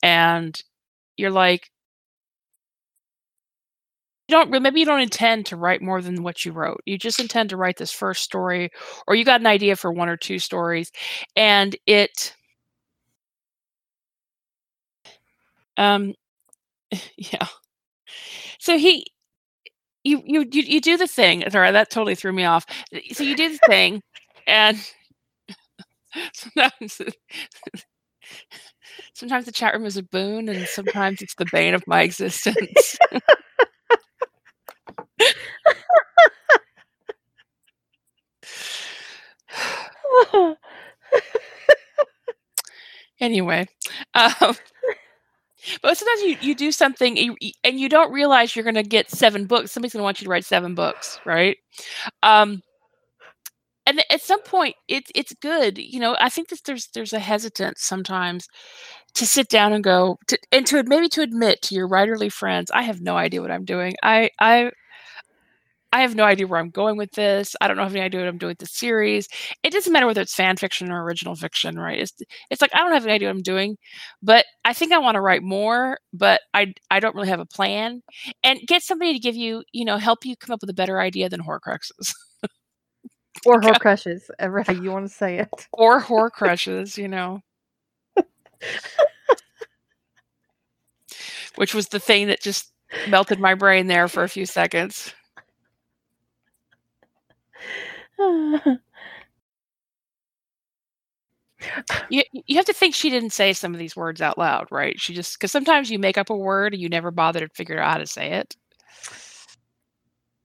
and 0.04 0.64
you're 1.18 1.32
like 1.32 1.71
don't 4.32 4.52
maybe 4.52 4.80
you 4.82 4.86
don't 4.86 5.02
intend 5.02 5.46
to 5.48 5.58
write 5.58 5.82
more 5.82 6.02
than 6.02 6.24
what 6.24 6.46
you 6.46 6.52
wrote. 6.54 6.82
You 6.86 6.98
just 6.98 7.20
intend 7.20 7.50
to 7.52 7.58
write 7.58 7.78
this 7.78 7.92
first 7.92 8.24
story 8.24 8.72
or 9.08 9.16
you 9.16 9.26
got 9.26 9.42
an 9.42 9.48
idea 9.48 9.76
for 9.76 9.92
one 9.92 10.10
or 10.10 10.18
two 10.18 10.40
stories 10.40 10.92
and 11.36 11.76
it 11.88 12.36
um 15.78 16.14
yeah. 17.18 17.48
So 18.60 18.78
he 18.78 19.06
you 20.04 20.22
you 20.26 20.46
you, 20.52 20.64
you 20.64 20.82
do 20.82 20.98
the 20.98 21.08
thing 21.08 21.44
sorry 21.52 21.72
that 21.72 21.90
totally 21.92 22.16
threw 22.16 22.34
me 22.34 22.46
off. 22.46 22.66
So 23.14 23.24
you 23.24 23.36
do 23.36 23.50
the 23.50 23.60
thing 23.68 24.02
and 24.48 24.78
sometimes 26.34 27.02
sometimes 29.14 29.46
the 29.46 29.52
chat 29.52 29.74
room 29.74 29.86
is 29.86 29.98
a 29.98 30.04
boon 30.04 30.50
and 30.50 30.68
sometimes 30.68 31.22
it's 31.22 31.36
the 31.36 31.46
bane 31.46 31.74
of 31.74 31.84
my 31.88 32.02
existence 32.02 32.98
anyway 43.20 43.68
um, 44.16 44.56
but 45.82 45.98
sometimes 45.98 46.22
you, 46.22 46.38
you 46.42 46.56
do 46.56 46.72
something 46.72 47.38
and 47.64 47.80
you 47.80 47.88
don't 47.90 48.12
realize 48.12 48.56
you're 48.56 48.64
going 48.64 48.76
to 48.76 48.84
get 48.84 49.10
seven 49.12 49.46
books 49.46 49.72
somebody's 49.72 49.94
going 49.94 50.02
to 50.02 50.04
want 50.04 50.20
you 50.20 50.26
to 50.26 50.30
write 50.30 50.46
seven 50.46 50.76
books 50.76 51.20
right? 51.26 51.58
Um, 52.24 52.62
and 53.86 54.04
at 54.10 54.22
some 54.22 54.42
point 54.44 54.76
it's 54.88 55.12
it's 55.16 55.34
good 55.42 55.78
you 55.78 56.00
know 56.00 56.16
i 56.20 56.30
think 56.30 56.50
that 56.50 56.60
there's 56.66 56.88
there's 56.94 57.14
a 57.14 57.20
hesitance 57.20 57.82
sometimes 57.84 58.48
to 59.14 59.26
sit 59.26 59.50
down 59.50 59.74
and 59.74 59.84
go 59.84 60.18
to, 60.28 60.38
and 60.52 60.66
to 60.68 60.82
maybe 60.84 61.10
to 61.10 61.22
admit 61.22 61.62
to 61.62 61.76
your 61.76 61.88
writerly 61.88 62.32
friends 62.32 62.72
i 62.72 62.82
have 62.84 63.02
no 63.02 63.18
idea 63.18 63.42
what 63.42 63.52
i'm 63.52 63.66
doing. 63.66 63.96
I 64.04 64.30
i 64.40 64.72
I 65.94 66.02
have 66.02 66.16
no 66.16 66.24
idea 66.24 66.48
where 66.48 66.60
I'm 66.60 66.70
going 66.70 66.98
with 66.98 67.12
this. 67.12 67.56
I 67.62 67.68
don't 67.68 67.76
know 67.78 67.84
have 67.84 67.94
any 67.96 68.02
idea 68.06 68.22
what 68.22 68.30
I'm 68.30 68.38
doing 68.38 68.52
with 68.52 68.60
the 68.60 68.66
series. 68.68 69.28
It 69.64 69.72
doesn't 69.74 69.92
matter 69.92 70.06
whether 70.08 70.22
it's 70.22 70.34
fan 70.36 70.56
fiction 70.58 70.92
or 70.92 71.04
original 71.04 71.36
fiction, 71.36 71.78
right? 71.78 72.00
It's 72.00 72.14
it's 72.50 72.62
like 72.62 72.72
I 72.74 72.80
don't 72.80 72.94
have 72.94 73.04
any 73.06 73.14
idea 73.14 73.28
what 73.30 73.36
I'm 73.36 73.42
doing, 73.44 73.78
but 74.24 74.46
I 74.66 74.74
think 74.74 74.94
I 74.94 75.00
want 75.00 75.16
to 75.16 75.22
write 75.22 75.44
more, 75.44 75.98
but 76.14 76.42
I 76.54 76.74
I 76.90 77.00
don't 77.02 77.16
really 77.16 77.30
have 77.30 77.40
a 77.42 77.46
plan. 77.46 78.02
And 78.44 78.60
get 78.68 78.84
somebody 78.84 79.14
to 79.14 79.20
give 79.20 79.36
you, 79.36 79.64
you 79.74 79.86
know, 79.86 79.98
help 79.98 80.26
you 80.26 80.36
come 80.38 80.54
up 80.54 80.62
with 80.62 80.70
a 80.70 80.74
better 80.74 81.00
idea 81.02 81.30
than 81.30 81.42
Horcruxes 81.42 82.14
Or 83.46 83.62
Horcrushes, 83.62 84.30
ever 84.40 84.64
how 84.64 84.74
you 84.74 84.92
want 84.92 85.08
to 85.08 85.14
say 85.14 85.40
it. 85.40 85.68
or 85.74 86.02
Horcrushes, 86.02 86.98
you 86.98 87.08
know. 87.08 87.42
Which 91.56 91.74
was 91.74 91.88
the 91.90 92.00
thing 92.00 92.28
that 92.28 92.42
just 92.42 92.72
melted 93.08 93.40
my 93.40 93.54
brain 93.56 93.88
there 93.88 94.08
for 94.08 94.24
a 94.24 94.30
few 94.30 94.46
seconds. 94.46 95.14
You 102.10 102.24
you 102.48 102.56
have 102.58 102.66
to 102.66 102.74
think 102.74 102.96
she 102.96 103.10
didn't 103.10 103.32
say 103.32 103.54
some 103.54 103.74
of 103.74 103.80
these 103.80 103.96
words 103.96 104.22
out 104.22 104.38
loud, 104.38 104.68
right? 104.72 105.00
She 105.00 105.14
just 105.14 105.38
because 105.40 105.52
sometimes 105.52 105.90
you 105.92 106.00
make 106.00 106.18
up 106.18 106.30
a 106.30 106.36
word 106.36 106.74
and 106.74 106.82
you 106.82 106.90
never 106.90 107.12
bother 107.12 107.40
to 107.48 107.50
figure 107.54 107.80
out 107.80 107.92
how 107.94 107.98
to 108.00 108.08
say 108.08 108.34
it. 108.34 108.56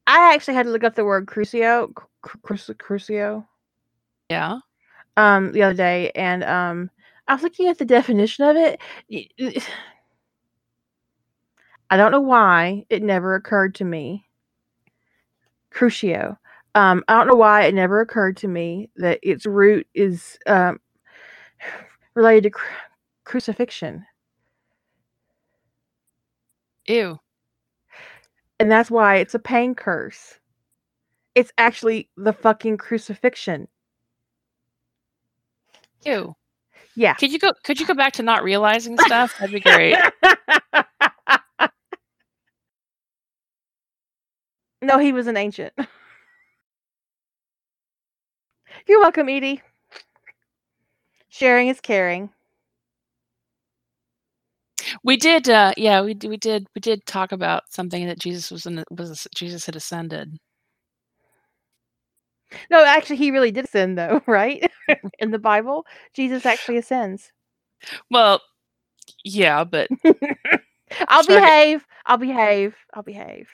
I 0.06 0.34
actually 0.34 0.54
had 0.54 0.64
to 0.64 0.70
look 0.72 0.84
up 0.84 0.94
the 0.94 1.04
word 1.04 1.26
crucio, 1.26 1.92
cru- 1.94 2.40
cru- 2.42 2.74
crucio, 2.74 3.46
Yeah. 4.30 4.58
um, 5.16 5.52
the 5.52 5.62
other 5.62 5.74
day, 5.74 6.10
and 6.14 6.44
um, 6.44 6.90
I 7.28 7.34
was 7.34 7.42
looking 7.42 7.68
at 7.68 7.78
the 7.78 7.84
definition 7.84 8.44
of 8.46 8.56
it. 8.56 8.80
I 11.90 11.96
don't 11.96 12.12
know 12.12 12.20
why 12.20 12.84
it 12.90 13.02
never 13.02 13.34
occurred 13.34 13.74
to 13.76 13.84
me. 13.84 14.26
Crucio. 15.72 16.38
Um, 16.76 17.02
I 17.08 17.14
don't 17.16 17.26
know 17.28 17.36
why 17.36 17.62
it 17.62 17.74
never 17.74 18.02
occurred 18.02 18.36
to 18.38 18.48
me 18.48 18.90
that 18.96 19.18
its 19.22 19.46
root 19.46 19.86
is 19.94 20.38
um, 20.46 20.78
related 22.14 22.42
to 22.42 22.50
cru- 22.50 22.68
crucifixion, 23.24 24.04
Ew. 26.86 27.18
and 28.60 28.70
that's 28.70 28.90
why 28.90 29.16
it's 29.16 29.34
a 29.34 29.38
pain 29.38 29.74
curse. 29.74 30.38
It's 31.34 31.50
actually 31.56 32.10
the 32.18 32.34
fucking 32.34 32.76
crucifixion. 32.76 33.68
Ew. 36.04 36.36
Yeah. 36.94 37.14
Could 37.14 37.32
you 37.32 37.38
go? 37.38 37.54
Could 37.64 37.80
you 37.80 37.86
go 37.86 37.94
back 37.94 38.12
to 38.14 38.22
not 38.22 38.42
realizing 38.42 38.98
stuff? 38.98 39.34
That'd 39.38 39.54
be 39.54 39.60
great. 39.60 39.96
no, 44.82 44.98
he 44.98 45.12
was 45.12 45.26
an 45.26 45.38
ancient. 45.38 45.72
You're 48.88 49.00
welcome, 49.00 49.28
Edie. 49.28 49.62
Sharing 51.28 51.68
is 51.68 51.80
caring. 51.80 52.30
We 55.04 55.16
did. 55.16 55.48
Uh, 55.48 55.72
yeah, 55.76 56.02
we 56.02 56.16
we 56.26 56.36
did. 56.36 56.66
We 56.74 56.80
did 56.80 57.06
talk 57.06 57.32
about 57.32 57.64
something 57.70 58.06
that 58.06 58.20
Jesus 58.20 58.50
was 58.50 58.66
in. 58.66 58.84
Was 58.90 59.26
Jesus 59.34 59.66
had 59.66 59.76
ascended. 59.76 60.38
No, 62.70 62.84
actually, 62.84 63.16
he 63.16 63.30
really 63.30 63.52
did 63.52 63.66
ascend, 63.66 63.98
though, 63.98 64.22
right? 64.28 64.64
In 65.18 65.30
the 65.30 65.38
Bible, 65.38 65.86
Jesus 66.14 66.46
actually 66.46 66.78
ascends. 66.78 67.32
Well, 68.10 68.40
yeah, 69.24 69.64
but 69.64 69.90
I'll 71.08 71.24
Sorry. 71.24 71.42
behave. 71.42 71.84
I'll 72.06 72.18
behave. 72.18 72.76
I'll 72.94 73.02
behave. 73.02 73.48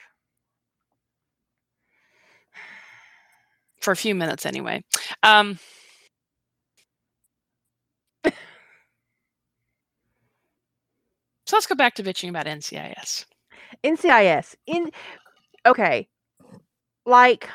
For 3.83 3.91
a 3.91 3.95
few 3.95 4.15
minutes 4.15 4.45
anyway. 4.45 4.81
Um, 5.23 5.59
so 8.25 8.31
let's 11.51 11.67
go 11.67 11.75
back 11.75 11.95
to 11.95 12.03
bitching 12.03 12.29
about 12.29 12.45
NCIS. 12.45 13.25
NCIS. 13.83 14.55
In 14.65 14.89
okay, 15.65 16.07
like, 17.05 17.49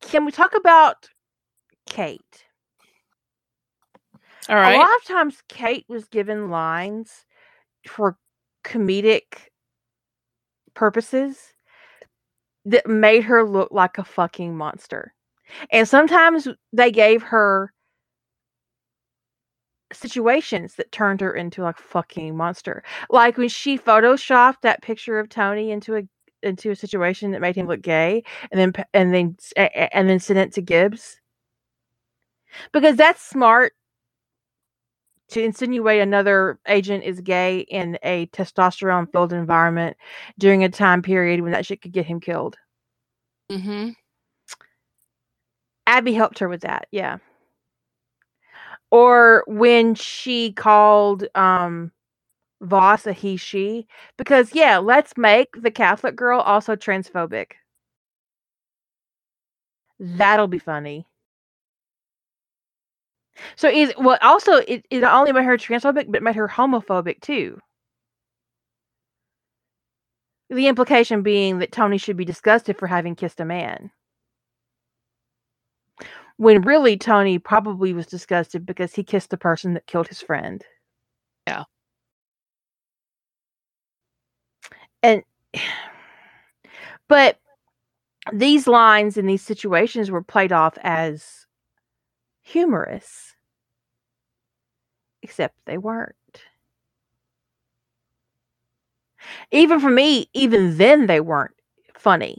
can 0.00 0.24
we 0.24 0.32
talk 0.32 0.54
about 0.56 1.08
Kate? 1.86 2.20
All 4.48 4.56
right. 4.56 4.74
A 4.74 4.78
lot 4.78 4.90
of 4.96 5.04
times, 5.04 5.42
Kate 5.48 5.84
was 5.88 6.08
given 6.08 6.50
lines 6.50 7.26
for 7.86 8.16
comedic 8.64 9.48
purposes 10.74 11.51
that 12.64 12.86
made 12.86 13.24
her 13.24 13.44
look 13.44 13.70
like 13.72 13.98
a 13.98 14.04
fucking 14.04 14.56
monster. 14.56 15.14
And 15.70 15.88
sometimes 15.88 16.48
they 16.72 16.90
gave 16.90 17.22
her 17.22 17.72
situations 19.92 20.74
that 20.76 20.92
turned 20.92 21.20
her 21.20 21.34
into 21.34 21.62
like 21.62 21.78
a 21.78 21.82
fucking 21.82 22.36
monster. 22.36 22.82
Like 23.10 23.36
when 23.36 23.48
she 23.48 23.78
photoshopped 23.78 24.62
that 24.62 24.82
picture 24.82 25.18
of 25.18 25.28
Tony 25.28 25.70
into 25.70 25.96
a 25.96 26.02
into 26.42 26.70
a 26.70 26.76
situation 26.76 27.30
that 27.30 27.40
made 27.40 27.54
him 27.54 27.68
look 27.68 27.82
gay 27.82 28.24
and 28.50 28.60
then 28.60 28.84
and 28.94 29.14
then 29.14 29.36
and 29.56 30.08
then 30.08 30.18
sent 30.18 30.38
it 30.38 30.52
to 30.52 30.62
Gibbs. 30.62 31.20
Because 32.72 32.96
that's 32.96 33.22
smart 33.22 33.72
to 35.32 35.42
insinuate 35.42 36.02
another 36.02 36.58
agent 36.68 37.04
is 37.04 37.20
gay 37.22 37.60
in 37.60 37.98
a 38.02 38.26
testosterone 38.26 39.10
filled 39.10 39.32
environment 39.32 39.96
during 40.38 40.62
a 40.62 40.68
time 40.68 41.00
period 41.00 41.40
when 41.40 41.52
that 41.52 41.64
shit 41.64 41.80
could 41.80 41.92
get 41.92 42.04
him 42.04 42.20
killed. 42.20 42.56
Mm-hmm. 43.50 43.90
Abby 45.86 46.12
helped 46.12 46.38
her 46.38 46.48
with 46.50 46.60
that, 46.60 46.86
yeah. 46.90 47.16
Or 48.90 49.44
when 49.46 49.94
she 49.94 50.52
called 50.52 51.24
um 51.34 51.92
Voss 52.60 53.06
a 53.06 53.12
he 53.12 53.36
she 53.38 53.86
because 54.18 54.54
yeah, 54.54 54.78
let's 54.78 55.16
make 55.16 55.48
the 55.60 55.70
Catholic 55.70 56.14
girl 56.14 56.40
also 56.40 56.76
transphobic. 56.76 57.52
That'll 59.98 60.46
be 60.46 60.58
funny. 60.58 61.06
So 63.56 63.68
is 63.68 63.92
well 63.98 64.18
also 64.22 64.56
it, 64.56 64.84
it 64.90 65.00
not 65.00 65.14
only 65.14 65.32
made 65.32 65.44
her 65.44 65.56
transphobic 65.56 66.10
but 66.10 66.22
made 66.22 66.36
her 66.36 66.48
homophobic 66.48 67.20
too. 67.20 67.58
The 70.50 70.68
implication 70.68 71.22
being 71.22 71.58
that 71.58 71.72
Tony 71.72 71.98
should 71.98 72.16
be 72.16 72.24
disgusted 72.24 72.78
for 72.78 72.86
having 72.86 73.16
kissed 73.16 73.40
a 73.40 73.44
man. 73.44 73.90
When 76.36 76.62
really 76.62 76.96
Tony 76.96 77.38
probably 77.38 77.92
was 77.92 78.06
disgusted 78.06 78.66
because 78.66 78.94
he 78.94 79.02
kissed 79.04 79.30
the 79.30 79.36
person 79.38 79.74
that 79.74 79.86
killed 79.86 80.08
his 80.08 80.20
friend. 80.22 80.64
Yeah. 81.46 81.64
And 85.02 85.22
but 87.08 87.38
these 88.32 88.66
lines 88.66 89.16
in 89.16 89.26
these 89.26 89.42
situations 89.42 90.10
were 90.10 90.22
played 90.22 90.52
off 90.52 90.78
as 90.82 91.41
humorous. 92.42 93.34
Except 95.22 95.54
they 95.66 95.78
weren't. 95.78 96.14
Even 99.52 99.80
for 99.80 99.90
me, 99.90 100.28
even 100.34 100.76
then 100.78 101.06
they 101.06 101.20
weren't 101.20 101.54
funny. 101.94 102.36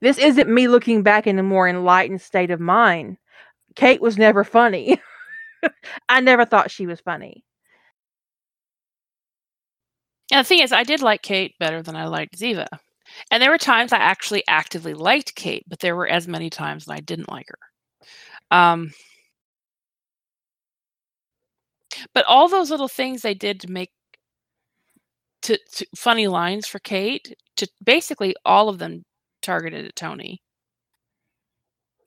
This 0.00 0.18
isn't 0.18 0.52
me 0.52 0.68
looking 0.68 1.02
back 1.02 1.26
in 1.26 1.38
a 1.38 1.42
more 1.42 1.68
enlightened 1.68 2.20
state 2.20 2.50
of 2.50 2.60
mind. 2.60 3.16
Kate 3.76 4.00
was 4.00 4.18
never 4.18 4.44
funny. 4.44 5.00
I 6.08 6.20
never 6.20 6.44
thought 6.44 6.70
she 6.70 6.86
was 6.86 7.00
funny. 7.00 7.44
And 10.32 10.44
the 10.44 10.48
thing 10.48 10.60
is, 10.60 10.72
I 10.72 10.82
did 10.82 11.00
like 11.00 11.22
Kate 11.22 11.54
better 11.58 11.82
than 11.82 11.96
I 11.96 12.06
liked 12.06 12.38
Ziva. 12.38 12.66
And 13.30 13.42
there 13.42 13.50
were 13.50 13.58
times 13.58 13.92
I 13.92 13.98
actually 13.98 14.44
actively 14.46 14.94
liked 14.94 15.34
Kate, 15.34 15.64
but 15.66 15.78
there 15.78 15.96
were 15.96 16.08
as 16.08 16.28
many 16.28 16.50
times 16.50 16.86
when 16.86 16.96
I 16.96 17.00
didn't 17.00 17.30
like 17.30 17.46
her. 17.48 18.56
Um, 18.56 18.92
but 22.14 22.24
all 22.26 22.48
those 22.48 22.70
little 22.70 22.88
things 22.88 23.22
they 23.22 23.34
did 23.34 23.60
to 23.60 23.70
make 23.70 23.90
to, 25.42 25.58
to 25.74 25.86
funny 25.96 26.28
lines 26.28 26.66
for 26.66 26.78
Kate, 26.80 27.34
to 27.56 27.68
basically 27.84 28.34
all 28.44 28.68
of 28.68 28.78
them 28.78 29.04
targeted 29.42 29.86
at 29.86 29.96
Tony, 29.96 30.42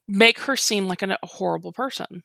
make 0.08 0.40
her 0.42 0.56
seem 0.58 0.88
like 0.88 1.02
an, 1.02 1.12
a 1.12 1.18
horrible 1.24 1.74
person. 1.74 2.24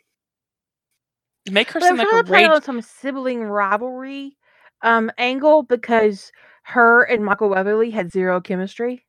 Make 1.47 1.73
her 1.73 1.81
But 1.81 1.91
I'm 1.91 1.97
seem 1.97 1.99
like 1.99 2.13
trying 2.29 2.47
a 2.47 2.51
rage. 2.51 2.53
on 2.53 2.63
some 2.63 2.83
sibling 2.83 3.43
rivalry 3.45 4.37
um, 4.83 5.11
angle 5.19 5.63
because 5.65 6.33
her 6.65 7.05
and 7.05 7.25
Michael 7.25 7.51
Weatherly 7.51 7.91
had 7.91 8.13
zero 8.13 8.41
chemistry. 8.41 9.05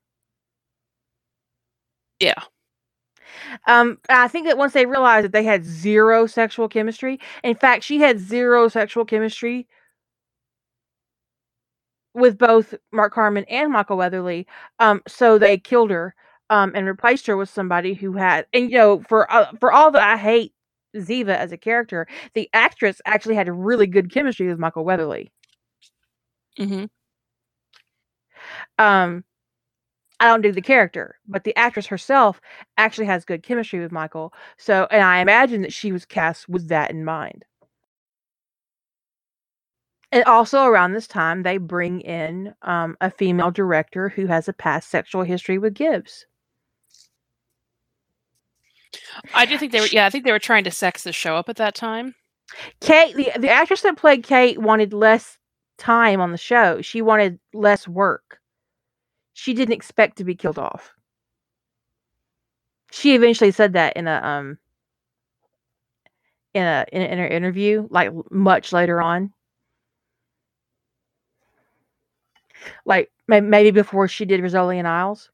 Yeah. 2.19 2.41
Um, 3.67 3.97
I 4.09 4.27
think 4.27 4.47
that 4.47 4.57
once 4.57 4.73
they 4.73 4.85
realized 4.85 5.25
that 5.25 5.31
they 5.33 5.43
had 5.43 5.65
zero 5.65 6.27
sexual 6.27 6.67
chemistry, 6.69 7.19
in 7.43 7.55
fact, 7.55 7.83
she 7.83 7.99
had 7.99 8.19
zero 8.19 8.67
sexual 8.67 9.05
chemistry 9.05 9.67
with 12.13 12.37
both 12.37 12.73
Mark 12.91 13.13
Harmon 13.13 13.45
and 13.49 13.71
Michael 13.71 13.97
Weatherly. 13.97 14.47
Um, 14.79 15.01
so 15.07 15.37
they 15.37 15.57
killed 15.57 15.91
her 15.91 16.15
um, 16.49 16.71
and 16.75 16.87
replaced 16.87 17.27
her 17.27 17.37
with 17.37 17.49
somebody 17.49 17.93
who 17.93 18.13
had, 18.13 18.45
and 18.53 18.71
you 18.71 18.77
know, 18.77 19.03
for 19.07 19.31
uh, 19.31 19.51
for 19.59 19.71
all 19.71 19.91
that 19.91 20.01
I 20.01 20.17
hate 20.17 20.53
Ziva 20.95 21.35
as 21.37 21.51
a 21.51 21.57
character, 21.57 22.07
the 22.33 22.49
actress 22.53 23.01
actually 23.05 23.35
had 23.35 23.49
really 23.49 23.87
good 23.87 24.11
chemistry 24.11 24.47
with 24.47 24.59
Michael 24.59 24.85
Weatherly. 24.85 25.31
hmm 26.57 26.85
Um, 28.77 29.23
I 30.19 30.27
don't 30.27 30.41
do 30.41 30.51
the 30.51 30.61
character, 30.61 31.19
but 31.27 31.43
the 31.43 31.55
actress 31.55 31.85
herself 31.87 32.41
actually 32.77 33.05
has 33.05 33.23
good 33.25 33.43
chemistry 33.43 33.79
with 33.79 33.91
Michael. 33.91 34.33
So, 34.57 34.87
and 34.89 35.03
I 35.03 35.19
imagine 35.19 35.61
that 35.61 35.73
she 35.73 35.91
was 35.91 36.05
cast 36.05 36.49
with 36.49 36.69
that 36.69 36.89
in 36.89 37.05
mind. 37.05 37.45
And 40.11 40.23
also 40.23 40.63
around 40.63 40.93
this 40.93 41.07
time, 41.07 41.43
they 41.43 41.57
bring 41.57 42.01
in 42.01 42.55
um, 42.61 42.95
a 43.01 43.11
female 43.11 43.51
director 43.51 44.09
who 44.09 44.25
has 44.27 44.47
a 44.47 44.53
past 44.53 44.89
sexual 44.89 45.23
history 45.23 45.57
with 45.57 45.73
Gibbs. 45.73 46.25
I 49.33 49.45
do 49.45 49.57
think 49.57 49.71
they 49.71 49.81
were. 49.81 49.87
Yeah, 49.87 50.05
I 50.05 50.09
think 50.09 50.23
they 50.23 50.31
were 50.31 50.39
trying 50.39 50.63
to 50.63 50.71
sex 50.71 51.03
the 51.03 51.11
show 51.11 51.35
up 51.35 51.49
at 51.49 51.57
that 51.57 51.75
time. 51.75 52.15
Kate, 52.79 53.15
the 53.15 53.31
the 53.37 53.49
actress 53.49 53.81
that 53.81 53.97
played 53.97 54.23
Kate, 54.23 54.59
wanted 54.59 54.93
less 54.93 55.37
time 55.77 56.21
on 56.21 56.31
the 56.31 56.37
show. 56.37 56.81
She 56.81 57.01
wanted 57.01 57.39
less 57.53 57.87
work. 57.87 58.39
She 59.37 59.53
didn't 59.53 59.75
expect 59.75 60.17
to 60.17 60.23
be 60.23 60.33
killed 60.33 60.57
off. 60.57 60.95
She 62.91 63.13
eventually 63.13 63.51
said 63.51 63.73
that 63.73 63.95
in 63.95 64.07
a 64.07 64.15
um 64.15 64.57
in 66.55 66.63
a 66.63 66.85
in, 66.91 67.03
in 67.03 67.19
interview, 67.19 67.87
like 67.91 68.11
much 68.31 68.73
later 68.73 68.99
on. 68.99 69.31
Like 72.83 73.11
may- 73.27 73.41
maybe 73.41 73.69
before 73.69 74.07
she 74.07 74.25
did 74.25 74.41
Rizzoli 74.41 74.79
and 74.79 74.87
Isles. 74.87 75.29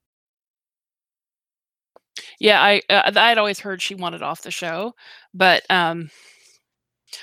Yeah, 2.42 2.62
I 2.62 2.82
uh, 2.90 3.10
I 3.16 3.30
had 3.30 3.38
always 3.38 3.62
heard 3.62 3.82
she 3.82 3.96
wanted 3.96 4.22
off 4.22 4.42
the 4.42 4.52
show, 4.52 4.96
but 5.34 5.64
um, 5.70 6.10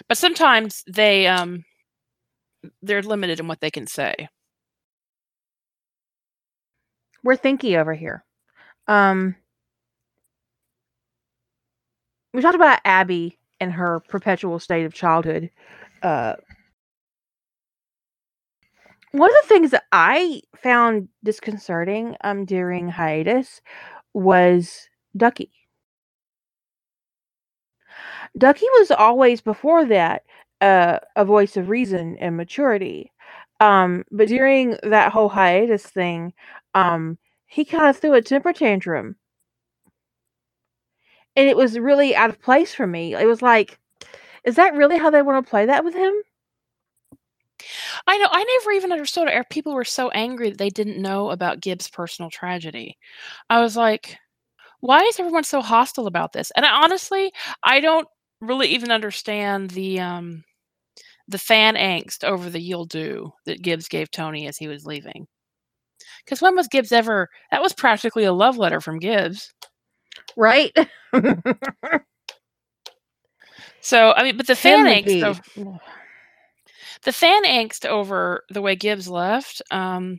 but 0.08 0.16
sometimes 0.16 0.82
they 0.86 1.26
um, 1.26 1.62
they're 2.80 3.02
limited 3.02 3.38
in 3.38 3.48
what 3.48 3.60
they 3.60 3.70
can 3.70 3.86
say. 3.86 4.28
We're 7.22 7.36
thinky 7.36 7.78
over 7.78 7.94
here. 7.94 8.24
Um 8.88 9.36
we 12.32 12.40
talked 12.42 12.54
about 12.54 12.80
Abby 12.84 13.38
and 13.60 13.72
her 13.72 14.00
perpetual 14.08 14.58
state 14.58 14.84
of 14.86 14.94
childhood. 14.94 15.50
Uh, 16.02 16.34
one 19.12 19.30
of 19.30 19.36
the 19.42 19.48
things 19.48 19.70
that 19.72 19.84
I 19.92 20.42
found 20.56 21.08
disconcerting 21.24 22.16
um 22.22 22.44
during 22.44 22.88
hiatus 22.88 23.60
was 24.14 24.88
Ducky. 25.16 25.50
Ducky 28.36 28.66
was 28.78 28.90
always 28.90 29.40
before 29.40 29.84
that 29.86 30.24
uh, 30.60 30.98
a 31.16 31.24
voice 31.24 31.56
of 31.56 31.68
reason 31.68 32.16
and 32.18 32.36
maturity. 32.36 33.12
Um, 33.60 34.04
but 34.10 34.28
during 34.28 34.76
that 34.82 35.12
whole 35.12 35.28
hiatus 35.28 35.84
thing, 35.86 36.32
um, 36.74 37.18
he 37.46 37.64
kind 37.64 37.88
of 37.88 37.98
threw 37.98 38.14
a 38.14 38.22
temper 38.22 38.52
tantrum. 38.52 39.16
And 41.36 41.48
it 41.48 41.56
was 41.56 41.78
really 41.78 42.14
out 42.14 42.30
of 42.30 42.40
place 42.40 42.72
for 42.74 42.86
me. 42.86 43.14
It 43.14 43.26
was 43.26 43.42
like, 43.42 43.78
is 44.44 44.56
that 44.56 44.74
really 44.76 44.98
how 44.98 45.10
they 45.10 45.22
want 45.22 45.44
to 45.44 45.50
play 45.50 45.66
that 45.66 45.84
with 45.84 45.94
him? 45.94 46.14
I 48.06 48.18
know. 48.18 48.28
I 48.30 48.44
never 48.44 48.72
even 48.72 48.92
understood 48.92 49.28
it. 49.28 49.50
People 49.50 49.74
were 49.74 49.84
so 49.84 50.10
angry 50.10 50.50
that 50.50 50.58
they 50.58 50.70
didn't 50.70 51.00
know 51.00 51.30
about 51.30 51.60
Gibbs' 51.60 51.88
personal 51.88 52.30
tragedy. 52.30 52.96
I 53.50 53.60
was 53.60 53.76
like, 53.76 54.18
why 54.80 55.02
is 55.04 55.20
everyone 55.20 55.44
so 55.44 55.62
hostile 55.62 56.06
about 56.06 56.32
this? 56.32 56.52
And 56.56 56.66
I, 56.66 56.84
honestly, 56.84 57.32
I 57.64 57.80
don't 57.80 58.08
really 58.40 58.68
even 58.68 58.92
understand 58.92 59.70
the 59.72 60.00
um 60.00 60.44
the 61.30 61.38
fan 61.38 61.76
angst 61.76 62.24
over 62.24 62.50
the 62.50 62.60
"you'll 62.60 62.84
do" 62.84 63.32
that 63.46 63.62
Gibbs 63.62 63.88
gave 63.88 64.10
Tony 64.10 64.46
as 64.46 64.56
he 64.58 64.68
was 64.68 64.84
leaving. 64.84 65.26
Because 66.24 66.42
when 66.42 66.56
was 66.56 66.68
Gibbs 66.68 66.92
ever? 66.92 67.28
That 67.50 67.62
was 67.62 67.72
practically 67.72 68.24
a 68.24 68.32
love 68.32 68.58
letter 68.58 68.80
from 68.80 68.98
Gibbs, 68.98 69.52
right? 70.36 70.72
so 73.80 74.12
I 74.12 74.22
mean, 74.22 74.36
but 74.36 74.46
the 74.46 74.56
fan 74.56 74.86
angst. 74.86 75.22
Over, 75.22 75.40
the 77.04 77.12
fan 77.12 77.44
angst 77.44 77.86
over 77.86 78.44
the 78.50 78.62
way 78.62 78.76
Gibbs 78.76 79.08
left. 79.08 79.62
Um, 79.70 80.18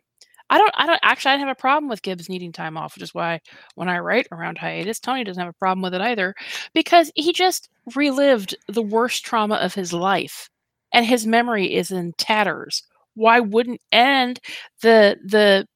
I 0.50 0.58
don't. 0.58 0.74
I 0.76 0.86
don't 0.86 1.00
actually. 1.02 1.32
I 1.32 1.36
didn't 1.36 1.48
have 1.48 1.58
a 1.58 1.62
problem 1.62 1.90
with 1.90 2.02
Gibbs 2.02 2.28
needing 2.30 2.52
time 2.52 2.78
off, 2.78 2.96
which 2.96 3.04
is 3.04 3.14
why 3.14 3.40
when 3.76 3.88
I 3.88 4.00
write 4.00 4.28
around 4.32 4.58
hiatus, 4.58 5.00
Tony 5.00 5.24
doesn't 5.24 5.42
have 5.42 5.50
a 5.50 5.60
problem 5.60 5.82
with 5.82 5.94
it 5.94 6.02
either, 6.02 6.36
because 6.74 7.12
he 7.16 7.32
just 7.32 7.70
relived 7.96 8.56
the 8.68 8.82
worst 8.82 9.24
trauma 9.26 9.56
of 9.56 9.74
his 9.74 9.94
life, 9.94 10.50
and 10.94 11.06
his 11.06 11.26
memory 11.26 11.74
is 11.74 11.92
in 11.92 12.14
tatters. 12.18 12.84
Why 13.16 13.40
wouldn't? 13.40 13.82
And 13.92 14.40
the 14.82 15.18
the 15.26 15.68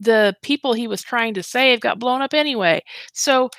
the 0.00 0.34
people 0.42 0.72
he 0.72 0.88
was 0.88 1.02
trying 1.02 1.34
to 1.34 1.42
save 1.42 1.80
got 1.80 1.98
blown 1.98 2.22
up 2.22 2.34
anyway. 2.34 2.82
So 3.12 3.50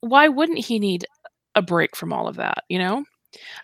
why 0.00 0.28
wouldn't 0.28 0.58
he 0.58 0.78
need 0.78 1.06
a 1.54 1.62
break 1.62 1.96
from 1.96 2.12
all 2.12 2.28
of 2.28 2.36
that? 2.36 2.64
You 2.68 2.78
know. 2.78 3.04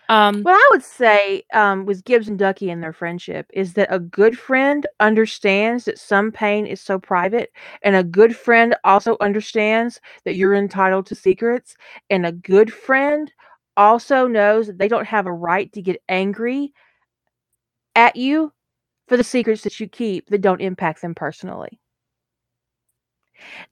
Um, 0.09 0.43
what 0.43 0.53
I 0.53 0.67
would 0.71 0.83
say 0.83 1.43
um, 1.53 1.85
with 1.87 2.05
Gibbs 2.05 2.27
and 2.27 2.37
Ducky 2.37 2.69
and 2.69 2.83
their 2.83 2.93
friendship 2.93 3.47
is 3.51 3.73
that 3.73 3.93
a 3.93 3.99
good 3.99 4.37
friend 4.37 4.85
understands 4.99 5.85
that 5.85 5.97
some 5.97 6.31
pain 6.31 6.67
is 6.67 6.79
so 6.79 6.99
private, 6.99 7.51
and 7.81 7.95
a 7.95 8.03
good 8.03 8.35
friend 8.35 8.75
also 8.83 9.17
understands 9.21 9.99
that 10.23 10.35
you're 10.35 10.53
entitled 10.53 11.07
to 11.07 11.15
secrets, 11.15 11.75
and 12.11 12.25
a 12.25 12.31
good 12.31 12.71
friend 12.71 13.31
also 13.77 14.27
knows 14.27 14.67
that 14.67 14.77
they 14.77 14.87
don't 14.87 15.07
have 15.07 15.25
a 15.25 15.33
right 15.33 15.71
to 15.73 15.81
get 15.81 16.01
angry 16.07 16.73
at 17.95 18.15
you 18.15 18.51
for 19.07 19.17
the 19.17 19.23
secrets 19.23 19.63
that 19.63 19.79
you 19.79 19.87
keep 19.87 20.29
that 20.29 20.41
don't 20.41 20.61
impact 20.61 21.01
them 21.01 21.15
personally. 21.15 21.79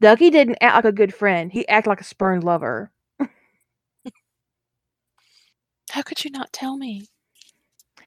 Ducky 0.02 0.30
didn't 0.30 0.58
act 0.62 0.76
like 0.76 0.86
a 0.86 0.92
good 0.92 1.14
friend, 1.14 1.52
he 1.52 1.68
acted 1.68 1.90
like 1.90 2.02
a 2.02 2.06
spurned 2.06 2.44
lover. 2.44 2.92
How 5.90 6.02
could 6.02 6.24
you 6.24 6.32
not 6.32 6.52
tell 6.52 6.76
me? 6.76 7.08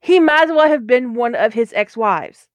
He 0.01 0.20
might 0.20 0.44
as 0.44 0.51
well 0.51 0.68
have 0.68 0.86
been 0.86 1.14
one 1.14 1.35
of 1.35 1.55
his 1.55 1.73
ex-wives. 1.73 2.48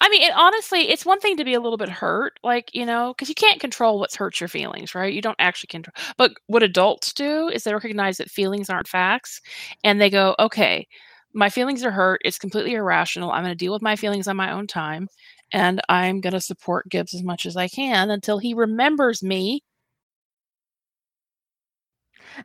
I 0.00 0.08
mean, 0.08 0.22
it, 0.22 0.32
honestly, 0.36 0.88
it's 0.90 1.04
one 1.06 1.20
thing 1.20 1.36
to 1.36 1.44
be 1.44 1.54
a 1.54 1.60
little 1.60 1.76
bit 1.78 1.88
hurt, 1.88 2.38
like 2.42 2.70
you 2.74 2.86
know, 2.86 3.12
because 3.14 3.28
you 3.28 3.34
can't 3.34 3.60
control 3.60 3.98
what's 3.98 4.16
hurt 4.16 4.40
your 4.40 4.48
feelings, 4.48 4.94
right? 4.94 5.12
You 5.12 5.22
don't 5.22 5.36
actually 5.38 5.68
control. 5.68 5.94
But 6.16 6.32
what 6.46 6.62
adults 6.62 7.12
do 7.12 7.48
is 7.48 7.64
they 7.64 7.72
recognize 7.74 8.18
that 8.18 8.30
feelings 8.30 8.70
aren't 8.70 8.88
facts, 8.88 9.40
and 9.84 10.00
they 10.00 10.10
go, 10.10 10.34
"Okay, 10.38 10.86
my 11.34 11.48
feelings 11.50 11.84
are 11.84 11.90
hurt. 11.90 12.20
It's 12.24 12.38
completely 12.38 12.74
irrational. 12.74 13.30
I'm 13.32 13.42
going 13.44 13.52
to 13.52 13.56
deal 13.64 13.72
with 13.72 13.82
my 13.82 13.96
feelings 13.96 14.28
on 14.28 14.36
my 14.36 14.52
own 14.52 14.66
time, 14.66 15.08
and 15.52 15.80
I'm 15.88 16.20
going 16.20 16.32
to 16.34 16.40
support 16.40 16.88
Gibbs 16.88 17.14
as 17.14 17.22
much 17.22 17.46
as 17.46 17.56
I 17.56 17.68
can 17.68 18.10
until 18.10 18.38
he 18.38 18.54
remembers 18.54 19.22
me 19.22 19.62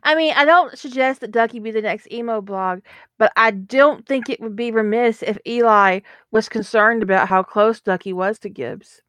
I 0.02 0.14
mean, 0.14 0.32
I 0.36 0.44
don't 0.44 0.78
suggest 0.78 1.20
that 1.20 1.30
Ducky 1.30 1.60
be 1.60 1.70
the 1.70 1.82
next 1.82 2.10
emo 2.12 2.40
blog, 2.40 2.80
but 3.18 3.32
I 3.36 3.50
don't 3.50 4.06
think 4.06 4.28
it 4.28 4.40
would 4.40 4.56
be 4.56 4.70
remiss 4.70 5.22
if 5.22 5.38
Eli 5.46 6.00
was 6.30 6.48
concerned 6.48 7.02
about 7.02 7.28
how 7.28 7.42
close 7.42 7.80
Ducky 7.80 8.12
was 8.12 8.38
to 8.40 8.48
Gibbs. 8.48 9.00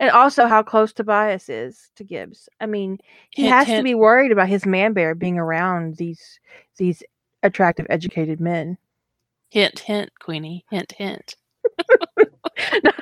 And 0.00 0.10
also 0.10 0.46
how 0.46 0.62
close 0.62 0.92
Tobias 0.92 1.48
is 1.48 1.90
to 1.96 2.04
Gibbs. 2.04 2.48
I 2.60 2.66
mean, 2.66 2.98
he 3.30 3.42
hint, 3.42 3.54
has 3.54 3.66
hint. 3.66 3.80
to 3.80 3.84
be 3.84 3.94
worried 3.94 4.32
about 4.32 4.48
his 4.48 4.66
man 4.66 4.92
bear 4.92 5.14
being 5.14 5.38
around 5.38 5.96
these 5.96 6.40
these 6.76 7.02
attractive, 7.42 7.86
educated 7.88 8.40
men. 8.40 8.76
Hint, 9.50 9.78
hint, 9.78 10.10
Queenie. 10.20 10.64
Hint, 10.70 10.92
hint. 10.92 11.36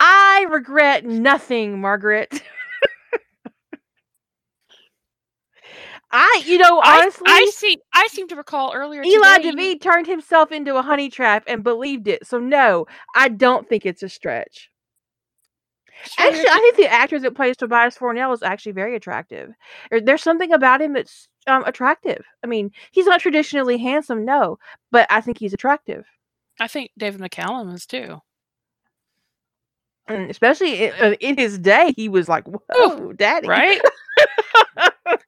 I 0.00 0.46
regret 0.50 1.04
nothing, 1.04 1.80
Margaret. 1.80 2.42
I, 6.10 6.42
you 6.46 6.58
know, 6.58 6.80
honestly, 6.84 7.26
I, 7.26 7.46
I 7.46 7.50
see. 7.52 7.78
I 7.92 8.06
seem 8.10 8.28
to 8.28 8.36
recall 8.36 8.72
earlier. 8.74 9.02
Eli 9.02 9.36
today, 9.38 9.50
David 9.50 9.82
turned 9.82 10.06
himself 10.06 10.52
into 10.52 10.76
a 10.76 10.82
honey 10.82 11.10
trap 11.10 11.44
and 11.46 11.64
believed 11.64 12.08
it. 12.08 12.26
So 12.26 12.38
no, 12.38 12.86
I 13.14 13.28
don't 13.28 13.68
think 13.68 13.84
it's 13.84 14.02
a 14.02 14.08
stretch. 14.08 14.70
Sure. 16.04 16.26
Actually, 16.26 16.48
I 16.48 16.58
think 16.60 16.76
the 16.76 16.92
actor 16.92 17.18
that 17.18 17.34
plays 17.34 17.56
Tobias 17.56 17.96
Fornell 17.96 18.32
is 18.34 18.42
actually 18.42 18.72
very 18.72 18.94
attractive. 18.94 19.50
There's 19.90 20.22
something 20.22 20.52
about 20.52 20.82
him 20.82 20.92
that's 20.92 21.28
um, 21.46 21.64
attractive. 21.64 22.24
I 22.44 22.46
mean, 22.46 22.70
he's 22.92 23.06
not 23.06 23.20
traditionally 23.20 23.78
handsome, 23.78 24.24
no, 24.24 24.58
but 24.92 25.06
I 25.10 25.20
think 25.20 25.38
he's 25.38 25.54
attractive. 25.54 26.04
I 26.60 26.68
think 26.68 26.90
David 26.98 27.20
McCallum 27.20 27.74
is 27.74 27.86
too 27.86 28.20
and 30.08 30.30
especially 30.30 30.84
in, 30.84 30.92
uh, 31.00 31.14
in 31.20 31.36
his 31.36 31.58
day, 31.58 31.92
he 31.96 32.08
was 32.08 32.28
like, 32.28 32.44
"Whoa, 32.46 33.12
daddy!" 33.12 33.48
Right? 33.48 33.80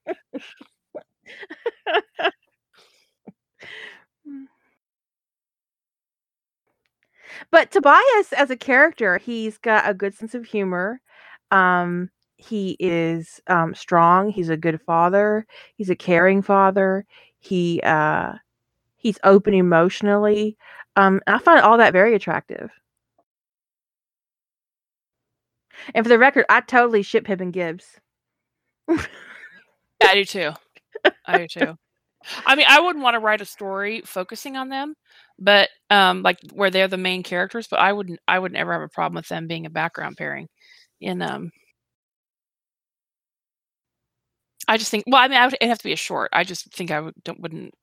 but 7.51 7.71
Tobias, 7.71 8.33
as 8.37 8.51
a 8.51 8.57
character, 8.57 9.19
he's 9.19 9.59
got 9.59 9.89
a 9.89 9.95
good 9.95 10.15
sense 10.15 10.35
of 10.35 10.45
humor. 10.45 11.01
Um, 11.51 12.11
he 12.37 12.77
is 12.79 13.41
um, 13.49 13.75
strong. 13.75 14.31
He's 14.31 14.49
a 14.49 14.57
good 14.57 14.81
father. 14.83 15.47
He's 15.77 15.91
a 15.91 15.97
caring 15.97 16.43
father. 16.43 17.05
He 17.41 17.81
uh, 17.83 18.35
he's 18.97 19.19
open 19.25 19.55
emotionally. 19.55 20.57
Um, 20.97 21.21
I 21.27 21.39
find 21.39 21.61
all 21.61 21.79
that 21.79 21.93
very 21.93 22.15
attractive. 22.15 22.71
And 25.95 26.05
for 26.05 26.09
the 26.09 26.19
record, 26.19 26.47
I 26.49 26.61
totally 26.61 27.03
ship 27.03 27.27
him 27.27 27.41
and 27.41 27.53
Gibbs. 27.53 28.01
yeah, 28.89 28.99
I 30.03 30.15
do 30.15 30.25
too. 30.25 30.51
I 31.27 31.39
do 31.39 31.47
too. 31.49 31.75
I 32.47 32.57
mean, 32.57 32.67
I 32.69 32.81
wouldn't 32.81 33.03
want 33.03 33.15
to 33.15 33.21
write 33.21 33.41
a 33.41 33.47
story 33.47 34.03
focusing 34.05 34.57
on 34.57 34.69
them, 34.69 34.95
but 35.39 35.69
um, 35.91 36.23
like 36.23 36.39
where 36.53 36.71
they're 36.71 36.89
the 36.89 36.97
main 36.97 37.23
characters. 37.23 37.69
But 37.69 37.81
I 37.81 37.93
wouldn't. 37.93 38.21
I 38.27 38.39
would 38.39 38.53
never 38.53 38.73
have 38.73 38.83
a 38.83 38.89
problem 38.89 39.17
with 39.17 39.29
them 39.29 39.47
being 39.47 39.67
a 39.67 39.71
background 39.71 40.17
pairing. 40.17 40.49
In 41.01 41.23
um, 41.23 41.51
I 44.67 44.77
just 44.77 44.91
think. 44.91 45.05
Well, 45.07 45.23
I 45.23 45.29
mean, 45.29 45.39
I 45.39 45.47
would, 45.47 45.55
it'd 45.55 45.69
have 45.69 45.79
to 45.79 45.85
be 45.85 45.93
a 45.93 45.97
short. 45.97 46.31
I 46.33 46.45
just 46.45 46.73
think 46.75 46.91
I 46.91 47.01
would 47.01 47.15
don't 47.25 47.41
wouldn't. 47.41 47.75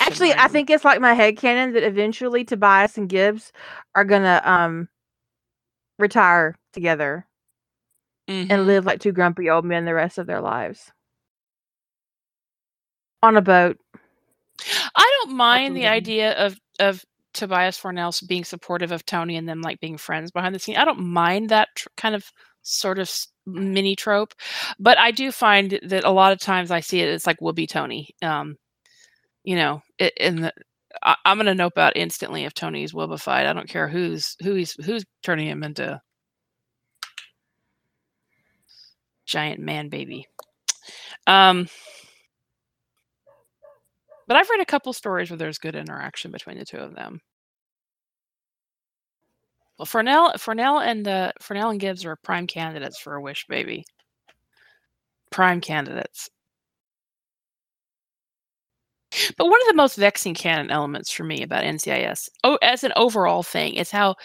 Actually, 0.00 0.32
I 0.32 0.48
think 0.48 0.70
it's 0.70 0.84
like 0.84 1.00
my 1.00 1.14
head 1.14 1.36
canon 1.36 1.74
that 1.74 1.84
eventually 1.84 2.44
Tobias 2.44 2.96
and 2.96 3.08
Gibbs 3.08 3.52
are 3.94 4.04
gonna 4.04 4.40
um 4.44 4.88
retire 5.98 6.56
together 6.78 7.26
mm-hmm. 8.28 8.50
and 8.50 8.66
live 8.66 8.86
like 8.86 9.00
two 9.00 9.12
grumpy 9.12 9.50
old 9.50 9.64
men 9.64 9.84
the 9.84 9.94
rest 9.94 10.18
of 10.18 10.26
their 10.26 10.40
lives 10.40 10.92
on 13.22 13.36
a 13.36 13.42
boat. 13.42 13.76
I 14.94 15.20
don't 15.24 15.36
mind 15.36 15.76
the 15.76 15.86
idea 15.86 16.32
of 16.32 16.56
of 16.78 17.04
Tobias 17.34 17.80
Fornell 17.80 18.26
being 18.28 18.44
supportive 18.44 18.92
of 18.92 19.04
Tony 19.04 19.36
and 19.36 19.48
them 19.48 19.60
like 19.60 19.80
being 19.80 19.96
friends 19.96 20.30
behind 20.30 20.54
the 20.54 20.58
scene. 20.58 20.76
I 20.76 20.84
don't 20.84 21.00
mind 21.00 21.48
that 21.50 21.68
tr- 21.76 21.88
kind 21.96 22.14
of 22.14 22.24
sort 22.62 22.98
of 22.98 23.10
mini 23.46 23.96
trope, 23.96 24.34
but 24.78 24.98
I 24.98 25.10
do 25.10 25.32
find 25.32 25.78
that 25.82 26.04
a 26.04 26.10
lot 26.10 26.32
of 26.32 26.38
times 26.38 26.70
I 26.70 26.80
see 26.80 27.00
it. 27.00 27.08
It's 27.08 27.26
like 27.26 27.40
will 27.40 27.52
be 27.52 27.66
Tony. 27.66 28.10
Um, 28.22 28.56
you 29.44 29.56
know, 29.56 29.82
in 30.16 30.42
the 30.42 30.52
I, 31.02 31.16
I'm 31.24 31.38
gonna 31.38 31.54
nope 31.54 31.78
out 31.78 31.96
instantly 31.96 32.44
if 32.44 32.54
Tony's 32.54 32.92
Woobified. 32.92 33.46
I 33.46 33.52
don't 33.52 33.68
care 33.68 33.88
who's 33.88 34.36
who 34.42 34.54
he's 34.54 34.72
who's 34.84 35.04
turning 35.22 35.48
him 35.48 35.62
into 35.62 36.00
giant 39.28 39.60
man 39.60 39.88
baby. 39.88 40.26
Um, 41.26 41.68
but 44.26 44.36
I've 44.36 44.50
read 44.50 44.60
a 44.60 44.66
couple 44.66 44.92
stories 44.92 45.30
where 45.30 45.36
there's 45.36 45.58
good 45.58 45.76
interaction 45.76 46.30
between 46.32 46.58
the 46.58 46.64
two 46.64 46.78
of 46.78 46.94
them. 46.94 47.20
Well, 49.78 49.86
Fornell, 49.86 50.34
Fornell 50.34 50.84
and 50.84 51.06
uh, 51.06 51.32
Fornell 51.40 51.70
and 51.70 51.80
Gibbs 51.80 52.04
are 52.04 52.16
prime 52.16 52.46
candidates 52.46 52.98
for 52.98 53.14
a 53.14 53.22
wish 53.22 53.46
baby. 53.48 53.84
Prime 55.30 55.60
candidates. 55.60 56.28
But 59.36 59.46
one 59.46 59.60
of 59.62 59.68
the 59.68 59.74
most 59.74 59.96
vexing 59.96 60.34
canon 60.34 60.70
elements 60.70 61.10
for 61.10 61.24
me 61.24 61.42
about 61.42 61.64
NCIS, 61.64 62.28
oh, 62.44 62.58
as 62.62 62.84
an 62.84 62.92
overall 62.96 63.42
thing, 63.42 63.74
is 63.74 63.90
how 63.90 64.16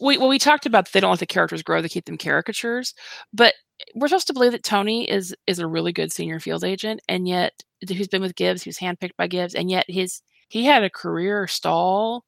we 0.00 0.18
well 0.18 0.28
we 0.28 0.38
talked 0.38 0.66
about 0.66 0.90
they 0.92 1.00
don't 1.00 1.10
let 1.10 1.18
the 1.20 1.26
characters 1.26 1.62
grow; 1.62 1.82
they 1.82 1.88
keep 1.88 2.04
them 2.06 2.18
caricatures. 2.18 2.94
But 3.32 3.54
we're 3.94 4.08
supposed 4.08 4.26
to 4.28 4.32
believe 4.32 4.52
that 4.52 4.62
Tony 4.64 5.08
is 5.10 5.34
is 5.46 5.58
a 5.58 5.66
really 5.66 5.92
good 5.92 6.12
senior 6.12 6.40
field 6.40 6.64
agent, 6.64 7.00
and 7.08 7.28
yet 7.28 7.52
who's 7.88 8.08
been 8.08 8.22
with 8.22 8.36
Gibbs, 8.36 8.62
who's 8.62 8.78
handpicked 8.78 9.16
by 9.16 9.26
Gibbs, 9.26 9.54
and 9.54 9.70
yet 9.70 9.84
his 9.88 10.22
he 10.48 10.64
had 10.64 10.84
a 10.84 10.90
career 10.90 11.46
stall 11.46 12.24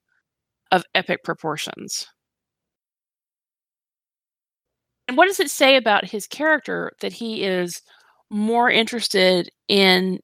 of 0.72 0.84
epic 0.94 1.24
proportions. 1.24 2.08
And 5.08 5.16
what 5.16 5.26
does 5.26 5.40
it 5.40 5.50
say 5.50 5.76
about 5.76 6.04
his 6.06 6.26
character 6.26 6.92
that 7.00 7.12
he 7.12 7.44
is 7.44 7.82
more 8.30 8.70
interested 8.70 9.50
in 9.68 10.20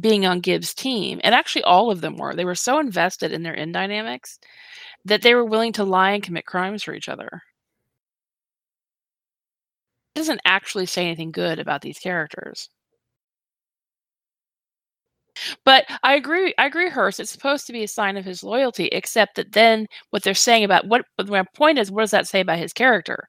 being 0.00 0.26
on 0.26 0.40
Gibbs' 0.40 0.74
team? 0.74 1.20
And 1.24 1.34
actually, 1.34 1.64
all 1.64 1.90
of 1.90 2.00
them 2.00 2.16
were. 2.16 2.34
They 2.34 2.44
were 2.44 2.54
so 2.54 2.78
invested 2.78 3.32
in 3.32 3.42
their 3.42 3.54
in 3.54 3.72
dynamics 3.72 4.38
that 5.04 5.22
they 5.22 5.34
were 5.34 5.44
willing 5.44 5.72
to 5.74 5.84
lie 5.84 6.12
and 6.12 6.22
commit 6.22 6.46
crimes 6.46 6.82
for 6.82 6.94
each 6.94 7.08
other. 7.08 7.42
Doesn't 10.14 10.40
actually 10.44 10.86
say 10.86 11.06
anything 11.06 11.32
good 11.32 11.58
about 11.58 11.82
these 11.82 11.98
characters. 11.98 12.68
But 15.64 15.86
I 16.02 16.14
agree. 16.14 16.54
I 16.58 16.66
agree, 16.66 16.88
Hurst. 16.90 17.20
It's 17.20 17.30
supposed 17.30 17.66
to 17.66 17.72
be 17.72 17.84
a 17.84 17.88
sign 17.88 18.16
of 18.16 18.24
his 18.24 18.42
loyalty, 18.42 18.86
except 18.86 19.36
that 19.36 19.52
then 19.52 19.86
what 20.10 20.22
they're 20.22 20.34
saying 20.34 20.64
about 20.64 20.86
what 20.86 21.04
my 21.26 21.44
point 21.54 21.78
is, 21.78 21.90
what 21.90 22.02
does 22.02 22.10
that 22.12 22.28
say 22.28 22.40
about 22.40 22.58
his 22.58 22.72
character? 22.72 23.28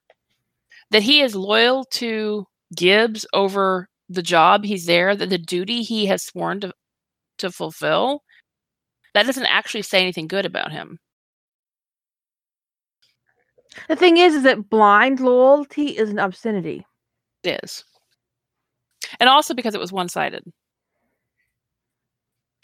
That 0.90 1.02
he 1.02 1.22
is 1.22 1.34
loyal 1.34 1.84
to 1.92 2.46
Gibbs 2.76 3.26
over 3.34 3.88
the 4.08 4.22
job 4.22 4.64
he's 4.64 4.86
there, 4.86 5.16
that 5.16 5.30
the 5.30 5.38
duty 5.38 5.82
he 5.82 6.06
has 6.06 6.24
sworn 6.24 6.60
to 6.60 6.72
to 7.38 7.50
fulfill. 7.52 8.22
That 9.14 9.26
doesn't 9.26 9.46
actually 9.46 9.82
say 9.82 10.00
anything 10.02 10.28
good 10.28 10.46
about 10.46 10.72
him. 10.72 10.98
The 13.88 13.96
thing 13.96 14.18
is, 14.18 14.34
is 14.34 14.42
that 14.44 14.68
blind 14.70 15.20
loyalty 15.20 15.96
is 15.96 16.10
an 16.10 16.18
obscenity. 16.18 16.86
It 17.44 17.60
is, 17.64 17.84
and 19.20 19.28
also 19.28 19.54
because 19.54 19.74
it 19.74 19.80
was 19.80 19.92
one 19.92 20.08
sided. 20.08 20.44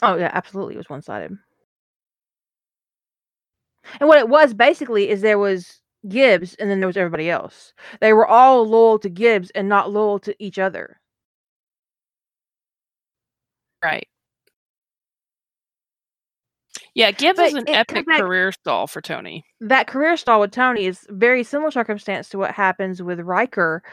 Oh 0.02 0.16
yeah, 0.16 0.30
absolutely, 0.32 0.74
it 0.74 0.78
was 0.78 0.88
one 0.90 1.02
sided. 1.02 1.36
And 4.00 4.08
what 4.08 4.18
it 4.18 4.28
was 4.28 4.54
basically 4.54 5.08
is 5.08 5.20
there 5.20 5.38
was 5.38 5.80
Gibbs, 6.08 6.54
and 6.54 6.70
then 6.70 6.80
there 6.80 6.86
was 6.86 6.96
everybody 6.96 7.30
else. 7.30 7.72
They 8.00 8.12
were 8.12 8.26
all 8.26 8.66
loyal 8.66 8.98
to 9.00 9.08
Gibbs 9.08 9.50
and 9.54 9.68
not 9.68 9.90
loyal 9.90 10.18
to 10.20 10.34
each 10.38 10.58
other. 10.58 11.00
Right. 13.82 14.08
Yeah, 16.98 17.12
Gibbs 17.12 17.38
was 17.38 17.54
an 17.54 17.68
epic 17.68 18.06
back- 18.06 18.18
career 18.18 18.50
stall 18.50 18.88
for 18.88 19.00
Tony. 19.00 19.44
that 19.60 19.86
career 19.86 20.16
stall 20.16 20.40
with 20.40 20.50
Tony 20.50 20.84
is 20.86 21.06
very 21.10 21.44
similar 21.44 21.70
circumstance 21.70 22.28
to 22.30 22.38
what 22.38 22.50
happens 22.50 23.00
with 23.00 23.20
Riker 23.20 23.84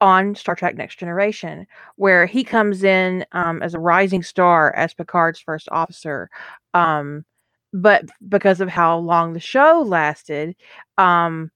on 0.00 0.36
Star 0.36 0.54
Trek 0.54 0.76
Next 0.76 0.96
Generation, 1.00 1.66
where 1.96 2.24
he 2.24 2.44
comes 2.44 2.84
in 2.84 3.26
um, 3.32 3.62
as 3.62 3.74
a 3.74 3.80
rising 3.80 4.22
star 4.22 4.72
as 4.76 4.94
Picard's 4.94 5.40
first 5.40 5.68
officer. 5.72 6.30
Um, 6.72 7.24
but 7.72 8.04
because 8.28 8.60
of 8.60 8.68
how 8.68 8.96
long 8.98 9.32
the 9.32 9.40
show 9.40 9.82
lasted, 9.84 10.54
um, 10.98 11.50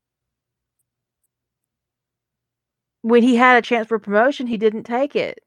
when 3.02 3.22
he 3.22 3.36
had 3.36 3.56
a 3.56 3.62
chance 3.62 3.86
for 3.86 4.00
promotion, 4.00 4.48
he 4.48 4.56
didn't 4.56 4.82
take 4.82 5.14
it. 5.14 5.38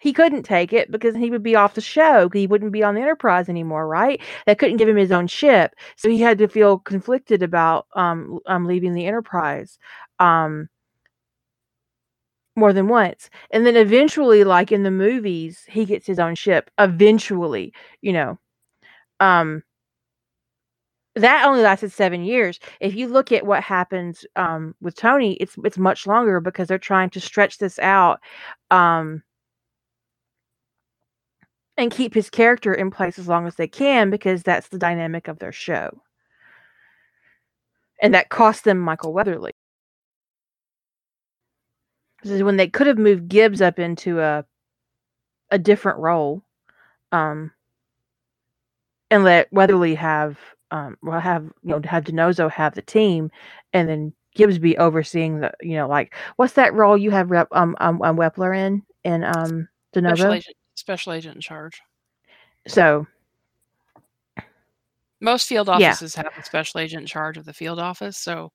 He 0.00 0.12
couldn't 0.12 0.42
take 0.44 0.72
it 0.72 0.90
because 0.90 1.14
he 1.14 1.30
would 1.30 1.42
be 1.42 1.54
off 1.56 1.74
the 1.74 1.80
show. 1.80 2.28
He 2.32 2.46
wouldn't 2.46 2.72
be 2.72 2.82
on 2.82 2.94
the 2.94 3.02
Enterprise 3.02 3.48
anymore, 3.48 3.86
right? 3.86 4.20
They 4.46 4.54
couldn't 4.56 4.78
give 4.78 4.88
him 4.88 4.96
his 4.96 5.12
own 5.12 5.26
ship, 5.28 5.74
so 5.96 6.08
he 6.10 6.18
had 6.20 6.38
to 6.38 6.48
feel 6.48 6.78
conflicted 6.78 7.42
about 7.42 7.86
um, 7.94 8.40
um 8.46 8.66
leaving 8.66 8.94
the 8.94 9.06
Enterprise. 9.06 9.78
Um, 10.18 10.68
more 12.56 12.72
than 12.72 12.88
once. 12.88 13.30
And 13.50 13.64
then 13.66 13.76
eventually, 13.76 14.44
like 14.44 14.72
in 14.72 14.82
the 14.82 14.90
movies, 14.90 15.64
he 15.68 15.84
gets 15.84 16.06
his 16.06 16.18
own 16.18 16.34
ship. 16.34 16.70
Eventually, 16.78 17.72
you 18.02 18.12
know. 18.12 18.38
Um 19.20 19.62
that 21.16 21.44
only 21.46 21.60
lasted 21.62 21.92
seven 21.92 22.22
years. 22.24 22.58
If 22.80 22.94
you 22.94 23.08
look 23.08 23.32
at 23.32 23.44
what 23.46 23.62
happens 23.62 24.24
um 24.36 24.74
with 24.80 24.94
Tony, 24.96 25.34
it's 25.34 25.56
it's 25.64 25.78
much 25.78 26.06
longer 26.06 26.40
because 26.40 26.68
they're 26.68 26.78
trying 26.78 27.10
to 27.10 27.20
stretch 27.20 27.58
this 27.58 27.78
out 27.80 28.20
um 28.70 29.22
and 31.80 31.90
keep 31.90 32.14
his 32.14 32.30
character 32.30 32.74
in 32.74 32.90
place 32.90 33.18
as 33.18 33.28
long 33.28 33.46
as 33.46 33.56
they 33.56 33.66
can 33.68 34.10
because 34.10 34.42
that's 34.42 34.68
the 34.68 34.78
dynamic 34.78 35.28
of 35.28 35.38
their 35.38 35.52
show. 35.52 36.02
And 38.02 38.14
that 38.14 38.28
cost 38.28 38.64
them 38.64 38.78
Michael 38.78 39.12
Weatherly. 39.12 39.52
This 42.22 42.32
is 42.32 42.42
when 42.42 42.56
they 42.56 42.68
could 42.68 42.86
have 42.86 42.98
moved 42.98 43.28
Gibbs 43.28 43.62
up 43.62 43.78
into 43.78 44.20
a 44.20 44.44
a 45.50 45.58
different 45.58 45.98
role, 45.98 46.42
um, 47.12 47.50
and 49.10 49.24
let 49.24 49.52
Weatherly 49.52 49.94
have 49.96 50.38
um, 50.70 50.96
well 51.02 51.20
have 51.20 51.44
you 51.62 51.70
know 51.70 51.80
have 51.84 52.04
DiNozzo 52.04 52.50
have 52.50 52.74
the 52.74 52.82
team, 52.82 53.30
and 53.72 53.88
then 53.88 54.12
Gibbs 54.34 54.58
be 54.58 54.76
overseeing 54.78 55.40
the 55.40 55.52
you 55.62 55.76
know 55.76 55.88
like 55.88 56.14
what's 56.36 56.54
that 56.54 56.74
role 56.74 56.96
you 56.98 57.10
have 57.10 57.30
rep, 57.30 57.48
um 57.52 57.76
um, 57.80 58.00
um 58.02 58.16
Wepler 58.16 58.56
in 58.56 58.82
in 59.04 59.24
um 59.24 59.68
DiNozzo? 59.94 60.42
Special 60.80 61.12
agent 61.12 61.36
in 61.36 61.40
charge. 61.40 61.80
So 62.66 63.06
Most 65.20 65.46
field 65.48 65.68
Yeah. 65.68 65.90
offices 65.90 66.14
have 66.14 66.32
a 66.36 66.42
special 66.42 66.80
agent 66.80 67.02
in 67.02 67.06
charge 67.06 67.36
of 67.36 67.44
the 67.44 67.52
field 67.52 67.78
office, 67.78 68.16
so 68.16 68.50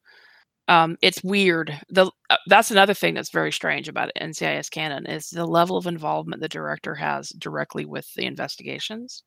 um, 0.67 0.97
it's 1.03 1.23
weird. 1.23 1.79
The 1.89 2.09
uh, 2.31 2.37
that's 2.47 2.71
another 2.71 2.95
thing 2.95 3.13
that's 3.13 3.29
very 3.29 3.51
strange 3.51 3.87
about 3.87 4.09
NCIS 4.19 4.71
canon 4.71 5.05
is 5.05 5.29
the 5.29 5.45
level 5.45 5.77
of 5.77 5.85
involvement 5.85 6.41
the 6.41 6.49
director 6.49 6.95
has 6.95 7.29
directly 7.37 7.85
with 7.85 8.11
the 8.15 8.25
investigations. 8.25 9.21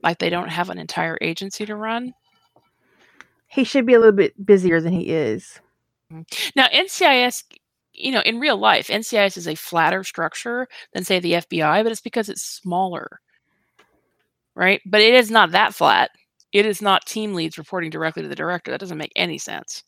Like 0.00 0.18
they 0.20 0.30
don't 0.30 0.48
have 0.48 0.70
an 0.70 0.78
entire 0.78 1.18
agency 1.20 1.66
to 1.66 1.74
run. 1.74 2.12
he 3.48 3.64
should 3.64 3.84
be 3.84 3.94
a 3.94 3.98
little 3.98 4.12
bit 4.16 4.46
busier 4.46 4.80
than 4.80 4.92
he 4.92 5.10
is. 5.10 5.60
Now, 6.54 6.68
NCIS, 6.68 7.42
you 8.00 8.12
know, 8.12 8.22
in 8.22 8.40
real 8.40 8.56
life, 8.56 8.88
NCIS 8.88 9.36
is 9.36 9.48
a 9.48 9.54
flatter 9.54 10.04
structure 10.04 10.68
than, 10.92 11.04
say, 11.04 11.20
the 11.20 11.34
FBI, 11.34 11.82
but 11.82 11.92
it's 11.92 12.00
because 12.00 12.28
it's 12.28 12.42
smaller, 12.42 13.20
right? 14.54 14.80
But 14.86 15.00
it 15.00 15.14
is 15.14 15.30
not 15.30 15.52
that 15.52 15.74
flat. 15.74 16.10
It 16.52 16.66
is 16.66 16.82
not 16.82 17.06
team 17.06 17.34
leads 17.34 17.58
reporting 17.58 17.90
directly 17.90 18.22
to 18.22 18.28
the 18.28 18.34
director. 18.34 18.70
That 18.70 18.80
doesn't 18.80 18.98
make 18.98 19.12
any 19.16 19.38
sense. 19.38 19.84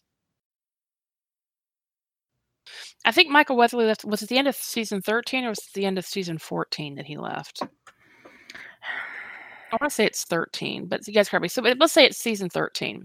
I 3.05 3.11
think 3.13 3.29
Michael 3.29 3.57
Weatherly 3.57 3.87
left. 3.87 4.05
Was 4.05 4.23
it 4.23 4.29
the 4.29 4.39
end 4.39 4.49
of 4.49 4.55
season 4.55 5.03
13 5.03 5.45
or 5.45 5.49
was 5.51 5.59
it 5.59 5.73
the 5.75 5.85
end 5.85 5.99
of 5.99 6.07
season 6.07 6.39
14 6.39 6.95
that 6.95 7.07
he 7.07 7.17
left? 7.17 7.63
I 9.73 9.77
want 9.81 9.91
to 9.91 9.95
say 9.95 10.05
it's 10.05 10.25
13, 10.25 10.87
but 10.87 11.07
you 11.07 11.15
guys 11.15 11.33
me. 11.33 11.49
So 11.49 11.63
let's 11.63 11.93
say 11.93 12.05
it's 12.05 12.19
season 12.19 12.49
13. 12.49 13.05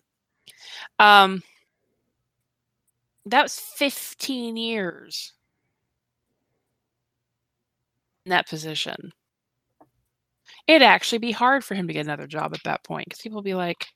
Um, 1.00 1.42
that 3.32 3.44
was 3.44 3.60
15 3.60 4.58
years 4.58 5.34
in 8.26 8.30
that 8.32 8.48
position. 8.48 9.14
It'd 10.68 10.82
actually 10.82 11.20
be 11.20 11.32
hard 11.32 11.64
for 11.64 11.76
him 11.76 11.88
to 11.88 11.94
get 11.94 12.06
another 12.06 12.28
job 12.28 12.54
at 12.54 12.64
that 12.64 12.84
point 12.84 13.08
because 13.08 13.22
people 13.22 13.42
be 13.42 13.54
like, 13.54 13.88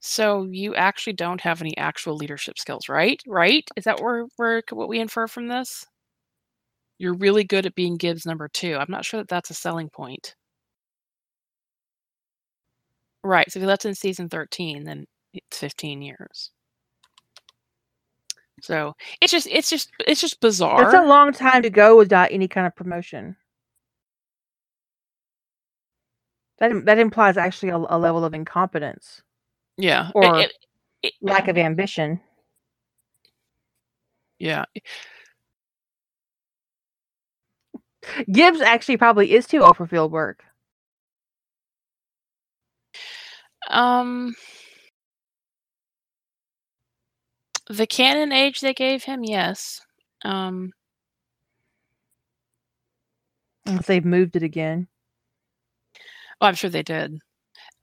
so 0.00 0.44
you 0.44 0.74
actually 0.74 1.12
don't 1.14 1.40
have 1.42 1.60
any 1.60 1.76
actual 1.76 2.16
leadership 2.16 2.58
skills, 2.58 2.88
right? 2.88 3.20
Right? 3.26 3.68
Is 3.76 3.84
that 3.84 4.00
where, 4.00 4.26
where 4.36 4.62
what 4.70 4.88
we 4.88 4.98
infer 5.00 5.26
from 5.26 5.48
this? 5.48 5.86
You're 6.98 7.14
really 7.14 7.44
good 7.44 7.66
at 7.66 7.74
being 7.74 7.96
Gibbs 7.96 8.26
number 8.26 8.48
two. 8.48 8.76
I'm 8.76 8.90
not 8.90 9.04
sure 9.04 9.20
that 9.20 9.28
that's 9.28 9.50
a 9.50 9.54
selling 9.54 9.90
point. 9.90 10.34
Right. 13.24 13.50
So 13.50 13.58
if 13.58 13.62
he 13.62 13.66
left 13.66 13.84
in 13.84 13.94
season 13.94 14.28
13, 14.28 14.84
then 14.84 15.06
it's 15.32 15.58
15 15.58 16.02
years. 16.02 16.50
So 18.62 18.94
it's 19.20 19.32
just 19.32 19.46
it's 19.50 19.70
just 19.70 19.90
it's 20.06 20.20
just 20.20 20.40
bizarre. 20.40 20.82
It's 20.84 20.94
a 20.94 21.02
long 21.04 21.32
time 21.32 21.62
to 21.62 21.70
go 21.70 21.96
without 21.96 22.30
any 22.32 22.48
kind 22.48 22.66
of 22.66 22.76
promotion. 22.76 23.36
That 26.58 26.84
that 26.86 26.98
implies 26.98 27.36
actually 27.38 27.70
a, 27.70 27.76
a 27.78 27.98
level 27.98 28.24
of 28.24 28.34
incompetence 28.34 29.22
Yeah. 29.78 30.08
it- 30.08 30.12
or 30.14 30.38
it- 30.40 30.52
it- 31.02 31.14
lack 31.22 31.48
of 31.48 31.56
ambition. 31.56 32.20
yeah. 34.38 34.64
Gibbs 38.32 38.60
actually 38.60 38.96
probably 38.96 39.32
is 39.32 39.46
too 39.46 39.62
old 39.62 39.76
for 39.76 39.86
field 39.86 40.12
work. 40.12 40.44
Um 43.68 44.34
the 47.70 47.86
canon 47.86 48.32
age 48.32 48.60
they 48.60 48.74
gave 48.74 49.04
him, 49.04 49.24
yes. 49.24 49.80
Um 50.24 50.72
Unless 53.66 53.86
they've 53.86 54.04
moved 54.04 54.36
it 54.36 54.42
again. 54.42 54.88
oh, 56.40 56.46
I'm 56.46 56.54
sure 56.54 56.70
they 56.70 56.82
did. 56.82 57.18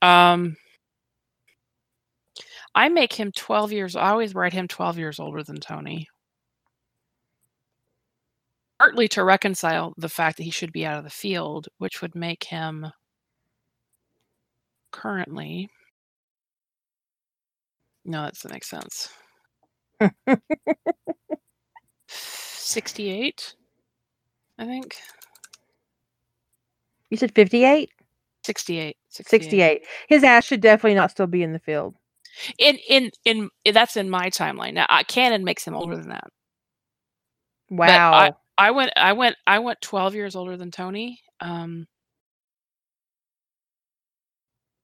Um 0.02 0.56
I 2.74 2.88
make 2.88 3.12
him 3.14 3.32
12 3.32 3.72
years 3.72 3.96
I 3.96 4.10
always 4.10 4.34
write 4.34 4.52
him 4.52 4.68
12 4.68 4.98
years 4.98 5.18
older 5.20 5.42
than 5.42 5.56
Tony. 5.60 6.08
Partly 8.80 9.08
to 9.08 9.24
reconcile 9.24 9.92
the 9.96 10.08
fact 10.08 10.36
that 10.36 10.44
he 10.44 10.50
should 10.50 10.72
be 10.72 10.86
out 10.86 10.98
of 10.98 11.04
the 11.04 11.10
field, 11.10 11.68
which 11.78 12.00
would 12.00 12.14
make 12.14 12.44
him 12.44 12.86
currently 14.92 15.68
No, 18.04 18.22
that 18.22 18.34
doesn't 18.34 18.52
make 18.52 18.64
sense. 18.64 19.10
68 22.08 23.54
I 24.58 24.66
think. 24.66 24.96
You 27.10 27.16
said 27.16 27.34
58? 27.34 27.90
68. 28.44 28.96
68. 29.08 29.86
His 30.08 30.24
ass 30.24 30.44
should 30.44 30.60
definitely 30.60 30.94
not 30.94 31.10
still 31.10 31.26
be 31.26 31.42
in 31.42 31.52
the 31.52 31.58
field. 31.58 31.94
In 32.58 32.78
in 32.88 33.10
in 33.24 33.50
that's 33.72 33.96
in 33.96 34.10
my 34.10 34.30
timeline. 34.30 34.74
Now, 34.74 34.86
uh, 34.88 35.02
canon 35.06 35.44
makes 35.44 35.66
him 35.66 35.74
older 35.74 35.96
than 35.96 36.10
that. 36.10 36.28
Wow. 37.70 38.36
I 38.58 38.70
went 38.72 38.92
I 38.96 39.12
went 39.12 39.36
I 39.46 39.58
went 39.60 39.80
12 39.80 40.14
years 40.14 40.36
older 40.36 40.56
than 40.56 40.70
Tony. 40.70 41.20
Um 41.40 41.86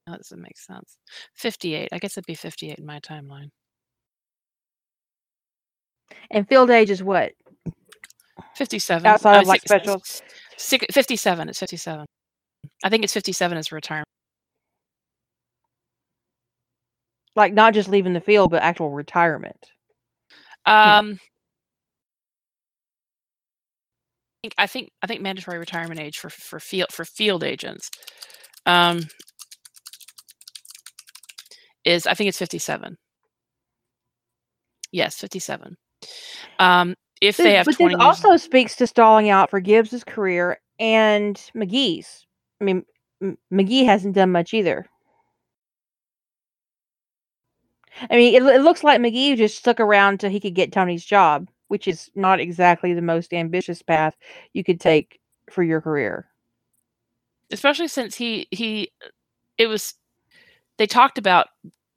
That 0.06 0.18
doesn't 0.18 0.40
make 0.40 0.58
sense. 0.58 0.98
58. 1.34 1.88
I 1.92 1.98
guess 1.98 2.16
it'd 2.16 2.26
be 2.26 2.34
58 2.34 2.78
in 2.78 2.86
my 2.86 3.00
timeline. 3.00 3.50
And 6.30 6.48
field 6.48 6.70
age 6.70 6.90
is 6.90 7.02
what? 7.02 7.32
57. 8.56 9.06
Outside 9.06 9.36
uh, 9.38 9.40
of 9.42 9.46
like 9.46 9.60
six- 9.62 9.70
special. 9.70 10.02
six- 10.56 10.86
57. 10.92 11.48
It's 11.48 11.58
57. 11.58 12.06
I 12.82 12.88
think 12.88 13.04
it's 13.04 13.12
57 13.12 13.58
is 13.58 13.72
retirement. 13.72 14.06
Like 17.36 17.52
not 17.52 17.74
just 17.74 17.88
leaving 17.88 18.12
the 18.12 18.20
field, 18.20 18.50
but 18.50 18.62
actual 18.62 18.90
retirement. 18.90 19.56
Um 20.66 21.18
I 24.44 24.46
think 24.46 24.54
I 24.58 24.66
think 24.66 24.90
I 25.02 25.06
think 25.06 25.20
mandatory 25.22 25.58
retirement 25.58 26.00
age 26.00 26.18
for 26.18 26.30
for 26.30 26.60
field 26.60 26.90
for 26.92 27.04
field 27.04 27.42
agents 27.44 27.90
um 28.66 29.00
is 31.84 32.06
I 32.06 32.14
think 32.14 32.28
it's 32.28 32.38
57. 32.38 32.96
Yes, 34.92 35.16
57. 35.18 35.76
Um 36.58 36.94
if 37.20 37.40
they 37.40 37.54
have 37.54 37.66
but 37.66 37.76
20 37.76 37.94
this 37.96 38.00
years 38.00 38.00
also 38.00 38.36
speaks 38.36 38.76
to 38.76 38.86
stalling 38.86 39.30
out 39.30 39.50
for 39.50 39.60
Gibbs's 39.60 40.04
career 40.04 40.58
and 40.78 41.36
McGee's. 41.56 42.26
I 42.60 42.64
mean, 42.64 42.84
M- 43.22 43.38
McGee 43.52 43.84
hasn't 43.86 44.14
done 44.14 44.32
much 44.32 44.52
either. 44.54 44.86
I 48.10 48.16
mean, 48.16 48.34
it, 48.34 48.42
it 48.42 48.62
looks 48.62 48.82
like 48.84 49.00
McGee 49.00 49.36
just 49.36 49.58
stuck 49.58 49.80
around 49.80 50.18
till 50.20 50.30
he 50.30 50.40
could 50.40 50.54
get 50.54 50.72
Tony's 50.72 51.04
job, 51.04 51.48
which 51.68 51.86
is 51.88 52.10
not 52.14 52.40
exactly 52.40 52.92
the 52.94 53.02
most 53.02 53.32
ambitious 53.32 53.82
path 53.82 54.16
you 54.52 54.64
could 54.64 54.80
take 54.80 55.20
for 55.50 55.62
your 55.62 55.80
career. 55.80 56.26
especially 57.52 57.88
since 57.88 58.14
he 58.16 58.46
he 58.50 58.90
it 59.58 59.66
was 59.66 59.94
they 60.78 60.86
talked 60.86 61.18
about 61.18 61.48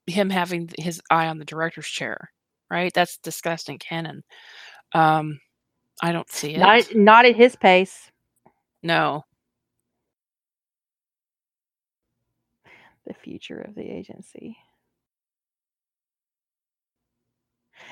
him 0.07 0.29
having 0.29 0.69
his 0.77 1.01
eye 1.09 1.27
on 1.27 1.39
the 1.39 1.45
director's 1.45 1.87
chair 1.87 2.31
right? 2.69 2.91
That's 2.93 3.17
disgusting 3.19 3.77
canon. 3.79 4.23
Um 4.93 5.39
i 6.01 6.11
don't 6.11 6.29
see 6.29 6.53
it. 6.55 6.59
Not 6.59 6.95
not 6.95 7.25
at 7.25 7.35
his 7.35 7.55
pace. 7.55 8.11
no. 8.83 9.23
The 13.05 13.13
future 13.13 13.59
of 13.61 13.73
the 13.75 13.89
agency. 13.89 14.57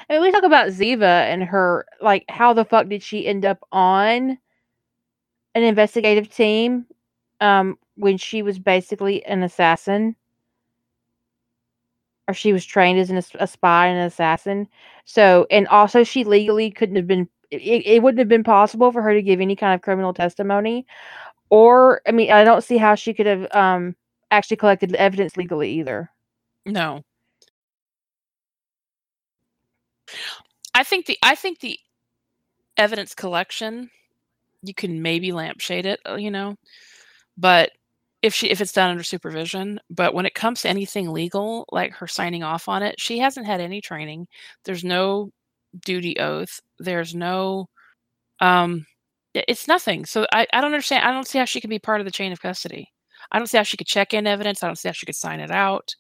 I 0.09 0.13
mean, 0.13 0.21
we 0.23 0.31
talk 0.31 0.43
about 0.43 0.69
Ziva 0.69 1.23
and 1.25 1.43
her 1.43 1.85
like 2.01 2.25
how 2.29 2.53
the 2.53 2.65
fuck 2.65 2.89
did 2.89 3.01
she 3.01 3.25
end 3.25 3.45
up 3.45 3.59
on 3.71 4.37
an 5.55 5.63
investigative 5.63 6.29
team 6.29 6.85
um 7.41 7.77
when 7.95 8.17
she 8.17 8.41
was 8.41 8.59
basically 8.59 9.23
an 9.25 9.41
assassin 9.43 10.15
or 12.27 12.33
she 12.33 12.53
was 12.53 12.65
trained 12.65 12.99
as 12.99 13.09
an, 13.09 13.21
a 13.39 13.47
spy 13.47 13.87
and 13.87 13.99
an 13.99 14.05
assassin. 14.05 14.67
So 15.05 15.45
and 15.51 15.67
also 15.67 16.03
she 16.03 16.23
legally 16.23 16.71
couldn't 16.71 16.95
have 16.95 17.07
been 17.07 17.29
it, 17.51 17.85
it 17.85 18.03
wouldn't 18.03 18.19
have 18.19 18.27
been 18.27 18.43
possible 18.43 18.91
for 18.91 19.01
her 19.01 19.13
to 19.13 19.21
give 19.21 19.39
any 19.39 19.55
kind 19.55 19.73
of 19.75 19.81
criminal 19.81 20.13
testimony 20.13 20.85
or 21.49 22.01
i 22.07 22.11
mean 22.11 22.31
i 22.31 22.43
don't 22.43 22.63
see 22.63 22.77
how 22.77 22.95
she 22.95 23.13
could 23.13 23.25
have 23.25 23.47
um 23.55 23.95
actually 24.31 24.57
collected 24.57 24.93
evidence 24.95 25.37
legally 25.37 25.71
either. 25.73 26.09
No. 26.65 27.03
I 30.73 30.83
think 30.83 31.05
the 31.05 31.17
i 31.23 31.35
think 31.35 31.59
the 31.59 31.79
evidence 32.77 33.15
collection 33.15 33.89
you 34.61 34.73
can 34.73 35.01
maybe 35.01 35.31
lampshade 35.31 35.85
it 35.85 35.99
uh, 36.09 36.15
you 36.15 36.29
know 36.29 36.55
but 37.37 37.71
if 38.25 38.33
she 38.33 38.49
if 38.49 38.59
it's 38.59 38.71
done 38.73 38.89
under 38.89 39.03
supervision 39.03 39.79
but 39.91 40.15
when 40.15 40.25
it 40.25 40.33
comes 40.33 40.61
to 40.61 40.69
anything 40.69 41.11
legal 41.11 41.65
like 41.71 41.93
her 41.93 42.07
signing 42.07 42.43
off 42.43 42.67
on 42.67 42.81
it 42.81 42.99
she 42.99 43.19
hasn't 43.19 43.45
had 43.45 43.61
any 43.61 43.79
training. 43.81 44.27
There's 44.63 44.83
no 44.83 45.31
duty 45.85 46.17
oath. 46.19 46.59
There's 46.79 47.13
no 47.15 47.69
um 48.41 48.85
it's 49.35 49.67
nothing. 49.67 50.05
So 50.05 50.25
i, 50.33 50.47
I 50.53 50.61
don't 50.61 50.73
understand 50.73 51.05
i 51.05 51.11
don't 51.11 51.27
see 51.27 51.39
how 51.39 51.45
she 51.45 51.61
can 51.61 51.69
be 51.69 51.79
part 51.79 52.01
of 52.01 52.05
the 52.05 52.11
chain 52.11 52.31
of 52.31 52.41
custody. 52.41 52.91
I 53.31 53.37
don't 53.39 53.47
see 53.47 53.57
how 53.57 53.63
she 53.63 53.77
could 53.77 53.87
check 53.87 54.13
in 54.13 54.27
evidence. 54.27 54.63
I 54.63 54.67
don't 54.67 54.77
see 54.77 54.89
how 54.89 54.93
she 54.93 55.05
could 55.05 55.15
sign 55.15 55.39
it 55.39 55.51
out. 55.51 55.95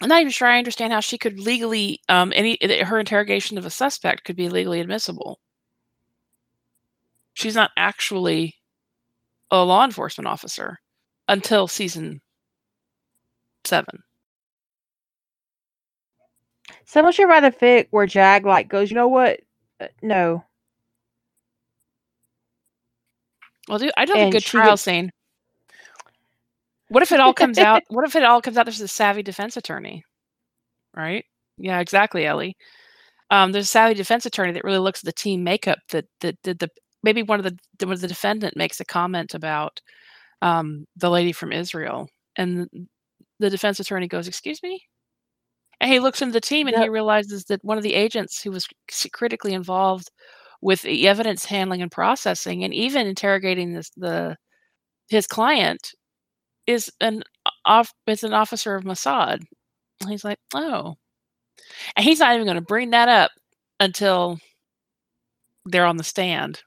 I'm 0.00 0.08
not 0.08 0.20
even 0.20 0.32
sure 0.32 0.48
i 0.48 0.58
understand 0.58 0.92
how 0.94 1.00
she 1.00 1.18
could 1.18 1.38
legally 1.40 2.00
um 2.08 2.32
any 2.34 2.58
her 2.84 2.98
interrogation 3.00 3.58
of 3.58 3.66
a 3.66 3.70
suspect 3.70 4.24
could 4.24 4.36
be 4.36 4.48
legally 4.48 4.80
admissible. 4.80 5.40
She's 7.34 7.54
not 7.54 7.70
actually 7.76 8.57
a 9.50 9.64
law 9.64 9.84
enforcement 9.84 10.26
officer 10.28 10.78
until 11.28 11.68
season 11.68 12.20
seven. 13.64 14.02
So, 16.86 17.10
should 17.10 17.28
write 17.28 17.44
a 17.44 17.50
fic 17.50 17.88
where 17.90 18.06
jag 18.06 18.44
like 18.46 18.68
goes 18.68 18.90
you 18.90 18.94
know 18.96 19.08
what 19.08 19.40
Uh, 19.80 19.88
no 20.02 20.44
Well, 23.68 23.78
dude, 23.78 23.92
I 23.96 24.04
do 24.06 24.14
have 24.14 24.28
a 24.28 24.30
good 24.30 24.42
trial 24.42 24.72
gets- 24.72 24.82
scene. 24.82 25.10
What 26.88 27.02
if 27.02 27.12
it 27.12 27.20
all 27.20 27.34
comes 27.34 27.58
out? 27.58 27.82
What 27.90 28.06
if 28.06 28.16
it 28.16 28.22
all 28.22 28.40
comes 28.40 28.56
out? 28.56 28.64
There's 28.64 28.80
a 28.80 28.88
savvy 28.88 29.22
defense 29.22 29.58
attorney, 29.58 30.04
right? 30.96 31.24
Yeah, 31.58 31.80
exactly, 31.80 32.24
Ellie. 32.24 32.56
Um, 33.30 33.52
there's 33.52 33.66
a 33.66 33.68
savvy 33.68 33.94
defense 33.94 34.24
attorney 34.24 34.52
that 34.52 34.64
really 34.64 34.78
looks 34.78 35.00
at 35.00 35.04
the 35.04 35.12
team 35.12 35.44
makeup. 35.44 35.78
That 35.90 36.06
that 36.20 36.40
did 36.42 36.58
the 36.60 36.70
maybe 37.02 37.22
one 37.22 37.40
of 37.40 37.44
the 37.44 37.86
one 37.86 37.94
of 37.94 38.00
the 38.00 38.08
defendant 38.08 38.56
makes 38.56 38.80
a 38.80 38.84
comment 38.84 39.34
about 39.34 39.80
um, 40.42 40.86
the 40.96 41.10
lady 41.10 41.32
from 41.32 41.52
Israel, 41.52 42.08
and 42.36 42.68
the 43.40 43.50
defense 43.50 43.80
attorney 43.80 44.08
goes, 44.08 44.28
"Excuse 44.28 44.62
me," 44.62 44.82
and 45.80 45.90
he 45.92 46.00
looks 46.00 46.22
into 46.22 46.32
the 46.32 46.40
team 46.40 46.66
and 46.68 46.76
he 46.76 46.88
realizes 46.88 47.44
that 47.46 47.64
one 47.64 47.76
of 47.78 47.84
the 47.84 47.94
agents 47.94 48.42
who 48.42 48.50
was 48.50 48.66
critically 49.12 49.54
involved 49.54 50.10
with 50.60 50.82
the 50.82 51.08
evidence 51.08 51.44
handling 51.44 51.82
and 51.82 51.90
processing, 51.92 52.64
and 52.64 52.74
even 52.74 53.06
interrogating 53.06 53.72
this 53.74 53.90
the 53.96 54.36
his 55.08 55.26
client 55.26 55.92
is 56.66 56.90
an 57.00 57.22
off 57.66 57.92
is 58.06 58.24
an 58.24 58.34
officer 58.34 58.74
of 58.76 58.84
Mossad. 58.84 59.40
And 60.02 60.10
he's 60.10 60.24
like, 60.24 60.38
oh, 60.54 60.96
and 61.96 62.04
he's 62.04 62.20
not 62.20 62.34
even 62.34 62.46
going 62.46 62.56
to 62.56 62.60
bring 62.62 62.90
that 62.90 63.08
up 63.08 63.30
until 63.80 64.38
they're 65.64 65.84
on 65.86 65.96
the 65.96 66.04
stand. 66.04 66.62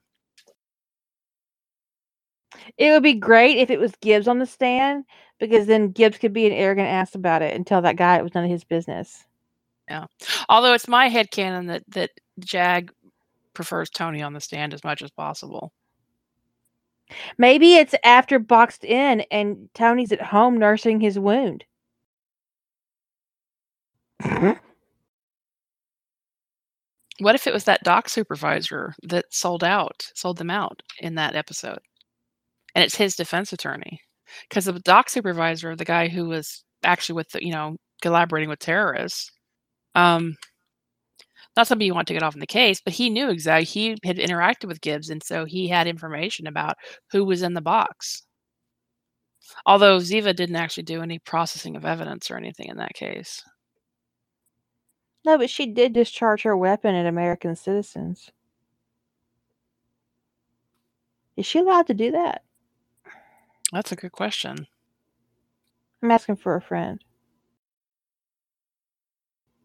It 2.78 2.92
would 2.92 3.04
be 3.04 3.14
great 3.14 3.58
if 3.58 3.70
it 3.70 3.80
was 3.80 3.94
gibbs 4.02 4.28
on 4.28 4.40
the 4.40 4.46
stand 4.46 5.06
because 5.40 5.68
then 5.68 5.92
gibbs 5.92 6.18
could 6.18 6.34
be 6.34 6.46
an 6.46 6.54
arrogant 6.54 6.88
ass 6.88 7.16
about 7.16 7.42
it 7.42 7.56
and 7.56 7.66
tell 7.68 7.82
that 7.82 7.98
guy 7.98 8.18
it 8.18 8.24
was 8.24 8.34
none 8.36 8.44
of 8.46 8.50
his 8.52 8.64
business 8.64 9.26
Yeah. 9.90 10.06
Although 10.50 10.74
it's 10.74 10.88
my 10.88 11.10
headcanon 11.10 11.68
that 11.68 11.84
that 11.90 12.12
Jag 12.40 12.92
prefers 13.54 13.90
Tony 13.90 14.22
on 14.24 14.34
the 14.34 14.42
stand 14.42 14.74
as 14.74 14.84
much 14.84 15.02
as 15.02 15.12
possible. 15.12 15.74
Maybe 17.38 17.76
it's 17.76 17.94
after 18.06 18.40
boxed 18.40 18.84
in 18.86 19.22
and 19.32 19.70
Tony's 19.74 20.12
at 20.14 20.22
home 20.22 20.58
nursing 20.58 21.02
his 21.02 21.20
wound. 21.20 21.66
What 27.20 27.36
if 27.36 27.48
it 27.48 27.54
was 27.54 27.64
that 27.66 27.84
doc 27.84 28.10
supervisor 28.10 28.96
that 29.04 29.34
sold 29.34 29.64
out, 29.64 30.12
sold 30.14 30.38
them 30.38 30.50
out 30.50 30.84
in 31.00 31.16
that 31.16 31.36
episode? 31.38 31.80
And 32.76 32.84
it's 32.84 32.96
his 32.96 33.16
defense 33.16 33.54
attorney. 33.54 34.00
Because 34.50 34.66
the 34.66 34.74
doc 34.80 35.10
supervisor, 35.10 35.72
of 35.72 35.78
the 35.78 35.86
guy 35.86 36.08
who 36.08 36.26
was 36.30 36.64
actually 36.84 37.16
with 37.16 37.30
the, 37.30 37.44
you 37.44 37.52
know, 37.52 37.78
collaborating 38.02 38.50
with 38.50 38.60
terrorists, 38.60 39.30
um, 39.96 40.36
not 41.58 41.68
somebody 41.68 41.86
you 41.86 41.94
want 41.94 42.08
to 42.08 42.14
get 42.14 42.24
off 42.24 42.34
in 42.34 42.40
the 42.40 42.48
case, 42.48 42.80
but 42.84 42.94
he 42.94 43.10
knew 43.10 43.30
exactly 43.30 43.66
he 43.66 43.98
had 44.06 44.18
interacted 44.18 44.68
with 44.68 44.82
Gibbs, 44.82 45.10
and 45.10 45.22
so 45.22 45.44
he 45.46 45.68
had 45.68 45.88
information 45.88 46.48
about 46.48 46.76
who 47.12 47.26
was 47.26 47.42
in 47.42 47.54
the 47.54 47.62
box. 47.62 48.24
Although 49.66 49.98
Ziva 49.98 50.36
didn't 50.36 50.56
actually 50.56 50.84
do 50.84 51.02
any 51.02 51.20
processing 51.20 51.76
of 51.76 51.84
evidence 51.86 52.32
or 52.32 52.38
anything 52.38 52.68
in 52.70 52.78
that 52.78 52.94
case. 52.94 53.44
No, 55.26 55.38
but 55.38 55.50
she 55.50 55.66
did 55.68 55.94
discharge 55.94 56.44
her 56.44 56.56
weapon 56.56 56.96
at 56.96 57.06
American 57.06 57.56
citizens. 57.56 58.32
Is 61.36 61.46
she 61.46 61.60
allowed 61.60 61.88
to 61.88 61.94
do 61.94 62.12
that? 62.12 62.44
That's 63.72 63.92
a 63.92 63.96
good 63.96 64.12
question. 64.12 64.68
I'm 66.04 66.12
asking 66.12 66.38
for 66.38 66.56
a 66.56 66.62
friend. 66.62 67.04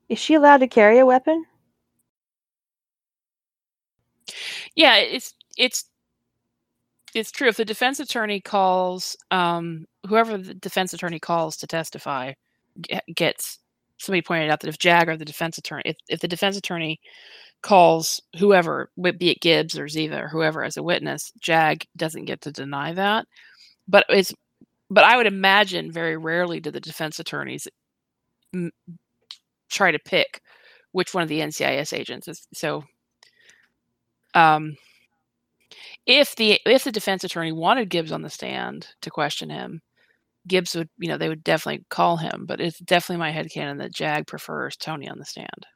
Is 0.08 0.18
she 0.18 0.34
allowed 0.34 0.58
to 0.58 0.68
carry 0.68 0.98
a 0.98 1.06
weapon? 1.06 1.44
Yeah, 4.74 4.96
it's 4.96 5.34
it's 5.56 5.84
it's 7.14 7.32
true. 7.32 7.48
If 7.48 7.56
the 7.56 7.64
defense 7.64 7.98
attorney 7.98 8.40
calls, 8.40 9.16
um, 9.30 9.86
whoever 10.06 10.36
the 10.38 10.54
defense 10.54 10.92
attorney 10.92 11.18
calls 11.18 11.56
to 11.58 11.66
testify, 11.66 12.34
gets 13.14 13.58
somebody 13.98 14.22
pointed 14.22 14.50
out 14.50 14.60
that 14.60 14.68
if 14.68 14.78
Jag 14.78 15.08
or 15.08 15.16
the 15.16 15.24
defense 15.24 15.58
attorney, 15.58 15.82
if, 15.86 15.96
if 16.08 16.20
the 16.20 16.28
defense 16.28 16.56
attorney 16.56 17.00
calls 17.62 18.20
whoever, 18.38 18.90
be 19.18 19.30
it 19.30 19.40
Gibbs 19.40 19.78
or 19.78 19.86
Ziva 19.86 20.24
or 20.24 20.28
whoever 20.28 20.62
as 20.62 20.76
a 20.76 20.82
witness, 20.82 21.32
Jag 21.40 21.86
doesn't 21.96 22.26
get 22.26 22.42
to 22.42 22.52
deny 22.52 22.92
that. 22.92 23.26
But 23.88 24.04
it's, 24.08 24.32
but 24.90 25.04
I 25.04 25.16
would 25.16 25.26
imagine 25.26 25.92
very 25.92 26.16
rarely 26.16 26.60
do 26.60 26.70
the 26.70 26.80
defense 26.80 27.18
attorneys 27.20 27.68
m- 28.54 28.72
try 29.70 29.90
to 29.92 29.98
pick 29.98 30.40
which 30.92 31.14
one 31.14 31.22
of 31.22 31.28
the 31.28 31.40
NCIS 31.40 31.92
agents 31.92 32.28
is. 32.28 32.46
So, 32.54 32.84
um, 34.34 34.76
if 36.06 36.36
the 36.36 36.60
if 36.66 36.84
the 36.84 36.92
defense 36.92 37.24
attorney 37.24 37.52
wanted 37.52 37.90
Gibbs 37.90 38.12
on 38.12 38.22
the 38.22 38.30
stand 38.30 38.88
to 39.02 39.10
question 39.10 39.50
him, 39.50 39.80
Gibbs 40.48 40.74
would, 40.76 40.88
you 40.98 41.08
know, 41.08 41.18
they 41.18 41.28
would 41.28 41.44
definitely 41.44 41.84
call 41.90 42.16
him, 42.18 42.46
but 42.46 42.60
it's 42.60 42.78
definitely 42.80 43.18
my 43.18 43.32
headcanon 43.32 43.78
that 43.78 43.94
Jag 43.94 44.26
prefers 44.26 44.76
Tony 44.76 45.08
on 45.08 45.18
the 45.18 45.24
stand. 45.24 45.66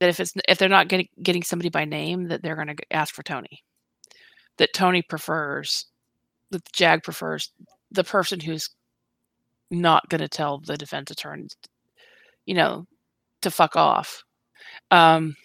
That 0.00 0.08
if 0.10 0.20
it's 0.20 0.32
if 0.48 0.58
they're 0.58 0.68
not 0.68 0.88
getting 0.88 1.08
getting 1.22 1.42
somebody 1.42 1.68
by 1.70 1.84
name, 1.84 2.28
that 2.28 2.42
they're 2.42 2.56
going 2.56 2.68
to 2.76 2.76
ask 2.92 3.14
for 3.14 3.22
Tony. 3.22 3.64
That 4.58 4.74
Tony 4.74 5.02
prefers, 5.02 5.86
that 6.50 6.70
Jag 6.72 7.02
prefers 7.02 7.50
the 7.90 8.04
person 8.04 8.40
who's 8.40 8.70
not 9.70 10.08
going 10.08 10.20
to 10.20 10.28
tell 10.28 10.58
the 10.58 10.76
defense 10.76 11.10
attorney, 11.10 11.48
you 12.46 12.54
know, 12.54 12.86
to 13.42 13.50
fuck 13.50 13.76
off. 13.76 14.22
Um, 14.90 15.36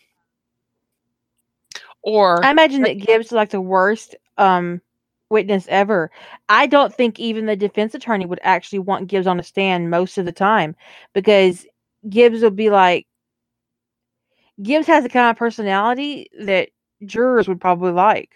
or 2.01 2.43
I 2.43 2.51
imagine 2.51 2.81
that 2.83 2.99
Gibbs 2.99 3.27
is 3.27 3.31
like 3.31 3.49
the 3.51 3.61
worst 3.61 4.15
um 4.37 4.81
witness 5.29 5.65
ever. 5.69 6.11
I 6.49 6.67
don't 6.67 6.93
think 6.93 7.19
even 7.19 7.45
the 7.45 7.55
defense 7.55 7.95
attorney 7.95 8.25
would 8.25 8.39
actually 8.43 8.79
want 8.79 9.07
Gibbs 9.07 9.27
on 9.27 9.37
the 9.37 9.43
stand 9.43 9.89
most 9.89 10.17
of 10.17 10.25
the 10.25 10.31
time 10.31 10.75
because 11.13 11.65
Gibbs 12.09 12.41
will 12.41 12.51
be 12.51 12.69
like 12.69 13.07
Gibbs 14.61 14.87
has 14.87 15.03
the 15.03 15.09
kind 15.09 15.29
of 15.29 15.37
personality 15.37 16.29
that 16.39 16.69
jurors 17.05 17.47
would 17.47 17.59
probably 17.61 17.91
like. 17.91 18.31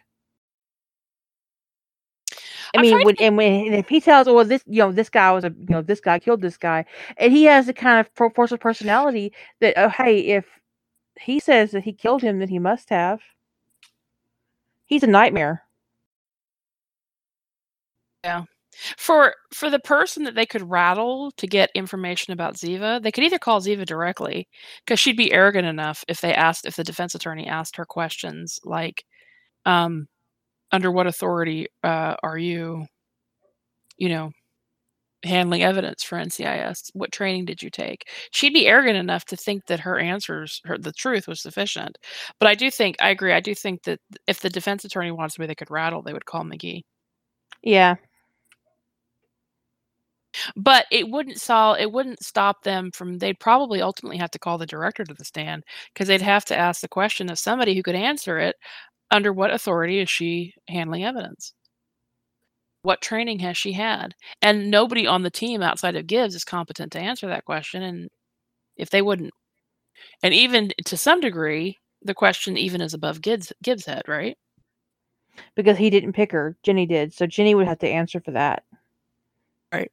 I 2.76 2.82
mean, 2.82 2.92
trying 2.92 3.16
to 3.16 3.24
and 3.24 3.38
when 3.38 3.68
and 3.68 3.76
if 3.76 3.90
he 3.90 4.02
tells, 4.02 4.28
well, 4.28 4.44
this 4.46 4.64
you 4.66 4.80
know, 4.80 4.92
this 4.92 5.10
guy 5.10 5.32
was 5.32 5.44
a 5.44 5.50
you 5.50 5.68
know, 5.70 5.82
this 5.82 6.00
guy 6.00 6.20
killed 6.20 6.42
this 6.42 6.58
guy, 6.58 6.86
and 7.18 7.32
he 7.32 7.44
has 7.46 7.68
the 7.68 7.74
kind 7.74 8.00
of 8.00 8.14
pro- 8.16 8.30
force 8.32 8.52
of 8.52 8.60
personality 8.60 9.34
that 9.62 9.74
oh, 9.78 9.90
hey, 9.90 10.20
if 10.20 10.46
he 11.20 11.40
says 11.40 11.72
that 11.72 11.84
he 11.84 11.94
killed 11.94 12.22
him, 12.22 12.40
then 12.40 12.50
he 12.50 12.60
must 12.60 12.90
have. 12.90 13.22
He's 14.86 15.04
a 15.04 15.08
nightmare. 15.08 15.64
Yeah. 18.24 18.44
For 18.98 19.34
for 19.54 19.70
the 19.70 19.80
person 19.80 20.24
that 20.24 20.36
they 20.36 20.46
could 20.46 20.70
rattle 20.70 21.32
to 21.38 21.48
get 21.48 21.72
information 21.74 22.32
about 22.34 22.56
Ziva, 22.56 23.02
they 23.02 23.12
could 23.12 23.24
either 23.24 23.40
call 23.40 23.60
Ziva 23.60 23.86
directly 23.86 24.48
because 24.86 25.00
she'd 25.00 25.18
be 25.18 25.34
arrogant 25.34 25.68
enough 25.68 26.04
if 26.08 26.22
they 26.22 26.34
asked 26.34 26.66
if 26.66 26.76
the 26.76 26.84
defense 26.84 27.16
attorney 27.16 27.48
asked 27.48 27.76
her 27.78 27.86
questions 27.86 28.60
like, 28.64 29.04
um, 29.66 30.08
under 30.72 30.92
what 30.92 31.08
authority 31.08 31.68
uh, 31.84 32.16
are 32.24 32.38
you, 32.38 32.86
you 33.98 34.10
know, 34.10 34.32
handling 35.24 35.64
evidence 35.64 36.04
for 36.04 36.18
NCIS? 36.18 36.92
What 36.94 37.12
training 37.12 37.46
did 37.46 37.62
you 37.64 37.70
take? 37.70 38.10
She'd 38.32 38.54
be 38.54 38.68
arrogant 38.68 38.98
enough 38.98 39.26
to 39.26 39.38
think 39.38 39.66
that 39.68 39.80
her 39.82 40.00
answers, 40.00 40.62
her 40.66 40.78
the 40.78 40.92
truth 40.94 41.28
was 41.28 41.42
sufficient. 41.42 41.98
But 42.40 42.48
I 42.50 42.56
do 42.56 42.70
think 42.72 42.98
I 43.02 43.10
agree. 43.10 43.34
I 43.34 43.40
do 43.42 43.56
think 43.56 43.84
that 43.84 44.00
if 44.28 44.40
the 44.42 44.50
defense 44.50 44.86
attorney 44.86 45.12
wanted 45.12 45.34
somebody 45.34 45.50
they 45.52 45.56
could 45.56 45.72
rattle, 45.72 46.02
they 46.04 46.14
would 46.14 46.26
call 46.26 46.44
McGee. 46.44 46.84
Yeah. 47.64 47.96
but 50.56 50.86
it 50.92 51.10
wouldn't 51.10 51.40
solve 51.40 51.78
it 51.80 51.92
wouldn't 51.92 52.24
stop 52.24 52.64
them 52.64 52.92
from 52.92 53.18
they'd 53.18 53.40
probably 53.40 53.82
ultimately 53.82 54.18
have 54.18 54.32
to 54.32 54.40
call 54.40 54.58
the 54.58 54.66
director 54.66 55.04
to 55.04 55.14
the 55.14 55.26
stand 55.26 55.64
because 55.94 56.08
they'd 56.08 56.22
have 56.22 56.46
to 56.46 56.56
ask 56.58 56.82
the 56.82 56.88
question 56.88 57.30
of 57.30 57.40
somebody 57.40 57.76
who 57.76 57.84
could 57.84 57.96
answer 57.96 58.38
it 58.38 58.56
under 59.12 59.32
what 59.32 59.54
authority 59.54 60.00
is 60.00 60.10
she 60.10 60.54
handling 60.68 61.04
evidence 61.04 61.54
what 62.84 63.02
training 63.02 63.40
has 63.40 63.58
she 63.58 63.74
had 63.74 64.16
and 64.42 64.72
nobody 64.72 65.06
on 65.08 65.24
the 65.24 65.30
team 65.30 65.62
outside 65.62 65.96
of 65.96 66.08
gibbs 66.08 66.36
is 66.36 66.44
competent 66.44 66.92
to 66.92 67.00
answer 67.00 67.28
that 67.28 67.46
question 67.46 67.84
and 67.84 68.10
if 68.78 68.90
they 68.90 69.02
wouldn't 69.02 69.34
and 70.24 70.34
even 70.34 70.72
to 70.86 70.96
some 70.96 71.20
degree 71.20 71.78
the 72.04 72.14
question 72.14 72.58
even 72.58 72.82
is 72.82 72.94
above 72.94 73.22
gibbs 73.22 73.52
gibbs 73.64 73.86
head 73.86 74.04
right 74.08 74.38
because 75.56 75.78
he 75.78 75.90
didn't 75.90 76.14
pick 76.14 76.32
her. 76.32 76.56
Jenny 76.64 76.86
did. 76.86 77.14
So 77.14 77.26
Jenny 77.26 77.56
would 77.56 77.68
have 77.68 77.80
to 77.80 77.88
answer 77.88 78.20
for 78.20 78.32
that. 78.32 78.64
Right. 79.72 79.92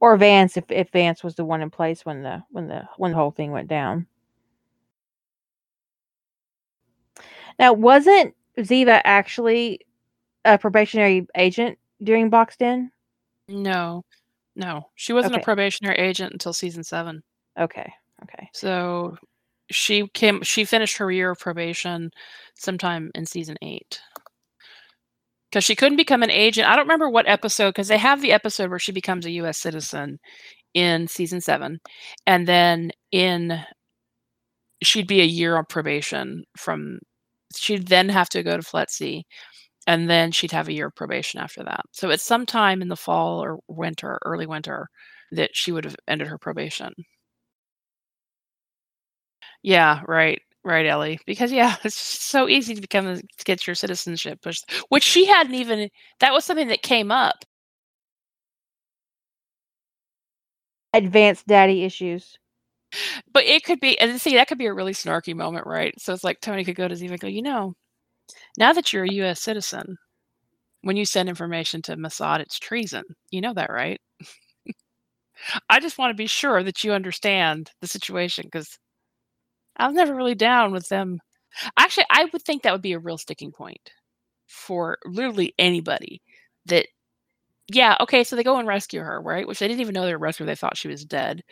Or 0.00 0.16
Vance 0.16 0.56
if, 0.56 0.64
if 0.68 0.90
Vance 0.90 1.24
was 1.24 1.34
the 1.34 1.44
one 1.44 1.60
in 1.60 1.70
place 1.70 2.06
when 2.06 2.22
the 2.22 2.42
when 2.50 2.68
the 2.68 2.88
when 2.96 3.10
the 3.10 3.16
whole 3.16 3.32
thing 3.32 3.50
went 3.50 3.68
down. 3.68 4.06
Now 7.58 7.72
wasn't 7.72 8.34
Ziva 8.58 9.00
actually 9.04 9.80
a 10.44 10.58
probationary 10.58 11.26
agent 11.36 11.78
during 12.02 12.30
Boxed 12.30 12.62
In? 12.62 12.90
no 13.48 14.04
no 14.56 14.82
she 14.94 15.12
wasn't 15.12 15.34
Okay. 15.34 15.40
a 15.42 15.44
probationary 15.44 15.96
agent 15.98 16.32
until 16.32 16.52
season 16.52 16.84
seven 16.84 17.22
Okay. 17.58 17.92
Okay. 18.22 18.50
So 18.52 19.16
she 19.70 20.06
came 20.14 20.42
she 20.42 20.64
finished 20.64 20.96
her 20.98 21.10
year 21.10 21.30
of 21.32 21.38
probation 21.38 22.10
sometime 22.54 23.10
in 23.14 23.26
season 23.26 23.56
8. 23.62 24.00
Cuz 25.52 25.64
she 25.64 25.74
couldn't 25.76 25.96
become 25.96 26.22
an 26.22 26.30
agent. 26.30 26.68
I 26.68 26.76
don't 26.76 26.84
remember 26.86 27.08
what 27.10 27.28
episode 27.28 27.74
cuz 27.74 27.88
they 27.88 27.98
have 27.98 28.20
the 28.20 28.32
episode 28.32 28.70
where 28.70 28.78
she 28.78 28.92
becomes 28.92 29.26
a 29.26 29.30
US 29.32 29.58
citizen 29.58 30.18
in 30.74 31.08
season 31.08 31.40
7 31.40 31.80
and 32.26 32.46
then 32.48 32.92
in 33.12 33.64
she'd 34.82 35.06
be 35.08 35.20
a 35.20 35.24
year 35.24 35.56
on 35.56 35.64
probation 35.68 36.44
from 36.56 36.98
she'd 37.56 37.88
then 37.88 38.08
have 38.10 38.28
to 38.30 38.42
go 38.42 38.56
to 38.56 38.62
FLETC 38.62 39.24
and 39.86 40.10
then 40.10 40.32
she'd 40.32 40.52
have 40.52 40.68
a 40.68 40.72
year 40.72 40.88
of 40.88 40.96
probation 40.96 41.40
after 41.40 41.64
that. 41.64 41.82
So 41.92 42.10
it's 42.10 42.24
sometime 42.24 42.82
in 42.82 42.88
the 42.88 42.96
fall 42.96 43.42
or 43.44 43.58
winter, 43.68 44.18
early 44.26 44.46
winter 44.46 44.88
that 45.32 45.50
she 45.54 45.72
would 45.72 45.84
have 45.84 45.96
ended 46.08 46.28
her 46.28 46.38
probation. 46.38 46.92
Yeah, 49.62 50.02
right. 50.06 50.40
Right, 50.64 50.86
Ellie. 50.86 51.18
Because 51.26 51.52
yeah, 51.52 51.76
it's 51.84 51.94
so 51.96 52.48
easy 52.48 52.74
to 52.74 52.80
become 52.80 53.06
a, 53.06 53.16
to 53.16 53.44
get 53.44 53.66
your 53.66 53.74
citizenship 53.76 54.40
pushed, 54.42 54.70
which 54.88 55.04
she 55.04 55.26
hadn't 55.26 55.54
even 55.54 55.88
that 56.20 56.32
was 56.32 56.44
something 56.44 56.68
that 56.68 56.82
came 56.82 57.10
up. 57.10 57.44
Advanced 60.92 61.46
daddy 61.46 61.82
issues. 61.84 62.38
But 63.32 63.44
it 63.44 63.64
could 63.64 63.80
be 63.80 63.98
and 63.98 64.20
see 64.20 64.34
that 64.34 64.48
could 64.48 64.58
be 64.58 64.66
a 64.66 64.74
really 64.74 64.92
snarky 64.92 65.34
moment, 65.34 65.66
right? 65.66 65.94
So 66.00 66.12
it's 66.12 66.24
like 66.24 66.40
Tony 66.40 66.64
could 66.64 66.76
go 66.76 66.88
to 66.88 66.94
Ziva 66.94 67.10
and 67.12 67.20
go, 67.20 67.26
you 67.28 67.42
know, 67.42 67.74
now 68.58 68.72
that 68.74 68.92
you're 68.92 69.04
a 69.04 69.12
US 69.12 69.40
citizen, 69.42 69.98
when 70.82 70.96
you 70.96 71.04
send 71.06 71.28
information 71.30 71.82
to 71.82 71.96
Mossad, 71.96 72.40
it's 72.40 72.58
treason. 72.58 73.04
You 73.30 73.42
know 73.42 73.54
that, 73.54 73.70
right? 73.70 74.00
I 75.68 75.80
just 75.80 75.98
want 75.98 76.10
to 76.10 76.16
be 76.16 76.26
sure 76.26 76.62
that 76.62 76.84
you 76.84 76.92
understand 76.92 77.70
the 77.80 77.86
situation 77.86 78.44
because 78.46 78.78
I 79.76 79.86
was 79.86 79.94
never 79.94 80.14
really 80.14 80.34
down 80.34 80.72
with 80.72 80.88
them 80.88 81.20
Actually, 81.78 82.06
I 82.10 82.26
would 82.32 82.42
think 82.42 82.62
that 82.62 82.72
would 82.72 82.82
be 82.82 82.92
a 82.94 82.98
real 83.00 83.18
sticking 83.18 83.52
point 83.52 83.90
for 84.48 84.98
literally 85.06 85.54
anybody 85.58 86.22
that 86.66 86.86
yeah, 87.72 87.96
okay, 88.00 88.24
so 88.24 88.36
they 88.36 88.44
go 88.44 88.58
and 88.58 88.68
rescue 88.68 89.00
her, 89.00 89.20
right? 89.22 89.46
Which 89.48 89.58
they 89.60 89.68
didn't 89.68 89.80
even 89.82 89.94
know 89.94 90.06
they 90.06 90.12
were 90.14 90.18
rescuing 90.18 90.48
they 90.48 90.56
thought 90.56 90.76
she 90.78 90.88
was 90.88 91.04
dead. 91.04 91.42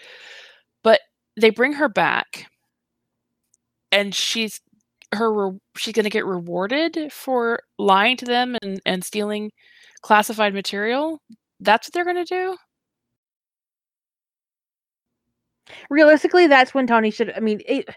They 1.41 1.51
bring 1.51 1.75
her 1.75 1.89
back 1.89 2.47
and 3.93 4.15
she's 4.15 4.61
her 5.15 5.33
re- 5.33 5.59
she's 5.77 5.95
going 5.95 6.05
to 6.05 6.11
get 6.11 6.27
rewarded 6.27 7.13
for 7.13 7.61
lying 7.79 8.17
to 8.19 8.25
them 8.25 8.57
and 8.63 8.81
and 8.87 9.05
stealing 9.05 9.53
classified 10.03 10.55
material. 10.55 11.21
That's 11.61 11.89
what 11.89 11.95
they're 11.95 12.05
going 12.05 12.17
to 12.17 12.25
do? 12.25 12.57
Realistically, 15.91 16.47
that's 16.47 16.75
when 16.75 16.87
Tony 16.87 17.11
should. 17.11 17.33
I 17.37 17.41
mean, 17.41 17.61
it, 17.67 17.89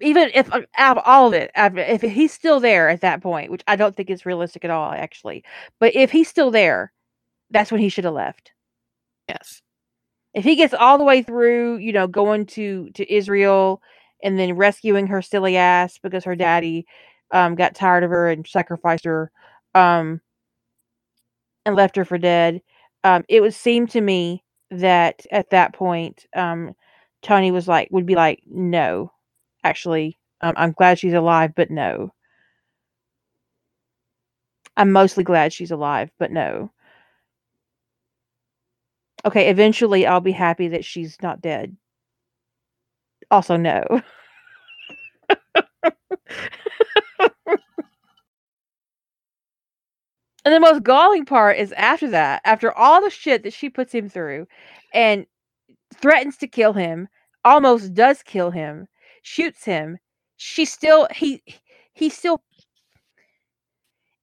even 0.00 0.30
if 0.34 0.50
uh, 0.52 0.62
out 0.78 0.96
of 0.98 1.02
all 1.06 1.28
of 1.28 1.34
it, 1.34 1.50
if 1.54 2.00
he's 2.00 2.32
still 2.32 2.58
there 2.60 2.88
at 2.88 3.02
that 3.02 3.22
point, 3.22 3.50
which 3.50 3.62
I 3.68 3.76
don't 3.76 3.94
think 3.96 4.08
is 4.10 4.24
realistic 4.24 4.64
at 4.64 4.70
all, 4.70 4.92
actually, 4.92 5.44
but 5.78 5.94
if 5.94 6.10
he's 6.10 6.28
still 6.28 6.50
there, 6.50 6.92
that's 7.50 7.72
when 7.72 7.80
he 7.82 7.88
should 7.90 8.04
have 8.04 8.14
left. 8.14 8.52
Yes. 9.28 9.62
If 10.38 10.44
he 10.44 10.56
gets 10.56 10.74
all 10.74 10.98
the 10.98 11.04
way 11.04 11.22
through, 11.22 11.78
you 11.78 11.92
know, 11.92 12.08
going 12.08 12.46
to 12.48 12.90
to 12.92 13.12
Israel 13.14 13.82
and 14.24 14.38
then 14.38 14.54
rescuing 14.56 15.08
her 15.08 15.22
silly 15.22 15.58
ass 15.58 15.98
because 16.02 16.24
her 16.24 16.36
daddy 16.36 16.86
um, 17.32 17.56
got 17.56 17.76
tired 17.76 18.04
of 18.04 18.10
her 18.10 18.30
and 18.30 18.46
sacrificed 18.48 19.06
her 19.06 19.32
um, 19.76 20.22
and 21.66 21.76
left 21.76 21.96
her 21.96 22.04
for 22.06 22.18
dead. 22.18 22.62
Um, 23.04 23.24
it 23.28 23.42
would 23.42 23.54
seem 23.54 23.86
to 23.88 24.00
me 24.02 24.44
that 24.70 25.26
at 25.32 25.50
that 25.50 25.74
point, 25.74 26.26
um, 26.36 26.74
Tony 27.22 27.52
was 27.52 27.68
like, 27.68 27.88
would 27.92 28.06
be 28.06 28.16
like, 28.16 28.42
no, 28.46 29.12
actually, 29.64 30.18
um, 30.42 30.54
I'm 30.56 30.72
glad 30.72 30.98
she's 31.00 31.14
alive, 31.14 31.52
but 31.56 31.70
no. 31.70 32.12
I'm 34.76 34.92
mostly 34.92 35.24
glad 35.24 35.52
she's 35.52 35.72
alive, 35.72 36.10
but 36.18 36.32
no. 36.32 36.72
Okay, 39.28 39.50
eventually 39.50 40.06
I'll 40.06 40.22
be 40.22 40.32
happy 40.32 40.68
that 40.68 40.86
she's 40.86 41.20
not 41.20 41.42
dead. 41.42 41.76
Also, 43.30 43.58
no. 43.58 43.84
And 50.46 50.54
the 50.54 50.60
most 50.60 50.82
galling 50.82 51.26
part 51.26 51.58
is 51.58 51.72
after 51.72 52.08
that, 52.08 52.40
after 52.46 52.72
all 52.72 53.02
the 53.02 53.10
shit 53.10 53.42
that 53.42 53.52
she 53.52 53.68
puts 53.68 53.92
him 53.92 54.08
through 54.08 54.46
and 54.94 55.26
threatens 55.94 56.38
to 56.38 56.46
kill 56.48 56.72
him, 56.72 57.08
almost 57.44 57.92
does 57.92 58.22
kill 58.22 58.50
him, 58.50 58.88
shoots 59.20 59.66
him, 59.66 59.98
she 60.38 60.64
still 60.64 61.06
he 61.14 61.42
he 61.92 62.08
still 62.08 62.42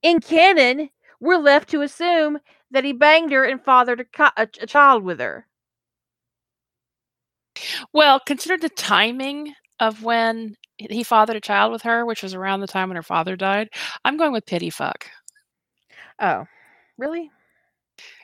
in 0.02 0.20
canon, 0.20 0.90
we're 1.20 1.38
left 1.38 1.70
to 1.70 1.82
assume 1.84 2.40
that 2.76 2.84
he 2.84 2.92
banged 2.92 3.32
her 3.32 3.46
and 3.46 3.64
fathered 3.64 4.02
a, 4.02 4.06
co- 4.06 4.30
a, 4.38 4.48
a 4.62 4.68
child 4.68 5.04
with 5.04 5.20
her. 5.20 5.48
Well, 7.94 8.20
consider 8.20 8.58
the 8.58 8.70
timing 8.70 9.54
of 9.80 10.04
when 10.04 10.56
he 10.78 11.04
fathered 11.04 11.38
a 11.38 11.42
child 11.42 11.72
with 11.72 11.82
her, 11.84 12.06
which 12.06 12.22
was 12.22 12.34
around 12.34 12.60
the 12.60 12.68
time 12.68 12.90
when 12.90 12.98
her 12.98 13.04
father 13.04 13.38
died. 13.38 13.70
I'm 14.04 14.18
going 14.18 14.34
with 14.34 14.46
pity 14.46 14.70
fuck. 14.70 15.08
Oh, 16.20 16.46
really? 16.98 17.32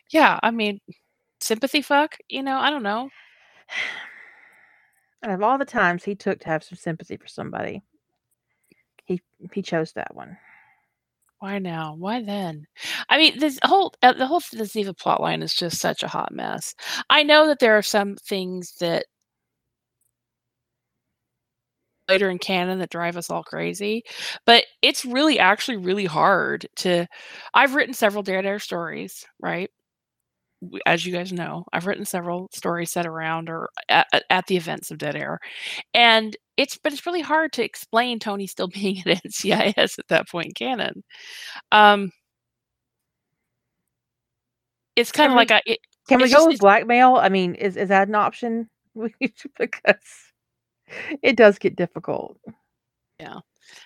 Yeah, 0.09 0.37
I 0.43 0.51
mean, 0.51 0.81
sympathy 1.39 1.81
fuck, 1.81 2.17
you 2.27 2.43
know, 2.43 2.57
I 2.57 2.69
don't 2.69 2.83
know. 2.83 3.09
And 5.23 5.31
of 5.31 5.43
all 5.43 5.59
the 5.59 5.65
times 5.65 6.03
he 6.03 6.15
took 6.15 6.39
to 6.39 6.47
have 6.47 6.63
some 6.63 6.79
sympathy 6.79 7.15
for 7.15 7.27
somebody, 7.27 7.83
he 9.05 9.21
he 9.53 9.61
chose 9.61 9.93
that 9.93 10.15
one. 10.15 10.35
Why 11.41 11.59
now? 11.59 11.95
Why 11.95 12.21
then? 12.21 12.67
I 13.09 13.17
mean, 13.17 13.37
this 13.39 13.59
whole 13.65 13.93
uh, 14.01 14.13
the 14.13 14.27
whole 14.27 14.39
the 14.51 14.63
Ziva 14.63 14.95
plotline 14.95 15.43
is 15.43 15.53
just 15.53 15.79
such 15.79 16.03
a 16.03 16.07
hot 16.07 16.31
mess. 16.31 16.73
I 17.09 17.23
know 17.23 17.47
that 17.47 17.59
there 17.59 17.77
are 17.77 17.81
some 17.81 18.15
things 18.15 18.75
that 18.79 19.07
later 22.09 22.29
in 22.29 22.39
canon 22.39 22.79
that 22.79 22.89
drive 22.89 23.15
us 23.17 23.29
all 23.29 23.43
crazy, 23.43 24.03
but 24.45 24.65
it's 24.81 25.05
really 25.05 25.39
actually 25.39 25.77
really 25.77 26.05
hard 26.05 26.67
to. 26.77 27.07
I've 27.53 27.75
written 27.75 27.93
several 27.93 28.23
Air 28.27 28.59
stories, 28.59 29.25
right? 29.39 29.69
As 30.85 31.05
you 31.05 31.11
guys 31.13 31.33
know, 31.33 31.65
I've 31.73 31.87
written 31.87 32.05
several 32.05 32.47
stories 32.53 32.91
set 32.91 33.07
around 33.07 33.49
or 33.49 33.69
at, 33.89 34.07
at- 34.13 34.23
at 34.29 34.45
the 34.47 34.57
events 34.57 34.91
of 34.91 34.97
Dead 34.99 35.15
Air, 35.15 35.39
and 35.93 36.35
it's 36.57 36.77
but 36.77 36.93
it's 36.93 37.05
really 37.05 37.21
hard 37.21 37.53
to 37.53 37.63
explain 37.63 38.19
Tony 38.19 38.47
still 38.47 38.67
being 38.69 38.99
at 38.99 39.23
NCIS 39.23 39.99
at 39.99 40.07
that 40.09 40.29
point 40.29 40.47
in 40.47 40.53
canon. 40.53 41.03
Um, 41.71 42.11
it's 44.95 45.11
kind 45.11 45.31
of 45.31 45.35
like 45.35 45.51
a, 45.51 45.61
it, 45.65 45.79
can 46.07 46.19
we 46.21 46.29
go 46.29 46.35
just 46.37 46.47
with 46.47 46.59
blackmail? 46.59 47.15
I 47.15 47.29
mean, 47.29 47.55
is 47.55 47.77
is 47.77 47.89
that 47.89 48.07
an 48.07 48.15
option? 48.15 48.69
because 49.57 49.95
it 51.23 51.37
does 51.37 51.57
get 51.59 51.75
difficult. 51.75 52.37
yeah. 53.19 53.39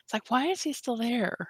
It's 0.03 0.13
like 0.13 0.29
why 0.29 0.47
is 0.47 0.63
he 0.63 0.73
still 0.73 0.97
there? 0.97 1.49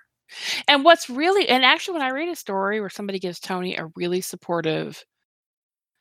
And 0.67 0.83
what's 0.83 1.09
really 1.09 1.47
and 1.49 1.63
actually 1.63 1.93
when 1.99 2.07
I 2.07 2.11
read 2.11 2.29
a 2.29 2.35
story 2.35 2.79
where 2.81 2.89
somebody 2.89 3.19
gives 3.19 3.39
Tony 3.39 3.75
a 3.75 3.87
really 3.95 4.21
supportive 4.21 5.03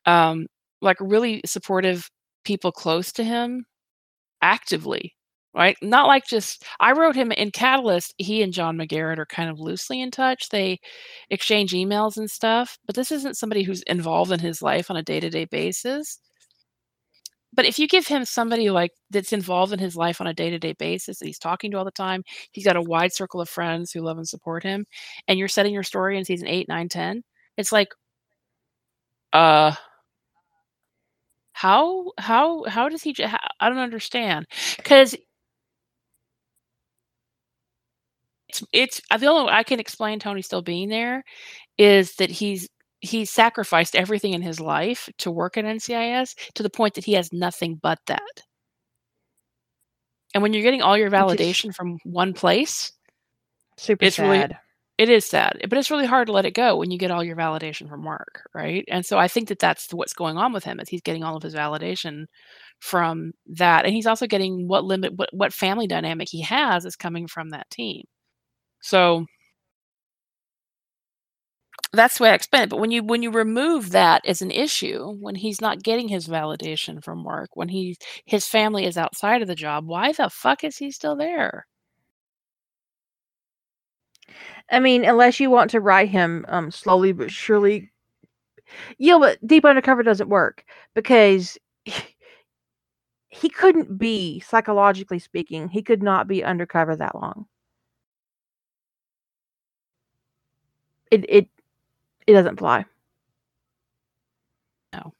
um 0.06 0.46
like 0.82 0.96
really 1.00 1.40
supportive 1.46 2.10
people 2.44 2.72
close 2.72 3.12
to 3.12 3.24
him 3.24 3.64
actively, 4.42 5.14
right? 5.54 5.76
Not 5.82 6.06
like 6.08 6.26
just 6.26 6.64
I 6.80 6.92
wrote 6.92 7.16
him 7.16 7.32
in 7.32 7.50
Catalyst, 7.52 8.14
he 8.18 8.42
and 8.42 8.52
John 8.52 8.76
McGarrett 8.78 9.18
are 9.18 9.26
kind 9.26 9.50
of 9.50 9.60
loosely 9.60 10.00
in 10.02 10.10
touch. 10.10 10.48
They 10.50 10.80
exchange 11.30 11.72
emails 11.72 12.16
and 12.18 12.30
stuff, 12.30 12.78
but 12.86 12.96
this 12.96 13.12
isn't 13.12 13.36
somebody 13.36 13.62
who's 13.64 13.82
involved 13.84 14.32
in 14.32 14.40
his 14.40 14.62
life 14.62 14.90
on 14.90 14.96
a 14.96 15.02
day-to-day 15.02 15.46
basis. 15.46 16.18
But 17.52 17.66
if 17.66 17.78
you 17.78 17.86
give 17.86 18.06
him 18.06 18.24
somebody 18.24 18.70
like 18.70 18.90
that's 19.10 19.32
involved 19.32 19.72
in 19.72 19.78
his 19.78 19.96
life 19.96 20.20
on 20.20 20.26
a 20.26 20.34
day-to-day 20.34 20.74
basis 20.74 21.18
that 21.18 21.26
he's 21.26 21.38
talking 21.38 21.70
to 21.70 21.78
all 21.78 21.84
the 21.84 21.90
time, 21.92 22.22
he's 22.52 22.64
got 22.64 22.76
a 22.76 22.82
wide 22.82 23.12
circle 23.12 23.40
of 23.40 23.48
friends 23.48 23.92
who 23.92 24.00
love 24.00 24.18
and 24.18 24.28
support 24.28 24.62
him, 24.64 24.86
and 25.28 25.38
you're 25.38 25.48
setting 25.48 25.72
your 25.72 25.82
story 25.84 26.18
in 26.18 26.24
season 26.24 26.48
8, 26.48 26.68
9, 26.68 26.88
10, 26.88 27.22
it's 27.56 27.72
like, 27.72 27.88
uh 29.32 29.72
how 31.54 32.12
how 32.18 32.64
how 32.64 32.88
does 32.88 33.02
he 33.02 33.14
how, 33.18 33.38
I 33.60 33.68
don't 33.68 33.78
understand 33.78 34.46
cuz 34.84 35.14
it's 38.48 38.64
it's 38.72 39.00
uh, 39.10 39.16
the 39.16 39.26
only 39.26 39.46
way 39.46 39.52
I 39.52 39.62
can 39.62 39.80
explain 39.80 40.18
Tony 40.18 40.42
still 40.42 40.62
being 40.62 40.88
there 40.88 41.24
is 41.78 42.16
that 42.16 42.30
he's 42.30 42.68
he's 43.00 43.30
sacrificed 43.30 43.96
everything 43.96 44.32
in 44.32 44.42
his 44.42 44.60
life 44.60 45.08
to 45.18 45.30
work 45.30 45.56
at 45.56 45.64
NCIS 45.64 46.34
to 46.54 46.62
the 46.62 46.70
point 46.70 46.94
that 46.94 47.04
he 47.04 47.14
has 47.14 47.32
nothing 47.32 47.76
but 47.82 47.98
that. 48.06 48.42
And 50.32 50.42
when 50.42 50.52
you're 50.52 50.62
getting 50.62 50.82
all 50.82 50.96
your 50.96 51.08
is 51.08 51.12
validation 51.12 51.74
from 51.74 51.98
one 52.04 52.32
place, 52.32 52.92
super 53.76 54.04
it's 54.04 54.18
really 54.18 54.40
sad. 54.40 54.58
It 54.98 55.08
is 55.08 55.24
sad, 55.26 55.58
but 55.68 55.76
it's 55.78 55.90
really 55.90 56.06
hard 56.06 56.28
to 56.28 56.32
let 56.32 56.44
it 56.46 56.54
go 56.54 56.76
when 56.76 56.90
you 56.90 56.98
get 56.98 57.10
all 57.10 57.24
your 57.24 57.36
validation 57.36 57.88
from 57.88 58.04
work, 58.04 58.48
right? 58.54 58.84
And 58.88 59.04
so 59.04 59.18
I 59.18 59.26
think 59.28 59.48
that 59.48 59.58
that's 59.58 59.92
what's 59.92 60.12
going 60.14 60.36
on 60.36 60.52
with 60.52 60.62
him 60.64 60.78
is 60.80 60.88
he's 60.88 61.02
getting 61.02 61.24
all 61.24 61.36
of 61.36 61.42
his 61.42 61.54
validation 61.54 62.26
from 62.80 63.32
that, 63.48 63.84
and 63.86 63.94
he's 63.94 64.06
also 64.06 64.26
getting 64.28 64.68
what 64.68 64.84
limit 64.84 65.14
what 65.16 65.30
what 65.32 65.52
family 65.52 65.86
dynamic 65.88 66.28
he 66.30 66.42
has 66.42 66.84
is 66.86 66.96
coming 66.96 67.26
from 67.26 67.50
that 67.50 67.68
team. 67.70 68.04
So 68.82 69.26
that's 71.92 72.18
the 72.18 72.24
way 72.24 72.30
I 72.30 72.34
explain 72.34 72.64
it. 72.64 72.70
But 72.70 72.80
when 72.80 72.90
you 72.90 73.02
when 73.04 73.22
you 73.22 73.30
remove 73.30 73.90
that 73.90 74.24
as 74.26 74.42
an 74.42 74.50
issue, 74.50 75.12
when 75.20 75.36
he's 75.36 75.60
not 75.60 75.82
getting 75.82 76.08
his 76.08 76.26
validation 76.28 77.02
from 77.02 77.24
work, 77.24 77.50
when 77.54 77.68
he 77.68 77.96
his 78.26 78.46
family 78.48 78.84
is 78.86 78.96
outside 78.98 79.42
of 79.42 79.48
the 79.48 79.54
job, 79.54 79.86
why 79.86 80.12
the 80.12 80.28
fuck 80.30 80.64
is 80.64 80.76
he 80.78 80.90
still 80.90 81.16
there? 81.16 81.66
I 84.70 84.80
mean, 84.80 85.04
unless 85.04 85.40
you 85.40 85.50
want 85.50 85.70
to 85.70 85.80
write 85.80 86.08
him 86.10 86.44
um 86.48 86.70
slowly 86.70 87.12
but 87.12 87.30
surely. 87.30 87.90
Yeah, 88.98 89.18
but 89.18 89.44
deep 89.46 89.64
undercover 89.64 90.02
doesn't 90.02 90.28
work 90.28 90.64
because 90.94 91.58
he 93.28 93.50
couldn't 93.50 93.98
be 93.98 94.40
psychologically 94.40 95.18
speaking. 95.18 95.68
He 95.68 95.82
could 95.82 96.02
not 96.02 96.26
be 96.26 96.42
undercover 96.42 96.96
that 96.96 97.14
long. 97.14 97.46
It 101.10 101.24
it 101.30 101.48
it 102.26 102.34
doesn't 102.34 102.58
fly. 102.58 102.86
No. 104.92 105.14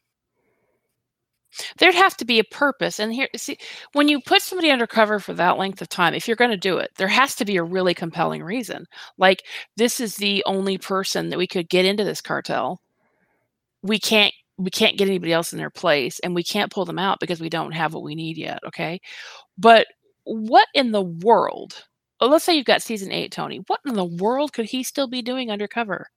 There'd 1.79 1.95
have 1.95 2.17
to 2.19 2.25
be 2.25 2.39
a 2.39 2.45
purpose. 2.45 2.99
And 2.99 3.13
here 3.13 3.29
see 3.37 3.59
when 3.93 4.09
you 4.09 4.21
put 4.21 4.43
somebody 4.43 4.71
undercover 4.71 5.19
for 5.19 5.35
that 5.35 5.59
length 5.59 5.83
of 5.83 5.89
time, 5.89 6.15
if 6.15 6.27
you're 6.27 6.37
going 6.37 6.51
to 6.51 6.57
do 6.57 6.79
it, 6.79 6.91
there 6.97 7.09
has 7.09 7.35
to 7.37 7.45
be 7.45 7.57
a 7.57 7.63
really 7.63 7.95
compelling 7.95 8.43
reason. 8.43 8.87
Like 9.19 9.45
this 9.77 10.01
is 10.01 10.17
the 10.17 10.43
only 10.47 10.79
person 10.79 11.29
that 11.31 11.39
we 11.39 11.47
could 11.47 11.69
get 11.69 11.85
into 11.85 12.05
this 12.05 12.21
cartel. 12.21 12.81
We 13.83 13.99
can't 13.99 14.33
we 14.57 14.71
can't 14.71 14.97
get 14.97 15.09
anybody 15.09 15.33
else 15.33 15.53
in 15.53 15.59
their 15.59 15.71
place 15.71 16.21
and 16.21 16.35
we 16.35 16.45
can't 16.45 16.73
pull 16.73 16.85
them 16.85 16.99
out 16.99 17.19
because 17.21 17.41
we 17.41 17.49
don't 17.49 17.73
have 17.73 17.93
what 17.93 18.05
we 18.05 18.15
need 18.15 18.37
yet, 18.39 18.61
okay? 18.67 19.01
But 19.59 19.89
what 20.25 20.69
in 20.75 20.93
the 20.93 21.03
world 21.03 21.85
well, 22.21 22.31
let's 22.31 22.45
say 22.45 22.55
you've 22.55 22.65
got 22.65 22.81
season 22.81 23.13
eight, 23.13 23.33
Tony. 23.33 23.59
What 23.67 23.81
in 23.85 23.95
the 23.95 24.05
world 24.05 24.53
could 24.53 24.67
he 24.67 24.83
still 24.83 25.09
be 25.09 25.21
doing 25.21 25.51
undercover 25.51 26.09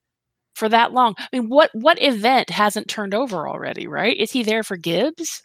for 0.58 0.68
that 0.70 0.92
long? 0.92 1.16
I 1.18 1.28
mean, 1.32 1.50
what 1.50 1.70
what 1.74 2.02
event 2.02 2.50
hasn't 2.50 2.90
turned 2.90 3.14
over 3.14 3.48
already? 3.48 3.88
Right? 3.88 4.18
Is 4.18 4.32
he 4.32 4.44
there 4.44 4.64
for 4.64 4.78
Gibbs? 4.78 5.42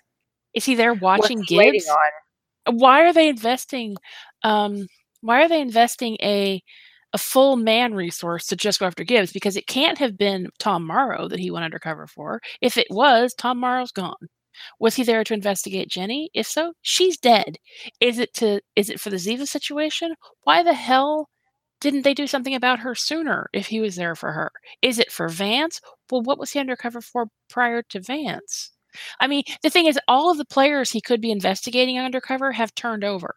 Is 0.54 0.64
he 0.64 0.74
there 0.74 0.94
watching 0.94 1.38
What's 1.38 1.50
Gibbs? 1.50 1.88
Why 2.70 3.02
are 3.04 3.12
they 3.12 3.28
investing? 3.28 3.96
Um, 4.42 4.86
why 5.20 5.44
are 5.44 5.48
they 5.48 5.60
investing 5.60 6.16
a 6.22 6.62
a 7.14 7.18
full 7.18 7.56
man 7.56 7.94
resource 7.94 8.46
to 8.46 8.56
just 8.56 8.80
go 8.80 8.86
after 8.86 9.04
Gibbs? 9.04 9.32
Because 9.32 9.56
it 9.56 9.66
can't 9.66 9.98
have 9.98 10.16
been 10.16 10.48
Tom 10.58 10.86
Morrow 10.86 11.28
that 11.28 11.40
he 11.40 11.50
went 11.50 11.64
undercover 11.64 12.06
for. 12.06 12.40
If 12.60 12.76
it 12.76 12.86
was, 12.90 13.34
Tom 13.34 13.58
Morrow's 13.60 13.92
gone. 13.92 14.28
Was 14.80 14.94
he 14.96 15.02
there 15.02 15.24
to 15.24 15.34
investigate 15.34 15.88
Jenny? 15.88 16.30
If 16.34 16.46
so, 16.46 16.72
she's 16.82 17.18
dead. 17.18 17.56
Is 18.00 18.18
it 18.18 18.34
to 18.34 18.60
is 18.76 18.90
it 18.90 19.00
for 19.00 19.10
the 19.10 19.16
Ziva 19.16 19.46
situation? 19.46 20.14
Why 20.44 20.62
the 20.62 20.74
hell 20.74 21.28
didn't 21.82 22.02
they 22.02 22.14
do 22.14 22.26
something 22.28 22.54
about 22.54 22.78
her 22.80 22.94
sooner 22.94 23.50
if 23.52 23.66
he 23.66 23.80
was 23.80 23.96
there 23.96 24.14
for 24.14 24.32
her? 24.32 24.52
Is 24.82 24.98
it 25.00 25.12
for 25.12 25.28
Vance? 25.28 25.80
Well, 26.10 26.22
what 26.22 26.38
was 26.38 26.52
he 26.52 26.60
undercover 26.60 27.00
for 27.02 27.26
prior 27.50 27.82
to 27.90 28.00
Vance? 28.00 28.70
I 29.20 29.26
mean, 29.26 29.42
the 29.62 29.70
thing 29.70 29.86
is, 29.86 29.98
all 30.08 30.30
of 30.30 30.38
the 30.38 30.44
players 30.44 30.90
he 30.92 31.00
could 31.00 31.20
be 31.20 31.32
investigating 31.32 31.98
undercover 31.98 32.52
have 32.52 32.74
turned 32.74 33.04
over, 33.04 33.34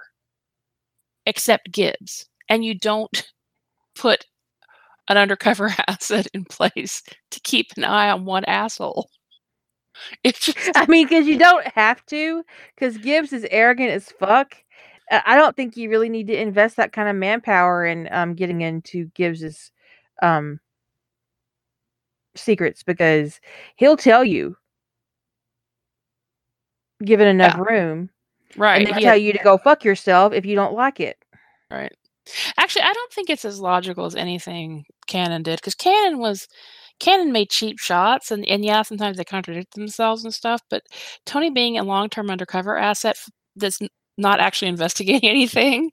except 1.25 1.71
Gibbs. 1.71 2.27
And 2.49 2.63
you 2.63 2.77
don't 2.77 3.31
put 3.95 4.25
an 5.09 5.17
undercover 5.17 5.73
asset 5.87 6.27
in 6.33 6.45
place 6.45 7.03
to 7.31 7.39
keep 7.41 7.67
an 7.77 7.83
eye 7.85 8.11
on 8.11 8.25
one 8.25 8.45
asshole. 8.45 9.09
It's 10.25 10.45
just, 10.47 10.71
I 10.75 10.85
mean, 10.87 11.07
because 11.07 11.25
you 11.25 11.37
don't 11.37 11.65
have 11.69 12.05
to, 12.07 12.43
because 12.75 12.97
Gibbs 12.97 13.31
is 13.31 13.47
arrogant 13.49 13.91
as 13.91 14.11
fuck. 14.19 14.57
I 15.11 15.35
don't 15.35 15.55
think 15.55 15.77
you 15.77 15.89
really 15.89 16.09
need 16.09 16.27
to 16.27 16.39
invest 16.39 16.77
that 16.77 16.91
kind 16.93 17.09
of 17.09 17.15
manpower 17.15 17.85
in 17.85 18.07
um, 18.11 18.33
getting 18.33 18.61
into 18.61 19.05
Gibbs's 19.15 19.71
um, 20.21 20.59
secrets 22.35 22.83
because 22.83 23.39
he'll 23.75 23.97
tell 23.97 24.23
you, 24.23 24.57
given 27.03 27.27
enough 27.27 27.55
Yeah. 27.55 27.61
room, 27.61 28.09
right. 28.57 28.79
and 28.79 28.95
he 28.95 29.03
tell 29.03 29.17
you 29.17 29.33
to 29.33 29.39
go 29.43 29.57
fuck 29.57 29.83
yourself 29.83 30.33
if 30.33 30.45
you 30.45 30.55
don't 30.55 30.73
like 30.73 30.99
it. 30.99 31.17
Right. 31.69 31.93
Actually, 32.57 32.83
I 32.83 32.93
don't 32.93 33.13
think 33.13 33.29
it's 33.29 33.45
as 33.45 33.59
logical 33.59 34.05
as 34.05 34.15
anything 34.15 34.85
canon 35.07 35.43
did 35.43 35.57
because 35.57 35.75
canon 35.75 36.17
was 36.17 36.47
canon 36.99 37.31
made 37.31 37.49
cheap 37.51 37.77
shots 37.79 38.31
and 38.31 38.45
and 38.47 38.65
yeah, 38.65 38.81
sometimes 38.81 39.17
they 39.17 39.23
contradict 39.23 39.75
themselves 39.75 40.23
and 40.23 40.33
stuff. 40.33 40.61
But 40.69 40.83
Tony 41.25 41.51
being 41.51 41.77
a 41.77 41.83
long 41.83 42.09
term 42.09 42.29
undercover 42.31 42.77
asset 42.77 43.17
that's 43.55 43.79
not 44.17 44.39
actually 44.39 44.69
investigating 44.69 45.29
anything 45.29 45.91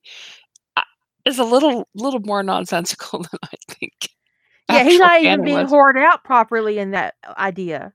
uh, 0.77 0.83
is 1.25 1.39
a 1.39 1.45
little 1.45 1.89
little 1.95 2.21
more 2.21 2.43
nonsensical 2.43 3.21
than 3.31 3.41
I 3.45 3.57
think. 3.69 4.09
Yeah, 4.71 4.85
he's 4.85 5.01
not 5.01 5.23
even 5.23 5.45
being 5.45 5.67
hoarded 5.67 6.03
out 6.03 6.25
properly 6.25 6.79
in 6.79 6.93
that 6.93 7.15
idea. 7.37 7.93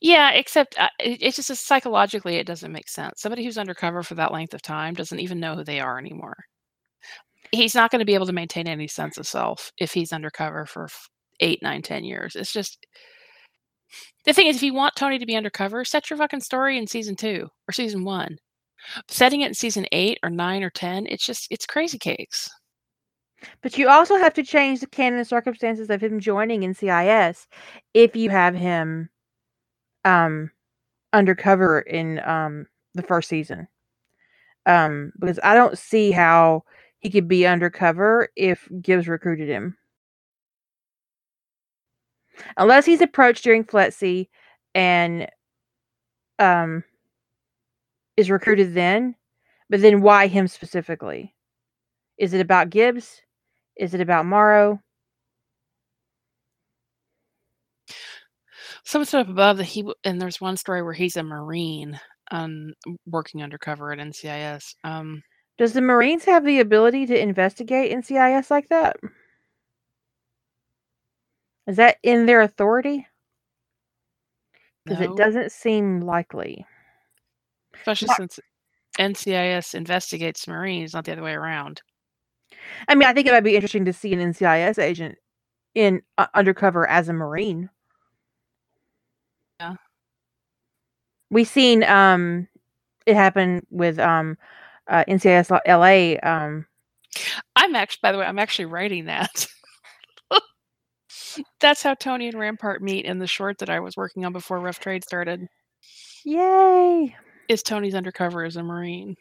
Yeah, 0.00 0.30
except 0.32 0.78
uh, 0.78 0.88
it, 0.98 1.22
it's 1.22 1.36
just 1.36 1.50
a, 1.50 1.56
psychologically 1.56 2.36
it 2.36 2.46
doesn't 2.46 2.72
make 2.72 2.88
sense. 2.88 3.20
Somebody 3.20 3.44
who's 3.44 3.58
undercover 3.58 4.02
for 4.02 4.14
that 4.16 4.32
length 4.32 4.54
of 4.54 4.62
time 4.62 4.94
doesn't 4.94 5.20
even 5.20 5.40
know 5.40 5.54
who 5.56 5.64
they 5.64 5.80
are 5.80 5.98
anymore. 5.98 6.36
He's 7.52 7.74
not 7.74 7.90
going 7.90 8.00
to 8.00 8.06
be 8.06 8.14
able 8.14 8.26
to 8.26 8.32
maintain 8.32 8.68
any 8.68 8.88
sense 8.88 9.18
of 9.18 9.26
self 9.26 9.72
if 9.78 9.92
he's 9.92 10.12
undercover 10.12 10.66
for 10.66 10.88
eight, 11.40 11.60
nine, 11.62 11.82
ten 11.82 12.04
years. 12.04 12.36
It's 12.36 12.52
just 12.52 12.86
the 14.24 14.32
thing 14.32 14.46
is, 14.46 14.56
if 14.56 14.62
you 14.62 14.74
want 14.74 14.96
Tony 14.96 15.18
to 15.18 15.26
be 15.26 15.36
undercover, 15.36 15.84
set 15.84 16.10
your 16.10 16.18
fucking 16.18 16.40
story 16.40 16.78
in 16.78 16.86
season 16.86 17.16
two 17.16 17.48
or 17.68 17.72
season 17.72 18.04
one. 18.04 18.38
Setting 19.08 19.42
it 19.42 19.48
in 19.48 19.54
season 19.54 19.86
eight 19.92 20.18
or 20.22 20.30
nine 20.30 20.62
or 20.62 20.70
ten, 20.70 21.06
it's 21.06 21.24
just 21.24 21.46
it's 21.50 21.66
crazy 21.66 21.98
cakes. 21.98 22.50
But 23.62 23.78
you 23.78 23.88
also 23.88 24.16
have 24.16 24.34
to 24.34 24.42
change 24.42 24.80
the 24.80 24.86
canon 24.86 25.24
circumstances 25.24 25.90
of 25.90 26.02
him 26.02 26.20
joining 26.20 26.62
NCIS 26.62 27.46
if 27.94 28.16
you 28.16 28.30
have 28.30 28.54
him 28.54 29.10
um 30.04 30.50
undercover 31.12 31.80
in 31.80 32.20
um 32.24 32.66
the 32.94 33.02
first 33.02 33.28
season. 33.28 33.68
Um 34.66 35.12
because 35.18 35.40
I 35.42 35.54
don't 35.54 35.78
see 35.78 36.10
how 36.10 36.64
he 37.00 37.10
could 37.10 37.28
be 37.28 37.46
undercover 37.46 38.28
if 38.36 38.68
Gibbs 38.82 39.08
recruited 39.08 39.48
him. 39.48 39.76
Unless 42.56 42.86
he's 42.86 43.00
approached 43.00 43.44
during 43.44 43.64
FLETC 43.64 44.28
and 44.74 45.28
um 46.38 46.84
is 48.16 48.30
recruited 48.30 48.74
then, 48.74 49.14
but 49.68 49.80
then 49.80 50.00
why 50.02 50.26
him 50.26 50.46
specifically? 50.48 51.34
Is 52.18 52.34
it 52.34 52.40
about 52.40 52.70
Gibbs? 52.70 53.22
Is 53.76 53.94
it 53.94 54.00
about 54.00 54.26
Morrow? 54.26 54.80
Someone 58.84 59.06
said 59.06 59.20
up 59.20 59.28
above 59.28 59.58
that 59.58 59.64
he 59.64 59.84
and 60.04 60.20
there's 60.20 60.40
one 60.40 60.56
story 60.56 60.82
where 60.82 60.92
he's 60.92 61.16
a 61.16 61.22
marine 61.22 61.98
um 62.30 62.72
working 63.06 63.42
undercover 63.42 63.92
at 63.92 63.98
NCIS. 63.98 64.74
Um 64.84 65.22
Does 65.58 65.72
the 65.72 65.80
Marines 65.80 66.24
have 66.24 66.44
the 66.44 66.60
ability 66.60 67.06
to 67.06 67.18
investigate 67.20 67.92
NCIS 67.92 68.50
like 68.50 68.68
that? 68.68 68.96
Is 71.70 71.76
that 71.76 71.98
in 72.02 72.26
their 72.26 72.40
authority? 72.40 73.06
Because 74.84 74.98
no, 74.98 75.12
it 75.12 75.16
doesn't 75.16 75.52
seem 75.52 76.00
likely. 76.00 76.66
especially 77.76 78.08
Not- 78.08 78.16
since 78.16 78.40
NCIS 78.98 79.76
investigates 79.76 80.48
Marines, 80.48 80.94
not 80.94 81.04
the 81.04 81.12
other 81.12 81.22
way 81.22 81.32
around. 81.32 81.82
I 82.88 82.96
mean, 82.96 83.08
I 83.08 83.12
think 83.12 83.28
it 83.28 83.30
might 83.30 83.44
be 83.44 83.54
interesting 83.54 83.84
to 83.84 83.92
see 83.92 84.12
an 84.12 84.18
NCIS 84.18 84.80
agent 84.80 85.16
in 85.76 86.02
uh, 86.18 86.26
undercover 86.34 86.88
as 86.88 87.08
a 87.08 87.12
Marine. 87.12 87.70
Yeah. 89.60 89.76
we've 91.30 91.46
seen 91.46 91.84
um 91.84 92.48
it 93.06 93.14
happen 93.14 93.64
with 93.70 94.00
um 94.00 94.36
uh, 94.88 95.04
NCIS 95.06 95.50
LA 95.68 96.18
um 96.28 96.66
I'm 97.54 97.76
actually, 97.76 98.00
by 98.02 98.10
the 98.10 98.18
way, 98.18 98.24
I'm 98.26 98.40
actually 98.40 98.64
writing 98.64 99.04
that. 99.04 99.46
That's 101.60 101.82
how 101.82 101.94
Tony 101.94 102.28
and 102.28 102.38
Rampart 102.38 102.82
meet 102.82 103.04
in 103.04 103.18
the 103.18 103.26
short 103.26 103.58
that 103.58 103.70
I 103.70 103.80
was 103.80 103.96
working 103.96 104.24
on 104.24 104.32
before 104.32 104.60
Rough 104.60 104.80
Trade 104.80 105.04
started. 105.04 105.46
yay. 106.24 107.16
Is 107.48 107.62
Tony's 107.62 107.94
undercover 107.94 108.44
as 108.44 108.56
a 108.56 108.62
Marine? 108.62 109.16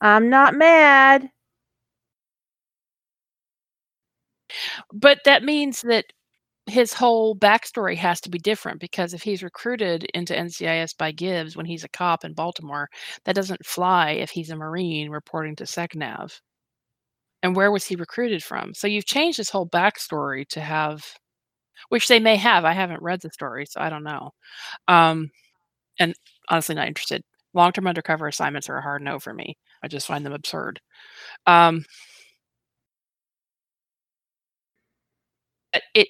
I'm 0.00 0.28
not 0.28 0.54
mad. 0.54 1.30
But 4.92 5.20
that 5.24 5.42
means 5.42 5.82
that 5.82 6.04
his 6.66 6.92
whole 6.92 7.36
backstory 7.36 7.96
has 7.96 8.20
to 8.22 8.30
be 8.30 8.38
different 8.38 8.80
because 8.80 9.14
if 9.14 9.22
he's 9.22 9.42
recruited 9.42 10.04
into 10.14 10.34
NCIS 10.34 10.96
by 10.96 11.12
Gibbs 11.12 11.56
when 11.56 11.66
he's 11.66 11.84
a 11.84 11.88
cop 11.88 12.24
in 12.24 12.34
Baltimore, 12.34 12.88
that 13.24 13.36
doesn't 13.36 13.64
fly 13.64 14.12
if 14.12 14.30
he's 14.30 14.50
a 14.50 14.56
Marine 14.56 15.10
reporting 15.10 15.54
to 15.56 15.64
SecNav. 15.64 16.40
And 17.46 17.56
where 17.56 17.72
was 17.72 17.86
he 17.86 17.96
recruited 17.96 18.44
from? 18.44 18.74
So 18.74 18.88
you've 18.88 19.06
changed 19.06 19.38
his 19.38 19.50
whole 19.50 19.68
backstory 19.68 20.48
to 20.48 20.60
have, 20.60 21.06
which 21.90 22.08
they 22.08 22.20
may 22.20 22.36
have. 22.36 22.64
I 22.64 22.72
haven't 22.72 23.02
read 23.02 23.22
the 23.22 23.30
story, 23.30 23.66
so 23.66 23.80
I 23.80 23.90
don't 23.90 24.04
know. 24.04 24.32
Um, 24.88 25.30
and 25.98 26.14
honestly, 26.50 26.74
not 26.76 26.88
interested. 26.88 27.22
Long 27.54 27.72
term 27.72 27.86
undercover 27.88 28.28
assignments 28.28 28.68
are 28.70 28.78
a 28.78 28.82
hard 28.82 29.02
no 29.02 29.18
for 29.20 29.34
me. 29.34 29.58
I 29.82 29.88
just 29.88 30.06
find 30.08 30.26
them 30.26 30.34
absurd. 30.34 30.80
Um, 31.46 31.84
it 35.94 36.08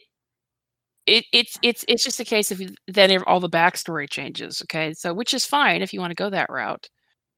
it 1.06 1.24
it's 1.32 1.58
it's 1.62 1.84
it's 1.88 2.02
just 2.04 2.20
a 2.20 2.24
case 2.24 2.50
of 2.50 2.60
then 2.88 3.22
all 3.24 3.40
the 3.40 3.48
backstory 3.48 4.08
changes. 4.10 4.62
Okay, 4.62 4.92
so 4.94 5.14
which 5.14 5.34
is 5.34 5.44
fine 5.46 5.82
if 5.82 5.92
you 5.92 6.00
want 6.00 6.10
to 6.10 6.14
go 6.14 6.30
that 6.30 6.50
route, 6.50 6.88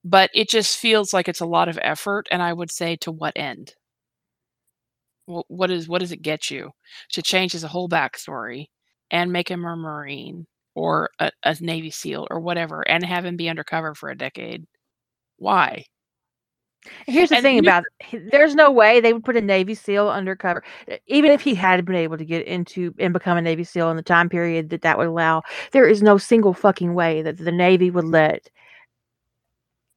but 0.05 0.31
it 0.35 0.51
just 0.51 0.79
feels 0.79 1.15
like 1.15 1.29
it's 1.29 1.41
a 1.41 1.47
lot 1.47 1.69
of 1.71 1.79
effort, 1.83 2.29
and 2.33 2.43
I 2.43 2.53
would 2.55 2.73
say 2.73 2.97
to 2.99 3.13
what 3.13 3.35
end? 3.37 3.75
Wh- 5.29 5.49
What 5.51 5.71
is 5.71 5.89
what 5.89 6.01
does 6.01 6.13
it 6.13 6.23
get 6.23 6.51
you 6.51 6.73
to 7.13 7.23
change 7.23 7.53
his 7.53 7.63
whole 7.65 7.89
backstory 7.89 8.67
and 9.13 9.33
make 9.33 9.49
him 9.51 9.65
a 9.65 9.77
marine 9.77 10.47
or 10.75 11.11
a, 11.21 11.31
a 11.45 11.57
Navy 11.61 11.91
SEAL 11.91 12.27
or 12.31 12.41
whatever, 12.41 12.83
and 12.89 13.05
have 13.07 13.25
him 13.25 13.37
be 13.37 13.49
undercover 13.49 13.95
for 13.95 14.11
a 14.11 14.17
decade? 14.19 14.67
Why? 15.39 15.85
Here's 17.07 17.31
the 17.31 17.37
And 17.37 17.43
thing 17.43 17.59
here's 17.59 17.75
about 17.75 17.85
h- 18.13 18.23
there's 18.31 18.55
no 18.55 18.71
way 18.71 19.01
they 19.01 19.13
would 19.13 19.25
put 19.25 19.37
a 19.37 19.41
Navy 19.41 19.75
SEAL 19.75 20.09
undercover, 20.09 20.63
even 21.07 21.31
if 21.33 21.41
he 21.43 21.55
had 21.55 21.85
been 21.85 21.95
able 21.97 22.19
to 22.19 22.25
get 22.25 22.47
into 22.47 22.95
and 22.99 23.13
become 23.13 23.37
a 23.39 23.43
Navy 23.43 23.65
SEAL 23.65 23.91
in 23.91 23.97
the 23.97 24.03
time 24.03 24.29
period 24.29 24.71
that 24.71 24.83
that 24.83 24.99
would 24.99 25.07
allow. 25.09 25.43
There 25.73 25.89
is 25.89 26.03
no 26.03 26.19
single 26.19 26.55
fucking 26.55 26.95
way 26.95 27.23
that 27.23 27.39
the 27.39 27.53
Navy 27.53 27.91
would 27.91 28.05
let 28.05 28.49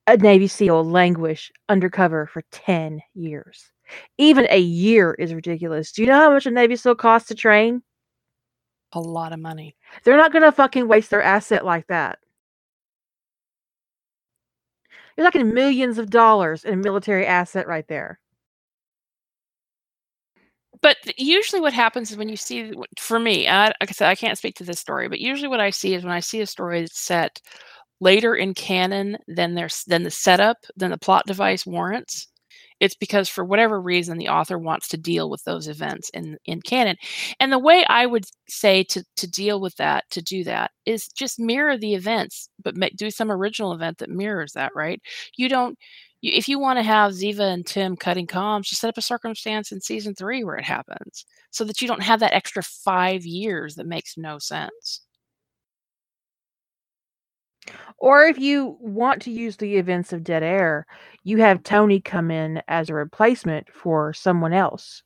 a 0.07 0.15
Navy 0.17 0.47
SEAL 0.47 0.83
languish 0.83 1.51
undercover 1.69 2.27
for 2.27 2.43
10 2.51 3.01
years. 3.15 3.71
Even 4.17 4.47
a 4.49 4.59
year 4.59 5.13
is 5.19 5.33
ridiculous. 5.33 5.91
Do 5.91 6.01
you 6.01 6.07
know 6.07 6.15
how 6.15 6.31
much 6.31 6.45
a 6.45 6.51
Navy 6.51 6.75
SEAL 6.75 6.95
costs 6.95 7.27
to 7.29 7.35
train? 7.35 7.81
a 8.93 8.99
lot 8.99 9.33
of 9.33 9.39
money. 9.39 9.75
They're 10.03 10.17
not 10.17 10.31
going 10.31 10.43
to 10.43 10.51
fucking 10.51 10.87
waste 10.87 11.09
their 11.09 11.21
asset 11.21 11.65
like 11.65 11.87
that. 11.87 12.19
You're 15.17 15.25
talking 15.25 15.53
millions 15.53 15.97
of 15.97 16.09
dollars 16.09 16.63
in 16.63 16.81
military 16.81 17.25
asset 17.25 17.67
right 17.67 17.87
there. 17.87 18.19
But 20.81 20.97
usually, 21.17 21.61
what 21.61 21.73
happens 21.73 22.09
is 22.09 22.17
when 22.17 22.29
you 22.29 22.37
see, 22.37 22.73
for 22.97 23.19
me, 23.19 23.47
I, 23.47 23.65
like 23.65 23.75
I 23.89 23.91
said, 23.91 24.09
I 24.09 24.15
can't 24.15 24.37
speak 24.37 24.55
to 24.55 24.63
this 24.63 24.79
story, 24.79 25.07
but 25.09 25.19
usually, 25.19 25.47
what 25.47 25.59
I 25.59 25.69
see 25.69 25.93
is 25.93 26.03
when 26.03 26.13
I 26.13 26.21
see 26.21 26.41
a 26.41 26.47
story 26.47 26.79
that's 26.81 26.99
set 26.99 27.39
later 27.99 28.35
in 28.35 28.55
canon 28.55 29.17
than 29.27 29.53
there's 29.53 29.83
than 29.83 30.01
the 30.03 30.09
setup, 30.09 30.57
than 30.75 30.89
the 30.89 30.97
plot 30.97 31.27
device 31.27 31.67
warrants. 31.67 32.30
It's 32.81 32.95
because 32.95 33.29
for 33.29 33.45
whatever 33.45 33.81
reason 33.81 34.17
the 34.17 34.29
author 34.29 34.59
wants 34.59 34.89
to 34.89 34.97
deal 34.97 35.29
with 35.29 35.43
those 35.45 35.67
events 35.69 36.09
in 36.11 36.37
in 36.45 36.61
canon. 36.61 36.97
And 37.39 37.51
the 37.53 37.59
way 37.59 37.85
I 37.87 38.05
would 38.07 38.25
say 38.49 38.83
to 38.85 39.03
to 39.17 39.29
deal 39.31 39.61
with 39.61 39.75
that, 39.77 40.05
to 40.11 40.21
do 40.21 40.43
that, 40.45 40.71
is 40.85 41.07
just 41.09 41.39
mirror 41.39 41.77
the 41.77 41.95
events, 41.95 42.49
but 42.63 42.75
do 42.97 43.11
some 43.11 43.31
original 43.31 43.73
event 43.73 43.99
that 43.99 44.09
mirrors 44.09 44.53
that. 44.53 44.73
Right? 44.75 45.01
You 45.37 45.49
don't 45.49 45.77
you, 46.21 46.31
if 46.35 46.47
you 46.49 46.59
want 46.59 46.79
to 46.79 46.83
have 46.83 47.13
Ziva 47.13 47.53
and 47.53 47.65
Tim 47.65 47.95
cutting 47.97 48.27
comms, 48.27 48.63
just 48.65 48.81
set 48.81 48.89
up 48.89 48.97
a 48.97 49.01
circumstance 49.01 49.71
in 49.71 49.81
season 49.81 50.15
three 50.15 50.43
where 50.43 50.57
it 50.57 50.65
happens 50.65 51.25
so 51.51 51.63
that 51.65 51.81
you 51.81 51.87
don't 51.87 52.03
have 52.03 52.19
that 52.21 52.33
extra 52.33 52.63
five 52.63 53.25
years 53.25 53.75
that 53.75 53.87
makes 53.87 54.17
no 54.17 54.39
sense. 54.39 55.01
Or 57.97 58.25
if 58.25 58.39
you 58.39 58.77
want 58.79 59.21
to 59.23 59.31
use 59.31 59.57
the 59.57 59.77
events 59.77 60.11
of 60.11 60.23
Dead 60.23 60.43
Air, 60.43 60.85
you 61.23 61.37
have 61.37 61.63
Tony 61.63 61.99
come 61.99 62.31
in 62.31 62.61
as 62.67 62.89
a 62.89 62.93
replacement 62.93 63.69
for 63.71 64.13
someone 64.13 64.53
else. 64.53 65.03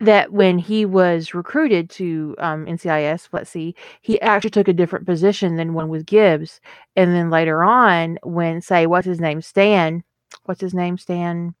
That 0.00 0.32
when 0.32 0.58
he 0.58 0.84
was 0.84 1.32
recruited 1.32 1.88
to 1.90 2.34
um, 2.38 2.66
NCIS, 2.66 3.28
let's 3.30 3.50
see, 3.50 3.76
he 4.00 4.20
actually 4.20 4.50
took 4.50 4.66
a 4.66 4.72
different 4.72 5.06
position 5.06 5.54
than 5.54 5.74
one 5.74 5.88
with 5.88 6.06
Gibbs. 6.06 6.60
And 6.96 7.14
then 7.14 7.30
later 7.30 7.62
on, 7.62 8.18
when, 8.24 8.60
say, 8.60 8.86
what's 8.86 9.06
his 9.06 9.20
name? 9.20 9.40
Stan, 9.40 10.02
what's 10.44 10.60
his 10.60 10.74
name? 10.74 10.98
Stan 10.98 11.54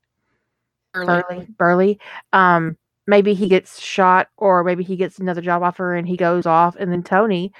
Early. 0.94 1.22
Burley. 1.28 1.46
Burley. 1.56 2.00
Um, 2.32 2.76
maybe 3.06 3.34
he 3.34 3.48
gets 3.48 3.80
shot 3.80 4.28
or 4.38 4.64
maybe 4.64 4.84
he 4.84 4.96
gets 4.96 5.18
another 5.18 5.40
job 5.40 5.62
offer 5.62 5.94
and 5.94 6.08
he 6.08 6.16
goes 6.16 6.46
off. 6.46 6.76
And 6.76 6.92
then 6.92 7.02
Tony 7.02 7.52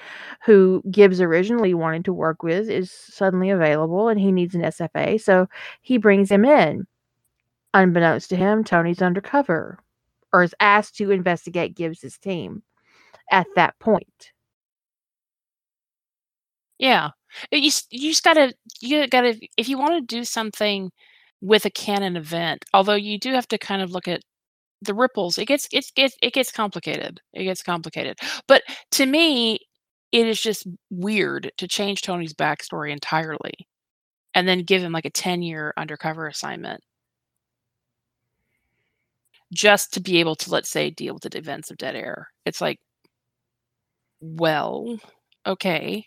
who 0.45 0.81
Gibbs 0.91 1.21
originally 1.21 1.73
wanted 1.73 2.05
to 2.05 2.13
work 2.13 2.43
with 2.43 2.69
is 2.69 2.91
suddenly 2.91 3.49
available 3.49 4.09
and 4.09 4.19
he 4.19 4.31
needs 4.31 4.55
an 4.55 4.63
SFA 4.63 5.17
so 5.19 5.47
he 5.81 5.97
brings 5.97 6.31
him 6.31 6.45
in. 6.45 6.87
Unbeknownst 7.73 8.29
to 8.29 8.35
him 8.37 8.63
Tony's 8.63 9.01
undercover 9.01 9.79
or 10.33 10.43
is 10.43 10.55
asked 10.59 10.95
to 10.97 11.11
investigate 11.11 11.75
Gibbs's 11.75 12.17
team 12.17 12.63
at 13.31 13.47
that 13.55 13.77
point. 13.79 14.31
Yeah. 16.79 17.11
You 17.51 17.71
you 17.89 18.09
just 18.11 18.23
gotta 18.23 18.53
you 18.81 19.07
gotta 19.07 19.39
if 19.57 19.67
you 19.69 19.77
want 19.77 19.93
to 19.95 20.15
do 20.15 20.23
something 20.23 20.91
with 21.41 21.65
a 21.65 21.69
canon 21.71 22.15
event, 22.17 22.65
although 22.73 22.95
you 22.95 23.17
do 23.19 23.33
have 23.33 23.47
to 23.49 23.57
kind 23.57 23.81
of 23.81 23.91
look 23.91 24.07
at 24.07 24.21
the 24.85 24.93
ripples. 24.93 25.37
It 25.37 25.45
gets 25.45 25.67
it 25.71 25.91
gets 25.95 26.15
it 26.21 26.33
gets 26.33 26.51
complicated. 26.51 27.21
It 27.33 27.43
gets 27.45 27.63
complicated. 27.63 28.19
But 28.47 28.63
to 28.91 29.05
me, 29.05 29.59
it 30.11 30.27
is 30.27 30.41
just 30.41 30.67
weird 30.91 31.51
to 31.57 31.67
change 31.67 32.01
Tony's 32.01 32.33
backstory 32.33 32.91
entirely 32.91 33.53
and 34.35 34.47
then 34.47 34.63
give 34.63 34.83
him 34.83 34.93
like 34.93 35.05
a 35.05 35.09
10 35.11 35.41
year 35.43 35.73
undercover 35.77 36.27
assignment 36.27 36.81
just 39.53 39.93
to 39.93 39.99
be 40.01 40.19
able 40.19 40.35
to 40.35 40.49
let's 40.49 40.69
say 40.69 40.89
deal 40.89 41.13
with 41.13 41.23
the 41.23 41.37
events 41.37 41.69
of 41.71 41.77
dead 41.77 41.95
air. 41.95 42.29
It's 42.45 42.61
like 42.61 42.79
well, 44.21 44.97
okay. 45.45 46.05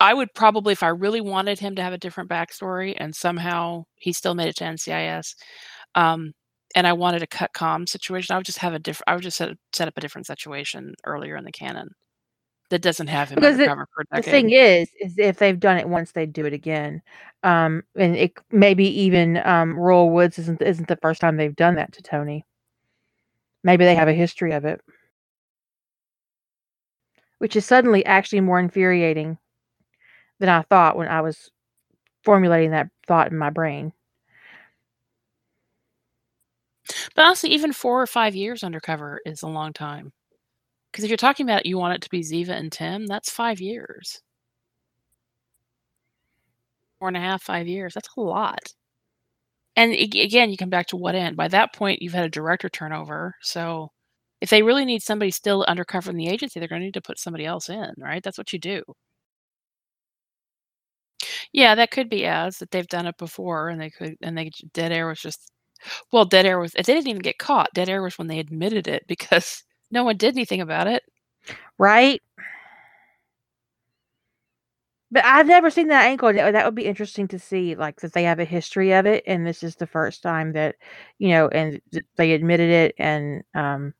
I 0.00 0.12
would 0.14 0.34
probably, 0.34 0.72
if 0.72 0.82
I 0.82 0.88
really 0.88 1.20
wanted 1.20 1.58
him 1.58 1.76
to 1.76 1.82
have 1.82 1.92
a 1.92 1.98
different 1.98 2.28
backstory 2.30 2.94
and 2.96 3.14
somehow 3.14 3.84
he 3.96 4.12
still 4.12 4.34
made 4.34 4.48
it 4.48 4.56
to 4.56 4.64
NCIS, 4.64 5.34
um, 5.94 6.32
and 6.74 6.86
I 6.86 6.92
wanted 6.94 7.22
a 7.22 7.26
cut 7.26 7.52
com 7.54 7.86
situation, 7.86 8.34
I 8.34 8.38
would 8.38 8.46
just 8.46 8.58
have 8.58 8.74
a 8.74 8.78
different. 8.78 9.08
I 9.08 9.14
would 9.14 9.22
just 9.22 9.36
set, 9.38 9.50
set 9.72 9.88
up 9.88 9.96
a 9.96 10.00
different 10.00 10.26
situation 10.26 10.94
earlier 11.04 11.36
in 11.36 11.44
the 11.44 11.52
canon 11.52 11.90
that 12.70 12.80
doesn't 12.82 13.08
have 13.08 13.28
him 13.30 13.36
Because 13.36 13.58
it- 13.58 13.68
undercover 13.68 13.88
a 14.12 14.16
the 14.18 14.22
thing 14.22 14.50
is 14.50 14.88
is 15.00 15.18
if 15.18 15.38
they've 15.38 15.60
done 15.60 15.78
it 15.78 15.88
once 15.88 16.12
they'd 16.12 16.32
do 16.32 16.46
it 16.46 16.52
again. 16.54 17.02
Um 17.42 17.82
and 17.96 18.16
it 18.16 18.32
maybe 18.50 18.86
even 19.00 19.38
um 19.46 19.78
Royal 19.78 20.10
Woods 20.10 20.38
isn't 20.38 20.62
isn't 20.62 20.88
the 20.88 20.96
first 20.96 21.20
time 21.20 21.36
they've 21.36 21.54
done 21.56 21.76
that 21.76 21.92
to 21.94 22.02
Tony. 22.02 22.44
Maybe 23.64 23.84
they 23.84 23.94
have 23.96 24.08
a 24.08 24.12
history 24.12 24.52
of 24.52 24.64
it. 24.64 24.80
Which 27.38 27.56
is 27.56 27.64
suddenly 27.64 28.04
actually 28.06 28.40
more 28.40 28.58
infuriating 28.58 29.38
than 30.38 30.48
I 30.48 30.62
thought 30.62 30.96
when 30.96 31.08
I 31.08 31.20
was 31.20 31.50
formulating 32.24 32.70
that 32.72 32.88
thought 33.06 33.30
in 33.32 33.38
my 33.38 33.50
brain 33.50 33.92
But 37.16 37.24
honestly, 37.24 37.50
even 37.50 37.72
four 37.72 38.00
or 38.00 38.06
five 38.06 38.36
years 38.36 38.62
undercover 38.62 39.20
is 39.26 39.42
a 39.42 39.48
long 39.48 39.72
time. 39.72 40.12
Because 40.92 41.04
if 41.04 41.10
you're 41.10 41.16
talking 41.18 41.46
about 41.46 41.66
you 41.66 41.78
want 41.78 41.94
it 41.96 42.02
to 42.02 42.10
be 42.10 42.20
Ziva 42.22 42.50
and 42.50 42.72
Tim, 42.72 43.06
that's 43.06 43.30
five 43.30 43.60
years. 43.60 44.22
Four 46.98 47.06
and 47.08 47.16
a 47.16 47.20
half, 47.20 47.42
five 47.42 47.68
years. 47.68 47.94
That's 47.94 48.08
a 48.16 48.20
lot. 48.20 48.74
And 49.76 49.92
again, 49.92 50.50
you 50.50 50.56
come 50.56 50.70
back 50.70 50.86
to 50.88 50.96
what 50.96 51.14
end? 51.14 51.36
By 51.36 51.48
that 51.48 51.74
point, 51.74 52.00
you've 52.02 52.12
had 52.12 52.24
a 52.24 52.28
director 52.30 52.68
turnover. 52.68 53.34
So 53.42 53.90
if 54.40 54.50
they 54.50 54.62
really 54.62 54.84
need 54.84 55.02
somebody 55.02 55.30
still 55.30 55.64
undercover 55.68 56.10
in 56.10 56.16
the 56.16 56.28
agency, 56.28 56.58
they're 56.60 56.68
going 56.68 56.80
to 56.80 56.86
need 56.86 56.94
to 56.94 57.00
put 57.02 57.18
somebody 57.18 57.44
else 57.46 57.68
in, 57.68 57.92
right? 57.98 58.22
That's 58.22 58.38
what 58.38 58.52
you 58.52 58.58
do. 58.58 58.82
Yeah, 61.52 61.74
that 61.76 61.90
could 61.90 62.08
be 62.08 62.24
as 62.26 62.58
that 62.58 62.70
they've 62.70 62.86
done 62.86 63.06
it 63.06 63.16
before, 63.18 63.68
and 63.68 63.80
they 63.80 63.90
could, 63.90 64.16
and 64.22 64.36
they 64.36 64.50
dead 64.72 64.92
air 64.92 65.06
was 65.08 65.20
just 65.20 65.50
well, 66.12 66.24
dead 66.24 66.46
air 66.46 66.58
was. 66.58 66.72
They 66.72 66.82
didn't 66.82 67.08
even 67.08 67.22
get 67.22 67.38
caught. 67.38 67.70
Dead 67.74 67.88
air 67.88 68.02
was 68.02 68.18
when 68.18 68.28
they 68.28 68.38
admitted 68.38 68.88
it 68.88 69.04
because 69.08 69.64
no 69.90 70.04
one 70.04 70.16
did 70.16 70.34
anything 70.34 70.60
about 70.60 70.86
it. 70.86 71.02
right 71.78 72.20
but 75.10 75.24
I've 75.24 75.46
never 75.46 75.70
seen 75.70 75.88
that 75.88 76.06
angle 76.06 76.32
that 76.32 76.52
that 76.52 76.64
would 76.64 76.74
be 76.74 76.86
interesting 76.86 77.28
to 77.28 77.38
see 77.38 77.74
like 77.74 78.00
that 78.00 78.12
they 78.12 78.24
have 78.24 78.40
a 78.40 78.44
history 78.44 78.92
of 78.92 79.06
it 79.06 79.22
and 79.26 79.46
this 79.46 79.62
is 79.62 79.76
the 79.76 79.86
first 79.86 80.22
time 80.22 80.52
that 80.52 80.76
you 81.18 81.28
know 81.30 81.48
and 81.48 81.80
they 82.16 82.32
admitted 82.32 82.70
it 82.70 82.94
and 82.98 83.42
um 83.54 83.94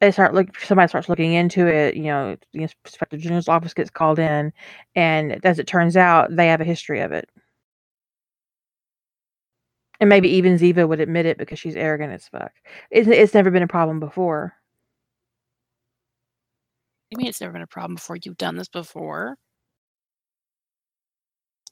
they 0.00 0.10
start 0.10 0.34
look 0.34 0.58
somebody 0.60 0.88
starts 0.88 1.08
looking 1.08 1.32
into 1.32 1.66
it 1.66 1.96
you 1.96 2.04
know 2.04 2.36
the 2.52 2.62
inspector 2.62 3.16
general's 3.16 3.48
office 3.48 3.74
gets 3.74 3.90
called 3.90 4.18
in 4.18 4.52
and 4.94 5.44
as 5.44 5.58
it 5.58 5.66
turns 5.66 5.96
out 5.96 6.34
they 6.34 6.46
have 6.48 6.60
a 6.60 6.64
history 6.64 7.00
of 7.00 7.12
it 7.12 7.28
and 10.00 10.08
maybe 10.08 10.28
even 10.28 10.58
ziva 10.58 10.88
would 10.88 11.00
admit 11.00 11.26
it 11.26 11.38
because 11.38 11.58
she's 11.58 11.76
arrogant 11.76 12.12
as 12.12 12.28
fuck 12.28 12.52
it's, 12.90 13.08
it's 13.08 13.34
never 13.34 13.50
been 13.50 13.62
a 13.62 13.68
problem 13.68 14.00
before 14.00 14.54
You 17.10 17.18
mean 17.18 17.26
it's 17.28 17.40
never 17.40 17.52
been 17.52 17.62
a 17.62 17.66
problem 17.66 17.94
before? 17.96 18.16
You've 18.22 18.36
done 18.36 18.56
this 18.56 18.68
before. 18.68 19.36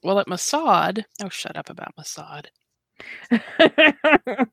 Well, 0.03 0.19
at 0.19 0.27
Mossad. 0.27 1.03
Oh, 1.23 1.29
shut 1.29 1.55
up 1.55 1.69
about 1.69 1.95
Mossad. 1.95 2.47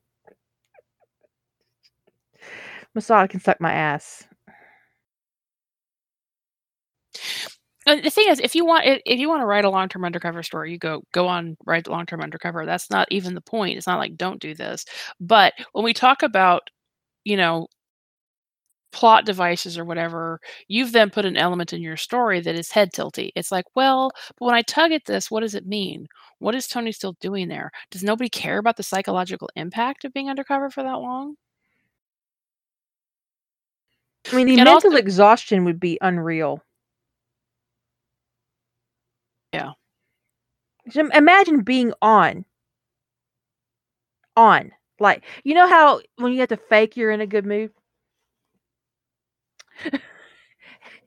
Mossad 2.95 3.29
can 3.29 3.39
suck 3.39 3.59
my 3.61 3.73
ass 3.73 4.27
Uh, 7.87 7.97
the 8.01 8.09
thing 8.09 8.27
is, 8.29 8.39
if 8.39 8.55
you 8.55 8.65
want, 8.65 8.85
if 8.85 9.01
if 9.05 9.19
you 9.19 9.29
want 9.29 9.41
to 9.41 9.45
write 9.45 9.65
a 9.65 9.69
long-term 9.69 10.03
undercover 10.05 10.41
story, 10.43 10.71
you 10.71 10.77
go 10.79 11.03
go 11.11 11.27
on 11.27 11.55
write 11.65 11.87
long-term 11.87 12.21
undercover. 12.21 12.65
That's 12.65 12.89
not 12.89 13.07
even 13.11 13.35
the 13.35 13.41
point. 13.41 13.77
It's 13.77 13.87
not 13.87 13.99
like 13.99 14.17
don't 14.17 14.41
do 14.41 14.55
this. 14.55 14.85
But 15.19 15.53
when 15.73 15.85
we 15.85 15.93
talk 15.93 16.23
about, 16.23 16.69
you 17.25 17.37
know, 17.37 17.67
plot 18.91 19.25
devices 19.25 19.77
or 19.77 19.85
whatever, 19.85 20.39
you've 20.67 20.93
then 20.93 21.09
put 21.11 21.25
an 21.25 21.37
element 21.37 21.73
in 21.73 21.81
your 21.81 21.97
story 21.97 22.39
that 22.41 22.55
is 22.55 22.71
head 22.71 22.91
tilty. 22.93 23.29
It's 23.35 23.51
like, 23.51 23.65
well, 23.75 24.11
but 24.39 24.45
when 24.45 24.55
I 24.55 24.61
tug 24.63 24.91
at 24.91 25.05
this, 25.05 25.29
what 25.29 25.41
does 25.41 25.53
it 25.55 25.67
mean? 25.67 26.07
What 26.39 26.55
is 26.55 26.67
Tony 26.67 26.91
still 26.91 27.13
doing 27.19 27.47
there? 27.49 27.71
Does 27.91 28.03
nobody 28.03 28.29
care 28.29 28.57
about 28.57 28.77
the 28.77 28.83
psychological 28.83 29.49
impact 29.55 30.05
of 30.05 30.13
being 30.13 30.29
undercover 30.29 30.69
for 30.71 30.83
that 30.83 30.99
long? 31.01 31.35
i 34.31 34.35
mean 34.35 34.47
the 34.47 34.53
And 34.53 34.63
mental 34.65 34.91
also- 34.91 34.97
exhaustion 34.97 35.65
would 35.65 35.79
be 35.79 35.97
unreal 36.01 36.63
Yeah. 39.55 39.73
Imagine 41.13 41.61
being 41.61 41.93
on. 42.01 42.45
On. 44.37 44.71
Like 44.99 45.23
you 45.43 45.53
know 45.53 45.67
how 45.67 46.01
when 46.17 46.31
you 46.31 46.39
have 46.39 46.49
to 46.49 46.57
fake 46.57 46.95
you're 46.95 47.11
in 47.11 47.19
a 47.21 47.27
good 47.27 47.45
mood? 47.45 47.71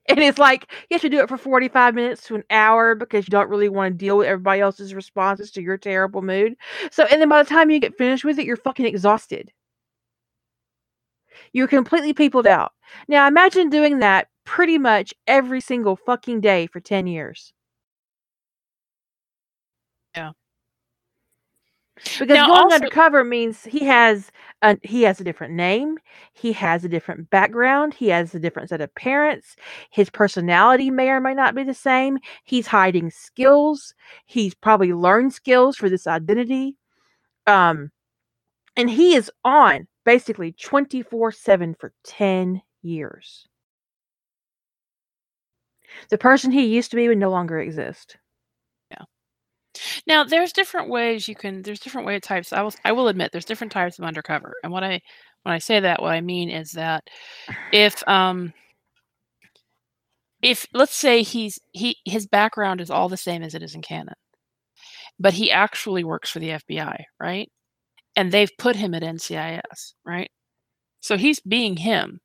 And 0.09 0.21
it's 0.21 0.39
like 0.39 0.71
you 0.89 0.95
have 0.95 1.03
to 1.03 1.09
do 1.11 1.21
it 1.21 1.29
for 1.29 1.37
45 1.37 1.95
minutes 1.95 2.27
to 2.27 2.35
an 2.37 2.45
hour 2.51 2.95
because 2.95 3.27
you 3.27 3.31
don't 3.31 3.51
really 3.51 3.69
want 3.69 3.93
to 3.93 3.99
deal 3.99 4.19
with 4.19 4.27
everybody 4.29 4.61
else's 4.61 4.95
responses 4.95 5.51
to 5.53 5.63
your 5.63 5.77
terrible 5.77 6.23
mood. 6.23 6.55
So 6.91 7.05
and 7.05 7.21
then 7.21 7.29
by 7.29 7.43
the 7.43 7.49
time 7.49 7.71
you 7.71 7.79
get 7.81 7.97
finished 7.99 8.25
with 8.25 8.39
it 8.39 8.47
you're 8.47 8.57
fucking 8.57 8.87
exhausted. 8.87 9.53
You're 11.53 11.69
completely 11.69 12.13
peopled 12.13 12.47
out. 12.47 12.73
Now 13.07 13.27
imagine 13.27 13.71
doing 13.71 13.99
that 14.01 14.29
pretty 14.45 14.79
much 14.79 15.13
every 15.27 15.61
single 15.61 15.97
fucking 15.97 16.41
day 16.41 16.67
for 16.67 16.81
10 16.81 17.07
years. 17.07 17.53
Yeah. 20.19 20.33
Because 22.19 22.29
Now, 22.29 22.47
going 22.47 22.59
also- 22.61 22.75
undercover 22.77 23.25
means 23.25 23.65
he 23.65 23.85
has 23.85 24.31
a 24.63 24.77
he 24.85 25.03
has 25.03 25.21
a 25.21 25.25
different 25.25 25.55
name, 25.55 25.99
he 26.33 26.53
has 26.53 26.85
a 26.85 26.89
different 26.89 27.29
background, 27.31 27.93
he 27.95 28.09
has 28.09 28.35
a 28.35 28.39
different 28.41 28.69
set 28.69 28.81
of 28.81 28.95
parents. 28.95 29.57
His 29.91 30.09
personality 30.11 30.91
may 30.91 31.09
or 31.11 31.21
may 31.21 31.35
not 31.35 31.55
be 31.57 31.65
the 31.65 31.75
same. 31.75 32.19
He's 32.45 32.69
hiding 32.69 33.11
skills. 33.11 33.95
He's 34.27 34.55
probably 34.55 34.93
learned 34.93 35.33
skills 35.33 35.77
for 35.77 35.89
this 35.89 36.07
identity. 36.07 36.77
Um 37.47 37.91
and 38.77 38.89
he 38.89 39.15
is 39.17 39.31
on 39.45 39.89
basically 40.05 40.53
24/7 40.53 41.75
for 41.81 41.93
10 42.05 42.63
years. 42.83 43.49
The 46.11 46.19
person 46.19 46.53
he 46.53 46.65
used 46.67 46.91
to 46.91 46.97
be 46.97 47.09
would 47.09 47.19
no 47.19 47.31
longer 47.31 47.59
exist. 47.59 48.19
Now, 50.07 50.25
there's 50.25 50.53
different 50.53 50.89
ways 50.89 51.29
you 51.29 51.35
can. 51.35 51.63
There's 51.63 51.81
different 51.81 52.07
way 52.07 52.19
types. 52.21 52.53
I 52.53 52.63
will. 52.63 52.75
I 52.85 52.93
will 52.93 53.09
admit, 53.09 53.33
there's 53.33 53.45
different 53.45 53.73
types 53.73 53.99
of 53.99 54.05
undercover. 54.05 54.55
And 54.63 54.73
what 54.73 54.85
I 54.85 55.01
when 55.43 55.55
I 55.55 55.59
say 55.59 55.81
that, 55.81 56.03
what 56.03 56.13
I 56.13 56.21
mean 56.21 56.51
is 56.51 56.73
that 56.73 57.09
if 57.73 58.07
um 58.09 58.53
if 60.43 60.67
let's 60.73 60.95
say 60.95 61.23
he's 61.23 61.59
he 61.73 61.97
his 62.05 62.27
background 62.27 62.81
is 62.81 62.91
all 62.91 63.09
the 63.09 63.17
same 63.17 63.43
as 63.43 63.55
it 63.55 63.63
is 63.63 63.75
in 63.75 63.83
canon, 63.83 64.15
but 65.19 65.35
he 65.35 65.51
actually 65.51 66.05
works 66.05 66.31
for 66.31 66.39
the 66.39 66.51
FBI, 66.51 67.05
right? 67.21 67.51
And 68.17 68.33
they've 68.33 68.51
put 68.59 68.77
him 68.77 68.95
at 68.95 69.03
NCIS, 69.03 69.95
right? 70.05 70.31
So 71.01 71.17
he's 71.17 71.41
being 71.41 71.77
him, 71.77 72.21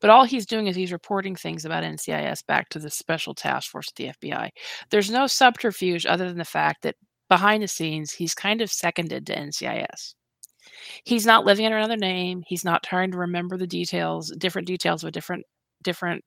but 0.00 0.10
all 0.10 0.24
he's 0.24 0.46
doing 0.46 0.66
is 0.66 0.76
he's 0.76 0.92
reporting 0.92 1.36
things 1.36 1.64
about 1.64 1.84
NCIS 1.84 2.46
back 2.46 2.68
to 2.70 2.78
the 2.78 2.90
special 2.90 3.34
task 3.34 3.70
force 3.70 3.88
at 3.88 3.94
the 3.96 4.28
FBI. 4.30 4.50
There's 4.90 5.10
no 5.10 5.26
subterfuge 5.26 6.06
other 6.06 6.28
than 6.28 6.38
the 6.38 6.44
fact 6.44 6.82
that 6.82 6.96
behind 7.28 7.62
the 7.62 7.68
scenes 7.68 8.12
he's 8.12 8.34
kind 8.34 8.60
of 8.60 8.70
seconded 8.70 9.26
to 9.26 9.36
NCIS. 9.36 10.14
He's 11.04 11.26
not 11.26 11.44
living 11.44 11.66
under 11.66 11.78
another 11.78 11.96
name. 11.96 12.42
He's 12.46 12.64
not 12.64 12.82
trying 12.82 13.10
to 13.12 13.18
remember 13.18 13.56
the 13.56 13.66
details, 13.66 14.34
different 14.38 14.66
details 14.66 15.04
a 15.04 15.10
different 15.10 15.44
different 15.82 16.24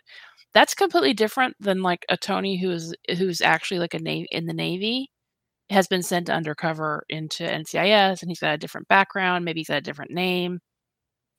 that's 0.54 0.74
completely 0.76 1.14
different 1.14 1.56
than 1.60 1.82
like 1.82 2.06
a 2.10 2.18
Tony 2.18 2.58
who's 2.58 2.94
who's 3.18 3.42
actually 3.42 3.80
like 3.80 3.94
a 3.94 4.00
navy 4.00 4.28
in 4.32 4.46
the 4.46 4.54
Navy 4.54 5.10
has 5.70 5.88
been 5.88 6.04
sent 6.04 6.30
undercover 6.30 7.04
into 7.10 7.44
NCIS 7.44 8.22
and 8.22 8.32
he's 8.32 8.40
got 8.40 8.56
a 8.56 8.58
different 8.58 8.88
background, 8.88 9.46
maybe 9.46 9.60
he's 9.60 9.68
got 9.68 9.78
a 9.78 9.82
different 9.82 10.12
name. 10.12 10.60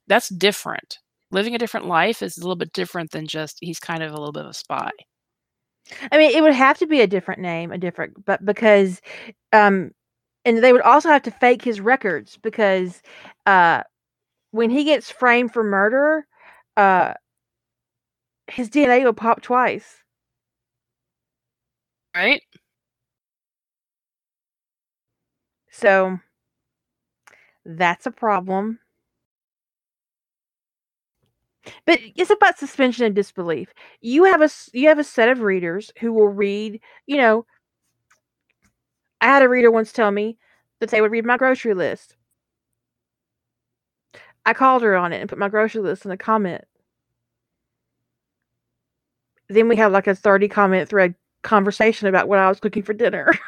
That's 0.09 0.29
different. 0.29 0.99
Living 1.31 1.55
a 1.55 1.59
different 1.59 1.87
life 1.87 2.23
is 2.23 2.37
a 2.37 2.41
little 2.41 2.57
bit 2.57 2.73
different 2.73 3.11
than 3.13 3.27
just 3.27 3.59
he's 3.61 3.79
kind 3.81 4.03
of 4.03 4.11
a 4.13 4.17
little 4.17 4.33
bit 4.33 4.45
of 4.45 4.51
a 4.51 4.55
spy. 4.55 4.91
I 6.13 6.19
mean, 6.19 6.37
it 6.37 6.43
would 6.43 6.55
have 6.55 6.79
to 6.79 6.87
be 6.87 7.01
a 7.01 7.07
different 7.07 7.41
name, 7.41 7.73
a 7.73 7.79
different, 7.79 8.25
but 8.25 8.45
because, 8.45 9.01
um, 9.53 9.93
and 10.45 10.63
they 10.63 10.73
would 10.73 10.83
also 10.83 11.09
have 11.11 11.23
to 11.23 11.31
fake 11.31 11.63
his 11.63 11.81
records 11.81 12.39
because, 12.43 13.03
uh, 13.47 13.83
when 14.53 14.71
he 14.71 14.85
gets 14.85 15.11
framed 15.11 15.53
for 15.53 15.65
murder, 15.65 16.27
uh, 16.77 17.15
his 18.49 18.69
DNA 18.69 19.05
will 19.05 19.13
pop 19.13 19.43
twice. 19.43 20.03
Right? 22.15 22.43
So 25.71 26.19
that's 27.65 28.07
a 28.07 28.11
problem. 28.11 28.79
But 31.87 32.01
it's 32.17 32.31
about 32.31 32.59
suspension 32.59 33.07
of 33.07 33.15
disbelief. 33.15 33.73
You 34.01 34.25
have 34.25 34.43
a 34.43 34.51
you 34.73 34.89
have 34.89 34.99
a 34.99 35.05
set 35.05 35.29
of 35.29 35.41
readers 35.41 35.91
who 36.01 36.13
will 36.13 36.29
read, 36.29 36.81
you 37.07 37.17
know, 37.17 37.47
I 39.21 39.27
had 39.27 39.43
a 39.43 39.49
reader 39.49 39.71
once 39.71 39.93
tell 39.93 40.11
me 40.11 40.39
that 40.81 40.91
they 40.91 41.01
would 41.01 41.11
read 41.11 41.25
my 41.25 41.37
grocery 41.37 41.75
list. 41.75 42.17
I 44.47 44.55
called 44.55 44.83
her 44.83 44.97
on 44.97 45.13
it 45.13 45.21
and 45.21 45.29
put 45.29 45.39
my 45.39 45.49
grocery 45.49 45.83
list 45.83 46.05
in 46.05 46.11
a 46.11 46.17
comment. 46.17 46.65
Then 49.49 49.69
we 49.69 49.77
had 49.77 49.93
like 49.93 50.07
a 50.07 50.15
30 50.15 50.49
comment 50.49 50.89
thread 50.89 51.15
conversation 51.43 52.09
about 52.09 52.29
what 52.29 52.39
I 52.39 52.49
was 52.49 52.61
cooking 52.61 52.83
for 52.83 52.93
dinner. 52.95 53.33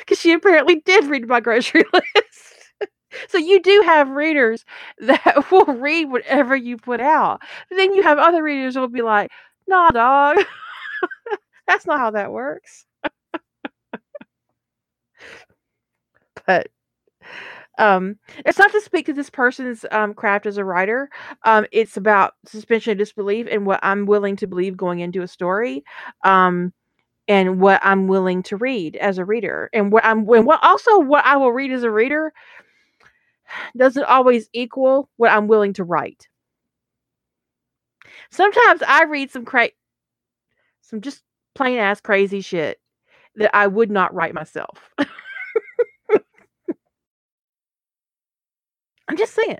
Because 0.00 0.20
she 0.20 0.32
apparently 0.32 0.76
did 0.80 1.04
read 1.06 1.28
my 1.28 1.40
grocery 1.40 1.84
list. 1.92 2.47
So 3.28 3.38
you 3.38 3.60
do 3.60 3.82
have 3.84 4.08
readers 4.10 4.64
that 4.98 5.50
will 5.50 5.64
read 5.66 6.10
whatever 6.10 6.56
you 6.56 6.76
put 6.76 7.00
out. 7.00 7.40
But 7.68 7.76
then 7.76 7.94
you 7.94 8.02
have 8.02 8.18
other 8.18 8.42
readers 8.42 8.76
will 8.76 8.88
be 8.88 9.02
like, 9.02 9.30
nah, 9.66 9.90
dog. 9.90 10.38
That's 11.66 11.86
not 11.86 11.98
how 12.00 12.10
that 12.12 12.32
works. 12.32 12.86
but 16.46 16.68
um 17.78 18.16
it's 18.44 18.58
not 18.58 18.72
to 18.72 18.80
speak 18.80 19.06
to 19.06 19.12
this 19.12 19.30
person's 19.30 19.84
um 19.90 20.14
craft 20.14 20.46
as 20.46 20.58
a 20.58 20.64
writer 20.64 21.08
um 21.44 21.64
it's 21.72 21.96
about 21.96 22.34
suspension 22.46 22.92
of 22.92 22.98
disbelief 22.98 23.46
and 23.50 23.66
what 23.66 23.80
i'm 23.82 24.06
willing 24.06 24.36
to 24.36 24.46
believe 24.46 24.76
going 24.76 25.00
into 25.00 25.22
a 25.22 25.28
story 25.28 25.82
um 26.24 26.72
and 27.28 27.60
what 27.60 27.80
i'm 27.84 28.08
willing 28.08 28.42
to 28.42 28.56
read 28.56 28.96
as 28.96 29.18
a 29.18 29.24
reader 29.26 29.70
and 29.72 29.92
what 29.92 30.04
i'm 30.04 30.28
and 30.30 30.46
what 30.46 30.62
also 30.64 30.98
what 31.00 31.24
i 31.26 31.36
will 31.36 31.52
read 31.52 31.72
as 31.72 31.84
a 31.84 31.90
reader 31.90 32.32
doesn't 33.76 34.04
always 34.04 34.48
equal 34.52 35.08
what 35.16 35.30
i'm 35.30 35.48
willing 35.48 35.72
to 35.72 35.84
write 35.84 36.28
sometimes 38.30 38.82
i 38.86 39.04
read 39.04 39.30
some 39.30 39.44
cra- 39.44 39.70
some 40.82 41.00
just 41.00 41.22
plain 41.54 41.78
ass 41.78 42.00
crazy 42.00 42.40
shit 42.40 42.80
that 43.36 43.54
i 43.54 43.66
would 43.66 43.90
not 43.90 44.14
write 44.14 44.34
myself 44.34 44.90
I'm 49.08 49.16
just 49.16 49.34
saying. 49.34 49.58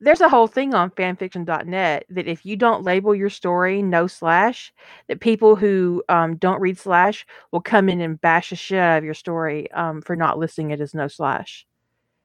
There's 0.00 0.20
a 0.20 0.28
whole 0.28 0.46
thing 0.46 0.74
on 0.74 0.90
fanfiction.net 0.90 2.04
that 2.08 2.26
if 2.26 2.44
you 2.44 2.56
don't 2.56 2.84
label 2.84 3.14
your 3.14 3.30
story 3.30 3.82
no 3.82 4.06
slash, 4.06 4.72
that 5.08 5.20
people 5.20 5.56
who 5.56 6.02
um, 6.08 6.36
don't 6.36 6.60
read 6.60 6.78
slash 6.78 7.26
will 7.52 7.60
come 7.60 7.88
in 7.88 8.00
and 8.00 8.20
bash 8.20 8.50
the 8.50 8.56
shit 8.56 8.78
out 8.78 8.98
of 8.98 9.04
your 9.04 9.14
story 9.14 9.70
um, 9.72 10.02
for 10.02 10.16
not 10.16 10.38
listing 10.38 10.70
it 10.70 10.80
as 10.80 10.94
no 10.94 11.08
slash. 11.08 11.66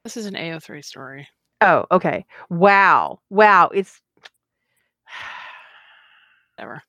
This 0.04 0.16
is 0.16 0.26
an 0.26 0.34
AO3 0.34 0.84
story. 0.84 1.28
Oh, 1.60 1.86
okay. 1.90 2.26
Wow. 2.50 3.20
Wow. 3.30 3.70
It's 3.72 4.00
Whatever. 6.56 6.82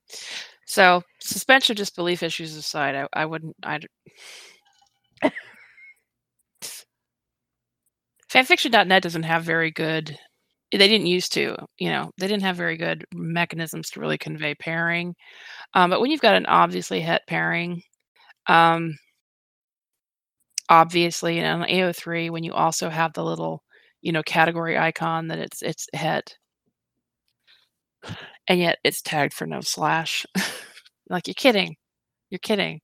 So 0.66 1.04
suspension 1.20 1.74
of 1.74 1.78
disbelief 1.78 2.24
issues 2.24 2.56
aside, 2.56 2.96
I, 2.96 3.08
I 3.14 3.26
wouldn't. 3.26 3.56
I. 3.64 3.80
Fanfiction.net 8.30 9.02
doesn't 9.02 9.24
have 9.24 9.44
very 9.44 9.72
good. 9.72 10.18
They 10.72 10.88
didn't 10.88 11.08
used 11.08 11.34
to, 11.34 11.56
you 11.78 11.90
know, 11.90 12.12
they 12.18 12.28
didn't 12.28 12.44
have 12.44 12.58
very 12.58 12.76
good 12.78 13.06
mechanisms 13.14 13.90
to 13.92 14.00
really 14.00 14.18
convey 14.18 14.56
pairing. 14.56 15.16
Um, 15.74 15.90
but 15.90 16.02
when 16.02 16.12
you've 16.12 16.22
got 16.22 16.36
an 16.36 16.46
obviously 16.48 17.02
het 17.02 17.22
pairing, 17.28 17.82
um, 18.48 18.96
obviously, 20.70 21.40
and 21.40 21.64
on 21.64 21.70
AO3, 21.70 22.30
when 22.32 22.44
you 22.44 22.54
also 22.54 22.90
have 22.90 23.14
the 23.14 23.24
little, 23.24 23.64
you 24.02 24.12
know, 24.12 24.24
category 24.24 24.78
icon 24.78 25.28
that 25.28 25.40
it's 25.40 25.62
it's 25.62 25.88
het, 25.94 26.36
and 28.48 28.60
yet 28.60 28.78
it's 28.84 29.02
tagged 29.02 29.34
for 29.34 29.46
no 29.46 29.62
slash. 29.62 30.26
like 31.10 31.28
you're 31.28 31.34
kidding, 31.36 31.76
you're 32.30 32.40
kidding. 32.40 32.82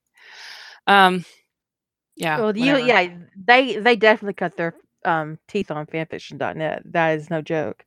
Um, 0.86 1.24
yeah. 2.16 2.38
well, 2.38 2.56
you 2.56 2.72
whatever. 2.72 2.86
yeah, 2.86 3.08
they 3.46 3.76
they 3.76 3.96
definitely 3.96 4.34
cut 4.34 4.56
their 4.56 4.74
um, 5.04 5.38
teeth 5.48 5.70
on 5.70 5.86
fanfiction.net. 5.86 6.82
That 6.86 7.18
is 7.18 7.30
no 7.30 7.42
joke. 7.42 7.84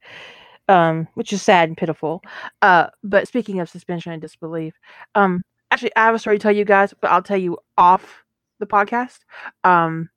Um, 0.68 1.08
which 1.14 1.32
is 1.32 1.44
sad 1.44 1.70
and 1.70 1.78
pitiful. 1.78 2.24
Uh, 2.64 2.88
but 3.04 3.28
speaking 3.28 3.60
of 3.60 3.70
suspension 3.70 4.12
and 4.14 4.22
disbelief, 4.22 4.74
um, 5.14 5.44
actually, 5.70 5.96
I 5.96 6.06
have 6.06 6.16
a 6.16 6.20
story 6.20 6.40
to 6.40 6.42
tell 6.42 6.52
you 6.56 6.66
guys, 6.66 6.92
but 7.00 7.12
I'll 7.12 7.22
tell 7.22 7.38
you 7.38 7.60
off 7.78 8.24
the 8.58 8.66
podcast. 8.66 9.20
Um, 9.64 10.10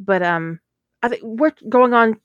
but 0.00 0.22
um, 0.22 0.60
I 1.02 1.08
think 1.08 1.20
we're 1.24 1.52
going 1.68 1.92
on 1.92 2.18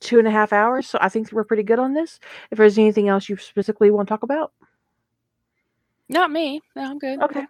two 0.00 0.18
and 0.18 0.28
a 0.28 0.30
half 0.30 0.52
hours, 0.52 0.86
so 0.86 0.98
I 1.00 1.08
think 1.08 1.32
we're 1.32 1.44
pretty 1.44 1.62
good 1.62 1.78
on 1.78 1.94
this. 1.94 2.20
If 2.50 2.58
there's 2.58 2.76
anything 2.76 3.08
else 3.08 3.30
you 3.30 3.38
specifically 3.38 3.90
want 3.90 4.06
to 4.06 4.12
talk 4.12 4.22
about, 4.22 4.52
Not 6.10 6.30
me. 6.30 6.60
No, 6.76 6.82
I'm 6.82 6.98
good. 6.98 7.22
okay. 7.22 7.46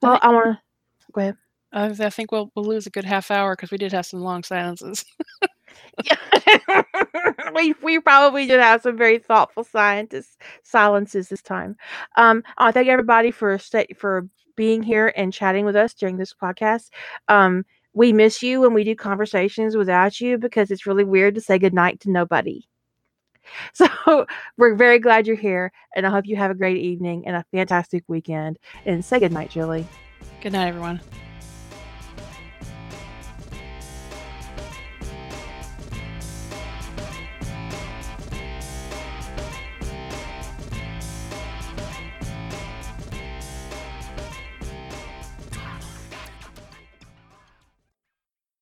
Well, 0.00 0.18
I 0.22 0.28
want 0.30 0.46
to 0.56 0.58
go 1.12 1.20
ahead. 1.20 1.36
I, 1.74 1.86
I 1.86 2.10
think 2.10 2.32
we'll 2.32 2.50
we'll 2.54 2.64
lose 2.64 2.86
a 2.86 2.90
good 2.90 3.04
half 3.04 3.30
hour 3.30 3.54
because 3.54 3.70
we 3.70 3.78
did 3.78 3.92
have 3.92 4.06
some 4.06 4.20
long 4.20 4.42
silences. 4.42 5.04
Yeah. 6.04 6.82
we 7.54 7.74
we 7.82 8.00
probably 8.00 8.46
did 8.46 8.60
have 8.60 8.82
some 8.82 8.96
very 8.96 9.18
thoughtful 9.18 9.64
scientists 9.64 10.36
silences 10.62 11.28
this 11.28 11.42
time. 11.42 11.76
Um, 12.16 12.42
I 12.56 12.64
want 12.64 12.74
to 12.74 12.78
thank 12.78 12.88
everybody 12.88 13.30
for 13.30 13.58
stay 13.58 13.86
for 13.96 14.28
being 14.56 14.82
here 14.82 15.12
and 15.16 15.32
chatting 15.32 15.64
with 15.64 15.76
us 15.76 15.94
during 15.94 16.16
this 16.16 16.32
podcast. 16.32 16.90
Um, 17.28 17.64
we 17.92 18.12
miss 18.12 18.42
you 18.42 18.60
when 18.60 18.72
we 18.72 18.84
do 18.84 18.94
conversations 18.94 19.76
without 19.76 20.20
you 20.20 20.38
because 20.38 20.70
it's 20.70 20.86
really 20.86 21.04
weird 21.04 21.34
to 21.34 21.40
say 21.40 21.58
goodnight 21.58 22.00
to 22.00 22.10
nobody. 22.10 22.64
So 23.74 24.24
we're 24.56 24.74
very 24.74 24.98
glad 24.98 25.26
you're 25.26 25.36
here, 25.36 25.70
and 25.94 26.06
I 26.06 26.10
hope 26.10 26.26
you 26.26 26.34
have 26.36 26.50
a 26.50 26.54
great 26.54 26.78
evening 26.78 27.26
and 27.26 27.36
a 27.36 27.44
fantastic 27.52 28.02
weekend. 28.08 28.58
And 28.86 29.04
say 29.04 29.20
good 29.20 29.32
night, 29.32 29.50
Julie. 29.50 29.86
Good 30.40 30.54
night, 30.54 30.68
everyone. 30.68 30.98